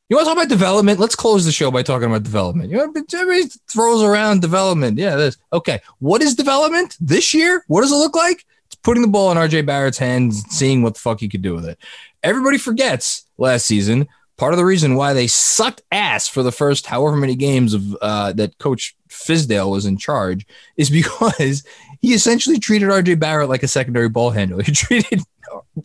You 0.09 0.17
want 0.17 0.27
to 0.27 0.31
talk 0.31 0.39
about 0.39 0.49
development? 0.49 1.01
Let's 1.01 1.17
close 1.17 1.45
the 1.45 1.51
show 1.51 1.73
by 1.73 1.83
talking 1.83 2.09
about 2.09 2.23
development. 2.23 2.71
You 2.71 2.77
know, 2.77 2.85
everybody 2.85 3.43
throws 3.69 4.05
around 4.05 4.41
development. 4.41 4.99
Yeah, 4.99 5.17
this. 5.17 5.37
Okay. 5.53 5.81
What 5.99 6.23
is 6.23 6.37
development 6.37 6.97
this 7.01 7.35
year? 7.35 7.65
What 7.67 7.81
does 7.81 7.91
it 7.91 7.97
look 7.97 8.15
like? 8.15 8.45
It's 8.67 8.77
putting 8.77 9.03
the 9.03 9.09
ball 9.09 9.33
in 9.33 9.39
RJ 9.39 9.67
Barrett's 9.67 9.99
hands, 9.99 10.45
and 10.45 10.53
seeing 10.53 10.83
what 10.83 10.95
the 10.95 11.01
fuck 11.01 11.19
he 11.19 11.29
could 11.29 11.43
do 11.43 11.55
with 11.55 11.67
it. 11.67 11.79
Everybody 12.23 12.59
forgets 12.59 13.27
last 13.37 13.67
season. 13.67 14.07
Part 14.37 14.53
of 14.53 14.59
the 14.59 14.65
reason 14.65 14.97
why 14.97 15.13
they 15.13 15.27
sucked 15.27 15.83
ass 15.91 16.29
for 16.29 16.43
the 16.43 16.53
first 16.53 16.87
however 16.87 17.17
many 17.17 17.35
games 17.35 17.73
of 17.73 17.97
uh, 18.03 18.33
that 18.35 18.59
Coach 18.59 18.95
Fizdale 19.09 19.71
was 19.71 19.87
in 19.87 19.97
charge 19.97 20.47
is 20.77 20.91
because 21.01 21.65
he 22.07 22.15
essentially 22.15 22.61
treated 22.61 22.89
RJ 22.89 23.19
Barrett 23.19 23.49
like 23.49 23.65
a 23.65 23.69
secondary 23.69 24.09
ball 24.09 24.31
handler. 24.31 24.63
He 24.67 24.71
treated 24.71 25.23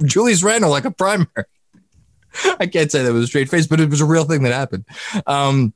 Julius 0.04 0.44
Randle 0.44 0.70
like 0.70 0.86
a 0.86 0.92
primary. 0.92 1.26
I 2.60 2.68
can't 2.68 2.92
say 2.92 3.02
that 3.02 3.12
with 3.12 3.24
a 3.24 3.28
straight 3.28 3.50
face, 3.50 3.66
but 3.66 3.80
it 3.80 3.90
was 3.90 4.02
a 4.02 4.06
real 4.06 4.26
thing 4.26 4.44
that 4.44 4.54
happened. 4.54 4.86
Um, 5.26 5.74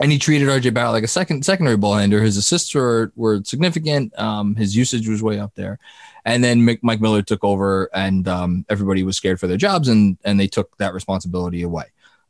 and 0.00 0.10
he 0.10 0.18
treated 0.18 0.48
RJ 0.48 0.74
Barrett 0.74 0.90
like 0.90 1.04
a 1.04 1.08
second 1.08 1.44
secondary 1.44 1.76
ball 1.76 1.94
handler. 1.94 2.20
His 2.20 2.36
assists 2.36 2.74
were, 2.74 3.12
were 3.14 3.44
significant. 3.44 4.12
Um, 4.18 4.56
his 4.56 4.74
usage 4.74 5.08
was 5.08 5.22
way 5.22 5.38
up 5.38 5.54
there. 5.54 5.78
And 6.24 6.42
then 6.42 6.78
Mike 6.82 7.00
Miller 7.00 7.22
took 7.22 7.44
over, 7.44 7.88
and 7.94 8.26
um, 8.26 8.66
everybody 8.68 9.04
was 9.04 9.16
scared 9.16 9.38
for 9.38 9.46
their 9.46 9.56
jobs, 9.56 9.86
and 9.86 10.18
and 10.24 10.40
they 10.40 10.48
took 10.48 10.76
that 10.78 10.94
responsibility 10.94 11.62
away. 11.62 11.84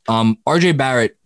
Um, 0.07 0.37
RJ 0.45 0.77
Barrett, 0.77 1.17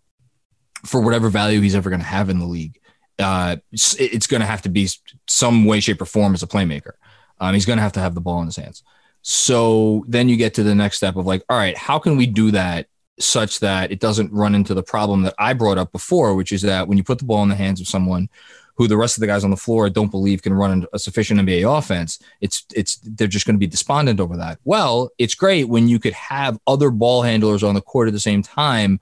for 0.86 1.02
whatever 1.02 1.28
value 1.28 1.60
he's 1.60 1.76
ever 1.76 1.90
going 1.90 2.00
to 2.00 2.08
have 2.08 2.30
in 2.30 2.40
the 2.40 2.46
league, 2.46 2.80
uh, 3.22 3.58
it's, 3.72 4.28
going 4.28 4.42
to 4.42 4.48
have 4.48 4.62
to 4.64 4.70
be 4.70 4.90
some 5.28 5.66
way, 5.66 5.80
shape, 5.80 6.02
or 6.02 6.06
form 6.06 6.34
as 6.34 6.44
a 6.44 6.48
playmaker. 6.48 6.94
Um, 7.40 7.54
he's 7.54 7.66
going 7.66 7.78
to 7.78 7.84
have 7.84 7.94
to 7.94 8.00
have 8.00 8.16
the 8.16 8.22
ball 8.22 8.40
in 8.42 8.48
his 8.48 8.56
hands. 8.56 8.84
So 9.22 10.04
then 10.08 10.30
you 10.30 10.36
get 10.36 10.54
to 10.56 10.64
the 10.64 10.76
next 10.76 10.98
step 10.98 11.16
of 11.16 11.26
like, 11.26 11.44
all 11.50 11.58
right, 11.58 11.78
how 11.78 12.00
can 12.00 12.18
we 12.18 12.26
do 12.26 12.52
that 12.52 12.88
such 13.20 13.60
that 13.60 13.92
it 13.92 14.00
doesn't 14.00 14.34
run 14.34 14.56
into 14.56 14.74
the 14.74 14.84
problem 14.84 15.24
that 15.24 15.36
I 15.38 15.54
brought 15.54 15.78
up 15.78 15.92
before, 15.92 16.36
which 16.36 16.52
is 16.52 16.64
that 16.64 16.88
when 16.88 16.98
you 16.98 17.04
put 17.04 17.20
the 17.20 17.26
ball 17.26 17.44
in 17.44 17.50
the 17.50 17.56
hands 17.56 17.80
of 17.80 17.88
someone 17.88 18.30
who 18.76 18.88
the 18.88 18.98
rest 18.98 19.18
of 19.18 19.22
the 19.22 19.28
guys 19.28 19.44
on 19.44 19.52
the 19.52 19.58
floor 19.58 19.90
don't 19.90 20.10
believe 20.10 20.42
can 20.42 20.54
run 20.54 20.86
a 20.94 20.98
sufficient 20.98 21.40
NBA 21.40 21.78
offense, 21.78 22.20
it's 22.40 22.66
it's 22.74 22.98
they're 23.04 23.28
just 23.28 23.46
going 23.46 23.56
to 23.56 23.60
be 23.60 23.68
despondent 23.68 24.20
over 24.20 24.38
that. 24.38 24.60
Well, 24.64 25.12
it's 25.18 25.36
great 25.36 25.68
when 25.68 25.88
you 25.88 26.00
could 26.00 26.14
have 26.14 26.58
other 26.66 26.90
ball 26.90 27.22
handlers 27.22 27.64
on 27.64 27.76
the 27.76 27.82
court 27.82 28.08
at 28.08 28.14
the 28.14 28.20
same 28.20 28.42
time 28.42 29.00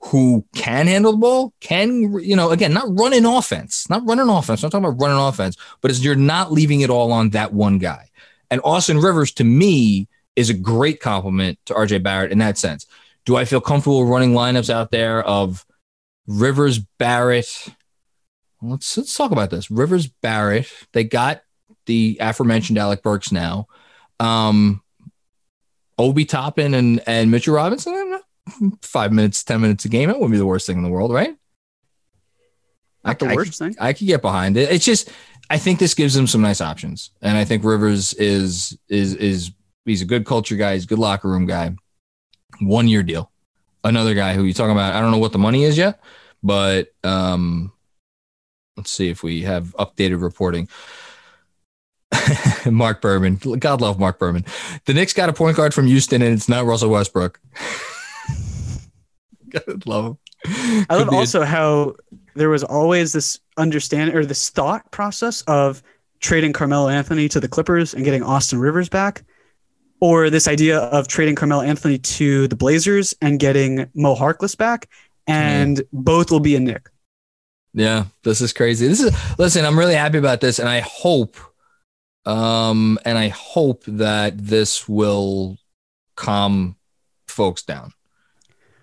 who 0.00 0.44
can 0.54 0.86
handle 0.86 1.12
the 1.12 1.18
ball, 1.18 1.52
can 1.60 2.18
you 2.20 2.36
know, 2.36 2.50
again, 2.50 2.72
not 2.72 2.86
running 2.88 3.24
offense, 3.24 3.88
not 3.90 4.06
running 4.06 4.28
offense. 4.28 4.62
I'm 4.62 4.70
talking 4.70 4.86
about 4.86 5.00
running 5.00 5.18
offense, 5.18 5.56
but 5.80 5.90
it's 5.90 6.02
you're 6.02 6.14
not 6.14 6.52
leaving 6.52 6.82
it 6.82 6.90
all 6.90 7.12
on 7.12 7.30
that 7.30 7.52
one 7.52 7.78
guy. 7.78 8.08
And 8.50 8.60
Austin 8.64 8.98
Rivers, 8.98 9.32
to 9.32 9.44
me, 9.44 10.08
is 10.36 10.50
a 10.50 10.54
great 10.54 11.00
compliment 11.00 11.58
to 11.66 11.74
RJ 11.74 12.02
Barrett 12.02 12.32
in 12.32 12.38
that 12.38 12.58
sense. 12.58 12.86
Do 13.24 13.36
I 13.36 13.44
feel 13.44 13.60
comfortable 13.60 14.06
running 14.06 14.32
lineups 14.32 14.70
out 14.70 14.90
there 14.90 15.22
of 15.22 15.66
Rivers, 16.26 16.78
Barrett? 16.78 17.68
Let's 18.62 18.96
let's 18.96 19.14
talk 19.14 19.32
about 19.32 19.50
this. 19.50 19.70
Rivers, 19.70 20.06
Barrett. 20.06 20.68
They 20.92 21.04
got 21.04 21.42
the 21.86 22.18
aforementioned 22.20 22.78
Alec 22.78 23.02
Burks 23.02 23.32
now. 23.32 23.66
Um, 24.20 24.82
Obi 25.98 26.24
Toppin 26.24 26.74
and 26.74 27.02
and 27.06 27.30
Mitchell 27.30 27.54
Robinson. 27.54 28.07
Five 28.82 29.12
minutes, 29.12 29.44
ten 29.44 29.60
minutes 29.60 29.84
a 29.84 29.88
game. 29.88 30.10
it 30.10 30.14
wouldn't 30.14 30.32
be 30.32 30.38
the 30.38 30.46
worst 30.46 30.66
thing 30.66 30.76
in 30.76 30.82
the 30.82 30.88
world, 30.90 31.12
right? 31.12 31.34
Not 33.04 33.18
the 33.18 33.26
I- 33.26 33.32
I 33.32 33.34
worst 33.36 33.58
thing. 33.58 33.74
I 33.80 33.92
could 33.92 34.06
get 34.06 34.22
behind 34.22 34.56
it. 34.56 34.70
It's 34.70 34.84
just 34.84 35.10
I 35.50 35.58
think 35.58 35.78
this 35.78 35.94
gives 35.94 36.14
them 36.14 36.26
some 36.26 36.40
nice 36.42 36.60
options, 36.60 37.10
and 37.22 37.36
I 37.36 37.44
think 37.44 37.64
Rivers 37.64 38.12
is 38.14 38.76
is 38.88 39.14
is 39.14 39.50
he's 39.84 40.02
a 40.02 40.06
good 40.06 40.26
culture 40.26 40.56
guy. 40.56 40.74
He's 40.74 40.84
a 40.84 40.88
good 40.88 40.98
locker 40.98 41.28
room 41.28 41.46
guy. 41.46 41.74
One 42.60 42.88
year 42.88 43.02
deal. 43.02 43.30
Another 43.84 44.14
guy 44.14 44.34
who 44.34 44.42
you 44.44 44.52
talking 44.52 44.72
about? 44.72 44.94
I 44.94 45.00
don't 45.00 45.12
know 45.12 45.18
what 45.18 45.32
the 45.32 45.38
money 45.38 45.64
is 45.64 45.78
yet, 45.78 46.00
but 46.42 46.92
um, 47.04 47.72
let's 48.76 48.90
see 48.90 49.08
if 49.08 49.22
we 49.22 49.42
have 49.42 49.74
updated 49.78 50.20
reporting. 50.20 50.68
Marc 52.70 53.00
Berman, 53.00 53.36
God 53.36 53.80
love 53.80 53.98
Marc 53.98 54.18
Berman. 54.18 54.44
The 54.86 54.94
Knicks 54.94 55.12
got 55.12 55.28
a 55.28 55.32
point 55.32 55.56
guard 55.56 55.72
from 55.72 55.86
Houston, 55.86 56.20
and 56.22 56.34
it's 56.34 56.48
not 56.48 56.64
Russell 56.66 56.90
Westbrook. 56.90 57.40
Love 59.86 60.04
him. 60.06 60.18
I 60.88 60.96
love 60.96 61.10
be 61.10 61.16
a- 61.16 61.18
also 61.18 61.42
how 61.44 61.94
there 62.34 62.48
was 62.48 62.62
always 62.62 63.12
this 63.12 63.40
understanding 63.56 64.14
or 64.14 64.24
this 64.24 64.50
thought 64.50 64.88
process 64.92 65.42
of 65.42 65.82
trading 66.20 66.52
Carmelo 66.52 66.88
Anthony 66.88 67.28
to 67.28 67.40
the 67.40 67.48
Clippers 67.48 67.94
and 67.94 68.04
getting 68.04 68.22
Austin 68.22 68.60
Rivers 68.60 68.88
back, 68.88 69.24
or 70.00 70.30
this 70.30 70.46
idea 70.46 70.78
of 70.78 71.08
trading 71.08 71.34
Carmelo 71.34 71.62
Anthony 71.62 71.98
to 71.98 72.46
the 72.48 72.56
Blazers 72.56 73.14
and 73.20 73.40
getting 73.40 73.90
Mo 73.94 74.14
Harkless 74.14 74.56
back, 74.56 74.88
and 75.26 75.82
both 75.92 76.30
will 76.30 76.40
be 76.40 76.54
a 76.54 76.60
Knick. 76.60 76.88
Yeah, 77.74 78.04
this 78.22 78.40
is 78.40 78.52
crazy. 78.52 78.86
This 78.86 79.00
is 79.00 79.14
listen, 79.38 79.64
I'm 79.64 79.78
really 79.78 79.94
happy 79.94 80.18
about 80.18 80.40
this 80.40 80.58
and 80.58 80.68
I 80.68 80.80
hope 80.80 81.36
um 82.24 82.98
and 83.04 83.16
I 83.16 83.28
hope 83.28 83.84
that 83.86 84.36
this 84.38 84.88
will 84.88 85.56
calm 86.16 86.76
folks 87.28 87.62
down 87.62 87.92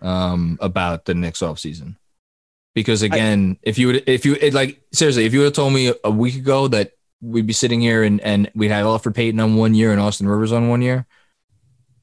um 0.06 0.58
about 0.62 1.06
the 1.06 1.14
Knicks 1.16 1.41
off 1.41 1.60
season. 1.60 1.97
Because 2.76 3.01
again, 3.01 3.58
if 3.64 3.78
you 3.78 3.88
would 3.88 4.03
if 4.08 4.26
you 4.26 4.36
it, 4.39 4.53
like 4.53 4.82
seriously, 4.93 5.26
if 5.26 5.34
you 5.34 5.39
would 5.39 5.45
have 5.45 5.53
told 5.53 5.74
me 5.74 5.93
a 6.03 6.12
week 6.12 6.36
ago 6.36 6.68
that 6.68 6.91
we'd 7.22 7.47
be 7.47 7.53
sitting 7.53 7.82
here 7.82 8.03
and 8.03 8.22
and 8.22 8.51
we'd 8.53 8.70
have 8.72 8.86
Elfrid 8.86 9.16
Payton 9.16 9.39
on 9.39 9.56
one 9.56 9.74
year 9.74 9.91
and 9.91 9.99
Austin 10.01 10.28
Rivers 10.28 10.51
on 10.51 10.68
one 10.70 10.82
year, 10.82 11.06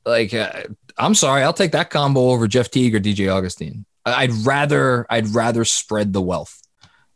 like 0.05 0.33
uh, 0.35 0.65
I'm 0.99 1.15
sorry, 1.15 1.43
I'll 1.43 1.53
take 1.53 1.73
that 1.73 1.91
combo 1.91 2.31
over 2.31 2.49
Jeff 2.49 2.71
Teague 2.71 2.95
or 2.95 3.01
DJ 3.01 3.33
Augustin. 3.33 3.85
I- 4.05 4.25
I'd 4.25 4.33
rather 4.47 5.07
I'd 5.11 5.29
rather 5.29 5.65
spread 5.65 6.13
the 6.13 6.23
wealth. 6.23 6.59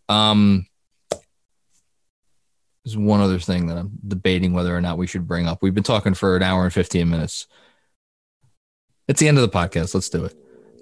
Um, 0.08 0.66
there's 2.84 2.96
one 2.96 3.20
other 3.20 3.38
thing 3.40 3.66
that 3.66 3.78
I'm 3.78 3.98
debating 4.06 4.52
whether 4.52 4.76
or 4.76 4.80
not 4.80 4.98
we 4.98 5.06
should 5.08 5.26
bring 5.26 5.48
up. 5.48 5.62
We've 5.62 5.74
been 5.74 5.82
talking 5.82 6.14
for 6.14 6.36
an 6.36 6.42
hour 6.42 6.62
and 6.64 6.72
15 6.72 7.08
minutes. 7.08 7.46
It's 9.08 9.18
the 9.18 9.26
end 9.28 9.38
of 9.38 9.42
the 9.42 9.56
podcast. 9.56 9.94
Let's 9.94 10.08
do 10.08 10.24
it. 10.24 10.36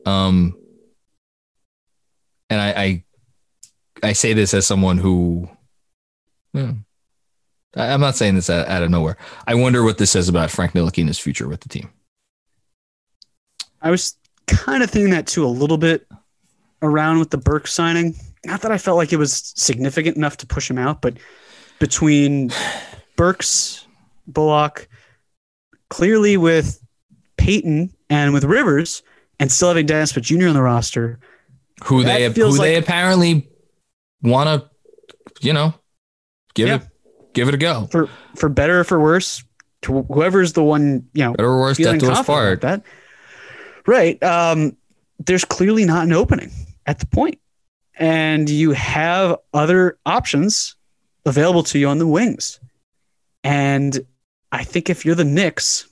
Um, 0.07 0.57
and 2.51 2.61
I, 2.61 2.83
I, 2.83 3.05
I 4.09 4.13
say 4.13 4.33
this 4.33 4.53
as 4.55 4.67
someone 4.67 4.99
who, 4.99 5.49
hmm, 6.53 6.71
I- 7.77 7.93
I'm 7.93 8.01
not 8.01 8.17
saying 8.17 8.35
this 8.35 8.51
out, 8.51 8.69
out 8.69 8.83
of 8.83 8.91
nowhere. 8.91 9.17
I 9.47 9.55
wonder 9.55 9.83
what 9.83 9.99
this 9.99 10.11
says 10.11 10.29
about 10.29 10.51
Frank 10.51 10.73
Ntilikina's 10.73 11.19
future 11.19 11.49
with 11.49 11.61
the 11.61 11.69
team. 11.69 11.91
I 13.81 13.91
was 13.91 14.17
kind 14.47 14.83
of 14.83 14.91
thinking 14.91 15.11
that 15.13 15.27
too 15.27 15.45
a 15.45 15.49
little 15.49 15.79
bit 15.79 16.07
around 16.83 17.19
with 17.19 17.31
the 17.31 17.39
Burke 17.39 17.67
signing. 17.67 18.15
Not 18.45 18.61
that 18.63 18.73
I 18.73 18.79
felt 18.79 18.97
like 18.99 19.13
it 19.13 19.17
was 19.19 19.53
significant 19.57 20.17
enough 20.17 20.37
to 20.39 20.47
push 20.47 20.71
him 20.71 20.79
out, 20.79 21.01
but 21.01 21.17
between 21.79 22.51
Burks, 23.17 23.87
Bullock, 24.27 24.89
clearly 25.91 26.37
with 26.37 26.81
Payton 27.37 27.93
and 28.11 28.33
with 28.33 28.45
Rivers, 28.45 29.03
and 29.41 29.51
still 29.51 29.69
having 29.69 29.87
Dennis 29.87 30.11
Smith 30.11 30.25
Jr. 30.25 30.49
on 30.49 30.55
the 30.55 30.63
roster, 30.63 31.19
Who 31.85 32.03
they 32.05 32.25
who 32.27 32.33
feels 32.33 32.59
they 32.59 32.77
apparently 32.77 33.49
want 34.23 34.49
to, 34.49 34.71
you 35.47 35.53
know, 35.53 35.75
give 36.55 36.69
Yeah. 36.69 36.77
it 36.77 36.83
give 37.33 37.49
it 37.49 37.55
a 37.55 37.59
go. 37.59 37.89
for 37.91 38.09
for 38.37 38.49
better 38.49 38.81
or 38.81 38.85
for 38.85 39.01
worse, 39.01 39.43
to 39.83 40.03
whoever's 40.05 40.53
the 40.53 40.63
one, 40.63 41.09
you 41.15 41.25
know, 41.25 41.33
Better 41.33 41.49
or 41.49 41.61
worse, 41.61 41.79
death 41.79 41.99
to 42.01 42.11
us 42.13 42.27
part. 42.27 42.61
that. 42.63 42.83
Right. 43.87 44.23
Um, 44.23 44.77
there's 45.19 45.45
clearly 45.45 45.85
not 45.85 46.05
an 46.05 46.13
opening 46.13 46.51
at 46.87 46.99
the 47.01 47.07
and 47.97 48.51
you 48.51 48.73
have 48.73 49.37
other 49.53 49.99
options 50.05 50.75
available 51.27 51.63
to 51.65 51.79
you 51.79 51.89
on 51.89 51.99
the 51.99 52.07
wings. 52.07 52.59
And 53.43 54.05
I 54.53 54.65
think 54.65 54.91
if 54.91 55.05
you're 55.05 55.15
the 55.15 55.25
Knicks, 55.25 55.89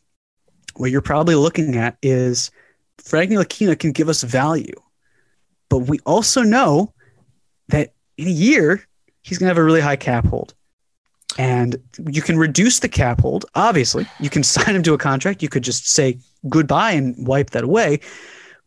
what 0.74 0.90
you're 0.90 1.00
probably 1.00 1.34
looking 1.34 1.76
at 1.76 1.96
is 2.02 2.50
Frank 3.02 3.30
Ntilikina 3.30 3.78
can 3.78 3.92
give 3.92 4.08
us 4.08 4.22
value. 4.22 4.74
But 5.68 5.78
we 5.80 5.98
also 6.00 6.42
know 6.42 6.92
that 7.68 7.94
in 8.18 8.28
a 8.28 8.30
year, 8.30 8.86
he's 9.22 9.38
going 9.38 9.46
to 9.46 9.50
have 9.50 9.58
a 9.58 9.64
really 9.64 9.80
high 9.80 9.96
cap 9.96 10.26
hold. 10.26 10.54
And 11.38 11.76
you 12.10 12.20
can 12.20 12.38
reduce 12.38 12.80
the 12.80 12.88
cap 12.88 13.20
hold, 13.22 13.46
obviously. 13.54 14.06
You 14.20 14.28
can 14.28 14.42
sign 14.42 14.76
him 14.76 14.82
to 14.82 14.94
a 14.94 14.98
contract. 14.98 15.42
You 15.42 15.48
could 15.48 15.64
just 15.64 15.88
say 15.88 16.18
goodbye 16.48 16.92
and 16.92 17.26
wipe 17.26 17.50
that 17.50 17.64
away. 17.64 18.00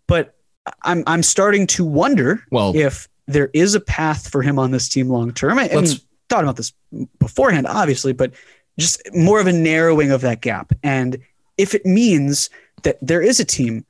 But 0.08 0.36
I'm 0.82 1.04
I'm 1.06 1.22
starting 1.22 1.68
to 1.68 1.86
wonder 1.86 2.44
Well, 2.52 2.76
if 2.76 3.08
there 3.28 3.50
is 3.54 3.76
a 3.76 3.80
path 3.80 4.28
for 4.28 4.42
him 4.42 4.58
on 4.58 4.72
this 4.72 4.90
team 4.90 5.10
long 5.10 5.32
term. 5.32 5.60
I, 5.60 5.70
I 5.70 5.76
mean, 5.82 5.98
thought 6.30 6.44
about 6.44 6.58
this 6.58 6.74
beforehand, 7.20 7.68
obviously, 7.68 8.14
but 8.14 8.34
just 8.80 9.02
more 9.14 9.40
of 9.40 9.48
a 9.48 9.54
narrowing 9.54 10.12
of 10.12 10.22
that 10.22 10.42
gap. 10.42 10.74
And 10.84 11.18
if 11.58 11.74
it 11.74 11.86
means 11.86 12.50
that 12.84 12.98
there 13.02 13.22
is 13.22 13.40
a 13.40 13.46
team 13.46 13.86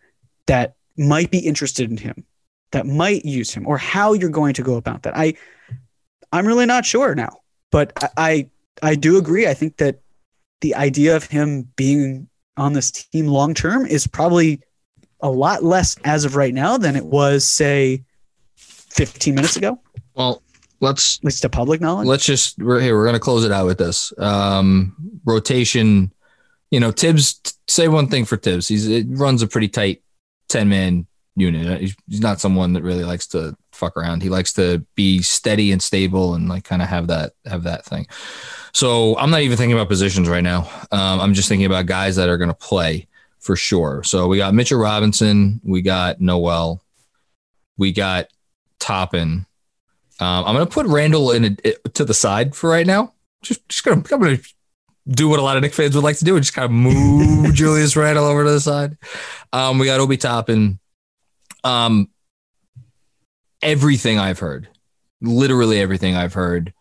that 0.48 0.76
might 0.98 1.32
be 1.32 1.40
interested 1.40 1.90
in 1.90 1.98
him, 1.98 2.26
that 2.72 2.86
might 2.86 3.26
use 3.26 3.54
him, 3.54 3.68
or 3.68 3.78
how 3.78 4.14
you're 4.14 4.30
going 4.30 4.54
to 4.54 4.64
go 4.64 4.76
about 4.76 5.04
that, 5.04 5.18
I 5.18 5.36
I'm 6.32 6.46
really 6.46 6.66
not 6.66 6.86
sure 6.86 7.16
now. 7.16 7.40
But 7.72 7.94
I 8.02 8.10
I, 8.18 8.50
I 8.92 8.96
do 8.96 9.18
agree. 9.18 9.48
I 9.48 9.54
think 9.54 9.78
that 9.78 10.02
the 10.62 10.76
idea 10.76 11.16
of 11.16 11.26
him 11.26 11.70
being 11.76 12.30
on 12.58 12.74
this 12.74 12.92
team 12.92 13.28
long 13.28 13.54
term 13.54 13.86
is 13.86 14.08
probably 14.08 14.62
a 15.22 15.30
lot 15.30 15.64
less 15.64 15.96
as 16.04 16.26
of 16.26 16.36
right 16.36 16.54
now 16.54 16.78
than 16.78 16.96
it 16.96 17.06
was, 17.06 17.48
say, 17.48 18.04
15 18.56 19.36
minutes 19.36 19.58
ago, 19.58 19.80
well, 20.14 20.42
let's 20.80 21.18
at 21.20 21.26
least 21.26 21.42
to 21.42 21.50
public 21.50 21.82
knowledge. 21.82 22.08
let's 22.08 22.26
just 22.26 22.58
we're 22.62 22.80
here. 22.80 22.98
We're 22.98 23.06
gonna 23.06 23.20
close 23.20 23.44
it 23.44 23.52
out 23.52 23.66
with 23.66 23.78
this 23.78 24.14
um, 24.18 24.96
rotation. 25.26 26.14
You 26.72 26.80
know, 26.80 26.92
Tibbs. 26.92 27.42
Say 27.68 27.88
one 27.88 28.08
thing 28.08 28.26
for 28.26 28.38
Tibbs. 28.38 28.68
He's 28.68 28.88
it 28.88 29.06
runs 29.10 29.42
a 29.42 29.48
pretty 29.48 29.68
tight 29.68 30.02
ten 30.56 30.70
man 30.70 31.08
unit. 31.36 31.82
He's, 31.82 31.96
he's 32.08 32.22
not 32.22 32.40
someone 32.40 32.74
that 32.74 32.84
really 32.84 33.04
likes 33.04 33.28
to 33.28 33.56
fuck 33.74 33.98
around. 33.98 34.24
He 34.24 34.30
likes 34.30 34.54
to 34.54 34.86
be 34.96 35.22
steady 35.22 35.74
and 35.74 35.84
stable 35.84 36.34
and 36.34 36.48
like 36.48 36.64
kind 36.64 36.82
of 36.82 36.88
have 36.88 37.08
that 37.08 37.34
have 37.46 37.64
that 37.64 37.84
thing. 37.86 38.08
So 38.74 39.18
I'm 39.18 39.32
not 39.32 39.42
even 39.42 39.58
thinking 39.58 39.78
about 39.78 39.90
positions 39.90 40.30
right 40.30 40.44
now. 40.44 40.70
Um, 40.92 41.20
I'm 41.20 41.34
just 41.34 41.50
thinking 41.50 41.66
about 41.66 41.88
guys 41.88 42.16
that 42.16 42.30
are 42.30 42.38
gonna 42.38 42.54
play 42.54 43.08
for 43.40 43.56
sure. 43.56 44.02
So 44.04 44.28
we 44.28 44.38
got 44.38 44.54
Mitchell 44.54 44.80
Robinson. 44.80 45.60
We 45.64 45.82
got 45.82 46.22
Noel. 46.22 46.82
We 47.78 47.92
got 47.92 48.28
Toppin. 48.80 49.46
Um, 50.20 50.46
I'm 50.46 50.56
gonna 50.56 50.66
put 50.68 50.88
Randle 50.88 51.32
in 51.32 51.58
a, 51.66 51.74
to 51.90 52.06
the 52.06 52.14
side 52.14 52.56
for 52.56 52.70
right 52.70 52.88
now. 52.88 53.14
Just, 53.42 53.68
just 53.68 53.84
gonna, 53.84 53.98
I'm 53.98 54.20
gonna 54.20 54.40
do 55.08 55.30
what 55.30 55.40
a 55.40 55.42
lot 55.42 55.56
of 55.56 55.62
Knick 55.62 55.74
fans 55.74 55.96
would 55.96 56.04
like 56.04 56.18
to 56.18 56.26
do 56.26 56.36
and 56.36 56.44
just 56.44 56.54
kind 56.54 56.66
of 56.66 56.72
move 56.72 57.54
Julius 57.54 57.96
Randle 57.96 58.26
over 58.26 58.44
to 58.44 58.52
the 58.52 58.60
side. 58.60 58.98
Um, 59.54 59.78
we 59.78 59.86
got 59.86 60.00
Obi 60.00 60.18
Toppin. 60.18 60.80
Um, 61.64 62.10
everything 63.62 64.20
I've 64.20 64.40
heard, 64.40 64.68
literally 65.22 65.80
everything 65.80 66.16
I've 66.16 66.34
heard, 66.34 66.74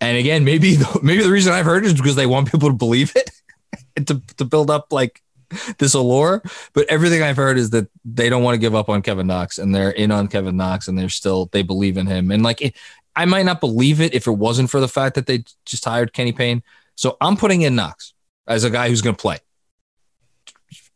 and 0.00 0.18
again, 0.18 0.44
maybe 0.44 0.76
the, 0.76 1.00
maybe 1.02 1.22
the 1.22 1.30
reason 1.30 1.52
I've 1.52 1.64
heard 1.64 1.84
it 1.84 1.88
is 1.88 1.94
because 1.94 2.16
they 2.16 2.26
want 2.26 2.50
people 2.50 2.68
to 2.68 2.74
believe 2.74 3.14
it 3.16 3.30
to 4.06 4.20
to 4.36 4.44
build 4.44 4.70
up 4.70 4.92
like 4.92 5.22
this 5.78 5.94
allure. 5.94 6.42
But 6.72 6.86
everything 6.88 7.22
I've 7.22 7.36
heard 7.36 7.58
is 7.58 7.70
that 7.70 7.88
they 8.04 8.28
don't 8.28 8.42
want 8.42 8.54
to 8.54 8.60
give 8.60 8.74
up 8.74 8.88
on 8.88 9.02
Kevin 9.02 9.26
Knox 9.26 9.58
and 9.58 9.74
they're 9.74 9.90
in 9.90 10.10
on 10.10 10.28
Kevin 10.28 10.56
Knox 10.56 10.88
and 10.88 10.98
they're 10.98 11.08
still 11.08 11.46
they 11.52 11.62
believe 11.62 11.96
in 11.96 12.06
him. 12.06 12.30
And 12.30 12.42
like 12.42 12.60
it, 12.60 12.76
I 13.16 13.24
might 13.24 13.46
not 13.46 13.60
believe 13.60 14.00
it 14.00 14.14
if 14.14 14.26
it 14.26 14.32
wasn't 14.32 14.70
for 14.70 14.80
the 14.80 14.88
fact 14.88 15.14
that 15.14 15.26
they 15.26 15.44
just 15.64 15.84
hired 15.84 16.12
Kenny 16.12 16.32
Payne. 16.32 16.62
So 16.94 17.16
I'm 17.20 17.36
putting 17.36 17.62
in 17.62 17.74
Knox 17.74 18.14
as 18.46 18.64
a 18.64 18.70
guy 18.70 18.88
who's 18.88 19.02
going 19.02 19.16
to 19.16 19.20
play 19.20 19.38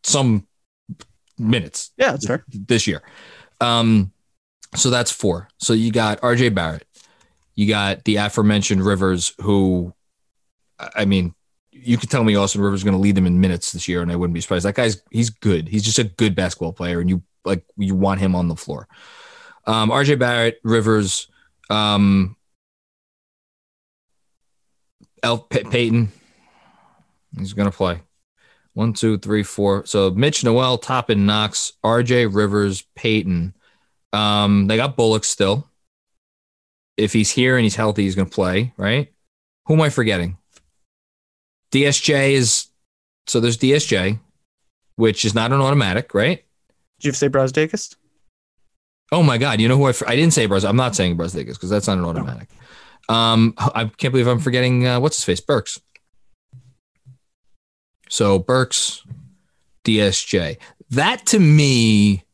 some 0.05 0.47
minutes 1.39 1.93
yeah, 1.97 2.13
that's 2.13 2.27
fair. 2.27 2.45
this 2.49 2.87
year. 2.87 3.03
Um, 3.61 4.13
so 4.75 4.91
that's 4.91 5.11
four. 5.11 5.49
So 5.59 5.73
you 5.73 5.91
got 5.91 6.21
RJ 6.21 6.55
Barrett, 6.55 6.87
you 7.55 7.69
got 7.69 8.05
the 8.05 8.17
aforementioned 8.17 8.85
Rivers, 8.85 9.35
who, 9.41 9.93
I 10.79 11.05
mean, 11.05 11.35
you 11.71 11.97
could 11.97 12.11
tell 12.11 12.25
me 12.25 12.35
Austin 12.35 12.61
Rivers 12.61 12.81
is 12.81 12.85
going 12.85 12.97
to 12.97 13.01
lead 13.01 13.15
them 13.15 13.27
in 13.27 13.41
minutes 13.41 13.73
this 13.73 13.89
year, 13.89 14.03
and 14.03 14.11
I 14.11 14.17
wouldn't 14.17 14.35
be 14.35 14.41
surprised. 14.41 14.65
That 14.65 14.75
guy's 14.75 15.03
he's 15.11 15.31
good. 15.31 15.69
He's 15.69 15.85
just 15.85 15.99
a 15.99 16.05
good 16.05 16.35
basketball 16.35 16.73
player, 16.73 17.01
and 17.01 17.09
you 17.09 17.23
like 17.45 17.65
you 17.77 17.95
want 17.95 18.21
him 18.21 18.35
on 18.35 18.49
the 18.49 18.57
floor. 18.57 18.89
Um, 19.65 19.91
RJ 19.91 20.19
Barrett, 20.19 20.59
Rivers, 20.65 21.29
um, 21.71 22.37
Elf 25.23 25.49
Pay- 25.49 25.65
Payton, 25.65 26.13
he's 27.39 27.53
going 27.53 27.71
to 27.71 27.77
play. 27.77 28.01
One, 28.75 28.93
two, 28.93 29.19
three, 29.19 29.43
four. 29.43 29.87
So 29.87 30.11
Mitch 30.11 30.45
Noel, 30.45 30.79
Toppin, 30.79 31.27
Knox, 31.27 31.73
RJ 31.85 32.33
Rivers, 32.33 32.85
Payton. 32.95 33.55
Um, 34.13 34.67
they 34.67 34.77
got 34.77 34.97
Bullock 34.97 35.25
still. 35.25 35.69
If 36.97 37.13
he's 37.13 37.31
here 37.31 37.57
and 37.57 37.65
he's 37.65 37.77
healthy, 37.77 38.05
he's 38.05 38.15
going 38.15 38.29
to 38.29 38.35
play, 38.35 38.73
right? 38.77 39.13
Who 39.67 39.75
am 39.75 39.81
I 39.81 39.91
forgetting? 39.91 40.39
DSJ 41.73 42.33
is 42.33 42.69
so 43.27 43.41
there's 43.41 43.59
DSJ, 43.59 44.19
which 44.97 45.25
is 45.25 45.35
not 45.35 45.53
an 45.53 45.61
automatic, 45.61 46.15
right? 46.15 46.45
Did 47.01 47.07
you 47.09 47.13
say 47.13 47.29
Brazdeikis? 47.29 47.95
Oh 49.13 49.23
my 49.23 49.39
God! 49.39 49.61
You 49.61 49.69
know 49.69 49.77
who 49.77 49.87
I? 49.87 49.93
I 50.07 50.17
didn't 50.17 50.33
say 50.33 50.49
Braz. 50.49 50.69
I'm 50.69 50.77
not 50.77 50.95
saying 50.95 51.17
Brazdeikis 51.17 51.55
because 51.55 51.71
that's 51.71 51.87
not 51.87 51.99
an 51.99 52.05
automatic. 52.05 52.49
Um, 53.09 53.55
I 53.59 53.91
can't 53.97 54.13
believe 54.13 54.27
I'm 54.27 54.39
forgetting 54.39 54.87
uh, 54.87 55.01
what's 55.01 55.17
his 55.17 55.25
face, 55.25 55.41
Burks. 55.41 55.81
So 58.09 58.39
Burks, 58.39 59.05
DSJ. 59.85 60.59
That 60.91 61.27
to 61.27 61.39
me, 61.39 62.25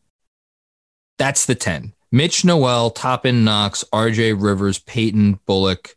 that's 1.18 1.46
the 1.46 1.54
ten. 1.54 1.92
Mitch 2.12 2.44
Noel, 2.44 2.90
Toppin 2.90 3.42
Knox, 3.42 3.84
RJ 3.92 4.40
Rivers, 4.40 4.78
Payton 4.78 5.40
Bullock, 5.46 5.96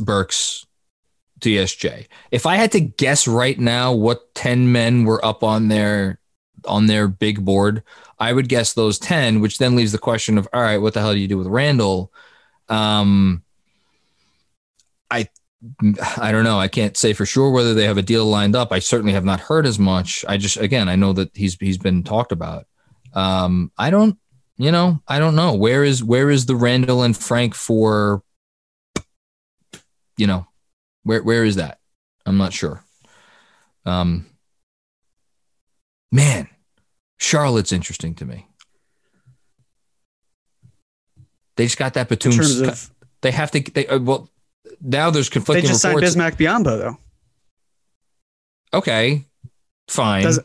Burks, 0.00 0.66
DSJ. 1.40 2.06
If 2.30 2.46
I 2.46 2.56
had 2.56 2.72
to 2.72 2.80
guess 2.80 3.28
right 3.28 3.58
now 3.58 3.92
what 3.92 4.34
10 4.34 4.72
men 4.72 5.04
were 5.04 5.24
up 5.24 5.42
on 5.42 5.68
their 5.68 6.18
on 6.64 6.86
their 6.86 7.06
big 7.06 7.44
board, 7.44 7.84
I 8.18 8.32
would 8.32 8.48
guess 8.48 8.72
those 8.72 8.98
10, 8.98 9.40
which 9.40 9.58
then 9.58 9.76
leaves 9.76 9.92
the 9.92 9.98
question 9.98 10.36
of 10.38 10.48
all 10.52 10.60
right, 10.60 10.78
what 10.78 10.94
the 10.94 11.00
hell 11.00 11.12
do 11.12 11.20
you 11.20 11.28
do 11.28 11.38
with 11.38 11.46
Randle? 11.46 12.12
Um 12.68 13.42
I 15.10 15.28
I 16.16 16.32
don't 16.32 16.44
know. 16.44 16.58
I 16.58 16.68
can't 16.68 16.96
say 16.96 17.12
for 17.12 17.26
sure 17.26 17.50
whether 17.50 17.74
they 17.74 17.84
have 17.84 17.98
a 17.98 18.02
deal 18.02 18.24
lined 18.26 18.54
up. 18.54 18.72
I 18.72 18.78
certainly 18.78 19.12
have 19.12 19.24
not 19.24 19.40
heard 19.40 19.66
as 19.66 19.78
much. 19.78 20.24
I 20.28 20.36
just 20.36 20.56
again, 20.56 20.88
I 20.88 20.96
know 20.96 21.12
that 21.14 21.36
he's 21.36 21.56
he's 21.58 21.78
been 21.78 22.02
talked 22.04 22.32
about. 22.32 22.66
Um 23.14 23.72
I 23.78 23.90
don't 23.90 24.18
you 24.56 24.72
know, 24.72 25.00
I 25.06 25.18
don't 25.18 25.36
know. 25.36 25.54
Where 25.54 25.84
is 25.84 26.02
where 26.02 26.30
is 26.30 26.46
the 26.46 26.56
Randle 26.56 27.02
and 27.02 27.16
Frank 27.16 27.54
for 27.54 28.22
you 30.16 30.26
know, 30.26 30.46
where 31.04 31.22
where 31.22 31.44
is 31.44 31.56
that? 31.56 31.78
I'm 32.26 32.38
not 32.38 32.52
sure. 32.52 32.84
Um 33.84 34.26
man, 36.12 36.48
Charlotte's 37.18 37.72
interesting 37.72 38.14
to 38.16 38.24
me. 38.24 38.47
They 41.58 41.64
just 41.64 41.76
got 41.76 41.94
that 41.94 42.08
Batum. 42.08 42.38
of 42.38 42.90
they 43.20 43.32
have 43.32 43.50
to. 43.50 43.60
They 43.60 43.86
uh, 43.88 43.98
well 43.98 44.30
now 44.80 45.10
there's 45.10 45.28
conflicting. 45.28 45.64
they 45.64 45.68
just 45.68 45.82
signed 45.82 45.96
reports. 45.96 46.14
Bismack 46.14 46.36
Biombo 46.36 46.64
though. 46.64 46.98
okay, 48.72 49.24
fine. 49.88 50.22
Does- 50.22 50.40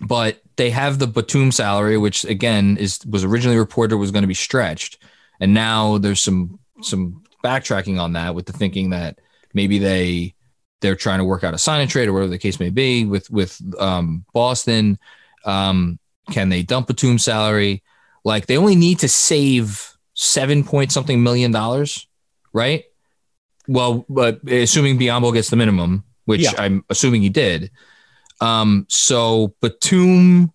but 0.00 0.40
they 0.56 0.70
have 0.70 0.98
the 0.98 1.06
Batum 1.06 1.52
salary, 1.52 1.98
which 1.98 2.24
again 2.24 2.78
is 2.78 3.00
was 3.04 3.22
originally 3.22 3.58
reported 3.58 3.98
was 3.98 4.10
going 4.10 4.22
to 4.22 4.28
be 4.28 4.34
stretched, 4.34 4.96
and 5.40 5.52
now 5.52 5.98
there's 5.98 6.22
some 6.22 6.58
some 6.80 7.22
backtracking 7.44 8.00
on 8.00 8.14
that 8.14 8.34
with 8.34 8.46
the 8.46 8.52
thinking 8.54 8.90
that 8.90 9.18
maybe 9.52 9.78
they 9.78 10.34
they're 10.80 10.96
trying 10.96 11.18
to 11.18 11.24
work 11.24 11.44
out 11.44 11.52
a 11.52 11.58
sign 11.58 11.82
and 11.82 11.90
trade 11.90 12.08
or 12.08 12.14
whatever 12.14 12.30
the 12.30 12.38
case 12.38 12.58
may 12.60 12.70
be 12.70 13.04
with 13.04 13.30
with 13.30 13.60
um, 13.78 14.24
Boston. 14.32 14.98
Um, 15.44 15.98
can 16.30 16.48
they 16.48 16.62
dump 16.62 16.86
Batum 16.86 17.18
salary? 17.18 17.82
Like 18.24 18.46
they 18.46 18.56
only 18.56 18.76
need 18.76 19.00
to 19.00 19.08
save 19.08 19.97
seven 20.20 20.64
point 20.64 20.90
something 20.90 21.22
million 21.22 21.52
dollars, 21.52 22.08
right? 22.52 22.82
Well, 23.68 24.04
but 24.08 24.40
assuming 24.48 24.98
Biombo 24.98 25.32
gets 25.32 25.48
the 25.48 25.54
minimum, 25.56 26.02
which 26.24 26.40
Yeah. 26.40 26.54
I'm 26.58 26.84
assuming 26.90 27.22
he 27.22 27.28
did. 27.28 27.70
Um, 28.40 28.84
so 28.88 29.54
Batum 29.60 30.52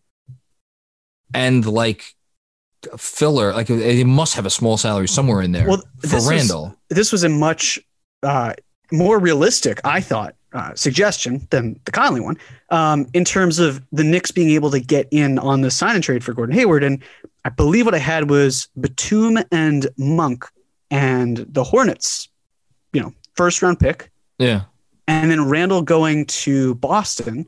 and 1.33 1.65
like 1.65 2.03
filler, 2.97 3.53
like 3.53 3.67
they 3.67 4.03
must 4.03 4.35
have 4.35 4.45
a 4.45 4.49
small 4.49 4.75
salary 4.77 5.07
somewhere 5.07 5.41
in 5.41 5.53
there 5.53 5.67
Well, 5.67 5.77
for 6.01 6.07
this 6.07 6.13
was- 6.13 6.27
Randle. 6.29 6.75
This 6.89 7.11
was 7.13 7.23
a 7.23 7.29
much 7.29 7.79
uh, 8.21 8.53
more 8.91 9.17
realistic, 9.17 9.79
I 9.85 10.01
thought, 10.01 10.35
uh, 10.53 10.73
suggestion 10.75 11.45
than 11.49 11.79
the 11.85 11.91
Conley 11.91 12.21
one 12.21 12.37
um, 12.69 13.07
in 13.13 13.25
terms 13.25 13.59
of 13.59 13.81
the 13.91 14.03
Knicks 14.03 14.31
being 14.31 14.51
able 14.51 14.69
to 14.71 14.79
get 14.79 15.07
in 15.11 15.39
on 15.39 15.61
the 15.61 15.71
sign 15.71 15.95
and 15.95 16.03
trade 16.03 16.23
for 16.23 16.33
Gordon 16.33 16.55
Hayward. 16.55 16.83
And 16.83 17.03
I 17.45 17.49
believe 17.49 17.85
what 17.85 17.95
I 17.95 17.99
had 17.99 18.29
was 18.29 18.67
Batum 18.79 19.39
and 19.51 19.87
Monk 19.97 20.45
and 20.91 21.37
the 21.49 21.63
Hornets, 21.63 22.29
you 22.93 23.01
know, 23.01 23.13
first 23.35 23.61
round 23.61 23.79
pick, 23.79 24.11
Yeah. 24.37 24.61
and 25.07 25.31
then 25.31 25.49
Randle 25.49 25.81
going 25.81 26.25
to 26.27 26.75
Boston, 26.75 27.47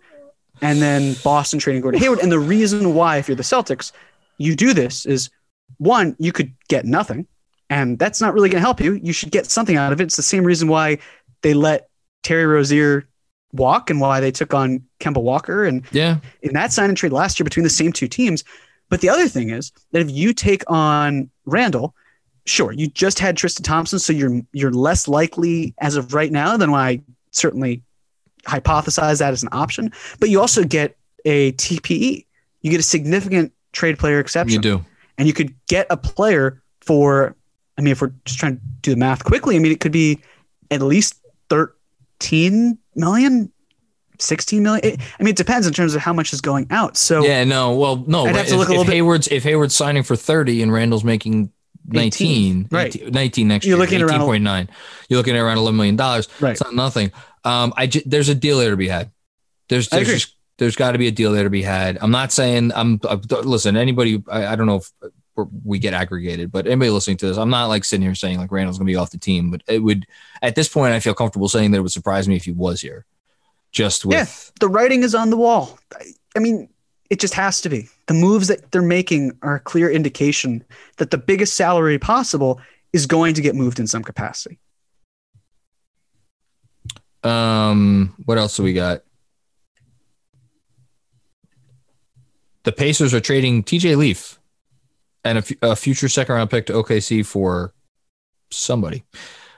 and 0.62 0.82
then 0.82 1.16
Boston 1.24 1.60
trading 1.60 1.82
Gordon 1.82 2.02
Hayward. 2.02 2.20
And 2.20 2.32
the 2.32 2.40
reason 2.40 2.96
why, 2.96 3.18
if 3.18 3.28
you're 3.28 3.36
the 3.38 3.44
Celtics, 3.44 3.92
you 4.40 4.56
do 4.56 4.74
this 4.74 5.06
is 5.06 5.30
one, 5.78 6.16
you 6.18 6.32
could 6.32 6.54
get 6.70 6.86
nothing, 6.86 7.28
and 7.70 8.00
that's 8.00 8.20
not 8.20 8.34
really 8.34 8.50
going 8.50 8.62
to 8.62 8.66
help 8.66 8.82
you. 8.82 8.94
You 8.94 9.14
should 9.14 9.32
get 9.32 9.46
something 9.46 9.76
out 9.78 9.94
of 9.94 10.02
it. 10.02 10.06
It's 10.06 10.16
the 10.16 10.24
same 10.24 10.44
reason 10.44 10.68
why 10.68 10.98
they 11.42 11.54
let 11.54 11.90
Terry 12.26 12.46
Rozier 12.46 13.08
walk 13.54 13.90
and 13.90 14.02
why 14.02 14.20
they 14.20 14.32
took 14.32 14.54
on 14.54 14.84
Kemba 15.00 15.22
Walker 15.22 15.64
and 15.64 15.84
Yeah. 15.92 16.18
in 16.42 16.54
that 16.54 16.74
sign 16.74 16.90
and 16.90 16.98
trade 16.98 17.14
last 17.14 17.40
year 17.40 17.44
between 17.46 17.64
the 17.64 17.70
same 17.70 17.94
two 17.94 18.08
teams. 18.08 18.44
But 18.90 19.00
the 19.02 19.10
other 19.10 19.28
thing 19.30 19.50
is 19.52 19.72
that 19.92 20.02
if 20.02 20.12
you 20.12 20.34
take 20.34 20.64
on 20.70 21.30
Randle, 21.46 21.96
sure, 22.46 22.72
you 22.72 22.88
just 22.88 23.20
had 23.20 23.38
Tristan 23.38 23.64
Thompson, 23.64 24.00
so 24.00 24.12
you're 24.12 24.42
you're 24.52 24.72
less 24.72 25.08
likely 25.08 25.74
as 25.80 25.96
of 25.96 26.14
right 26.14 26.32
now 26.32 26.58
than 26.58 26.72
why 26.72 26.90
I 26.90 27.02
certainly 27.32 27.82
hypothesize 28.48 29.20
that 29.20 29.32
as 29.34 29.44
an 29.44 29.50
option. 29.52 29.92
But 30.20 30.30
you 30.30 30.40
also 30.42 30.64
get 30.64 30.98
a 31.26 31.52
TPE. 31.54 32.26
You 32.62 32.72
get 32.72 32.80
a 32.80 32.84
significant 32.84 33.52
trade 33.72 33.98
player 34.00 34.20
exception 34.20 34.56
You 34.56 34.62
do. 34.78 34.86
and 35.18 35.28
you 35.28 35.34
could 35.34 35.54
get 35.68 35.88
a 35.90 35.98
player 35.98 36.62
for 36.82 37.36
i 37.78 37.82
mean 37.82 37.92
if 37.92 38.00
we're 38.02 38.14
just 38.26 38.40
trying 38.40 38.56
to 38.56 38.62
do 38.82 38.92
the 38.92 38.98
math 38.98 39.24
quickly 39.26 39.56
i 39.58 39.60
mean 39.60 39.72
it 39.72 39.82
could 39.82 39.92
be 39.92 40.18
at 40.72 40.82
least 40.82 41.16
13 42.20 42.78
million 42.96 43.52
16 44.18 44.64
million 44.64 44.82
i 45.20 45.24
mean 45.24 45.32
it 45.32 45.36
depends 45.36 45.68
in 45.68 45.74
terms 45.74 45.94
of 45.94 46.02
how 46.02 46.14
much 46.14 46.32
is 46.32 46.40
going 46.40 46.66
out 46.70 46.96
so 46.96 47.24
Yeah, 47.26 47.44
no. 47.44 47.76
Well, 47.76 47.98
no. 48.08 48.26
I'd 48.26 48.36
have 48.36 48.48
to 48.48 48.54
if, 48.54 48.60
look 48.60 48.70
a 48.70 48.72
if 48.72 48.78
little 48.78 48.86
bit- 48.86 48.94
Hayward's 48.94 49.28
if 49.28 49.44
Hayward's 49.44 49.76
signing 49.76 50.04
for 50.04 50.16
thirty 50.16 50.62
and 50.62 50.72
Randle's 50.72 51.04
making 51.04 51.52
19, 51.88 52.08
18, 52.66 52.68
right. 52.72 53.14
19 53.14 53.48
next 53.48 53.66
You're 53.66 53.78
year, 53.78 53.86
looking 53.86 54.02
around- 54.02 54.22
18.9. 54.22 54.70
You're 55.10 55.18
looking 55.18 55.36
at 55.36 55.40
around 55.42 55.58
11 55.58 55.76
million 55.76 55.96
dollars. 55.96 56.28
Right. 56.40 56.52
It's 56.52 56.64
not 56.64 56.74
nothing. 56.74 57.12
Um, 57.44 57.74
I 57.78 57.88
there's 58.06 58.30
a 58.30 58.34
deal 58.36 58.58
there 58.58 58.72
to 58.72 58.78
be 58.78 58.88
had. 58.88 59.12
There's 59.70 59.90
there's 59.90 60.08
just, 60.08 60.36
there's 60.58 60.76
got 60.78 60.94
to 60.94 60.98
be 60.98 61.08
a 61.08 61.12
deal 61.12 61.32
there 61.34 61.44
to 61.44 61.50
be 61.50 61.62
had. 61.62 61.98
I'm 62.02 62.12
not 62.12 62.32
saying 62.32 62.72
I'm 62.74 63.00
uh, 63.04 63.18
listen. 63.44 63.76
Anybody, 63.76 64.24
I, 64.32 64.48
I 64.48 64.56
don't 64.56 64.66
know 64.66 64.78
if 64.78 64.92
we 65.64 65.80
get 65.80 65.94
aggregated, 65.94 66.52
but 66.52 66.66
anybody 66.66 66.90
listening 66.92 67.18
to 67.18 67.28
this, 67.28 67.38
I'm 67.38 67.50
not 67.50 67.66
like 67.68 67.84
sitting 67.84 68.04
here 68.06 68.16
saying 68.16 68.38
like 68.38 68.52
Randle's 68.52 68.78
gonna 68.78 68.88
be 68.88 68.96
off 68.96 69.12
the 69.12 69.18
team, 69.18 69.52
but 69.52 69.62
it 69.68 69.80
would 69.80 70.06
at 70.42 70.56
this 70.56 70.68
point 70.70 70.94
I 70.94 71.00
feel 71.00 71.14
comfortable 71.14 71.50
saying 71.50 71.72
that 71.72 71.80
it 71.80 71.82
would 71.82 71.92
surprise 71.92 72.28
me 72.28 72.36
if 72.36 72.46
he 72.46 72.52
was 72.52 72.80
here. 72.82 73.06
Just 73.72 74.06
with 74.06 74.16
Yeah. 74.16 74.26
the 74.62 74.70
writing 74.70 75.04
is 75.04 75.14
on 75.14 75.30
the 75.30 75.38
wall 75.38 75.78
I- 75.94 76.14
i 76.36 76.40
mean 76.40 76.70
it 77.10 77.20
just 77.20 77.34
has 77.34 77.60
to 77.62 77.70
be 77.70 77.90
the 78.08 78.14
moves 78.14 78.48
that 78.48 78.72
they're 78.72 78.82
making 78.82 79.38
are 79.42 79.56
a 79.56 79.60
clear 79.60 79.90
indication 79.92 80.64
that 80.98 81.12
the 81.12 81.18
biggest 81.18 81.56
salary 81.56 82.00
possible 82.00 82.60
is 82.94 83.06
going 83.06 83.34
to 83.36 83.42
get 83.42 83.54
moved 83.56 83.80
in 83.80 83.86
some 83.88 84.04
capacity 84.04 84.58
Um, 87.24 88.14
what 88.26 88.38
else 88.38 88.56
do 88.56 88.62
we 88.64 88.72
got? 88.74 89.02
The 92.64 92.72
Pacers 92.72 93.14
are 93.16 93.20
trading 93.20 93.64
TJ 93.64 93.96
Leaf 93.98 94.40
and 95.26 95.40
a, 95.40 95.72
a 95.72 95.76
future 95.76 96.08
second 96.08 96.36
round 96.36 96.50
pick 96.50 96.68
to 96.68 96.74
OKC 96.74 97.26
for 97.26 97.74
somebody. 98.52 99.04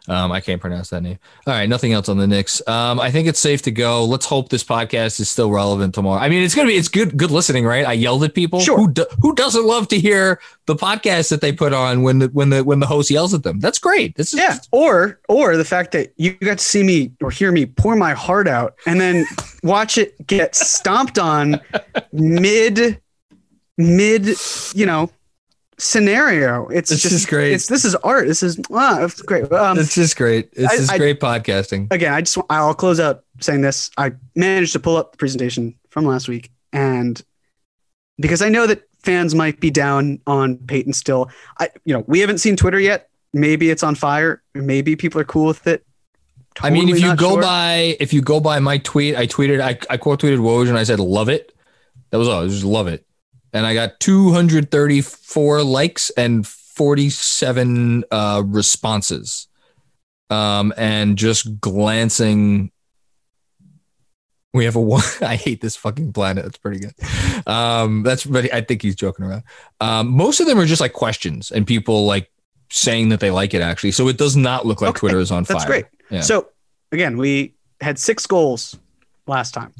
Um, 0.10 0.31
I 0.31 0.39
can't 0.39 0.61
pronounce 0.61 0.89
that 0.91 1.02
name. 1.02 1.19
All 1.45 1.53
right, 1.53 1.68
nothing 1.68 1.91
else 1.91 2.07
on 2.07 2.18
the 2.18 2.27
Knicks. 2.27 2.65
Um, 2.65 2.98
I 2.98 3.11
think 3.11 3.27
it's 3.27 3.41
safe 3.41 3.61
to 3.64 3.72
go. 3.72 4.06
Let's 4.06 4.26
hope 4.26 4.48
this 4.48 4.64
podcast 4.64 5.19
is 5.19 5.30
still 5.30 5.52
relevant 5.52 5.94
tomorrow. 5.94 6.22
I 6.22 6.30
mean, 6.30 6.44
it's 6.44 6.56
gonna 6.56 6.69
be 6.69 6.77
it's 6.77 6.88
good 6.88 7.18
good 7.18 7.30
listening, 7.30 7.65
right? 7.65 7.85
I 7.85 7.91
yelled 7.91 8.23
at 8.23 8.34
people. 8.34 8.61
Sure. 8.61 8.77
Who 8.77 8.94
do, 8.94 9.06
who 9.22 9.35
doesn't 9.35 9.65
love 9.65 9.89
to 9.89 9.99
hear 9.99 10.39
the 10.65 10.76
podcast 10.76 11.30
that 11.31 11.41
they 11.41 11.52
put 11.52 11.73
on 11.73 12.03
when 12.03 12.19
the 12.19 12.27
when 12.27 12.52
the 12.52 12.64
when 12.64 12.80
the 12.80 12.88
host 12.88 13.11
yells 13.11 13.34
at 13.34 13.44
them? 13.44 13.60
That's 13.60 13.80
great. 13.80 14.15
This 14.15 14.34
is 14.34 14.39
Yeah, 14.39 14.60
or 14.72 15.19
or 15.27 15.57
the 15.57 15.65
fact 15.65 15.91
that 15.91 16.14
you 16.15 16.31
got 16.35 16.60
to 16.60 16.64
see 16.64 16.84
me 16.84 17.11
or 17.22 17.30
hear 17.30 17.52
me 17.52 17.65
pour 17.65 17.98
my 17.98 18.14
heart 18.14 18.48
out 18.48 18.76
and 18.85 19.02
then 19.02 19.26
watch 19.61 19.98
it 19.98 20.26
get 20.26 20.56
stomped 20.56 21.19
on 21.19 21.60
mid 22.14 23.02
mid, 23.77 24.30
you 24.73 24.85
know, 24.85 25.11
scenario. 25.77 26.67
It's 26.67 26.89
This 26.89 27.01
just 27.03 27.13
is 27.13 27.25
great. 27.25 27.53
It's 27.53 27.67
this 27.67 27.85
is 27.85 27.95
art. 27.95 28.27
This 28.27 28.43
is 28.43 28.59
wow, 28.69 29.03
it's 29.03 29.21
great. 29.21 29.51
Um, 29.51 29.77
It's 29.77 29.95
just 29.95 30.17
great. 30.17 30.49
It's 30.53 30.71
I- 30.73 30.77
just 30.77 30.91
I- 30.93 30.97
great 30.97 31.19
podcasting. 31.19 31.91
again, 31.91 32.13
I 32.13 32.21
just 32.21 32.37
I'll 32.49 32.73
close 32.73 32.99
out 32.99 33.23
saying 33.39 33.61
this. 33.61 33.91
I 33.97 34.13
managed 34.35 34.73
to 34.73 34.79
pull 34.79 34.97
up 34.97 35.11
the 35.13 35.17
presentation 35.17 35.75
from 35.89 36.05
last 36.05 36.27
week, 36.27 36.51
and 36.73 37.21
because 38.19 38.41
I 38.41 38.49
know 38.49 38.67
that 38.67 38.83
fans 39.03 39.35
might 39.35 39.59
be 39.59 39.69
down 39.69 40.19
on 40.27 40.57
Payton 40.57 40.93
still, 40.93 41.29
I 41.59 41.69
you 41.85 41.93
know 41.93 42.03
we 42.07 42.19
haven't 42.19 42.39
seen 42.39 42.55
Twitter 42.55 42.79
yet. 42.79 43.09
Maybe 43.33 43.69
it's 43.69 43.83
on 43.83 43.95
fire. 43.95 44.41
Maybe 44.55 44.95
people 44.95 45.21
are 45.21 45.25
cool 45.25 45.45
with 45.47 45.67
it. 45.67 45.85
I 46.61 46.71
mean, 46.71 46.89
if 46.89 46.99
you 46.99 47.15
go 47.15 47.33
sure. 47.33 47.41
by 47.43 47.97
if 47.99 48.13
you 48.13 48.21
go 48.21 48.39
by 48.39 48.57
my 48.59 48.79
tweet, 48.79 49.15
I 49.15 49.27
tweeted 49.27 49.61
I, 49.61 49.77
I 49.91 49.97
quote 49.97 50.19
tweeted 50.21 50.39
Woj 50.39 50.69
and 50.69 50.77
I 50.77 50.83
said 50.83 50.99
love 50.99 51.29
it. 51.29 51.53
That 52.09 52.17
was 52.17 52.27
all. 52.27 52.43
I 52.43 52.47
just 52.47 52.63
love 52.63 52.87
it. 52.87 53.05
And 53.57 53.65
I 53.65 53.73
got 53.73 53.99
234 53.99 55.63
likes 55.63 56.11
and 56.11 56.45
47 56.45 58.03
uh, 58.11 58.43
responses. 58.45 59.47
Um, 60.29 60.73
and 60.77 61.17
just 61.17 61.59
glancing 61.59 62.71
we 64.53 64.65
have 64.65 64.75
a 64.75 64.81
one. 64.81 65.03
I 65.21 65.35
hate 65.35 65.61
this 65.61 65.75
fucking 65.75 66.13
planet. 66.13 66.43
That's 66.43 66.57
pretty 66.57 66.79
good. 66.79 67.47
Um, 67.47 68.03
that's 68.03 68.25
but 68.25 68.53
I 68.53 68.61
think 68.61 68.81
he's 68.81 68.95
joking 68.95 69.25
around. 69.25 69.43
Um, 69.79 70.07
most 70.09 70.39
of 70.39 70.47
them 70.47 70.59
are 70.59 70.65
just 70.65 70.81
like 70.81 70.93
questions 70.93 71.51
and 71.51 71.65
people 71.65 72.05
like 72.05 72.29
saying 72.69 73.09
that 73.09 73.19
they 73.19 73.31
like 73.31 73.53
it 73.53 73.61
actually. 73.61 73.91
So 73.91 74.07
it 74.07 74.17
does 74.17 74.35
not 74.35 74.65
look 74.65 74.81
like 74.81 74.89
Okay, 74.89 74.99
Twitter 74.99 75.19
is 75.19 75.31
on 75.31 75.43
That's 75.43 75.63
fire. 75.63 75.81
That's 75.81 75.89
great. 75.89 76.17
Yeah. 76.17 76.21
So 76.21 76.49
again, 76.91 77.17
we 77.17 77.53
had 77.81 77.97
six 77.99 78.25
goals 78.25 78.77
last 79.27 79.53
time. 79.53 79.73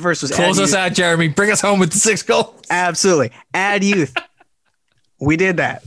Was 0.00 0.20
Close 0.32 0.58
us 0.58 0.70
youth. 0.70 0.74
out, 0.74 0.94
Jeremy. 0.94 1.28
Bring 1.28 1.50
us 1.50 1.60
home 1.60 1.78
with 1.78 1.92
the 1.92 1.98
six 1.98 2.22
goals. 2.22 2.62
Absolutely. 2.70 3.30
Add 3.52 3.84
youth. 3.84 4.14
we 5.20 5.36
did 5.36 5.58
that. 5.58 5.82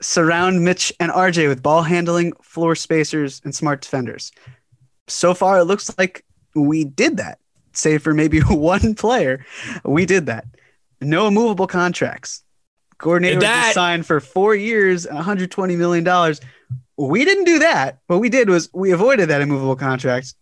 Surround 0.00 0.64
Mitch 0.64 0.92
and 0.98 1.12
RJ 1.12 1.48
with 1.48 1.62
ball 1.62 1.82
handling, 1.82 2.32
floor 2.42 2.74
spacers, 2.74 3.42
and 3.44 3.54
smart 3.54 3.82
defenders. 3.82 4.32
So 5.08 5.34
far, 5.34 5.58
it 5.58 5.64
looks 5.64 5.96
like 5.98 6.24
we 6.54 6.84
did 6.84 7.18
that. 7.18 7.38
Save 7.72 8.02
for 8.02 8.14
maybe 8.14 8.40
one 8.48 8.94
player, 8.94 9.44
we 9.84 10.06
did 10.06 10.26
that. 10.26 10.46
No 11.00 11.26
immovable 11.26 11.66
contracts. 11.66 12.42
Coordinator 12.98 13.38
was 13.40 13.74
signed 13.74 14.06
for 14.06 14.20
four 14.20 14.54
years 14.54 15.06
and 15.06 15.14
120 15.16 15.76
million 15.76 16.04
dollars. 16.04 16.40
We 16.96 17.24
didn't 17.24 17.44
do 17.44 17.60
that. 17.60 17.98
What 18.08 18.20
we 18.20 18.28
did 18.28 18.50
was 18.50 18.68
we 18.74 18.92
avoided 18.92 19.28
that 19.30 19.40
immovable 19.40 19.76
contract. 19.76 20.34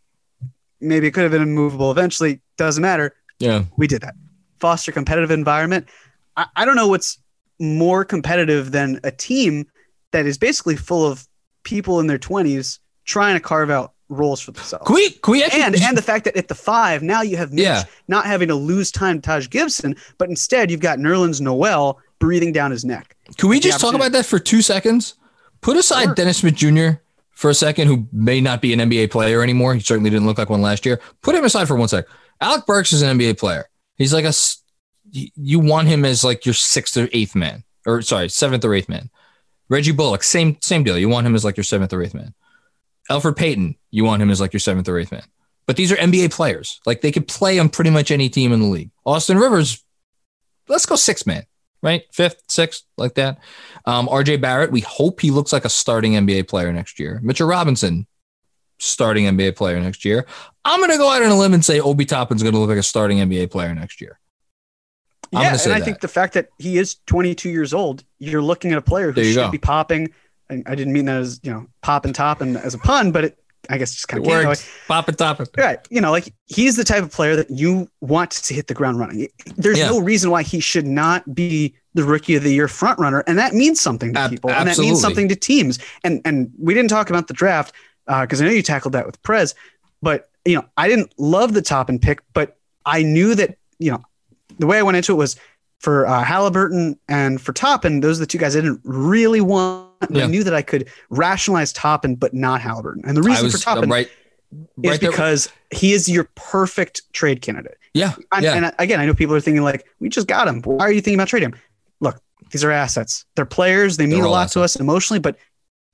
Maybe 0.80 1.06
it 1.06 1.12
could 1.12 1.22
have 1.24 1.32
been 1.32 1.42
immovable 1.42 1.90
eventually. 1.90 2.40
Doesn't 2.56 2.82
matter 2.82 3.14
Yeah. 3.38 3.64
we 3.76 3.86
did 3.86 4.02
that. 4.02 4.14
Foster 4.60 4.92
competitive 4.92 5.30
environment. 5.30 5.88
I, 6.36 6.46
I 6.56 6.64
don't 6.64 6.76
know 6.76 6.88
what's 6.88 7.18
more 7.60 8.04
competitive 8.04 8.70
than 8.72 9.00
a 9.04 9.10
team 9.10 9.66
that 10.12 10.26
is 10.26 10.38
basically 10.38 10.76
full 10.76 11.04
of 11.06 11.26
people 11.64 12.00
in 12.00 12.06
their 12.06 12.18
20s 12.18 12.78
trying 13.04 13.34
to 13.34 13.40
carve 13.40 13.70
out 13.70 13.92
roles 14.08 14.40
for 14.40 14.52
themselves. 14.52 14.86
Can 14.86 14.94
we, 14.94 15.10
can 15.10 15.32
we 15.32 15.44
actually, 15.44 15.62
and 15.62 15.74
and 15.76 15.96
the 15.96 16.02
fact 16.02 16.24
that 16.24 16.36
at 16.36 16.48
the 16.48 16.54
five 16.54 17.02
now 17.02 17.20
you 17.22 17.36
have 17.36 17.52
Mitch 17.52 17.64
Yeah. 17.64 17.84
not 18.06 18.24
having 18.24 18.48
to 18.48 18.54
lose 18.54 18.90
time 18.90 19.16
to 19.20 19.22
Taj 19.22 19.48
Gibson, 19.50 19.96
but 20.16 20.28
instead 20.30 20.70
you've 20.70 20.80
got 20.80 20.98
Nerlens 20.98 21.40
Noel 21.40 21.98
breathing 22.18 22.52
down 22.52 22.70
his 22.70 22.84
neck. 22.84 23.16
can 23.36 23.48
we 23.50 23.60
just 23.60 23.80
talk 23.80 23.94
about 23.94 24.12
that 24.12 24.24
for 24.24 24.38
two 24.38 24.62
seconds? 24.62 25.14
Put 25.60 25.76
aside 25.76 26.04
Sure. 26.04 26.14
Dennis 26.14 26.38
Smith 26.38 26.54
Jr. 26.54 27.00
for 27.38 27.50
a 27.50 27.54
second, 27.54 27.86
who 27.86 28.08
may 28.12 28.40
not 28.40 28.60
be 28.60 28.72
an 28.72 28.80
NBA 28.80 29.12
player 29.12 29.44
anymore. 29.44 29.72
He 29.72 29.78
certainly 29.78 30.10
didn't 30.10 30.26
look 30.26 30.38
like 30.38 30.50
one 30.50 30.60
last 30.60 30.84
year. 30.84 31.00
Put 31.22 31.36
him 31.36 31.44
aside 31.44 31.68
for 31.68 31.76
one 31.76 31.86
sec. 31.86 32.04
Alec 32.40 32.66
Burks 32.66 32.92
is 32.92 33.00
an 33.00 33.16
NBA 33.16 33.38
player. 33.38 33.68
He's 33.96 34.12
like 34.12 34.24
a 34.24 34.32
you 35.12 35.60
want 35.60 35.86
him 35.86 36.04
as 36.04 36.24
like 36.24 36.44
your 36.44 36.52
sixth 36.52 36.96
or 36.96 37.08
eighth 37.12 37.36
man, 37.36 37.62
or 37.86 38.02
sorry, 38.02 38.28
seventh 38.28 38.64
or 38.64 38.74
eighth 38.74 38.88
man. 38.88 39.08
Reggie 39.68 39.92
Bullock, 39.92 40.24
same 40.24 40.56
same 40.60 40.82
deal. 40.82 40.98
You 40.98 41.08
want 41.08 41.28
him 41.28 41.36
as 41.36 41.44
like 41.44 41.56
your 41.56 41.62
seventh 41.62 41.92
or 41.92 42.02
eighth 42.02 42.12
man. 42.12 42.34
Elfrid 43.08 43.36
Payton, 43.36 43.76
you 43.92 44.02
want 44.02 44.20
him 44.20 44.30
as 44.30 44.40
like 44.40 44.52
your 44.52 44.58
seventh 44.58 44.88
or 44.88 44.98
eighth 44.98 45.12
man. 45.12 45.22
But 45.64 45.76
these 45.76 45.92
are 45.92 45.96
NBA 45.96 46.32
players. 46.32 46.80
Like 46.86 47.02
they 47.02 47.12
could 47.12 47.28
play 47.28 47.60
on 47.60 47.68
pretty 47.68 47.90
much 47.90 48.10
any 48.10 48.28
team 48.28 48.52
in 48.52 48.60
the 48.60 48.66
league. 48.66 48.90
Austin 49.06 49.38
Rivers, 49.38 49.84
let's 50.66 50.86
go 50.86 50.96
six 50.96 51.24
man, 51.24 51.44
right? 51.82 52.02
Fifth, 52.12 52.42
sixth, 52.48 52.84
like 52.96 53.14
that. 53.14 53.38
Um, 53.84 54.08
RJ 54.08 54.40
Barrett, 54.40 54.72
we 54.72 54.80
hope 54.80 55.20
he 55.20 55.30
looks 55.30 55.52
like 55.52 55.64
a 55.64 55.68
starting 55.68 56.12
NBA 56.12 56.48
player 56.48 56.72
next 56.72 56.98
year. 56.98 57.20
Mitchell 57.22 57.48
Robinson, 57.48 58.06
starting 58.78 59.24
NBA 59.24 59.56
player 59.56 59.80
next 59.80 60.04
year. 60.04 60.26
I'm 60.64 60.80
going 60.80 60.90
to 60.90 60.98
go 60.98 61.08
out 61.08 61.22
on 61.22 61.30
a 61.30 61.38
limb 61.38 61.54
and 61.54 61.64
say 61.64 61.80
Obi 61.80 62.04
Toppin's 62.04 62.42
going 62.42 62.54
to 62.54 62.58
look 62.58 62.68
like 62.68 62.78
a 62.78 62.82
starting 62.82 63.18
NBA 63.18 63.50
player 63.50 63.74
next 63.74 64.00
year. 64.00 64.18
I'm 65.34 65.42
yeah, 65.42 65.56
say 65.56 65.70
and 65.70 65.74
I 65.74 65.78
that. 65.80 65.84
think 65.84 66.00
the 66.00 66.08
fact 66.08 66.34
that 66.34 66.48
he 66.58 66.78
is 66.78 66.96
22 67.06 67.50
years 67.50 67.74
old, 67.74 68.04
you're 68.18 68.42
looking 68.42 68.72
at 68.72 68.78
a 68.78 68.82
player 68.82 69.12
who 69.12 69.22
should 69.24 69.36
go. 69.36 69.50
be 69.50 69.58
popping. 69.58 70.12
And 70.48 70.66
I 70.66 70.74
didn't 70.74 70.94
mean 70.94 71.04
that 71.04 71.20
as 71.20 71.40
you 71.42 71.52
know 71.52 71.66
pop 71.82 72.06
and 72.06 72.14
top 72.14 72.40
and 72.40 72.56
as 72.56 72.72
a 72.72 72.78
pun, 72.78 73.12
but 73.12 73.24
it, 73.26 73.38
I 73.68 73.78
guess 73.78 73.92
just 73.94 74.08
kind 74.08 74.22
of 74.22 74.26
works. 74.26 74.68
Pop 74.86 75.08
it, 75.08 75.18
top 75.18 75.40
it. 75.40 75.50
Right. 75.56 75.78
You 75.90 76.00
know, 76.00 76.10
like 76.10 76.32
he's 76.46 76.76
the 76.76 76.84
type 76.84 77.02
of 77.02 77.10
player 77.12 77.36
that 77.36 77.50
you 77.50 77.90
want 78.00 78.30
to 78.30 78.54
hit 78.54 78.66
the 78.66 78.74
ground 78.74 78.98
running. 78.98 79.28
There's 79.56 79.78
Yeah. 79.78 79.88
no 79.90 80.00
reason 80.00 80.30
why 80.30 80.42
he 80.42 80.60
should 80.60 80.86
not 80.86 81.34
be 81.34 81.74
the 81.94 82.04
rookie 82.04 82.34
of 82.36 82.42
the 82.42 82.52
year 82.52 82.68
front 82.68 82.98
runner. 82.98 83.24
And 83.26 83.38
that 83.38 83.54
means 83.54 83.80
something 83.80 84.14
to 84.14 84.20
Ab- 84.20 84.30
people. 84.30 84.50
And 84.50 84.68
that 84.68 84.78
means 84.78 85.00
something 85.00 85.28
to 85.28 85.36
teams. 85.36 85.78
And 86.04 86.20
and 86.24 86.50
we 86.58 86.72
didn't 86.74 86.90
talk 86.90 87.10
about 87.10 87.26
the 87.28 87.34
draft 87.34 87.74
because 88.06 88.40
I 88.40 88.44
know 88.46 88.50
you 88.52 88.62
tackled 88.62 88.94
that 88.94 89.04
with 89.04 89.20
Prez, 89.22 89.54
but 90.00 90.30
you 90.44 90.54
know, 90.54 90.64
I 90.78 90.88
didn't 90.88 91.12
love 91.18 91.52
the 91.52 91.60
Toppin 91.62 91.98
pick, 91.98 92.20
but 92.32 92.56
I 92.86 93.02
knew 93.02 93.34
that, 93.34 93.58
you 93.78 93.90
know, 93.90 94.02
the 94.58 94.66
way 94.66 94.78
I 94.78 94.82
went 94.82 94.96
into 94.96 95.12
it 95.12 95.16
was 95.16 95.36
for 95.80 96.06
uh, 96.06 96.24
Halliburton 96.24 96.98
and 97.08 97.38
for 97.40 97.52
Toppin, 97.52 98.00
those 98.00 98.18
are 98.18 98.20
the 98.20 98.26
two 98.26 98.38
guys 98.38 98.56
I 98.56 98.60
didn't 98.60 98.80
really 98.84 99.42
want. 99.42 99.87
Yeah. 100.10 100.24
I 100.24 100.26
knew 100.26 100.44
that 100.44 100.54
I 100.54 100.62
could 100.62 100.88
rationalize 101.10 101.72
Toppin, 101.72 102.14
but 102.14 102.32
not 102.34 102.60
Halliburton. 102.60 103.02
And 103.06 103.16
the 103.16 103.22
reason 103.22 103.44
was 103.44 103.54
for 103.54 103.60
Toppin 103.60 103.90
right. 103.90 104.08
is 104.82 104.98
there- 105.00 105.10
because 105.10 105.50
he 105.72 105.92
is 105.92 106.08
your 106.08 106.28
perfect 106.34 107.02
trade 107.12 107.42
candidate. 107.42 107.76
yeah, 107.94 108.14
And, 108.32 108.44
yeah. 108.44 108.54
and 108.54 108.74
again, 108.78 109.00
I 109.00 109.06
know 109.06 109.14
people 109.14 109.34
are 109.34 109.40
thinking 109.40 109.62
like, 109.62 109.86
we 110.00 110.08
just 110.08 110.26
got 110.28 110.46
him. 110.48 110.62
Why 110.62 110.84
are 110.86 110.92
you 110.92 111.00
thinking 111.00 111.18
about 111.18 111.28
trading 111.28 111.50
him? 111.50 111.58
Look, 112.00 112.20
these 112.50 112.64
are 112.64 112.70
assets. 112.70 113.24
They're 113.34 113.44
players. 113.44 113.96
They 113.96 114.06
mean 114.06 114.22
a 114.24 114.28
lot 114.28 114.50
to 114.52 114.62
us 114.62 114.76
emotionally, 114.76 115.18
but 115.20 115.36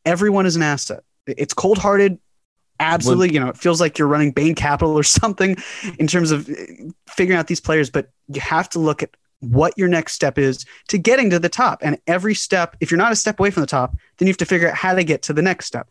everyone 0.05 0.47
is 0.47 0.55
an 0.55 0.62
asset. 0.62 1.02
It's 1.26 1.55
cold 1.55 1.78
hearted. 1.78 2.18
Absolutely. 2.81 3.32
you 3.32 3.40
know, 3.40 3.48
it 3.48 3.56
feels 3.56 3.81
like 3.81 3.98
you're 3.98 4.09
running 4.09 4.32
Bain 4.32 4.55
Capital 4.55 4.98
or 4.98 5.02
something 5.20 5.56
in 5.98 6.06
terms 6.06 6.31
of 6.31 6.48
uh, 6.48 6.52
figuring 7.09 7.39
out 7.39 7.47
these 7.47 7.60
players, 7.60 7.89
but 7.89 8.10
you 8.28 8.40
have 8.40 8.68
to 8.70 8.78
look 8.78 9.02
at 9.02 9.10
what 9.45 9.77
your 9.77 9.89
next 9.89 10.12
step 10.15 10.39
is 10.39 10.65
to 10.89 10.99
getting 10.99 11.31
to 11.31 11.39
the 11.39 11.49
top. 11.49 11.81
And 11.83 11.99
every 12.07 12.35
step, 12.35 12.77
if 12.81 12.91
you're 12.91 12.99
not 12.99 13.12
a 13.12 13.16
step 13.16 13.39
away 13.39 13.51
from 13.51 13.61
the 13.62 13.66
top, 13.66 13.95
then 14.19 14.27
you 14.27 14.31
have 14.33 14.39
to 14.39 14.45
figure 14.47 14.69
out 14.69 14.75
how 14.75 14.95
to 14.95 15.05
get 15.05 15.23
to 15.23 15.33
the 15.33 15.43
next 15.43 15.66
step. 15.66 15.89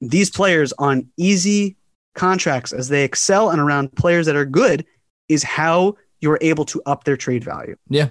These 0.00 0.30
players 0.30 0.72
on 0.78 1.08
easy 1.16 1.76
contracts 2.14 2.72
as 2.72 2.88
they 2.88 3.04
excel 3.04 3.50
and 3.50 3.60
around 3.60 3.94
players 3.94 4.26
that 4.26 4.36
are 4.36 4.44
good 4.44 4.84
is 5.28 5.42
how 5.42 5.96
you're 6.20 6.38
able 6.40 6.64
to 6.66 6.82
up 6.86 7.04
their 7.04 7.16
trade 7.16 7.44
value. 7.44 7.76
Yeah. 7.88 8.08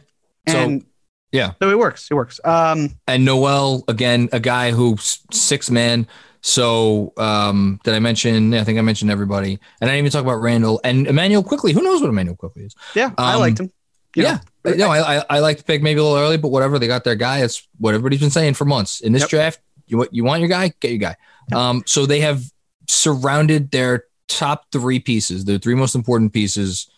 So, 0.47 0.57
And 0.57 0.85
yeah. 1.31 1.53
so 1.61 1.69
it 1.69 1.77
works. 1.77 2.07
It 2.09 2.13
works. 2.15 2.39
Um, 2.43 2.95
and 3.07 3.25
Noel 3.25 3.83
again, 3.87 4.29
a 4.31 4.39
guy 4.39 4.71
who's 4.71 5.19
six 5.31 5.69
man. 5.69 6.07
So 6.43 7.13
um, 7.17 7.79
did 7.83 7.93
I 7.93 7.99
mention? 7.99 8.55
I 8.55 8.63
think 8.63 8.79
I 8.79 8.81
mentioned 8.81 9.11
everybody, 9.11 9.59
and 9.79 9.89
I 9.89 9.93
didn't 9.93 9.99
even 9.99 10.11
talk 10.11 10.23
about 10.23 10.41
Randle 10.41 10.81
and 10.83 11.05
Emmanuel 11.05 11.43
Quickley. 11.43 11.71
Who 11.71 11.83
knows 11.83 12.01
what 12.01 12.09
Emmanuel 12.09 12.35
Quickley 12.35 12.63
is? 12.63 12.75
yeah, 12.95 13.11
I 13.17 13.35
Um, 13.35 13.39
liked 13.41 13.59
him. 13.59 13.71
You 14.15 14.23
yeah, 14.23 14.31
know, 14.33 14.39
no, 14.65 14.89
I, 14.89 15.17
I 15.19 15.23
I 15.29 15.39
like 15.39 15.57
the 15.57 15.63
pick 15.63 15.81
maybe 15.81 15.99
a 15.99 16.03
little 16.03 16.17
early, 16.17 16.37
but 16.37 16.49
whatever. 16.49 16.77
They 16.79 16.87
got 16.87 17.03
their 17.03 17.15
guy. 17.15 17.43
It's 17.43 17.67
what 17.79 17.93
everybody's 17.93 18.19
been 18.19 18.29
saying 18.29 18.53
for 18.53 18.65
months. 18.65 19.01
In 19.01 19.13
this 19.13 19.23
Yep. 19.23 19.29
draft, 19.29 19.59
you 19.87 19.97
want 19.97 20.13
you 20.13 20.23
want 20.23 20.39
your 20.41 20.49
guy, 20.49 20.73
get 20.79 20.91
your 20.91 20.99
guy. 20.99 21.15
Yep. 21.49 21.57
Um, 21.57 21.83
so 21.85 22.05
they 22.05 22.21
have 22.21 22.43
surrounded 22.87 23.71
their 23.71 24.05
top 24.27 24.65
three 24.71 24.99
pieces, 24.99 25.45
the 25.45 25.59
three 25.59 25.75
most 25.75 25.95
important 25.95 26.33
pieces. 26.33 26.89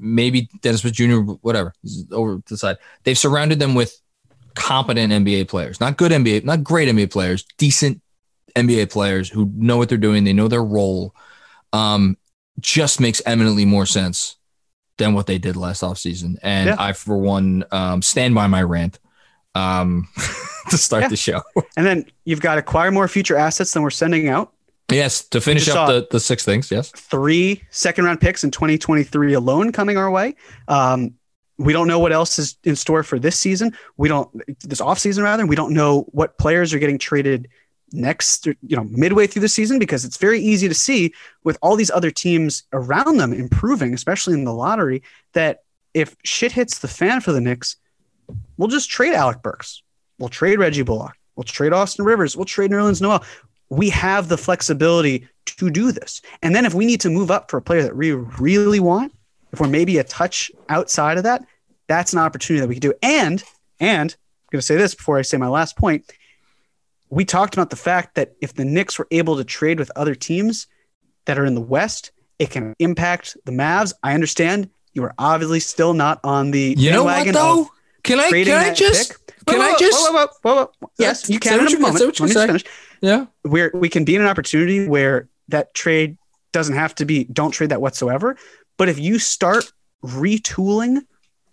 Maybe 0.00 0.48
Dennis 0.60 0.80
Smith 0.80 0.94
Jr. 0.94 1.18
Whatever, 1.18 1.72
over 2.10 2.36
to 2.36 2.42
the 2.48 2.58
side. 2.58 2.78
They've 3.04 3.18
surrounded 3.18 3.58
them 3.60 3.74
with 3.74 3.96
competent 4.54 5.12
NBA 5.12 5.48
players, 5.48 5.80
not 5.80 5.96
good 5.96 6.10
NBA, 6.10 6.44
not 6.44 6.64
great 6.64 6.88
NBA 6.88 7.10
players, 7.10 7.44
decent 7.58 8.00
NBA 8.56 8.90
players 8.90 9.28
who 9.28 9.50
know 9.54 9.76
what 9.76 9.88
they're 9.88 9.98
doing. 9.98 10.24
They 10.24 10.32
know 10.32 10.48
their 10.48 10.64
role. 10.64 11.14
Um, 11.72 12.16
just 12.60 13.00
makes 13.00 13.20
eminently 13.26 13.64
more 13.64 13.84
sense 13.86 14.36
than 14.98 15.14
what 15.14 15.26
they 15.26 15.38
did 15.38 15.56
last 15.56 15.82
offseason. 15.82 16.36
And 16.42 16.68
Yeah. 16.68 16.76
I, 16.78 16.92
for 16.92 17.16
one, 17.18 17.64
um, 17.72 18.00
stand 18.02 18.34
by 18.34 18.46
my 18.46 18.62
rant 18.62 18.98
um, 19.54 20.08
to 20.70 20.78
start 20.78 21.02
Yeah. 21.04 21.08
the 21.08 21.16
show. 21.16 21.42
And 21.76 21.84
then 21.86 22.06
you've 22.24 22.40
got 22.40 22.58
acquire 22.58 22.90
more 22.90 23.08
future 23.08 23.36
assets 23.36 23.72
than 23.72 23.82
we're 23.82 23.90
sending 23.90 24.28
out. 24.28 24.52
yes, 24.90 25.24
to 25.28 25.40
finish 25.40 25.68
up 25.68 25.88
the, 25.88 26.06
the 26.10 26.20
six 26.20 26.44
things. 26.44 26.70
Yes. 26.70 26.90
Three 26.90 27.62
second 27.70 28.04
round 28.04 28.20
picks 28.20 28.44
in 28.44 28.50
2023 28.52 29.32
alone 29.34 29.72
coming 29.72 29.96
our 29.96 30.10
way. 30.10 30.36
Um, 30.68 31.14
we 31.58 31.72
don't 31.72 31.86
know 31.88 31.98
what 32.00 32.12
else 32.12 32.38
is 32.38 32.56
in 32.64 32.76
store 32.76 33.02
for 33.04 33.18
this 33.18 33.38
season. 33.38 33.76
We 33.96 34.08
don't 34.08 34.28
this 34.62 34.80
offseason 34.80 35.22
rather. 35.22 35.46
We 35.46 35.56
don't 35.56 35.72
know 35.72 36.02
what 36.12 36.36
players 36.38 36.74
are 36.74 36.78
getting 36.80 36.98
traded 36.98 37.48
next, 37.92 38.46
you 38.46 38.76
know, 38.76 38.84
midway 38.84 39.26
through 39.26 39.42
the 39.42 39.48
season 39.48 39.78
because 39.78 40.04
it's 40.04 40.16
very 40.16 40.40
easy 40.40 40.68
to 40.68 40.74
see 40.74 41.12
with 41.44 41.58
all 41.62 41.76
these 41.76 41.90
other 41.90 42.10
teams 42.10 42.64
around 42.72 43.18
them 43.18 43.32
improving, 43.32 43.94
especially 43.94 44.34
in 44.34 44.44
the 44.44 44.52
lottery, 44.52 45.02
that 45.32 45.62
if 45.92 46.16
shit 46.24 46.52
hits 46.52 46.78
the 46.78 46.88
fan 46.88 47.20
for 47.20 47.32
the 47.32 47.40
Knicks, 47.40 47.76
we'll 48.56 48.68
just 48.68 48.90
trade 48.90 49.14
Alec 49.14 49.42
Burks. 49.42 49.82
We'll 50.18 50.28
trade 50.28 50.58
Reggie 50.58 50.82
Bullock. 50.82 51.14
We'll 51.36 51.44
trade 51.44 51.72
Austin 51.72 52.04
Rivers. 52.04 52.36
We'll 52.36 52.44
trade 52.44 52.70
Nerlens 52.70 53.00
Noel. 53.00 53.24
We 53.68 53.90
have 53.90 54.28
the 54.28 54.38
flexibility 54.38 55.28
to 55.46 55.70
do 55.70 55.92
this. 55.92 56.20
And 56.42 56.54
then 56.54 56.64
if 56.64 56.74
we 56.74 56.86
need 56.86 57.00
to 57.02 57.10
move 57.10 57.30
up 57.30 57.50
for 57.50 57.56
a 57.56 57.62
player 57.62 57.82
that 57.82 57.96
we 57.96 58.12
really 58.12 58.80
want, 58.80 59.12
if 59.52 59.60
we're 59.60 59.68
maybe 59.68 59.98
a 59.98 60.04
touch 60.04 60.50
outside 60.68 61.16
of 61.16 61.24
that, 61.24 61.44
that's 61.86 62.12
an 62.12 62.18
opportunity 62.18 62.60
that 62.60 62.68
we 62.68 62.74
can 62.74 62.80
do. 62.80 62.94
And 63.02 63.42
and 63.80 64.12
I'm 64.12 64.48
going 64.50 64.60
to 64.60 64.66
say 64.66 64.76
this 64.76 64.94
before 64.94 65.18
I 65.18 65.22
say 65.22 65.36
my 65.36 65.48
last 65.48 65.76
point. 65.76 66.10
We 67.14 67.24
talked 67.24 67.54
about 67.54 67.70
the 67.70 67.76
fact 67.76 68.16
that 68.16 68.34
if 68.40 68.54
the 68.54 68.64
Knicks 68.64 68.98
were 68.98 69.06
able 69.12 69.36
to 69.36 69.44
trade 69.44 69.78
with 69.78 69.92
other 69.94 70.16
teams 70.16 70.66
that 71.26 71.38
are 71.38 71.44
in 71.44 71.54
the 71.54 71.60
West, 71.60 72.10
it 72.40 72.50
can 72.50 72.74
impact 72.80 73.36
the 73.44 73.52
Mavs. 73.52 73.92
I 74.02 74.14
understand 74.14 74.68
you 74.94 75.04
are 75.04 75.14
obviously 75.16 75.60
still 75.60 75.94
not 75.94 76.18
on 76.24 76.50
the 76.50 76.74
You 76.76 76.90
know 76.90 77.04
what 77.04 77.32
though? 77.32 77.70
Can 78.02 78.18
I 78.18 78.30
can 78.30 78.48
I 78.48 78.74
just 78.74 79.10
pick. 79.26 79.36
can 79.46 79.58
Whoa, 79.60 79.64
I 79.64 79.78
just 79.78 79.96
whoa, 79.96 80.12
whoa, 80.12 80.26
whoa, 80.42 80.54
whoa, 80.56 80.70
whoa. 80.80 80.90
yes 80.98 81.30
you 81.30 81.38
can 81.40 81.60
in 81.60 81.74
a 81.74 81.78
moment. 81.78 81.98
say 81.98 82.06
what 82.06 82.18
you 82.18 82.26
Let 82.26 82.28
me 82.28 82.34
just 82.34 82.46
finish 82.46 82.64
yeah 83.00 83.26
where 83.42 83.70
we 83.72 83.88
can 83.88 84.04
be 84.04 84.14
in 84.14 84.20
an 84.20 84.28
opportunity 84.28 84.86
where 84.86 85.28
that 85.48 85.72
trade 85.72 86.18
doesn't 86.52 86.74
have 86.74 86.94
to 86.96 87.06
be 87.06 87.24
don't 87.24 87.50
trade 87.52 87.70
that 87.70 87.80
whatsoever 87.80 88.36
but 88.76 88.90
if 88.90 88.98
you 88.98 89.18
start 89.18 89.72
retooling 90.04 91.02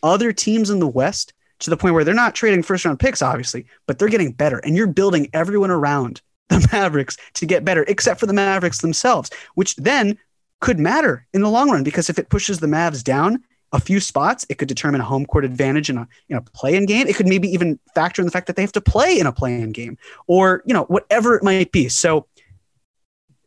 other 0.04 0.34
teams 0.34 0.70
in 0.70 0.80
the 0.80 0.88
west 0.88 1.34
to 1.62 1.70
the 1.70 1.78
point 1.78 1.94
where 1.94 2.04
they're 2.04 2.14
not 2.14 2.36
trading 2.36 2.64
first 2.64 2.86
round 2.86 3.00
picks 3.00 3.22
obviously 3.22 3.66
but 3.88 3.98
they're 3.98 4.10
getting 4.10 4.32
better 4.32 4.60
and 4.60 4.76
you're 4.76 4.88
building 4.88 5.30
everyone 5.34 5.72
around 5.72 6.22
the 6.50 6.68
mavericks 6.72 7.18
to 7.34 7.46
get 7.46 7.64
better 7.64 7.84
except 7.88 8.20
for 8.20 8.26
the 8.26 8.34
mavericks 8.34 8.82
themselves 8.82 9.30
which 9.56 9.76
then 9.78 10.18
could 10.60 10.80
matter 10.80 11.26
in 11.34 11.42
the 11.42 11.50
long 11.50 11.72
run 11.72 11.84
because 11.84 12.10
if 12.10 12.20
it 12.20 12.30
pushes 12.30 12.60
the 12.60 12.68
mavs 12.68 13.04
down 13.04 13.44
a 13.74 13.80
few 13.80 14.00
spots 14.00 14.46
it 14.50 14.58
could 14.58 14.68
determine 14.68 15.02
a 15.02 15.04
home 15.04 15.26
court 15.26 15.46
advantage 15.46 15.90
in 15.90 15.98
a 15.98 16.08
in 16.30 16.38
a 16.38 16.42
play-in 16.42 16.86
game. 16.86 17.08
It 17.08 17.16
could 17.16 17.28
maybe 17.28 17.48
even 17.50 17.80
factor 17.96 18.22
in 18.22 18.26
the 18.26 18.32
fact 18.32 18.48
that 18.48 18.56
they 18.56 18.62
have 18.62 18.72
to 18.74 18.82
play 18.82 19.20
in 19.20 19.26
a 19.26 19.32
play-in 19.32 19.72
game 19.72 19.98
or 20.28 20.62
you 20.66 20.74
know 20.74 20.84
whatever 20.84 21.36
it 21.36 21.44
might 21.44 21.72
be. 21.72 21.90
So 21.90 22.28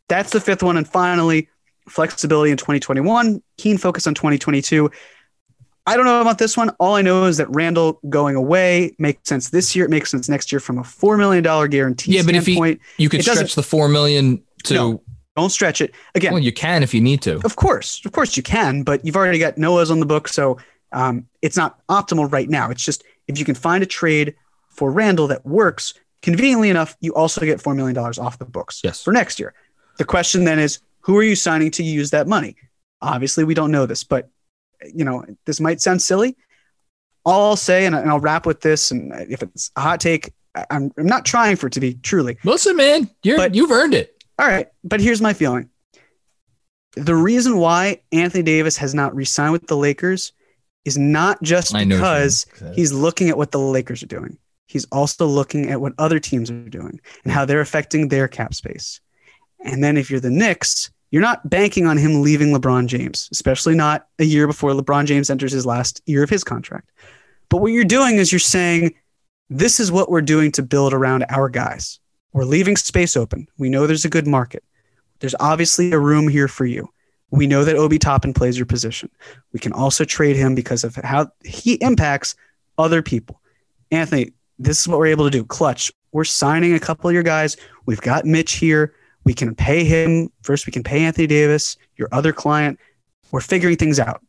that's 0.08 0.30
the 0.30 0.40
fifth 0.40 0.62
one. 0.62 0.76
And 0.76 0.88
finally 0.88 1.48
flexibility 1.88 2.50
in 2.50 2.56
2021 2.56 3.42
keen 3.58 3.76
focus 3.76 4.06
on 4.06 4.14
2022 4.14 4.90
i 5.86 5.96
don't 5.96 6.04
know 6.06 6.20
about 6.20 6.38
this 6.38 6.56
one 6.56 6.70
all 6.80 6.94
i 6.94 7.02
know 7.02 7.24
is 7.24 7.36
that 7.36 7.48
randle 7.50 8.00
going 8.08 8.36
away 8.36 8.94
makes 8.98 9.28
sense 9.28 9.50
this 9.50 9.74
year 9.76 9.84
it 9.84 9.90
makes 9.90 10.10
sense 10.10 10.28
next 10.28 10.50
year 10.52 10.60
from 10.60 10.78
a 10.78 10.82
$4 10.82 11.18
million 11.18 11.42
guarantee 11.70 12.12
Yeah, 12.16 12.22
but 12.24 12.34
if 12.34 12.46
he- 12.46 12.52
standpoint 12.54 12.80
you 12.96 13.08
could 13.08 13.22
stretch 13.22 13.54
the 13.54 13.62
four 13.62 13.88
million 13.88 14.42
to 14.64 14.74
No. 14.74 15.02
don't 15.36 15.50
stretch 15.50 15.80
it 15.80 15.94
again 16.14 16.32
well 16.32 16.42
you 16.42 16.52
can 16.52 16.82
if 16.82 16.94
you 16.94 17.00
need 17.00 17.20
to. 17.22 17.40
of 17.44 17.56
course, 17.56 18.00
of 18.04 18.12
course 18.12 18.36
you 18.36 18.42
can, 18.42 18.82
but 18.82 19.04
you've 19.04 19.16
already 19.16 19.38
got 19.38 19.58
Noah's 19.58 19.90
on 19.90 20.00
the 20.00 20.06
book, 20.06 20.28
so 20.28 20.58
um, 20.92 21.26
it's 21.42 21.56
not 21.56 21.84
optimal 21.88 22.30
right 22.32 22.48
now. 22.48 22.70
It's 22.70 22.84
just 22.84 23.02
if 23.26 23.38
you 23.38 23.44
can 23.44 23.54
find 23.56 23.82
a 23.82 23.86
trade 23.86 24.34
for 24.70 24.90
Randle 24.92 25.26
that 25.28 25.44
works 25.44 25.92
conveniently 26.22 26.70
enough, 26.70 26.96
you 27.00 27.12
also 27.14 27.40
get 27.40 27.60
four 27.60 27.74
million 27.74 27.94
dollars 27.94 28.18
off 28.18 28.38
the 28.38 28.44
books 28.44 28.80
Yes. 28.84 29.02
for 29.02 29.12
next 29.12 29.38
year. 29.40 29.52
The 29.98 30.04
question 30.04 30.44
then 30.44 30.58
is, 30.60 30.78
who 31.00 31.16
are 31.18 31.22
you 31.22 31.34
signing 31.36 31.70
to 31.72 31.82
use 31.82 32.10
that 32.10 32.26
money? 32.28 32.54
Obviously, 33.02 33.42
we 33.44 33.54
don't 33.54 33.70
know 33.72 33.86
this, 33.86 34.04
but 34.04 34.30
you 34.94 35.04
know 35.04 35.24
this 35.44 35.60
might 35.60 35.80
sound 35.80 36.02
silly. 36.02 36.36
All 37.24 37.50
I'll 37.50 37.56
say, 37.56 37.86
and, 37.86 37.94
and 37.94 38.10
I'll 38.10 38.20
wrap 38.20 38.44
with 38.44 38.60
this, 38.60 38.90
and 38.90 39.12
if 39.30 39.42
it's 39.42 39.70
a 39.76 39.80
hot 39.80 39.98
take, 40.00 40.32
I'm, 40.70 40.92
I'm 40.98 41.06
not 41.06 41.24
trying 41.24 41.56
for 41.56 41.68
it 41.68 41.72
to 41.74 41.80
be 41.80 41.94
truly. 41.94 42.36
Listen, 42.44 42.76
man, 42.76 43.08
you're 43.22 43.36
But- 43.38 43.54
you've 43.54 43.70
earned 43.70 43.94
it. 43.94 44.22
All 44.38 44.46
right, 44.46 44.66
but 44.82 45.00
here's 45.00 45.22
my 45.22 45.32
feeling. 45.32 45.70
The 46.96 47.14
reason 47.14 47.56
why 47.58 48.02
Anthony 48.12 48.42
Davis 48.42 48.76
has 48.76 48.94
not 48.94 49.14
re-signed 49.14 49.52
with 49.52 49.66
the 49.68 49.76
Lakers 49.76 50.32
is 50.84 50.98
not 50.98 51.42
just 51.42 51.72
because 51.96 52.46
he's 52.74 52.92
looking 52.92 53.28
at 53.30 53.38
what 53.38 53.52
the 53.52 53.58
Lakers 53.58 54.02
are 54.02 54.06
doing. 54.06 54.36
He's 54.66 54.84
also 54.92 55.26
looking 55.26 55.70
at 55.70 55.80
what 55.80 55.92
other 55.98 56.18
teams 56.20 56.50
are 56.50 56.68
doing 56.68 57.00
and 57.24 57.32
how 57.32 57.44
they're 57.44 57.60
affecting 57.60 58.08
their 58.08 58.28
cap 58.28 58.54
space. 58.54 59.00
And 59.64 59.82
then 59.82 59.96
if 59.96 60.10
you're 60.10 60.20
the 60.20 60.30
Knicks, 60.30 60.90
you're 61.14 61.22
not 61.22 61.48
banking 61.48 61.86
on 61.86 61.96
him 61.96 62.22
leaving 62.22 62.52
LeBron 62.52 62.88
James, 62.88 63.28
especially 63.30 63.76
not 63.76 64.08
a 64.18 64.24
year 64.24 64.48
before 64.48 64.72
LeBron 64.72 65.04
James 65.04 65.30
enters 65.30 65.52
his 65.52 65.64
last 65.64 66.02
year 66.06 66.24
of 66.24 66.28
his 66.28 66.42
contract. 66.42 66.90
But 67.50 67.58
what 67.58 67.70
you're 67.70 67.84
doing 67.84 68.16
is 68.16 68.32
you're 68.32 68.40
saying, 68.40 68.96
this 69.48 69.78
is 69.78 69.92
what 69.92 70.10
we're 70.10 70.22
doing 70.22 70.50
to 70.50 70.62
build 70.64 70.92
around 70.92 71.24
our 71.28 71.48
guys. 71.48 72.00
We're 72.32 72.44
leaving 72.44 72.76
space 72.76 73.16
open. 73.16 73.46
We 73.58 73.68
know 73.68 73.86
there's 73.86 74.04
a 74.04 74.10
good 74.10 74.26
market. 74.26 74.64
There's 75.20 75.36
obviously 75.38 75.92
a 75.92 76.00
room 76.00 76.26
here 76.26 76.48
for 76.48 76.66
you. 76.66 76.90
We 77.30 77.46
know 77.46 77.62
that 77.62 77.76
Obi 77.76 78.00
Toppin 78.00 78.34
plays 78.34 78.58
your 78.58 78.66
position. 78.66 79.08
We 79.52 79.60
can 79.60 79.72
also 79.72 80.04
trade 80.04 80.34
him 80.34 80.56
because 80.56 80.82
of 80.82 80.96
how 80.96 81.28
he 81.44 81.74
impacts 81.74 82.34
other 82.76 83.02
people. 83.02 83.40
Anthony, 83.92 84.32
this 84.58 84.80
is 84.80 84.88
what 84.88 84.98
we're 84.98 85.06
able 85.06 85.26
to 85.26 85.30
do. 85.30 85.44
Clutch. 85.44 85.92
We're 86.10 86.24
signing 86.24 86.74
a 86.74 86.80
couple 86.80 87.08
of 87.08 87.14
your 87.14 87.22
guys. 87.22 87.56
We've 87.86 88.00
got 88.00 88.24
Mitch 88.24 88.54
here. 88.54 88.96
We 89.24 89.34
can 89.34 89.54
pay 89.54 89.84
him 89.84 90.30
first. 90.42 90.66
We 90.66 90.72
can 90.72 90.82
pay 90.82 91.04
Anthony 91.04 91.26
Davis, 91.26 91.76
your 91.96 92.08
other 92.12 92.32
client. 92.32 92.78
We're 93.30 93.40
figuring 93.40 93.76
things 93.76 93.98
out. 93.98 94.22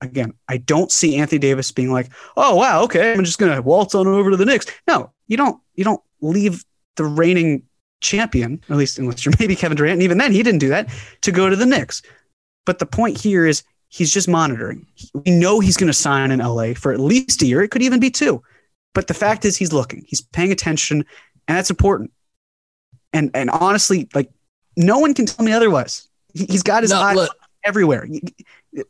Again, 0.00 0.34
I 0.48 0.58
don't 0.58 0.92
see 0.92 1.16
Anthony 1.16 1.38
Davis 1.38 1.72
being 1.72 1.90
like, 1.92 2.10
"Oh 2.36 2.54
wow, 2.56 2.82
okay, 2.82 3.12
I'm 3.12 3.24
just 3.24 3.38
gonna 3.38 3.62
waltz 3.62 3.94
on 3.94 4.06
over 4.06 4.30
to 4.30 4.36
the 4.36 4.44
Knicks." 4.44 4.66
No, 4.86 5.12
you 5.26 5.36
don't. 5.36 5.60
You 5.74 5.84
don't 5.84 6.02
leave 6.20 6.64
the 6.96 7.04
reigning 7.04 7.62
champion, 8.00 8.60
at 8.68 8.76
least 8.76 8.98
unless 8.98 9.24
you're 9.24 9.34
maybe 9.40 9.56
Kevin 9.56 9.76
Durant, 9.76 9.94
and 9.94 10.02
even 10.02 10.18
then 10.18 10.32
he 10.32 10.42
didn't 10.42 10.60
do 10.60 10.68
that, 10.68 10.90
to 11.22 11.32
go 11.32 11.48
to 11.48 11.56
the 11.56 11.66
Knicks. 11.66 12.02
But 12.64 12.78
the 12.78 12.86
point 12.86 13.18
here 13.18 13.46
is 13.46 13.62
he's 13.88 14.12
just 14.12 14.28
monitoring. 14.28 14.86
We 15.14 15.32
know 15.32 15.60
he's 15.60 15.76
going 15.76 15.86
to 15.86 15.94
sign 15.94 16.30
in 16.30 16.40
LA 16.40 16.74
for 16.74 16.92
at 16.92 17.00
least 17.00 17.42
a 17.42 17.46
year. 17.46 17.62
It 17.62 17.70
could 17.70 17.82
even 17.82 18.00
be 18.00 18.10
two. 18.10 18.42
But 18.94 19.06
the 19.06 19.14
fact 19.14 19.44
is 19.44 19.56
he's 19.56 19.72
looking, 19.72 20.04
he's 20.06 20.20
paying 20.20 20.52
attention, 20.52 21.04
and 21.48 21.56
that's 21.56 21.70
important. 21.70 22.10
And 23.12 23.30
and 23.34 23.50
honestly, 23.50 24.08
like 24.14 24.30
no 24.76 24.98
one 24.98 25.14
can 25.14 25.26
tell 25.26 25.44
me 25.44 25.52
otherwise. 25.52 26.08
He, 26.34 26.46
has 26.50 26.62
got 26.62 26.82
his 26.82 26.90
no, 26.90 27.00
eyes 27.00 27.16
look. 27.16 27.36
everywhere. 27.64 28.06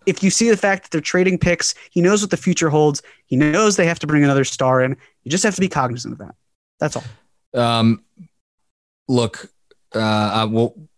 If 0.04 0.22
you 0.22 0.30
see 0.30 0.50
the 0.50 0.56
fact 0.56 0.84
that 0.84 0.90
they're 0.90 1.00
trading 1.00 1.38
picks, 1.38 1.74
he 1.90 2.00
knows 2.00 2.20
what 2.20 2.30
the 2.30 2.36
future 2.36 2.68
holds. 2.68 3.02
He 3.26 3.36
knows 3.36 3.76
they 3.76 3.86
have 3.86 4.00
to 4.00 4.06
bring 4.06 4.24
another 4.24 4.44
star 4.44 4.82
in. 4.82 4.96
You 5.22 5.30
just 5.30 5.44
have 5.44 5.54
to 5.54 5.60
be 5.60 5.68
cognizant 5.68 6.12
of 6.12 6.18
that. 6.18 6.34
That's 6.80 6.96
all. 6.96 7.04
Um, 7.54 8.02
look, 9.08 9.50
uh, 9.94 9.98
I 10.00 10.44
will. 10.44 10.88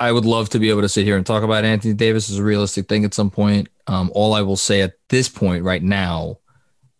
I 0.00 0.10
would 0.10 0.24
love 0.24 0.48
to 0.50 0.58
be 0.58 0.70
able 0.70 0.80
to 0.80 0.88
sit 0.88 1.04
here 1.04 1.18
and 1.18 1.26
talk 1.26 1.42
about 1.42 1.62
Anthony 1.62 1.92
Davis 1.92 2.30
as 2.30 2.38
a 2.38 2.42
realistic 2.42 2.88
thing 2.88 3.04
at 3.04 3.12
some 3.12 3.30
point. 3.30 3.68
Um, 3.86 4.10
all 4.14 4.32
I 4.32 4.40
will 4.40 4.56
say 4.56 4.80
at 4.80 4.94
this 5.10 5.28
point, 5.28 5.62
right 5.62 5.82
now, 5.82 6.38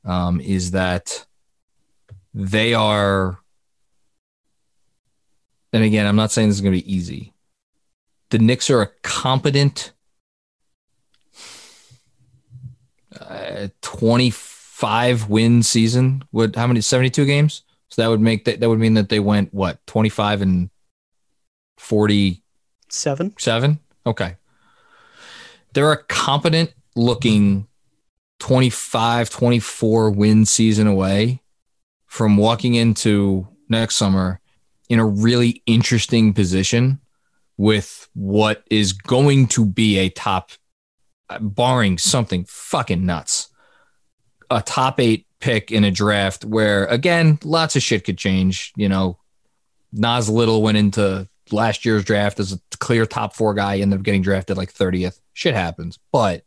um, 0.05 0.41
is 0.41 0.73
that 0.73 1.27
they 2.35 2.75
are. 2.75 3.40
And 5.73 5.85
again, 5.85 6.07
I'm 6.07 6.17
not 6.17 6.33
saying 6.33 6.49
this 6.49 6.57
is 6.57 6.63
going 6.63 6.75
to 6.75 6.83
be 6.83 6.93
easy. 6.93 7.33
The 8.31 8.39
Knicks 8.39 8.71
are 8.71 8.83
a 8.83 8.91
competent 9.03 9.93
uh, 13.19 13.69
25 13.83 15.29
win 15.29 15.63
season. 15.63 16.25
What? 16.31 16.57
How 16.57 16.67
many? 16.67 16.81
72 16.81 17.25
games. 17.25 17.63
So 17.91 18.03
that 18.03 18.09
would 18.09 18.21
make 18.21 18.45
that 18.45 18.61
that 18.61 18.69
would 18.69 18.79
mean 18.79 18.95
that 18.95 19.09
they 19.09 19.21
went 19.21 19.53
what 19.53 19.85
25 19.87 20.43
and 20.43 20.71
47 21.77 23.35
7 23.39 23.81
okay 24.07 24.37
they're 25.73 25.93
a 25.93 26.05
competent 26.05 26.73
looking 26.95 27.67
25 28.39 29.31
24 29.31 30.11
win 30.11 30.47
season 30.47 30.87
away 30.87 31.43
from 32.07 32.37
walking 32.37 32.75
into 32.75 33.49
next 33.69 33.97
summer 33.97 34.40
in 34.91 34.99
a 34.99 35.07
really 35.07 35.63
interesting 35.65 36.35
position 36.35 37.01
with 37.57 38.09
what 38.13 38.65
is 38.71 38.93
going 38.93 39.47
to 39.47 39.65
be 39.65 39.99
a 39.99 40.11
top 40.11 40.51
uh, 41.31 41.39
barring 41.39 41.97
something 41.97 42.45
fucking 42.47 43.07
nuts 43.07 43.49
a 44.51 44.61
top 44.61 45.01
8 45.01 45.27
pick 45.39 45.71
in 45.71 45.85
a 45.85 45.91
draft 45.91 46.45
where 46.45 46.85
again 46.87 47.39
lots 47.45 47.77
of 47.77 47.83
shit 47.83 48.05
could 48.05 48.19
change 48.19 48.73
you 48.77 48.89
know. 48.89 49.17
Nas 49.93 50.29
Little 50.29 50.63
went 50.63 50.79
into 50.79 51.29
last 51.51 51.85
year's 51.85 52.05
draft 52.05 52.39
as 52.39 52.53
a 52.53 52.61
clear 52.79 53.07
top 53.07 53.35
four 53.35 53.55
guy 53.55 53.79
ended 53.79 53.99
up 53.99 54.05
getting 54.05 54.23
drafted 54.23 54.57
like 54.57 54.73
30th 54.73 55.19
shit 55.33 55.55
happens. 55.55 55.99
But 56.13 56.45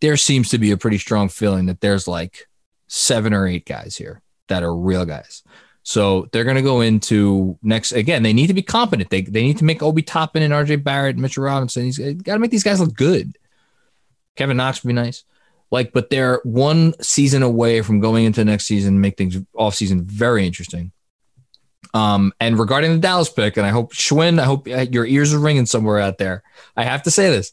there 0.00 0.16
seems 0.16 0.48
to 0.50 0.58
be 0.58 0.70
a 0.70 0.76
pretty 0.76 0.98
strong 0.98 1.28
feeling 1.28 1.66
that 1.66 1.80
there's 1.80 2.08
like 2.08 2.46
seven 2.88 3.34
or 3.34 3.46
eight 3.46 3.66
guys 3.66 3.96
here 3.96 4.22
that 4.48 4.62
are 4.62 4.74
real 4.74 5.04
guys 5.04 5.42
so 5.88 6.28
they're 6.32 6.44
going 6.44 6.56
to 6.56 6.62
go 6.62 6.80
into 6.80 7.56
next 7.62 7.92
again 7.92 8.22
they 8.22 8.32
need 8.32 8.48
to 8.48 8.54
be 8.54 8.62
competent 8.62 9.08
they, 9.10 9.22
they 9.22 9.42
need 9.42 9.58
to 9.58 9.64
make 9.64 9.82
obi 9.82 10.02
toppin 10.02 10.42
and 10.42 10.52
rj 10.52 10.82
barrett 10.82 11.16
mitchell 11.16 11.44
robinson 11.44 11.84
he's 11.84 11.98
got 11.98 12.34
to 12.34 12.38
make 12.40 12.50
these 12.50 12.64
guys 12.64 12.80
look 12.80 12.94
good 12.94 13.38
kevin 14.34 14.56
knox 14.56 14.82
would 14.82 14.88
be 14.88 14.94
nice 14.94 15.24
like, 15.70 15.92
but 15.92 16.10
they're 16.10 16.40
one 16.44 16.94
season 17.02 17.42
away 17.42 17.82
from 17.82 18.00
going 18.00 18.24
into 18.24 18.44
next 18.44 18.66
season, 18.66 19.00
make 19.00 19.16
things 19.16 19.36
off 19.54 19.74
season 19.74 20.04
very 20.04 20.46
interesting. 20.46 20.92
Um, 21.92 22.32
and 22.40 22.58
regarding 22.58 22.92
the 22.92 22.98
Dallas 22.98 23.28
pick, 23.28 23.56
and 23.56 23.66
I 23.66 23.70
hope 23.70 23.92
Schwinn, 23.92 24.38
I 24.38 24.44
hope 24.44 24.68
your 24.68 25.06
ears 25.06 25.32
are 25.34 25.38
ringing 25.38 25.66
somewhere 25.66 25.98
out 25.98 26.18
there. 26.18 26.42
I 26.76 26.84
have 26.84 27.02
to 27.04 27.10
say 27.10 27.30
this. 27.30 27.52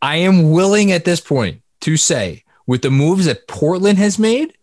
I 0.00 0.16
am 0.16 0.50
willing 0.50 0.90
at 0.92 1.04
this 1.04 1.20
point 1.20 1.62
to 1.82 1.96
say, 1.96 2.44
with 2.66 2.82
the 2.82 2.90
moves 2.90 3.26
that 3.26 3.46
Portland 3.46 3.98
has 3.98 4.18
made, 4.18 4.56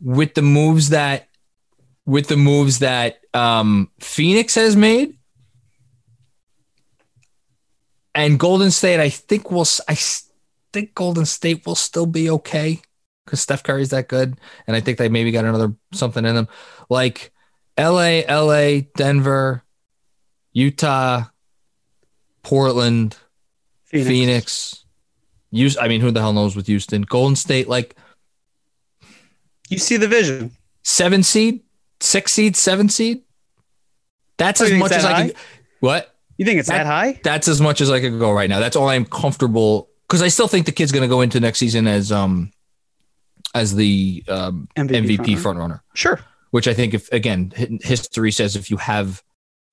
with 0.00 0.34
the 0.34 0.42
moves 0.42 0.90
that, 0.90 1.25
with 2.06 2.28
the 2.28 2.36
moves 2.36 2.78
that 2.78 3.20
um, 3.34 3.90
Phoenix 3.98 4.54
has 4.54 4.76
made, 4.76 5.18
and 8.14 8.38
Golden 8.38 8.70
State, 8.70 9.00
I 9.00 9.10
think 9.10 9.50
will 9.50 9.66
I 9.88 9.96
think 10.72 10.94
Golden 10.94 11.26
State 11.26 11.66
will 11.66 11.74
still 11.74 12.06
be 12.06 12.30
okay 12.30 12.80
because 13.24 13.40
Steph 13.40 13.62
Curry's 13.62 13.90
that 13.90 14.08
good, 14.08 14.38
and 14.66 14.74
I 14.76 14.80
think 14.80 14.98
they 14.98 15.08
maybe 15.08 15.32
got 15.32 15.44
another 15.44 15.74
something 15.92 16.24
in 16.24 16.34
them. 16.34 16.48
Like 16.88 17.32
L.A., 17.76 18.24
L.A., 18.24 18.88
Denver, 18.96 19.62
Utah, 20.52 21.24
Portland, 22.42 23.16
Phoenix. 23.84 24.08
Phoenix. 24.08 24.84
Use, 25.50 25.76
I 25.76 25.88
mean, 25.88 26.00
who 26.00 26.10
the 26.10 26.20
hell 26.20 26.32
knows 26.32 26.56
with 26.56 26.66
Houston? 26.66 27.02
Golden 27.02 27.36
State, 27.36 27.68
like 27.68 27.96
you 29.68 29.78
see 29.78 29.96
the 29.96 30.08
vision. 30.08 30.52
Seven 30.82 31.22
seed, 31.22 31.62
six 32.06 32.32
seed, 32.32 32.56
seven 32.56 32.88
seed. 32.88 33.22
That's 34.38 34.60
oh, 34.60 34.64
as 34.64 34.72
much 34.72 34.92
as 34.92 35.04
high? 35.04 35.12
I 35.12 35.28
can. 35.28 35.36
What? 35.80 36.14
You 36.36 36.44
think 36.44 36.58
it's 36.60 36.68
that, 36.68 36.84
that 36.84 36.86
high? 36.86 37.20
That's 37.22 37.48
as 37.48 37.60
much 37.60 37.80
as 37.80 37.90
I 37.90 38.00
can 38.00 38.18
go 38.18 38.30
right 38.32 38.48
now. 38.48 38.60
That's 38.60 38.76
all 38.76 38.88
I'm 38.88 39.04
comfortable 39.04 39.88
because 40.06 40.22
I 40.22 40.28
still 40.28 40.48
think 40.48 40.66
the 40.66 40.72
kid's 40.72 40.92
going 40.92 41.02
to 41.02 41.08
go 41.08 41.20
into 41.20 41.40
next 41.40 41.58
season 41.58 41.86
as 41.86 42.12
um 42.12 42.52
as 43.54 43.74
the 43.74 44.22
um, 44.28 44.68
MVP, 44.76 45.18
MVP 45.18 45.38
front 45.38 45.58
runner. 45.58 45.82
Sure. 45.94 46.20
Which 46.50 46.68
I 46.68 46.74
think 46.74 46.94
if 46.94 47.10
again 47.12 47.52
history 47.82 48.32
says 48.32 48.56
if 48.56 48.70
you 48.70 48.76
have 48.76 49.22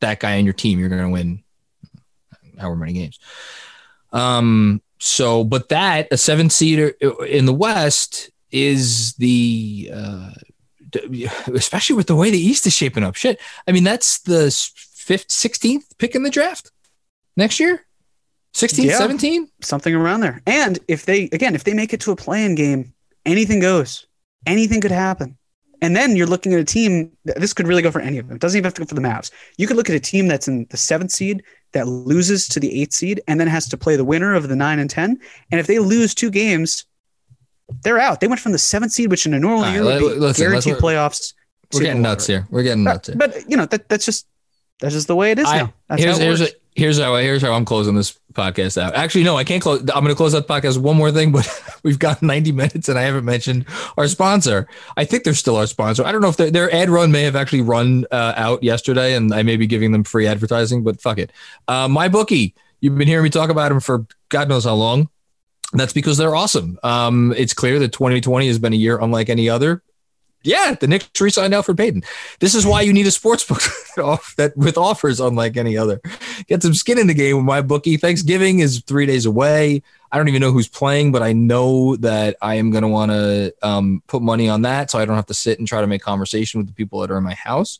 that 0.02 0.20
guy 0.20 0.38
on 0.38 0.46
your 0.46 0.54
team, 0.54 0.80
you're 0.80 0.90
going 0.90 1.04
to 1.04 1.10
win 1.10 1.44
however 2.58 2.76
many 2.76 2.94
games. 2.94 3.20
Um. 4.12 4.82
So, 5.00 5.44
but 5.44 5.68
that 5.68 6.08
a 6.12 6.18
seven 6.18 6.50
seater 6.50 6.90
in 7.28 7.46
the 7.46 7.54
West 7.54 8.32
is 8.52 9.16
the 9.16 9.92
uh, 9.94 10.32
especially 11.54 11.96
with 11.96 12.08
the 12.08 12.16
way 12.16 12.32
the 12.32 12.40
East 12.40 12.68
is 12.68 12.74
shaping 12.74 13.04
up. 13.04 13.16
Shit. 13.16 13.40
I 13.68 13.72
mean, 13.72 13.84
that's 13.84 14.20
the 14.20 14.52
fifth, 14.76 15.32
sixteenth 15.32 15.98
pick 15.98 16.16
in 16.16 16.24
the 16.24 16.30
draft 16.30 16.72
next 17.36 17.60
year. 17.60 17.86
16, 18.56 18.86
yeah, 18.86 18.98
17? 19.00 19.50
Something 19.62 19.96
around 19.96 20.20
there. 20.20 20.42
And 20.46 20.78
if 20.88 21.06
they, 21.06 21.24
again, 21.32 21.56
if 21.56 21.64
they 21.64 21.74
make 21.74 21.92
it 21.92 22.02
to 22.02 22.12
a 22.12 22.16
play-in 22.16 22.54
game, 22.54 22.94
anything 23.26 23.60
goes. 23.60 24.06
Anything 24.46 24.80
could 24.80 24.92
happen. 24.92 25.38
And 25.82 25.96
then 25.96 26.16
you're 26.16 26.28
looking 26.28 26.54
at 26.54 26.60
a 26.60 26.64
team, 26.64 27.12
this 27.26 27.52
could 27.52 27.68
really 27.68 27.82
go 27.82 27.92
for 27.92 28.00
any 28.00 28.18
of 28.18 28.28
them. 28.28 28.36
It 28.36 28.42
doesn't 28.42 28.58
even 28.58 28.66
have 28.66 28.74
to 28.76 28.82
go 28.82 28.86
for 28.86 28.96
the 28.96 29.02
Mavs. 29.02 29.32
You 29.58 29.68
could 29.68 29.76
look 29.76 29.90
at 29.90 29.96
a 29.96 30.00
team 30.00 30.28
that's 30.28 30.48
in 30.48 30.66
the 30.70 30.78
seventh 30.78 31.12
seed 31.12 31.44
that 31.74 31.88
loses 31.88 32.48
to 32.50 32.60
the 32.60 32.82
eighth 32.82 32.94
seed 32.94 33.22
and 33.28 33.40
then 33.40 33.48
has 33.48 33.68
to 33.70 33.78
play 33.78 33.96
the 33.96 34.06
winner 34.06 34.34
of 34.34 34.48
the 34.48 34.56
nine 34.56 34.80
and 34.80 34.90
10. 34.90 35.20
And 35.52 35.60
if 35.60 35.68
they 35.68 35.80
lose 35.80 36.14
two 36.16 36.30
games, 36.30 36.86
they're 37.84 38.00
out. 38.00 38.20
They 38.20 38.28
went 38.28 38.42
from 38.42 38.52
the 38.52 38.58
seventh 38.58 38.92
seed, 38.92 39.10
which 39.10 39.26
in 39.26 39.34
a 39.34 39.40
normal 39.40 39.64
right, 39.64 39.74
year 39.74 39.84
would 39.84 40.00
be 40.00 40.06
listen, 40.20 40.44
guaranteed 40.44 40.76
playoffs. 40.76 41.34
We're 41.74 41.82
getting 41.82 42.02
nuts 42.02 42.28
here. 42.28 42.48
We're 42.50 42.64
getting 42.64 42.84
nuts 42.84 43.08
here. 43.08 43.16
But, 43.16 43.50
you 43.50 43.58
know, 43.58 43.66
that, 43.66 43.90
that's 43.90 44.06
just, 44.06 44.28
that's 44.80 44.94
just 44.94 45.08
the 45.08 45.16
way 45.16 45.32
it 45.32 45.40
is 45.40 45.48
I, 45.48 45.58
now. 45.58 45.74
That's 45.90 46.04
here's, 46.04 46.18
here's, 46.18 46.42
a, 46.42 46.48
here's 46.76 47.00
how 47.00 47.16
here's 47.16 47.42
how 47.42 47.54
I'm 47.54 47.66
closing 47.66 47.96
this 47.96 48.18
podcast 48.34 48.82
out. 48.82 48.96
Actually, 48.96 49.24
no, 49.24 49.38
I 49.38 49.44
can't 49.44 49.62
close. 49.62 49.82
I'm 49.82 50.04
going 50.04 50.08
to 50.08 50.16
close 50.16 50.34
out 50.36 50.48
the 50.48 50.54
podcast. 50.54 50.78
One 50.78 50.98
more 50.98 51.12
thing, 51.12 51.32
but 51.34 51.48
we've 51.84 52.00
got 52.00 52.22
90 52.22 52.52
minutes, 52.52 52.90
and 52.90 52.98
I 52.98 53.04
haven't 53.04 53.26
mentioned 53.26 53.66
our 53.98 54.08
sponsor. 54.08 54.68
I 54.98 55.06
think 55.06 55.24
they're 55.24 55.34
still 55.34 55.56
our 55.56 55.68
sponsor. 55.68 56.06
I 56.06 56.12
don't 56.12 56.22
know 56.22 56.30
if 56.30 56.38
their 56.38 56.74
ad 56.74 56.90
run 56.90 57.12
may 57.12 57.24
have 57.24 57.36
actually 57.36 57.62
run 57.62 58.06
uh, 58.12 58.34
out 58.36 58.64
yesterday, 58.64 59.16
and 59.16 59.34
I 59.34 59.44
may 59.44 59.58
be 59.58 59.68
giving 59.68 59.92
them 59.92 60.04
free 60.04 60.28
advertising. 60.28 60.84
But 60.84 61.02
fuck 61.02 61.18
it. 61.18 61.32
Uh, 61.68 61.88
MyBookie. 61.88 62.54
You've 62.82 62.98
been 62.98 63.08
hearing 63.08 63.24
me 63.24 63.30
talk 63.30 63.50
about 63.50 63.70
them 63.70 63.80
for 63.80 64.06
God 64.28 64.50
knows 64.50 64.66
how 64.66 64.74
long. 64.74 65.10
That's 65.74 65.94
because 65.94 66.18
they're 66.18 66.36
awesome. 66.36 66.80
Um, 66.84 67.34
it's 67.36 67.54
clear 67.54 67.80
that 67.80 67.92
2020 67.94 68.48
has 68.48 68.60
been 68.60 68.74
a 68.74 68.78
year 68.78 69.00
unlike 69.00 69.30
any 69.30 69.50
other 69.50 69.82
yeah, 70.44 70.76
the 70.78 70.88
Knicks 70.88 71.20
re-signed 71.20 71.54
Elfrid 71.54 71.78
Payton. 71.78 72.04
This 72.40 72.54
is 72.54 72.66
why 72.66 72.82
you 72.82 72.92
need 72.92 73.08
a 73.08 73.12
sports 73.12 73.46
book 73.46 73.62
that 74.36 74.54
with 74.58 74.78
offers 74.78 75.22
unlike 75.22 75.56
any 75.56 75.78
other. 75.78 76.02
Get 76.48 76.62
some 76.62 76.74
skin 76.74 77.00
in 77.00 77.08
the 77.08 77.14
game 77.14 77.38
with 77.38 77.46
MyBookie. 77.46 78.00
Thanksgiving 78.00 78.60
is 78.60 78.82
three 78.82 79.06
days 79.06 79.26
away. 79.26 79.82
I 80.12 80.18
don't 80.18 80.28
even 80.28 80.42
know 80.42 80.52
who's 80.52 80.68
playing, 80.68 81.14
but 81.14 81.24
I 81.24 81.32
know 81.32 81.96
that 81.98 82.36
I 82.42 82.56
am 82.56 82.72
going 82.72 82.82
to 82.82 82.90
want 82.90 83.12
to 83.12 83.54
um, 83.64 84.04
put 84.08 84.22
money 84.22 84.50
on 84.50 84.64
that, 84.64 84.92
so 84.92 85.00
I 85.00 85.06
don't 85.06 85.16
have 85.16 85.26
to 85.28 85.34
sit 85.34 85.60
and 85.60 85.68
try 85.68 85.82
to 85.82 85.88
make 85.88 86.02
conversation 86.02 86.60
with 86.60 86.68
the 86.68 86.74
people 86.74 87.00
that 87.00 87.10
are 87.10 87.18
in 87.18 87.24
my 87.24 87.36
house. 87.36 87.80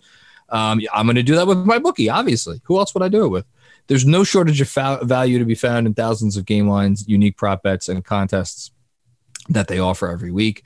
Um, 0.50 0.80
I'm 0.94 1.06
going 1.06 1.16
to 1.16 1.24
do 1.24 1.36
that 1.36 1.48
with 1.48 1.58
MyBookie. 1.58 2.12
Obviously, 2.12 2.62
who 2.64 2.78
else 2.78 2.94
would 2.94 3.04
I 3.04 3.10
do 3.10 3.26
it 3.26 3.30
with? 3.30 3.46
There's 3.88 4.06
no 4.06 4.24
shortage 4.24 4.62
of 4.62 4.70
fa- 4.70 5.00
value 5.04 5.40
to 5.40 5.46
be 5.46 5.56
found 5.56 5.88
in 5.88 5.94
thousands 5.94 6.38
of 6.38 6.46
game 6.46 6.68
lines, 6.68 7.08
unique 7.08 7.38
prop 7.38 7.64
bets, 7.64 7.90
and 7.90 8.04
contests 8.04 8.72
that 9.50 9.68
they 9.68 9.80
offer 9.80 10.10
every 10.10 10.32
week 10.32 10.64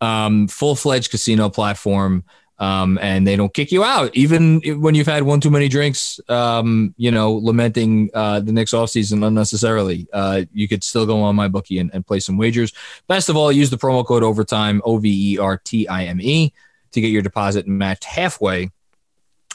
um, 0.00 0.48
full 0.48 0.76
fledged 0.76 1.10
casino 1.10 1.48
platform. 1.48 2.24
um, 2.60 2.98
and 3.00 3.26
they 3.26 3.36
don't 3.36 3.54
kick 3.54 3.72
you 3.72 3.82
out 3.82 4.14
even 4.14 4.60
when 4.82 4.94
you've 4.94 5.06
had 5.06 5.22
one 5.22 5.40
too 5.40 5.50
many 5.50 5.66
drinks. 5.66 6.20
Um, 6.28 6.94
you 6.98 7.10
know, 7.10 7.32
lamenting 7.32 8.10
uh, 8.12 8.40
the 8.40 8.52
Knicks 8.52 8.72
offseason 8.72 9.26
unnecessarily. 9.26 10.06
Uh, 10.12 10.42
you 10.52 10.68
could 10.68 10.84
still 10.84 11.06
go 11.06 11.22
on 11.22 11.36
MyBookie 11.36 11.80
and, 11.80 11.90
and 11.94 12.06
play 12.06 12.20
some 12.20 12.36
wagers. 12.36 12.74
Best 13.08 13.30
of 13.30 13.36
all, 13.36 13.50
use 13.50 13.70
the 13.70 13.78
promo 13.78 14.04
code 14.04 14.22
overtime 14.22 14.82
O 14.84 14.98
V 14.98 15.34
E 15.34 15.38
R 15.38 15.56
T 15.56 15.88
I 15.88 16.04
M 16.04 16.20
E 16.20 16.52
to 16.92 17.00
get 17.00 17.08
your 17.08 17.22
deposit 17.22 17.66
matched 17.66 18.04
halfway 18.04 18.70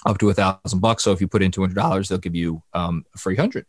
up 0.06 0.18
to 0.20 0.30
a 0.30 0.34
thousand 0.34 0.80
bucks. 0.80 1.04
So 1.04 1.12
if 1.12 1.22
you 1.22 1.28
put 1.28 1.42
in 1.42 1.52
two 1.52 1.62
hundred 1.62 1.76
dollars, 1.76 2.10
they'll 2.10 2.18
give 2.18 2.36
you 2.36 2.62
um, 2.74 3.06
a 3.14 3.18
free 3.18 3.36
hundred. 3.36 3.66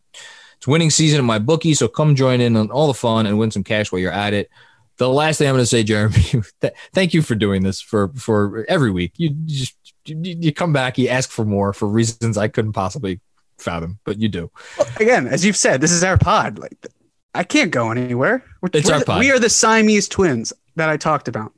It's 0.56 0.66
winning 0.66 0.90
season 0.90 1.20
in 1.20 1.26
MyBookie, 1.26 1.76
so 1.76 1.86
come 1.86 2.14
join 2.14 2.40
in 2.40 2.56
on 2.56 2.70
all 2.70 2.86
the 2.86 2.94
fun 2.94 3.26
and 3.26 3.38
win 3.38 3.50
some 3.50 3.64
cash 3.64 3.92
while 3.92 4.00
you're 4.00 4.12
at 4.12 4.32
it 4.32 4.50
the 4.98 5.08
last 5.08 5.38
thing 5.38 5.48
I'm 5.48 5.54
going 5.54 5.62
to 5.62 5.66
say, 5.66 5.82
Jeremy, 5.82 6.22
thank 6.94 7.14
you 7.14 7.22
for 7.22 7.34
doing 7.34 7.62
this 7.62 7.80
for 7.80 8.08
for 8.14 8.64
every 8.68 8.90
week. 8.90 9.12
You, 9.16 9.30
you 9.46 9.58
just 9.58 9.76
you, 10.06 10.16
you, 10.22 10.52
come 10.52 10.72
back, 10.72 10.98
you 10.98 11.08
ask 11.08 11.30
for 11.30 11.44
more 11.44 11.72
for 11.72 11.88
reasons 11.88 12.38
I 12.38 12.48
couldn't 12.48 12.72
possibly 12.72 13.20
fathom, 13.58 13.98
but 14.04 14.18
you 14.18 14.28
do. 14.28 14.50
Well, 14.78 14.88
again, 15.00 15.26
as 15.26 15.44
you've 15.44 15.56
said, 15.56 15.80
this 15.80 15.92
is 15.92 16.04
our 16.04 16.16
pod. 16.16 16.58
Like 16.58 16.86
I 17.34 17.44
can't 17.44 17.70
go 17.70 17.90
anywhere. 17.90 18.42
We're, 18.60 18.70
it's 18.72 18.88
we're 18.88 18.94
our 18.94 19.00
the, 19.00 19.06
pod. 19.06 19.20
We 19.20 19.30
are 19.30 19.38
the 19.38 19.50
Siamese 19.50 20.08
twins 20.08 20.52
that 20.76 20.88
I 20.88 20.96
talked 20.96 21.28
about. 21.28 21.52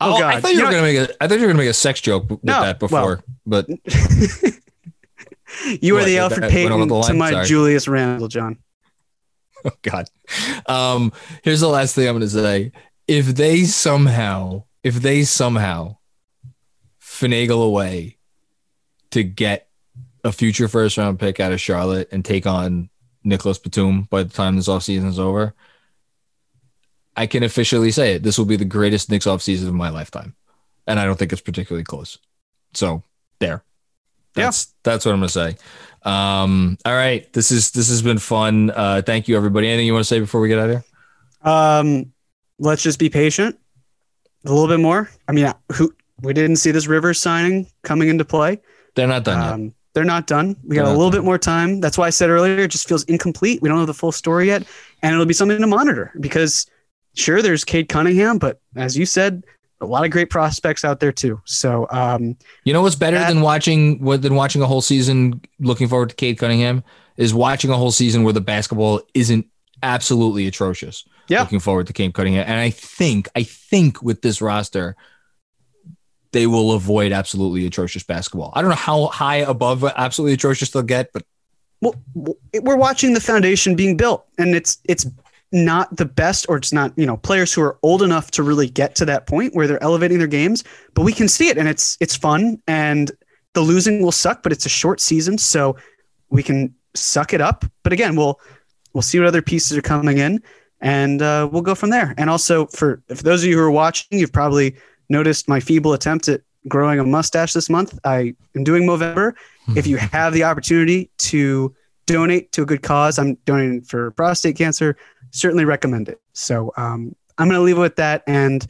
Oh, 0.00 0.16
oh 0.16 0.18
God! 0.18 0.34
I 0.34 0.40
thought 0.40 0.52
you, 0.52 0.58
you 0.58 0.64
were 0.64 0.70
going 0.70 0.94
to 0.94 1.00
make 1.00 1.10
a. 1.10 1.22
I 1.22 1.28
thought 1.28 1.34
you 1.34 1.42
were 1.42 1.48
going 1.48 1.58
to 1.58 1.62
make 1.64 1.70
a 1.70 1.74
sex 1.74 2.00
joke 2.00 2.30
with 2.30 2.42
no, 2.42 2.62
that 2.62 2.78
before, 2.78 3.00
well, 3.00 3.24
but 3.46 3.68
you 5.80 5.96
are 5.96 6.04
the 6.04 6.16
Elfrid 6.16 6.50
Payton 6.50 6.88
to 6.88 7.14
my 7.14 7.30
Sorry. 7.30 7.46
Julius 7.46 7.88
Randle, 7.88 8.28
John. 8.28 8.58
Oh 9.62 9.70
God. 9.82 10.08
Um, 10.64 11.12
here's 11.42 11.60
the 11.60 11.68
last 11.68 11.94
thing 11.94 12.08
I'm 12.08 12.14
going 12.14 12.22
to 12.22 12.30
say. 12.30 12.72
If 13.06 13.26
they 13.26 13.64
somehow, 13.64 14.64
if 14.82 14.94
they 14.94 15.24
somehow 15.24 15.98
finagle 16.98 17.66
a 17.66 17.68
way 17.68 18.16
to 19.10 19.22
get 19.22 19.68
a 20.24 20.32
future 20.32 20.66
first 20.66 20.96
round 20.96 21.20
pick 21.20 21.40
out 21.40 21.52
of 21.52 21.60
Charlotte 21.60 22.08
and 22.10 22.24
take 22.24 22.46
on 22.46 22.88
Nicholas 23.22 23.58
Batum 23.58 24.04
by 24.04 24.22
the 24.22 24.30
time 24.30 24.56
this 24.56 24.66
offseason 24.68 25.08
is 25.08 25.18
over, 25.18 25.54
I 27.14 27.26
can 27.26 27.42
officially 27.42 27.90
say 27.90 28.14
it. 28.14 28.22
This 28.22 28.38
will 28.38 28.46
be 28.46 28.56
the 28.56 28.64
greatest 28.64 29.10
Knicks 29.10 29.26
offseason 29.26 29.68
of 29.68 29.74
my 29.74 29.90
lifetime. 29.90 30.34
And 30.86 30.98
I 30.98 31.04
don't 31.04 31.18
think 31.18 31.32
it's 31.32 31.42
particularly 31.42 31.84
close. 31.84 32.16
So 32.72 33.02
there. 33.40 33.64
That's 34.34 34.68
yeah. 34.68 34.72
that's 34.84 35.04
what 35.04 35.12
I'm 35.12 35.18
gonna 35.18 35.28
say. 35.28 35.56
Um, 36.02 36.78
all 36.84 36.94
right. 36.94 37.30
This 37.32 37.50
is 37.50 37.72
this 37.72 37.88
has 37.88 38.00
been 38.00 38.18
fun. 38.18 38.70
Uh, 38.70 39.02
thank 39.04 39.28
you 39.28 39.36
everybody. 39.36 39.68
Anything 39.68 39.86
you 39.86 39.92
want 39.92 40.04
to 40.04 40.08
say 40.08 40.20
before 40.20 40.40
we 40.40 40.48
get 40.48 40.58
out 40.58 40.70
of 40.70 40.76
here? 40.76 40.84
Um 41.50 42.12
let's 42.58 42.82
just 42.82 42.98
be 42.98 43.08
patient 43.08 43.58
a 44.44 44.50
little 44.50 44.68
bit 44.68 44.80
more. 44.80 45.10
I 45.26 45.32
mean, 45.32 45.52
who 45.72 45.92
we 46.22 46.32
didn't 46.32 46.56
see 46.56 46.70
this 46.70 46.86
river 46.86 47.14
signing 47.14 47.66
coming 47.82 48.08
into 48.08 48.24
play. 48.24 48.60
They're 48.94 49.06
not 49.06 49.24
done 49.24 49.52
um, 49.52 49.64
yet. 49.64 49.72
They're 49.92 50.04
not 50.04 50.26
done. 50.26 50.56
We 50.64 50.76
got 50.76 50.86
a 50.86 50.90
little 50.90 51.10
bit 51.10 51.24
more 51.24 51.38
time. 51.38 51.80
That's 51.80 51.98
why 51.98 52.06
I 52.06 52.10
said 52.10 52.30
earlier, 52.30 52.58
it 52.58 52.70
just 52.70 52.88
feels 52.88 53.02
incomplete. 53.04 53.60
We 53.60 53.68
don't 53.68 53.78
know 53.78 53.86
the 53.86 53.94
full 53.94 54.12
story 54.12 54.46
yet, 54.46 54.62
and 55.02 55.12
it'll 55.12 55.26
be 55.26 55.34
something 55.34 55.58
to 55.58 55.66
monitor 55.66 56.12
because 56.20 56.66
sure, 57.14 57.42
there's 57.42 57.64
Cade 57.64 57.88
Cunningham, 57.88 58.38
but 58.38 58.60
as 58.76 58.96
you 58.96 59.04
said, 59.04 59.44
a 59.80 59.86
lot 59.86 60.04
of 60.04 60.10
great 60.10 60.30
prospects 60.30 60.84
out 60.84 61.00
there 61.00 61.12
too. 61.12 61.40
So, 61.44 61.86
um, 61.90 62.36
you 62.64 62.72
know 62.72 62.82
what's 62.82 62.94
better 62.94 63.18
that, 63.18 63.28
than 63.28 63.40
watching 63.40 64.04
than 64.04 64.34
watching 64.34 64.62
a 64.62 64.66
whole 64.66 64.82
season? 64.82 65.40
Looking 65.58 65.88
forward 65.88 66.10
to 66.10 66.14
Cade 66.14 66.38
Cunningham 66.38 66.84
is 67.16 67.32
watching 67.32 67.70
a 67.70 67.76
whole 67.76 67.90
season 67.90 68.22
where 68.22 68.32
the 68.32 68.40
basketball 68.40 69.00
isn't 69.14 69.46
absolutely 69.82 70.46
atrocious. 70.46 71.04
Yeah, 71.28 71.40
looking 71.40 71.60
forward 71.60 71.86
to 71.86 71.92
Cade 71.92 72.14
Cunningham, 72.14 72.44
and 72.46 72.58
I 72.58 72.70
think 72.70 73.28
I 73.34 73.42
think 73.42 74.02
with 74.02 74.22
this 74.22 74.42
roster, 74.42 74.96
they 76.32 76.46
will 76.46 76.72
avoid 76.72 77.12
absolutely 77.12 77.66
atrocious 77.66 78.02
basketball. 78.02 78.52
I 78.54 78.60
don't 78.60 78.70
know 78.70 78.76
how 78.76 79.06
high 79.06 79.36
above 79.36 79.84
absolutely 79.84 80.34
atrocious 80.34 80.70
they'll 80.70 80.82
get, 80.82 81.12
but 81.12 81.22
well, 81.80 81.94
we're 82.60 82.76
watching 82.76 83.14
the 83.14 83.20
foundation 83.20 83.74
being 83.74 83.96
built, 83.96 84.26
and 84.38 84.54
it's 84.54 84.78
it's 84.84 85.06
not 85.52 85.96
the 85.96 86.04
best, 86.04 86.46
or 86.48 86.56
it's 86.56 86.72
not 86.72 86.92
you 86.96 87.06
know 87.06 87.16
players 87.16 87.52
who 87.52 87.62
are 87.62 87.78
old 87.82 88.02
enough 88.02 88.30
to 88.32 88.42
really 88.42 88.68
get 88.68 88.94
to 88.96 89.04
that 89.06 89.26
point 89.26 89.54
where 89.54 89.66
they're 89.66 89.82
elevating 89.82 90.18
their 90.18 90.26
games, 90.26 90.64
but 90.94 91.02
we 91.02 91.12
can 91.12 91.28
see 91.28 91.48
it, 91.48 91.58
and 91.58 91.68
it's 91.68 91.96
it's 92.00 92.16
fun, 92.16 92.60
and 92.66 93.10
the 93.54 93.60
losing 93.60 94.02
will 94.02 94.12
suck, 94.12 94.42
but 94.42 94.52
it's 94.52 94.66
a 94.66 94.70
short 94.70 95.00
season, 95.00 95.38
so 95.38 95.76
we 96.28 96.42
can 96.42 96.74
suck 96.94 97.32
it 97.32 97.40
up. 97.40 97.64
But 97.82 97.92
again, 97.92 98.16
we'll 98.16 98.40
we'll 98.92 99.02
see 99.02 99.18
what 99.18 99.28
other 99.28 99.42
pieces 99.42 99.76
are 99.76 99.82
coming 99.82 100.18
in, 100.18 100.42
and 100.80 101.22
uh, 101.22 101.48
we'll 101.50 101.62
go 101.62 101.74
from 101.74 101.90
there. 101.90 102.14
And 102.16 102.30
also 102.30 102.66
for 102.66 103.02
for 103.08 103.22
those 103.22 103.42
of 103.42 103.48
you 103.48 103.56
who 103.56 103.62
are 103.62 103.70
watching, 103.70 104.18
you've 104.18 104.32
probably 104.32 104.76
noticed 105.08 105.48
my 105.48 105.60
feeble 105.60 105.92
attempt 105.92 106.28
at 106.28 106.42
growing 106.68 106.98
a 106.98 107.04
mustache 107.04 107.52
this 107.52 107.68
month. 107.70 107.98
I 108.04 108.34
am 108.54 108.64
doing 108.64 108.84
Movember. 108.84 109.32
if 109.76 109.86
you 109.86 109.96
have 109.96 110.32
the 110.32 110.44
opportunity 110.44 111.10
to 111.18 111.74
donate 112.06 112.52
to 112.52 112.62
a 112.62 112.66
good 112.66 112.82
cause, 112.82 113.18
I'm 113.18 113.36
donating 113.44 113.82
for 113.82 114.10
prostate 114.12 114.56
cancer. 114.56 114.96
Certainly 115.30 115.64
recommend 115.64 116.08
it. 116.08 116.20
So 116.32 116.72
um, 116.76 117.14
I'm 117.38 117.48
going 117.48 117.58
to 117.58 117.64
leave 117.64 117.78
it 117.78 117.80
with 117.80 117.96
that, 117.96 118.22
and 118.26 118.66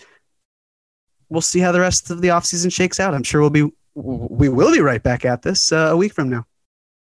we'll 1.29 1.41
see 1.41 1.61
how 1.61 1.73
the 1.73 1.81
rest 1.81 2.11
of 2.11 2.21
the 2.21 2.29
offseason 2.29 2.73
shakes 2.73 3.01
out. 3.01 3.15
I'm 3.15 3.23
sure 3.23 3.41
we'll 3.41 3.51
be 3.51 3.71
we 3.95 4.49
will 4.49 4.73
be 4.73 4.81
right 4.81 5.03
back 5.03 5.25
at 5.25 5.43
this 5.43 5.73
uh, 5.73 5.91
a 5.93 5.97
week 5.97 6.13
from 6.13 6.29
now. 6.29 6.47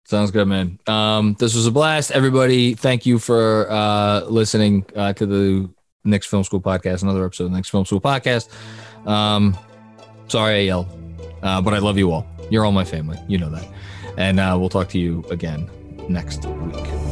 Sounds 0.04 0.30
good, 0.30 0.46
man. 0.46 0.78
Um, 0.86 1.34
this 1.38 1.54
was 1.54 1.66
a 1.66 1.72
blast. 1.72 2.12
Everybody, 2.12 2.74
thank 2.74 3.06
you 3.06 3.18
for 3.18 3.68
uh, 3.68 4.20
listening 4.20 4.86
uh, 4.94 5.12
to 5.14 5.26
the 5.26 5.68
Knicks 6.04 6.26
Film 6.26 6.44
School 6.44 6.60
podcast, 6.60 7.02
another 7.02 7.24
episode 7.26 7.44
of 7.44 7.50
the 7.50 7.56
Knicks 7.56 7.68
Film 7.68 7.84
School 7.84 8.00
podcast. 8.00 8.48
Um, 9.04 9.58
sorry 10.28 10.54
I 10.54 10.60
yelled, 10.60 10.86
uh, 11.42 11.60
but 11.60 11.74
I 11.74 11.78
love 11.78 11.98
you 11.98 12.12
all. 12.12 12.24
You're 12.50 12.64
all 12.64 12.72
my 12.72 12.84
family. 12.84 13.18
You 13.26 13.38
know 13.38 13.50
that. 13.50 13.68
And 14.16 14.38
uh, 14.38 14.56
we'll 14.58 14.68
talk 14.68 14.88
to 14.90 14.98
you 14.98 15.24
again 15.30 15.68
next 16.08 16.44
week. 16.44 17.05